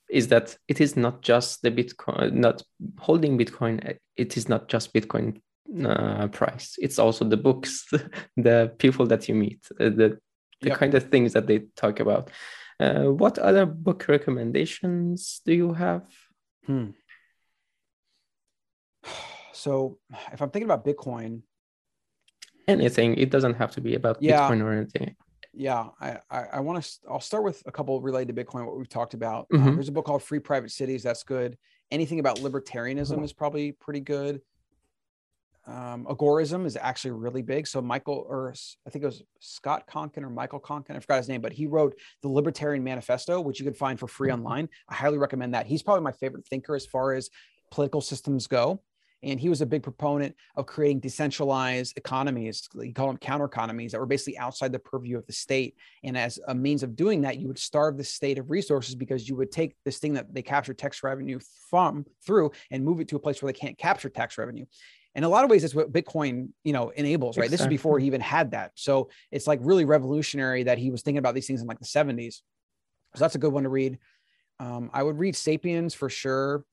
is 0.10 0.30
that 0.30 0.58
it 0.68 0.80
is 0.80 0.96
not 0.96 1.22
just 1.22 1.62
the 1.62 1.72
Bitcoin, 1.72 2.32
not 2.34 2.64
holding 2.98 3.38
Bitcoin. 3.38 3.98
It 4.16 4.38
is 4.38 4.48
not 4.48 4.70
just 4.70 4.94
Bitcoin 4.94 5.42
uh, 5.86 6.28
price. 6.28 6.76
It's 6.80 6.98
also 6.98 7.26
the 7.26 7.38
books, 7.38 7.86
the 8.38 8.74
people 8.78 9.06
that 9.08 9.28
you 9.28 9.36
meet, 9.36 9.60
uh, 9.80 9.90
the 9.90 10.18
the 10.62 10.70
yep. 10.70 10.80
kind 10.80 10.96
of 10.96 11.10
things 11.10 11.34
that 11.34 11.48
they 11.48 11.60
talk 11.76 12.00
about. 12.00 12.32
Uh, 12.80 13.06
what 13.06 13.40
other 13.40 13.66
book 13.66 14.08
recommendations 14.08 15.42
do 15.46 15.54
you 15.54 15.74
have? 15.74 16.08
Hmm. 16.66 16.90
So, 19.54 19.98
if 20.32 20.40
I'm 20.40 20.52
thinking 20.52 20.70
about 20.70 20.86
Bitcoin, 20.86 21.42
anything, 22.68 23.16
it 23.16 23.32
doesn't 23.32 23.56
have 23.56 23.72
to 23.72 23.82
be 23.82 23.96
about 23.96 24.22
yeah, 24.22 24.42
Bitcoin 24.48 24.62
or 24.62 24.72
anything. 24.72 25.16
Yeah, 25.52 25.88
I 26.00 26.20
I, 26.30 26.44
I 26.54 26.60
want 26.60 26.84
to. 26.84 26.90
I'll 27.10 27.20
start 27.20 27.44
with 27.44 27.64
a 27.66 27.72
couple 27.72 28.00
related 28.00 28.36
to 28.36 28.46
Bitcoin. 28.46 28.68
What 28.68 28.78
we've 28.78 28.88
talked 28.88 29.16
about. 29.16 29.48
Uh, 29.52 29.58
mm-hmm. 29.58 29.74
there's 29.74 29.90
a 29.90 29.92
book 29.92 30.06
called 30.06 30.22
Free 30.22 30.38
Private 30.38 30.70
Cities. 30.70 31.02
That's 31.02 31.24
good. 31.24 31.58
Anything 31.90 32.20
about 32.20 32.38
libertarianism 32.38 33.24
is 33.24 33.34
probably 33.34 33.72
pretty 33.72 34.02
good 34.02 34.42
um, 35.68 36.06
agorism 36.06 36.66
is 36.66 36.78
actually 36.80 37.12
really 37.12 37.42
big. 37.42 37.68
So 37.68 37.82
Michael, 37.82 38.26
or 38.28 38.54
I 38.86 38.90
think 38.90 39.04
it 39.04 39.08
was 39.08 39.24
Scott 39.40 39.84
Konkin 39.88 40.24
or 40.24 40.30
Michael 40.30 40.62
Konkin, 40.62 40.96
I 40.96 41.00
forgot 41.00 41.18
his 41.18 41.28
name, 41.28 41.42
but 41.42 41.52
he 41.52 41.68
wrote 41.68 42.00
the 42.22 42.30
Libertarian 42.30 42.84
Manifesto, 42.84 43.42
which 43.42 43.60
you 43.60 43.66
can 43.66 43.74
find 43.74 44.00
for 44.00 44.08
free 44.08 44.30
mm-hmm. 44.30 44.46
online. 44.46 44.70
I 44.88 44.96
highly 44.96 45.18
recommend 45.18 45.54
that. 45.54 45.68
He's 45.68 45.84
probably 45.84 46.04
my 46.04 46.14
favorite 46.14 46.48
thinker 46.48 46.76
as 46.76 46.86
far 46.86 47.14
as 47.14 47.30
political 47.70 48.00
systems 48.00 48.48
go. 48.48 48.82
And 49.24 49.40
he 49.40 49.50
was 49.50 49.62
a 49.62 49.66
big 49.66 49.82
proponent 49.82 50.36
of 50.56 50.68
creating 50.68 51.00
decentralized 51.00 51.98
economies. 51.98 52.70
He 52.80 52.94
called 52.94 53.10
them 53.10 53.18
counter 53.18 53.46
economies 53.46 53.92
that 53.92 54.00
were 54.00 54.06
basically 54.06 54.38
outside 54.38 54.72
the 54.72 54.80
purview 54.80 55.18
of 55.18 55.26
the 55.26 55.34
state. 55.34 55.76
And 56.04 56.16
as 56.16 56.40
a 56.48 56.54
means 56.54 56.84
of 56.84 56.96
doing 56.96 57.22
that, 57.22 57.40
you 57.40 57.48
would 57.48 57.58
starve 57.58 57.98
the 57.98 58.04
state 58.04 58.38
of 58.38 58.52
resources 58.52 58.94
because 58.94 59.28
you 59.28 59.36
would 59.36 59.52
take 59.52 59.76
this 59.84 59.98
thing 59.98 60.14
that 60.14 60.34
they 60.34 60.44
capture 60.44 60.74
tax 60.76 61.02
revenue 61.02 61.40
from 61.68 62.06
through 62.26 62.52
and 62.70 62.86
move 62.86 63.00
it 63.00 63.08
to 63.08 63.16
a 63.16 63.20
place 63.20 63.42
where 63.42 63.52
they 63.52 63.58
can't 63.58 63.78
capture 63.78 64.08
tax 64.08 64.38
revenue 64.38 64.66
in 65.18 65.24
a 65.24 65.30
lot 65.30 65.44
of 65.44 65.50
ways 65.50 65.64
that's 65.64 65.76
what 65.76 65.92
bitcoin 65.92 66.50
you 66.64 66.72
know 66.72 66.90
enables 66.90 67.38
right? 67.38 67.46
Exactly. 67.46 67.54
this 67.54 67.62
is 67.62 67.68
before 67.68 68.00
he 68.00 68.06
even 68.06 68.22
had 68.22 68.52
that. 68.52 68.72
So 68.76 69.10
it's 69.32 69.48
like 69.48 69.60
really 69.64 69.84
revolutionary 69.84 70.64
that 70.64 70.78
he 70.78 70.92
was 70.92 71.02
thinking 71.02 71.18
about 71.18 71.36
these 71.36 71.48
things 71.48 71.60
in 71.60 71.68
like 71.68 71.80
the 71.80 71.86
70s 71.86 72.42
so 73.16 73.24
that's 73.24 73.36
a 73.36 73.40
good 73.40 73.52
one 73.52 73.64
to 73.64 73.70
read. 73.70 73.98
Um, 74.60 74.90
i 74.94 75.04
would 75.04 75.18
read 75.18 75.36
sapiens 75.36 75.94
for 75.94 76.10
sure. 76.10 76.64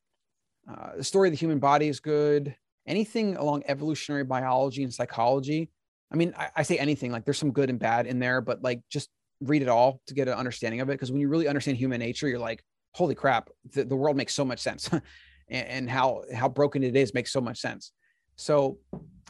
Uh, 0.68 0.96
the 0.98 1.04
story 1.04 1.28
of 1.28 1.32
the 1.32 1.38
human 1.38 1.58
body 1.58 1.88
is 1.88 2.00
good. 2.00 2.54
Anything 2.86 3.36
along 3.36 3.64
evolutionary 3.66 4.24
biology 4.24 4.84
and 4.84 4.92
psychology. 4.92 5.70
I 6.12 6.16
mean 6.16 6.34
I, 6.36 6.48
I 6.56 6.62
say 6.62 6.76
anything 6.76 7.10
like 7.10 7.24
there's 7.24 7.38
some 7.38 7.52
good 7.52 7.70
and 7.70 7.78
bad 7.78 8.06
in 8.06 8.18
there 8.18 8.40
but 8.40 8.62
like 8.62 8.82
just 8.90 9.08
read 9.40 9.62
it 9.62 9.68
all 9.68 10.00
to 10.06 10.14
get 10.14 10.28
an 10.28 10.34
understanding 10.34 10.80
of 10.80 10.90
it. 10.90 10.92
Because 10.92 11.10
when 11.10 11.20
you 11.20 11.28
really 11.28 11.48
understand 11.48 11.78
human 11.78 11.98
nature 11.98 12.28
you're 12.28 12.38
like 12.38 12.62
holy 12.92 13.14
crap 13.14 13.48
the, 13.72 13.84
the 13.84 13.96
world 13.96 14.16
makes 14.16 14.34
so 14.34 14.44
much 14.44 14.60
sense. 14.60 14.90
And, 15.46 15.68
and 15.68 15.90
how 15.90 16.22
how 16.34 16.48
broken 16.48 16.82
it 16.82 16.96
is 16.96 17.12
makes 17.12 17.30
so 17.30 17.38
much 17.38 17.58
sense 17.58 17.92
so 18.36 18.78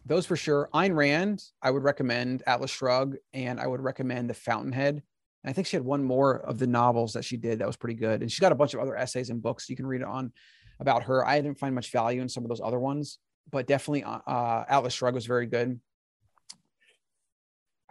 those 0.06 0.26
for 0.26 0.36
sure. 0.36 0.68
Ayn 0.74 0.94
Rand, 0.94 1.42
I 1.62 1.70
would 1.70 1.82
recommend 1.82 2.42
Atlas 2.46 2.70
Shrugged, 2.70 3.16
and 3.32 3.58
I 3.58 3.66
would 3.66 3.80
recommend 3.80 4.28
The 4.28 4.34
Fountainhead. 4.34 5.02
And 5.42 5.50
I 5.50 5.52
think 5.52 5.66
she 5.66 5.76
had 5.76 5.84
one 5.84 6.02
more 6.02 6.40
of 6.40 6.58
the 6.58 6.66
novels 6.66 7.14
that 7.14 7.24
she 7.24 7.36
did 7.36 7.58
that 7.58 7.66
was 7.66 7.76
pretty 7.76 7.94
good. 7.98 8.22
And 8.22 8.30
she's 8.30 8.40
got 8.40 8.52
a 8.52 8.56
bunch 8.56 8.74
of 8.74 8.80
other 8.80 8.96
essays 8.96 9.30
and 9.30 9.42
books 9.42 9.68
you 9.68 9.76
can 9.76 9.86
read 9.86 10.02
on 10.02 10.32
about 10.80 11.04
her. 11.04 11.24
I 11.24 11.40
didn't 11.40 11.58
find 11.58 11.74
much 11.74 11.90
value 11.90 12.20
in 12.20 12.28
some 12.28 12.44
of 12.44 12.48
those 12.48 12.60
other 12.62 12.78
ones, 12.78 13.18
but 13.50 13.66
definitely 13.66 14.04
uh, 14.04 14.18
uh 14.26 14.64
Atlas 14.68 14.94
Shrugged 14.94 15.14
was 15.14 15.26
very 15.26 15.46
good. 15.46 15.80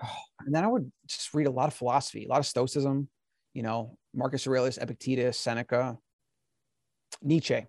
And 0.45 0.53
then 0.53 0.65
I 0.65 0.67
would 0.67 0.91
just 1.07 1.33
read 1.33 1.47
a 1.47 1.51
lot 1.51 1.69
of 1.69 1.73
philosophy, 1.73 2.25
a 2.25 2.27
lot 2.27 2.39
of 2.39 2.45
Stoicism, 2.45 3.07
you 3.53 3.63
know, 3.63 3.97
Marcus 4.13 4.45
Aurelius, 4.45 4.77
Epictetus, 4.77 5.39
Seneca, 5.39 5.97
Nietzsche. 7.21 7.65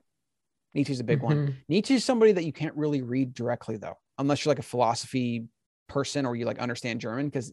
Nietzsche's 0.75 1.01
a 1.01 1.05
big 1.05 1.19
mm-hmm. 1.19 1.27
one. 1.27 1.57
Nietzsche 1.69 1.95
is 1.95 2.05
somebody 2.05 2.33
that 2.33 2.45
you 2.45 2.53
can't 2.53 2.75
really 2.77 3.03
read 3.03 3.35
directly 3.35 3.77
though, 3.77 3.97
unless 4.19 4.45
you're 4.45 4.51
like 4.51 4.59
a 4.59 4.63
philosophy 4.63 5.47
person 5.89 6.27
or 6.27 6.35
you 6.35 6.45
like 6.45 6.59
understand 6.59 7.01
German 7.01 7.27
because 7.27 7.53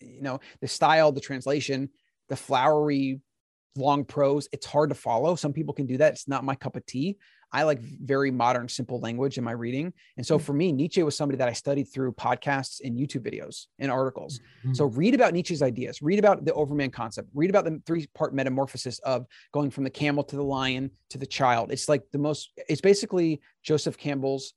you 0.00 0.22
know 0.22 0.40
the 0.60 0.68
style, 0.68 1.12
the 1.12 1.20
translation, 1.20 1.90
the 2.28 2.36
flowery 2.36 3.20
long 3.76 4.04
prose, 4.04 4.48
it's 4.52 4.66
hard 4.66 4.90
to 4.90 4.94
follow. 4.94 5.34
Some 5.36 5.52
people 5.52 5.74
can 5.74 5.86
do 5.86 5.98
that. 5.98 6.12
It's 6.12 6.28
not 6.28 6.44
my 6.44 6.54
cup 6.54 6.76
of 6.76 6.84
tea. 6.86 7.18
I 7.52 7.62
like 7.62 7.80
very 7.80 8.30
modern, 8.30 8.68
simple 8.68 9.00
language 9.00 9.38
in 9.38 9.44
my 9.44 9.52
reading. 9.52 9.92
And 10.16 10.26
so 10.26 10.38
mm. 10.38 10.42
for 10.42 10.52
me, 10.52 10.70
Nietzsche 10.72 11.02
was 11.02 11.16
somebody 11.16 11.38
that 11.38 11.48
I 11.48 11.52
studied 11.52 11.84
through 11.84 12.12
podcasts 12.12 12.80
and 12.84 12.96
YouTube 12.96 13.22
videos 13.22 13.66
and 13.78 13.90
articles. 13.90 14.40
Mm-hmm. 14.60 14.74
So 14.74 14.86
read 14.86 15.14
about 15.14 15.32
Nietzsche's 15.32 15.62
ideas, 15.62 16.02
read 16.02 16.18
about 16.18 16.44
the 16.44 16.52
overman 16.52 16.90
concept, 16.90 17.30
read 17.34 17.48
about 17.48 17.64
the 17.64 17.80
three 17.86 18.06
part 18.14 18.34
metamorphosis 18.34 18.98
of 19.00 19.26
going 19.52 19.70
from 19.70 19.84
the 19.84 19.90
camel 19.90 20.24
to 20.24 20.36
the 20.36 20.42
lion 20.42 20.90
to 21.10 21.18
the 21.18 21.26
child. 21.26 21.72
It's 21.72 21.88
like 21.88 22.02
the 22.12 22.18
most, 22.18 22.50
it's 22.68 22.82
basically 22.82 23.40
Joseph 23.62 23.96
Campbell's 23.96 24.52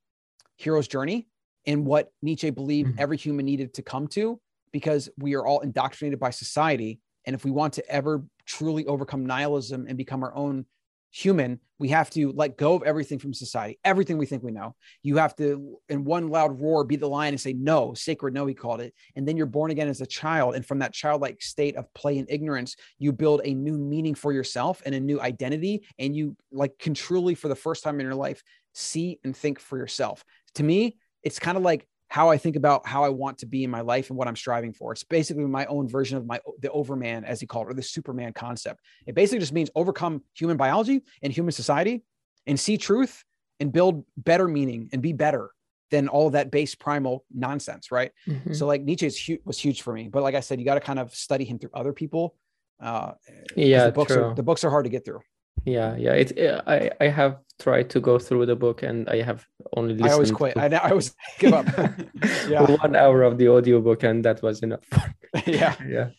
hero's 0.57 0.87
journey 0.87 1.27
and 1.65 1.85
what 1.85 2.11
Nietzsche 2.21 2.49
believed 2.49 2.91
mm-hmm. 2.91 2.99
every 2.99 3.17
human 3.17 3.45
needed 3.45 3.73
to 3.75 3.81
come 3.81 4.07
to 4.09 4.39
because 4.71 5.09
we 5.17 5.35
are 5.35 5.45
all 5.45 5.61
indoctrinated 5.61 6.19
by 6.19 6.29
society. 6.29 6.99
And 7.25 7.35
if 7.35 7.45
we 7.45 7.51
want 7.51 7.73
to 7.73 7.89
ever 7.89 8.23
truly 8.45 8.85
overcome 8.85 9.25
nihilism 9.25 9.85
and 9.87 9.97
become 9.97 10.23
our 10.23 10.35
own 10.35 10.65
human, 11.11 11.59
we 11.77 11.89
have 11.89 12.09
to 12.11 12.31
let 12.31 12.57
go 12.57 12.73
of 12.73 12.83
everything 12.83 13.19
from 13.19 13.33
society, 13.33 13.77
everything 13.83 14.17
we 14.17 14.25
think 14.25 14.43
we 14.43 14.51
know. 14.51 14.75
You 15.03 15.17
have 15.17 15.35
to, 15.37 15.77
in 15.89 16.05
one 16.05 16.29
loud 16.29 16.59
roar, 16.59 16.83
be 16.83 16.95
the 16.95 17.07
lion 17.07 17.33
and 17.33 17.41
say, 17.41 17.53
no, 17.53 17.93
sacred 17.93 18.33
no, 18.33 18.45
he 18.45 18.53
called 18.53 18.81
it. 18.81 18.93
And 19.15 19.27
then 19.27 19.35
you're 19.35 19.45
born 19.45 19.71
again 19.71 19.89
as 19.89 20.01
a 20.01 20.05
child. 20.05 20.55
And 20.55 20.65
from 20.65 20.79
that 20.79 20.93
childlike 20.93 21.41
state 21.41 21.75
of 21.75 21.93
play 21.93 22.17
and 22.17 22.29
ignorance, 22.29 22.75
you 22.97 23.11
build 23.11 23.41
a 23.43 23.53
new 23.53 23.77
meaning 23.77 24.15
for 24.15 24.31
yourself 24.31 24.81
and 24.85 24.95
a 24.95 24.99
new 24.99 25.19
identity. 25.19 25.85
And 25.99 26.15
you 26.15 26.35
like 26.51 26.77
can 26.79 26.93
truly, 26.93 27.35
for 27.35 27.47
the 27.47 27.55
first 27.55 27.83
time 27.83 27.99
in 27.99 28.05
your 28.05 28.15
life, 28.15 28.41
see 28.73 29.19
and 29.23 29.35
think 29.35 29.59
for 29.59 29.77
yourself. 29.77 30.23
To 30.55 30.63
me, 30.63 30.97
it's 31.23 31.39
kind 31.39 31.57
of 31.57 31.63
like 31.63 31.87
how 32.11 32.29
I 32.29 32.37
think 32.37 32.57
about 32.57 32.85
how 32.85 33.05
I 33.05 33.09
want 33.09 33.37
to 33.37 33.45
be 33.45 33.63
in 33.63 33.69
my 33.69 33.79
life 33.79 34.09
and 34.09 34.19
what 34.19 34.27
I'm 34.27 34.35
striving 34.35 34.73
for. 34.73 34.91
It's 34.91 35.05
basically 35.05 35.45
my 35.45 35.65
own 35.67 35.87
version 35.87 36.17
of 36.17 36.25
my 36.25 36.41
the 36.59 36.69
overman, 36.69 37.23
as 37.23 37.39
he 37.39 37.47
called 37.47 37.67
it, 37.67 37.71
or 37.71 37.73
the 37.73 37.81
Superman 37.81 38.33
concept. 38.33 38.81
It 39.07 39.15
basically 39.15 39.39
just 39.39 39.53
means 39.53 39.69
overcome 39.75 40.21
human 40.33 40.57
biology 40.57 41.03
and 41.23 41.31
human 41.31 41.53
society 41.53 42.03
and 42.45 42.59
see 42.59 42.77
truth 42.77 43.23
and 43.61 43.71
build 43.71 44.03
better 44.17 44.49
meaning 44.49 44.89
and 44.91 45.01
be 45.01 45.13
better 45.13 45.51
than 45.89 46.09
all 46.09 46.27
of 46.27 46.33
that 46.33 46.51
base 46.51 46.75
primal 46.75 47.23
nonsense, 47.33 47.91
right? 47.91 48.11
Mm-hmm. 48.27 48.51
So 48.51 48.67
like 48.67 48.81
Nietzsche 48.81 49.09
hu- 49.09 49.39
was 49.45 49.57
huge 49.57 49.81
for 49.81 49.93
me, 49.93 50.09
but 50.09 50.21
like 50.21 50.35
I 50.35 50.41
said, 50.41 50.59
you 50.59 50.65
got 50.65 50.75
to 50.75 50.81
kind 50.81 50.99
of 50.99 51.15
study 51.15 51.45
him 51.45 51.59
through 51.59 51.71
other 51.73 51.93
people. 51.93 52.35
Uh, 52.77 53.13
yeah, 53.55 53.85
the 53.85 53.93
books 53.93 54.11
true. 54.11 54.23
are 54.25 54.35
the 54.35 54.43
books 54.43 54.65
are 54.65 54.69
hard 54.69 54.83
to 54.83 54.89
get 54.89 55.05
through 55.05 55.21
yeah 55.65 55.95
yeah 55.95 56.13
it, 56.13 56.31
it, 56.37 56.61
i 56.67 56.89
i 56.99 57.07
have 57.07 57.37
tried 57.61 57.89
to 57.89 57.99
go 57.99 58.17
through 58.17 58.45
the 58.45 58.55
book 58.55 58.81
and 58.81 59.07
i 59.09 59.21
have 59.21 59.45
only 59.77 59.93
listened 59.93 60.09
i 60.09 60.13
always 60.13 60.31
quit. 60.31 60.55
to... 60.55 60.61
I, 60.61 60.67
I 60.67 60.89
always 60.89 61.13
give 61.39 61.53
up. 61.53 61.65
Yeah. 62.49 62.65
one 62.65 62.95
hour 62.95 63.23
of 63.23 63.37
the 63.37 63.47
audiobook 63.49 64.03
and 64.03 64.25
that 64.25 64.41
was 64.41 64.63
enough. 64.63 64.85
Yeah. 65.45 65.75
Yeah. 65.87 66.09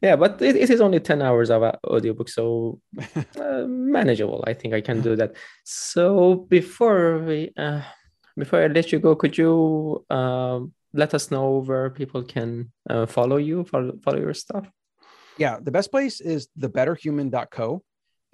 Yeah 0.00 0.16
but 0.16 0.40
it, 0.40 0.56
it 0.56 0.70
is 0.70 0.80
only 0.80 1.00
10 1.00 1.22
hours 1.22 1.50
of 1.50 1.62
audiobook 1.84 2.28
so 2.28 2.80
uh, 3.38 3.64
manageable. 3.66 4.44
I 4.46 4.54
think 4.54 4.74
i 4.74 4.80
can 4.80 5.02
do 5.02 5.16
that. 5.16 5.34
So 5.64 6.46
before 6.48 7.18
we 7.18 7.52
uh, 7.56 7.82
before 8.36 8.62
i 8.62 8.66
let 8.68 8.92
you 8.92 8.98
go 8.98 9.14
could 9.16 9.36
you 9.36 10.04
uh, 10.08 10.60
let 10.92 11.14
us 11.14 11.30
know 11.30 11.62
where 11.66 11.90
people 11.90 12.22
can 12.22 12.72
uh, 12.88 13.06
follow 13.06 13.36
you 13.36 13.64
follow, 13.64 13.92
follow 14.04 14.20
your 14.20 14.34
stuff? 14.34 14.70
Yeah 15.36 15.58
the 15.60 15.70
best 15.70 15.90
place 15.90 16.20
is 16.20 16.48
thebetterhuman.co 16.58 17.82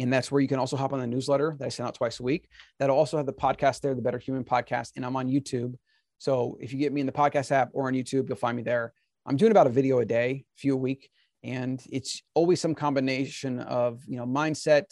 and 0.03 0.13
that's 0.13 0.33
where 0.33 0.41
you 0.41 0.49
can 0.49 0.59
also 0.59 0.77
hop 0.77 0.93
on 0.93 0.99
the 0.99 1.07
newsletter 1.07 1.55
that 1.61 1.65
I 1.65 1.69
send 1.69 1.87
out 1.87 1.95
twice 1.95 2.19
a 2.19 2.25
week. 2.25 2.49
That'll 2.81 2.97
also 2.97 3.17
have 3.19 3.27
the 3.27 3.33
podcast 3.33 3.83
there, 3.83 3.95
the 3.95 4.03
Better 4.03 4.19
Human 4.19 4.43
Podcast, 4.43 4.93
and 4.97 5.07
I'm 5.07 5.15
on 5.15 5.29
YouTube. 5.29 5.75
So 6.19 6.59
if 6.61 6.73
you 6.73 6.79
get 6.81 6.93
me 6.93 7.01
in 7.01 7.07
the 7.07 7.13
podcast 7.13 7.53
app 7.53 7.71
or 7.73 7.87
on 7.87 7.95
YouTube, 7.95 8.29
you'll 8.29 8.37
find 8.37 8.57
me 8.57 8.65
there. 8.65 8.93
I'm 9.27 9.37
doing 9.37 9.53
about 9.53 9.69
a 9.69 9.71
video 9.71 10.01
a 10.01 10.05
day, 10.05 10.45
a 10.57 10.59
few 10.59 10.75
a 10.75 10.77
week, 10.77 11.09
and 11.45 11.81
it's 11.89 12.21
always 12.35 12.61
some 12.61 12.75
combination 12.75 13.61
of 13.61 14.03
you 14.09 14.17
know 14.17 14.27
mindset. 14.27 14.87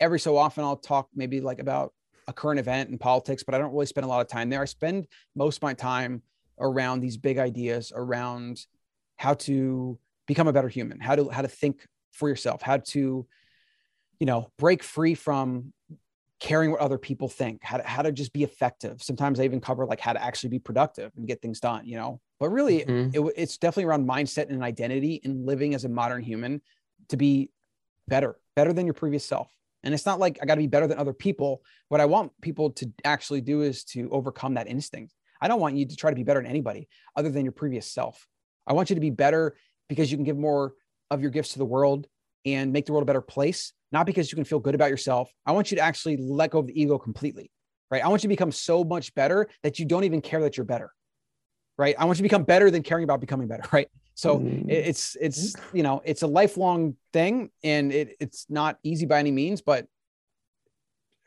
Every 0.00 0.18
so 0.18 0.36
often, 0.36 0.64
I'll 0.64 0.76
talk 0.76 1.08
maybe 1.14 1.40
like 1.40 1.60
about 1.60 1.92
a 2.26 2.32
current 2.32 2.58
event 2.58 2.90
in 2.90 2.98
politics, 2.98 3.44
but 3.44 3.54
I 3.54 3.58
don't 3.58 3.72
really 3.72 3.86
spend 3.86 4.04
a 4.04 4.08
lot 4.08 4.20
of 4.20 4.26
time 4.26 4.50
there. 4.50 4.62
I 4.62 4.64
spend 4.64 5.06
most 5.36 5.58
of 5.58 5.62
my 5.62 5.74
time 5.74 6.22
around 6.58 7.00
these 7.00 7.16
big 7.16 7.38
ideas 7.38 7.92
around 7.94 8.66
how 9.16 9.34
to 9.34 9.96
become 10.26 10.48
a 10.48 10.52
better 10.52 10.68
human, 10.68 10.98
how 10.98 11.14
to 11.14 11.28
how 11.28 11.42
to 11.42 11.48
think 11.48 11.86
for 12.10 12.28
yourself, 12.28 12.62
how 12.62 12.78
to 12.78 13.26
you 14.18 14.26
know, 14.26 14.50
break 14.58 14.82
free 14.82 15.14
from 15.14 15.72
caring 16.38 16.70
what 16.70 16.80
other 16.80 16.98
people 16.98 17.28
think, 17.28 17.62
how 17.64 17.78
to, 17.78 17.82
how 17.82 18.02
to 18.02 18.12
just 18.12 18.32
be 18.32 18.42
effective. 18.42 19.02
Sometimes 19.02 19.40
I 19.40 19.44
even 19.44 19.60
cover 19.60 19.86
like 19.86 20.00
how 20.00 20.12
to 20.12 20.22
actually 20.22 20.50
be 20.50 20.58
productive 20.58 21.12
and 21.16 21.26
get 21.26 21.40
things 21.40 21.60
done, 21.60 21.86
you 21.86 21.96
know, 21.96 22.20
but 22.38 22.50
really 22.50 22.80
mm-hmm. 22.80 23.28
it, 23.28 23.32
it's 23.36 23.56
definitely 23.56 23.84
around 23.84 24.06
mindset 24.06 24.50
and 24.50 24.62
identity 24.62 25.20
and 25.24 25.46
living 25.46 25.74
as 25.74 25.84
a 25.84 25.88
modern 25.88 26.22
human 26.22 26.60
to 27.08 27.16
be 27.16 27.50
better, 28.06 28.36
better 28.54 28.72
than 28.72 28.86
your 28.86 28.94
previous 28.94 29.24
self. 29.24 29.50
And 29.82 29.94
it's 29.94 30.04
not 30.04 30.18
like 30.18 30.38
I 30.42 30.46
got 30.46 30.56
to 30.56 30.60
be 30.60 30.66
better 30.66 30.86
than 30.86 30.98
other 30.98 31.12
people. 31.12 31.62
What 31.88 32.00
I 32.00 32.06
want 32.06 32.32
people 32.42 32.70
to 32.72 32.92
actually 33.04 33.40
do 33.40 33.62
is 33.62 33.84
to 33.84 34.10
overcome 34.10 34.54
that 34.54 34.66
instinct. 34.66 35.14
I 35.40 35.48
don't 35.48 35.60
want 35.60 35.76
you 35.76 35.86
to 35.86 35.96
try 35.96 36.10
to 36.10 36.16
be 36.16 36.24
better 36.24 36.40
than 36.40 36.50
anybody 36.50 36.88
other 37.14 37.30
than 37.30 37.44
your 37.44 37.52
previous 37.52 37.90
self. 37.90 38.26
I 38.66 38.72
want 38.72 38.90
you 38.90 38.96
to 38.96 39.00
be 39.00 39.10
better 39.10 39.56
because 39.88 40.10
you 40.10 40.16
can 40.16 40.24
give 40.24 40.36
more 40.36 40.74
of 41.10 41.22
your 41.22 41.30
gifts 41.30 41.52
to 41.52 41.58
the 41.58 41.64
world 41.64 42.08
and 42.44 42.72
make 42.72 42.86
the 42.86 42.92
world 42.92 43.02
a 43.02 43.06
better 43.06 43.20
place 43.20 43.72
not 43.96 44.04
because 44.04 44.30
you 44.30 44.36
can 44.36 44.44
feel 44.44 44.58
good 44.58 44.74
about 44.74 44.90
yourself. 44.90 45.32
I 45.46 45.52
want 45.52 45.70
you 45.70 45.78
to 45.78 45.82
actually 45.82 46.18
let 46.18 46.50
go 46.50 46.58
of 46.58 46.66
the 46.66 46.78
ego 46.78 46.98
completely, 46.98 47.50
right? 47.90 48.04
I 48.04 48.08
want 48.08 48.22
you 48.22 48.28
to 48.28 48.34
become 48.36 48.52
so 48.52 48.84
much 48.84 49.14
better 49.14 49.48
that 49.62 49.78
you 49.78 49.86
don't 49.86 50.04
even 50.04 50.20
care 50.20 50.42
that 50.42 50.58
you're 50.58 50.66
better, 50.66 50.90
right? 51.78 51.94
I 51.98 52.04
want 52.04 52.18
you 52.18 52.22
to 52.22 52.28
become 52.28 52.44
better 52.44 52.70
than 52.70 52.82
caring 52.82 53.04
about 53.04 53.22
becoming 53.22 53.48
better, 53.48 53.64
right? 53.72 53.88
So 54.14 54.40
Mm. 54.40 54.70
it's 54.70 55.16
it's 55.18 55.56
you 55.72 55.82
know 55.82 56.02
it's 56.04 56.22
a 56.22 56.26
lifelong 56.26 56.96
thing, 57.14 57.50
and 57.64 57.90
it 57.90 58.16
it's 58.20 58.44
not 58.50 58.76
easy 58.82 59.06
by 59.06 59.18
any 59.18 59.30
means, 59.30 59.62
but 59.62 59.86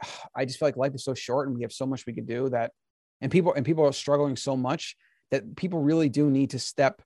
I 0.36 0.45
just 0.45 0.59
feel 0.59 0.67
like 0.67 0.78
life 0.78 0.93
is 0.93 1.03
so 1.03 1.15
short, 1.15 1.47
and 1.47 1.55
we 1.57 1.63
have 1.63 1.74
so 1.74 1.88
much 1.88 2.05
we 2.05 2.13
could 2.13 2.28
do 2.28 2.49
that, 2.49 2.72
and 3.20 3.32
people 3.32 3.51
and 3.55 3.65
people 3.65 3.84
are 3.84 3.93
struggling 3.93 4.36
so 4.36 4.55
much 4.55 4.95
that 5.32 5.55
people 5.55 5.80
really 5.82 6.09
do 6.09 6.30
need 6.30 6.51
to 6.51 6.59
step 6.59 7.01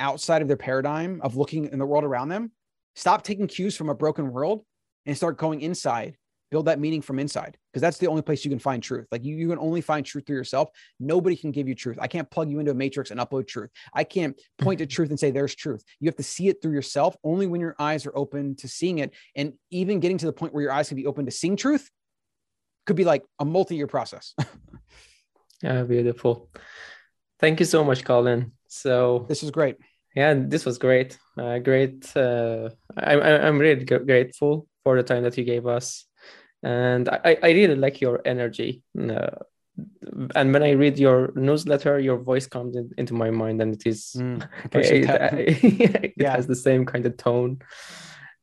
outside 0.00 0.40
of 0.40 0.48
their 0.48 0.56
paradigm 0.56 1.20
of 1.22 1.36
looking 1.36 1.66
in 1.66 1.78
the 1.78 1.86
world 1.86 2.04
around 2.04 2.28
them, 2.28 2.50
stop 2.94 3.22
taking 3.22 3.46
cues 3.46 3.76
from 3.76 3.88
a 3.90 3.94
broken 3.94 4.32
world, 4.32 4.64
and 5.06 5.16
start 5.16 5.38
going 5.38 5.60
inside. 5.60 6.16
Build 6.52 6.66
that 6.66 6.78
meaning 6.78 7.02
from 7.02 7.18
inside 7.18 7.58
because 7.72 7.82
that's 7.82 7.98
the 7.98 8.06
only 8.06 8.22
place 8.22 8.44
you 8.44 8.50
can 8.50 8.60
find 8.60 8.80
truth. 8.80 9.08
Like 9.10 9.24
you, 9.24 9.34
you 9.34 9.48
can 9.48 9.58
only 9.58 9.80
find 9.80 10.06
truth 10.06 10.26
through 10.26 10.36
yourself. 10.36 10.68
Nobody 11.00 11.34
can 11.34 11.50
give 11.50 11.66
you 11.66 11.74
truth. 11.74 11.98
I 12.00 12.06
can't 12.06 12.30
plug 12.30 12.48
you 12.48 12.60
into 12.60 12.70
a 12.70 12.74
matrix 12.74 13.10
and 13.10 13.18
upload 13.18 13.48
truth. 13.48 13.70
I 13.92 14.04
can't 14.04 14.40
point 14.58 14.78
to 14.78 14.86
truth 14.86 15.10
and 15.10 15.18
say 15.18 15.32
there's 15.32 15.56
truth. 15.56 15.82
You 15.98 16.06
have 16.06 16.14
to 16.16 16.22
see 16.22 16.46
it 16.46 16.62
through 16.62 16.72
yourself 16.72 17.16
only 17.24 17.48
when 17.48 17.60
your 17.60 17.74
eyes 17.80 18.06
are 18.06 18.16
open 18.16 18.54
to 18.56 18.68
seeing 18.68 18.98
it. 18.98 19.12
And 19.34 19.54
even 19.72 19.98
getting 19.98 20.18
to 20.18 20.26
the 20.26 20.32
point 20.32 20.54
where 20.54 20.62
your 20.62 20.70
eyes 20.72 20.86
can 20.86 20.96
be 20.96 21.06
open 21.06 21.24
to 21.26 21.32
seeing 21.32 21.56
truth 21.56 21.90
could 22.86 22.96
be 22.96 23.04
like 23.04 23.24
a 23.40 23.44
multi-year 23.44 23.88
process. 23.88 24.34
Yeah, 25.62 25.82
beautiful. 25.82 26.50
Thank 27.40 27.60
you 27.60 27.66
so 27.66 27.82
much, 27.82 28.04
Colin. 28.04 28.52
So 28.68 29.24
this 29.28 29.42
is 29.42 29.50
great. 29.50 29.76
yeah, 30.14 30.34
this 30.36 30.64
was 30.64 30.78
great. 30.78 31.18
Uh, 31.36 31.58
great. 31.58 32.14
Uh, 32.16 32.70
I, 32.96 33.14
I, 33.14 33.46
I'm 33.46 33.58
really 33.58 33.84
gr- 33.84 34.04
grateful 34.04 34.66
for 34.86 34.94
the 34.96 35.02
time 35.02 35.24
that 35.24 35.36
you 35.36 35.42
gave 35.42 35.66
us, 35.66 36.04
and 36.62 37.08
I, 37.08 37.36
I 37.42 37.50
really 37.50 37.74
like 37.74 38.00
your 38.00 38.20
energy. 38.24 38.82
Uh, 38.96 39.30
and 40.36 40.52
when 40.52 40.62
I 40.62 40.70
read 40.82 40.96
your 40.96 41.32
newsletter, 41.34 41.98
your 41.98 42.18
voice 42.18 42.46
comes 42.46 42.76
in, 42.76 42.90
into 42.96 43.14
my 43.14 43.30
mind, 43.30 43.60
and 43.62 43.74
it 43.74 43.84
is 43.84 44.14
Mm, 44.16 44.46
it, 44.74 45.04
it 46.04 46.12
Yeah. 46.16 46.36
has 46.36 46.46
the 46.46 46.54
same 46.54 46.86
kind 46.86 47.04
of 47.04 47.16
tone 47.16 47.58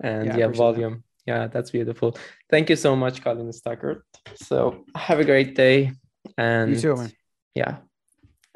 and 0.04 0.26
Yeah, 0.28 0.38
yeah, 0.38 0.46
appreciate 0.46 0.52
that. 0.52 0.58
volume. 0.58 1.04
Yeah, 1.26 1.48
that's 1.48 1.72
beautiful. 1.72 2.18
Thank 2.50 2.70
you 2.70 2.76
so 2.76 2.94
much, 2.96 3.24
Colin 3.24 3.50
Stuckert. 3.54 4.02
So 4.36 4.84
have 4.96 5.20
a 5.22 5.26
great 5.32 5.56
day, 5.56 5.94
and 6.38 6.72
you 6.76 6.82
too, 6.82 6.96
man. 6.98 7.12
yeah, 7.56 7.74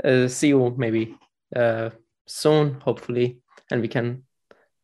uh, 0.03 0.27
see 0.27 0.49
you 0.49 0.75
maybe 0.77 1.15
uh, 1.55 1.91
soon, 2.25 2.81
hopefully, 2.87 3.39
and 3.71 3.81
we 3.81 3.87
can 3.87 4.23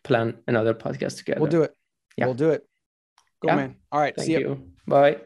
plan 0.04 0.28
another 0.47 0.74
podcast 0.74 1.18
together. 1.18 1.41
We'll 1.41 1.51
do 1.60 1.64
it. 1.64 1.74
Yeah. 2.18 2.26
We'll 2.28 2.36
do 2.47 2.51
it. 2.56 2.64
Go, 3.44 3.50
Yeah. 3.50 3.56
man. 3.56 3.76
All 3.91 4.00
right. 4.00 4.16
Thank 4.16 4.26
see 4.26 4.34
you. 4.34 4.39
you. 4.39 4.72
Bye. 4.88 5.18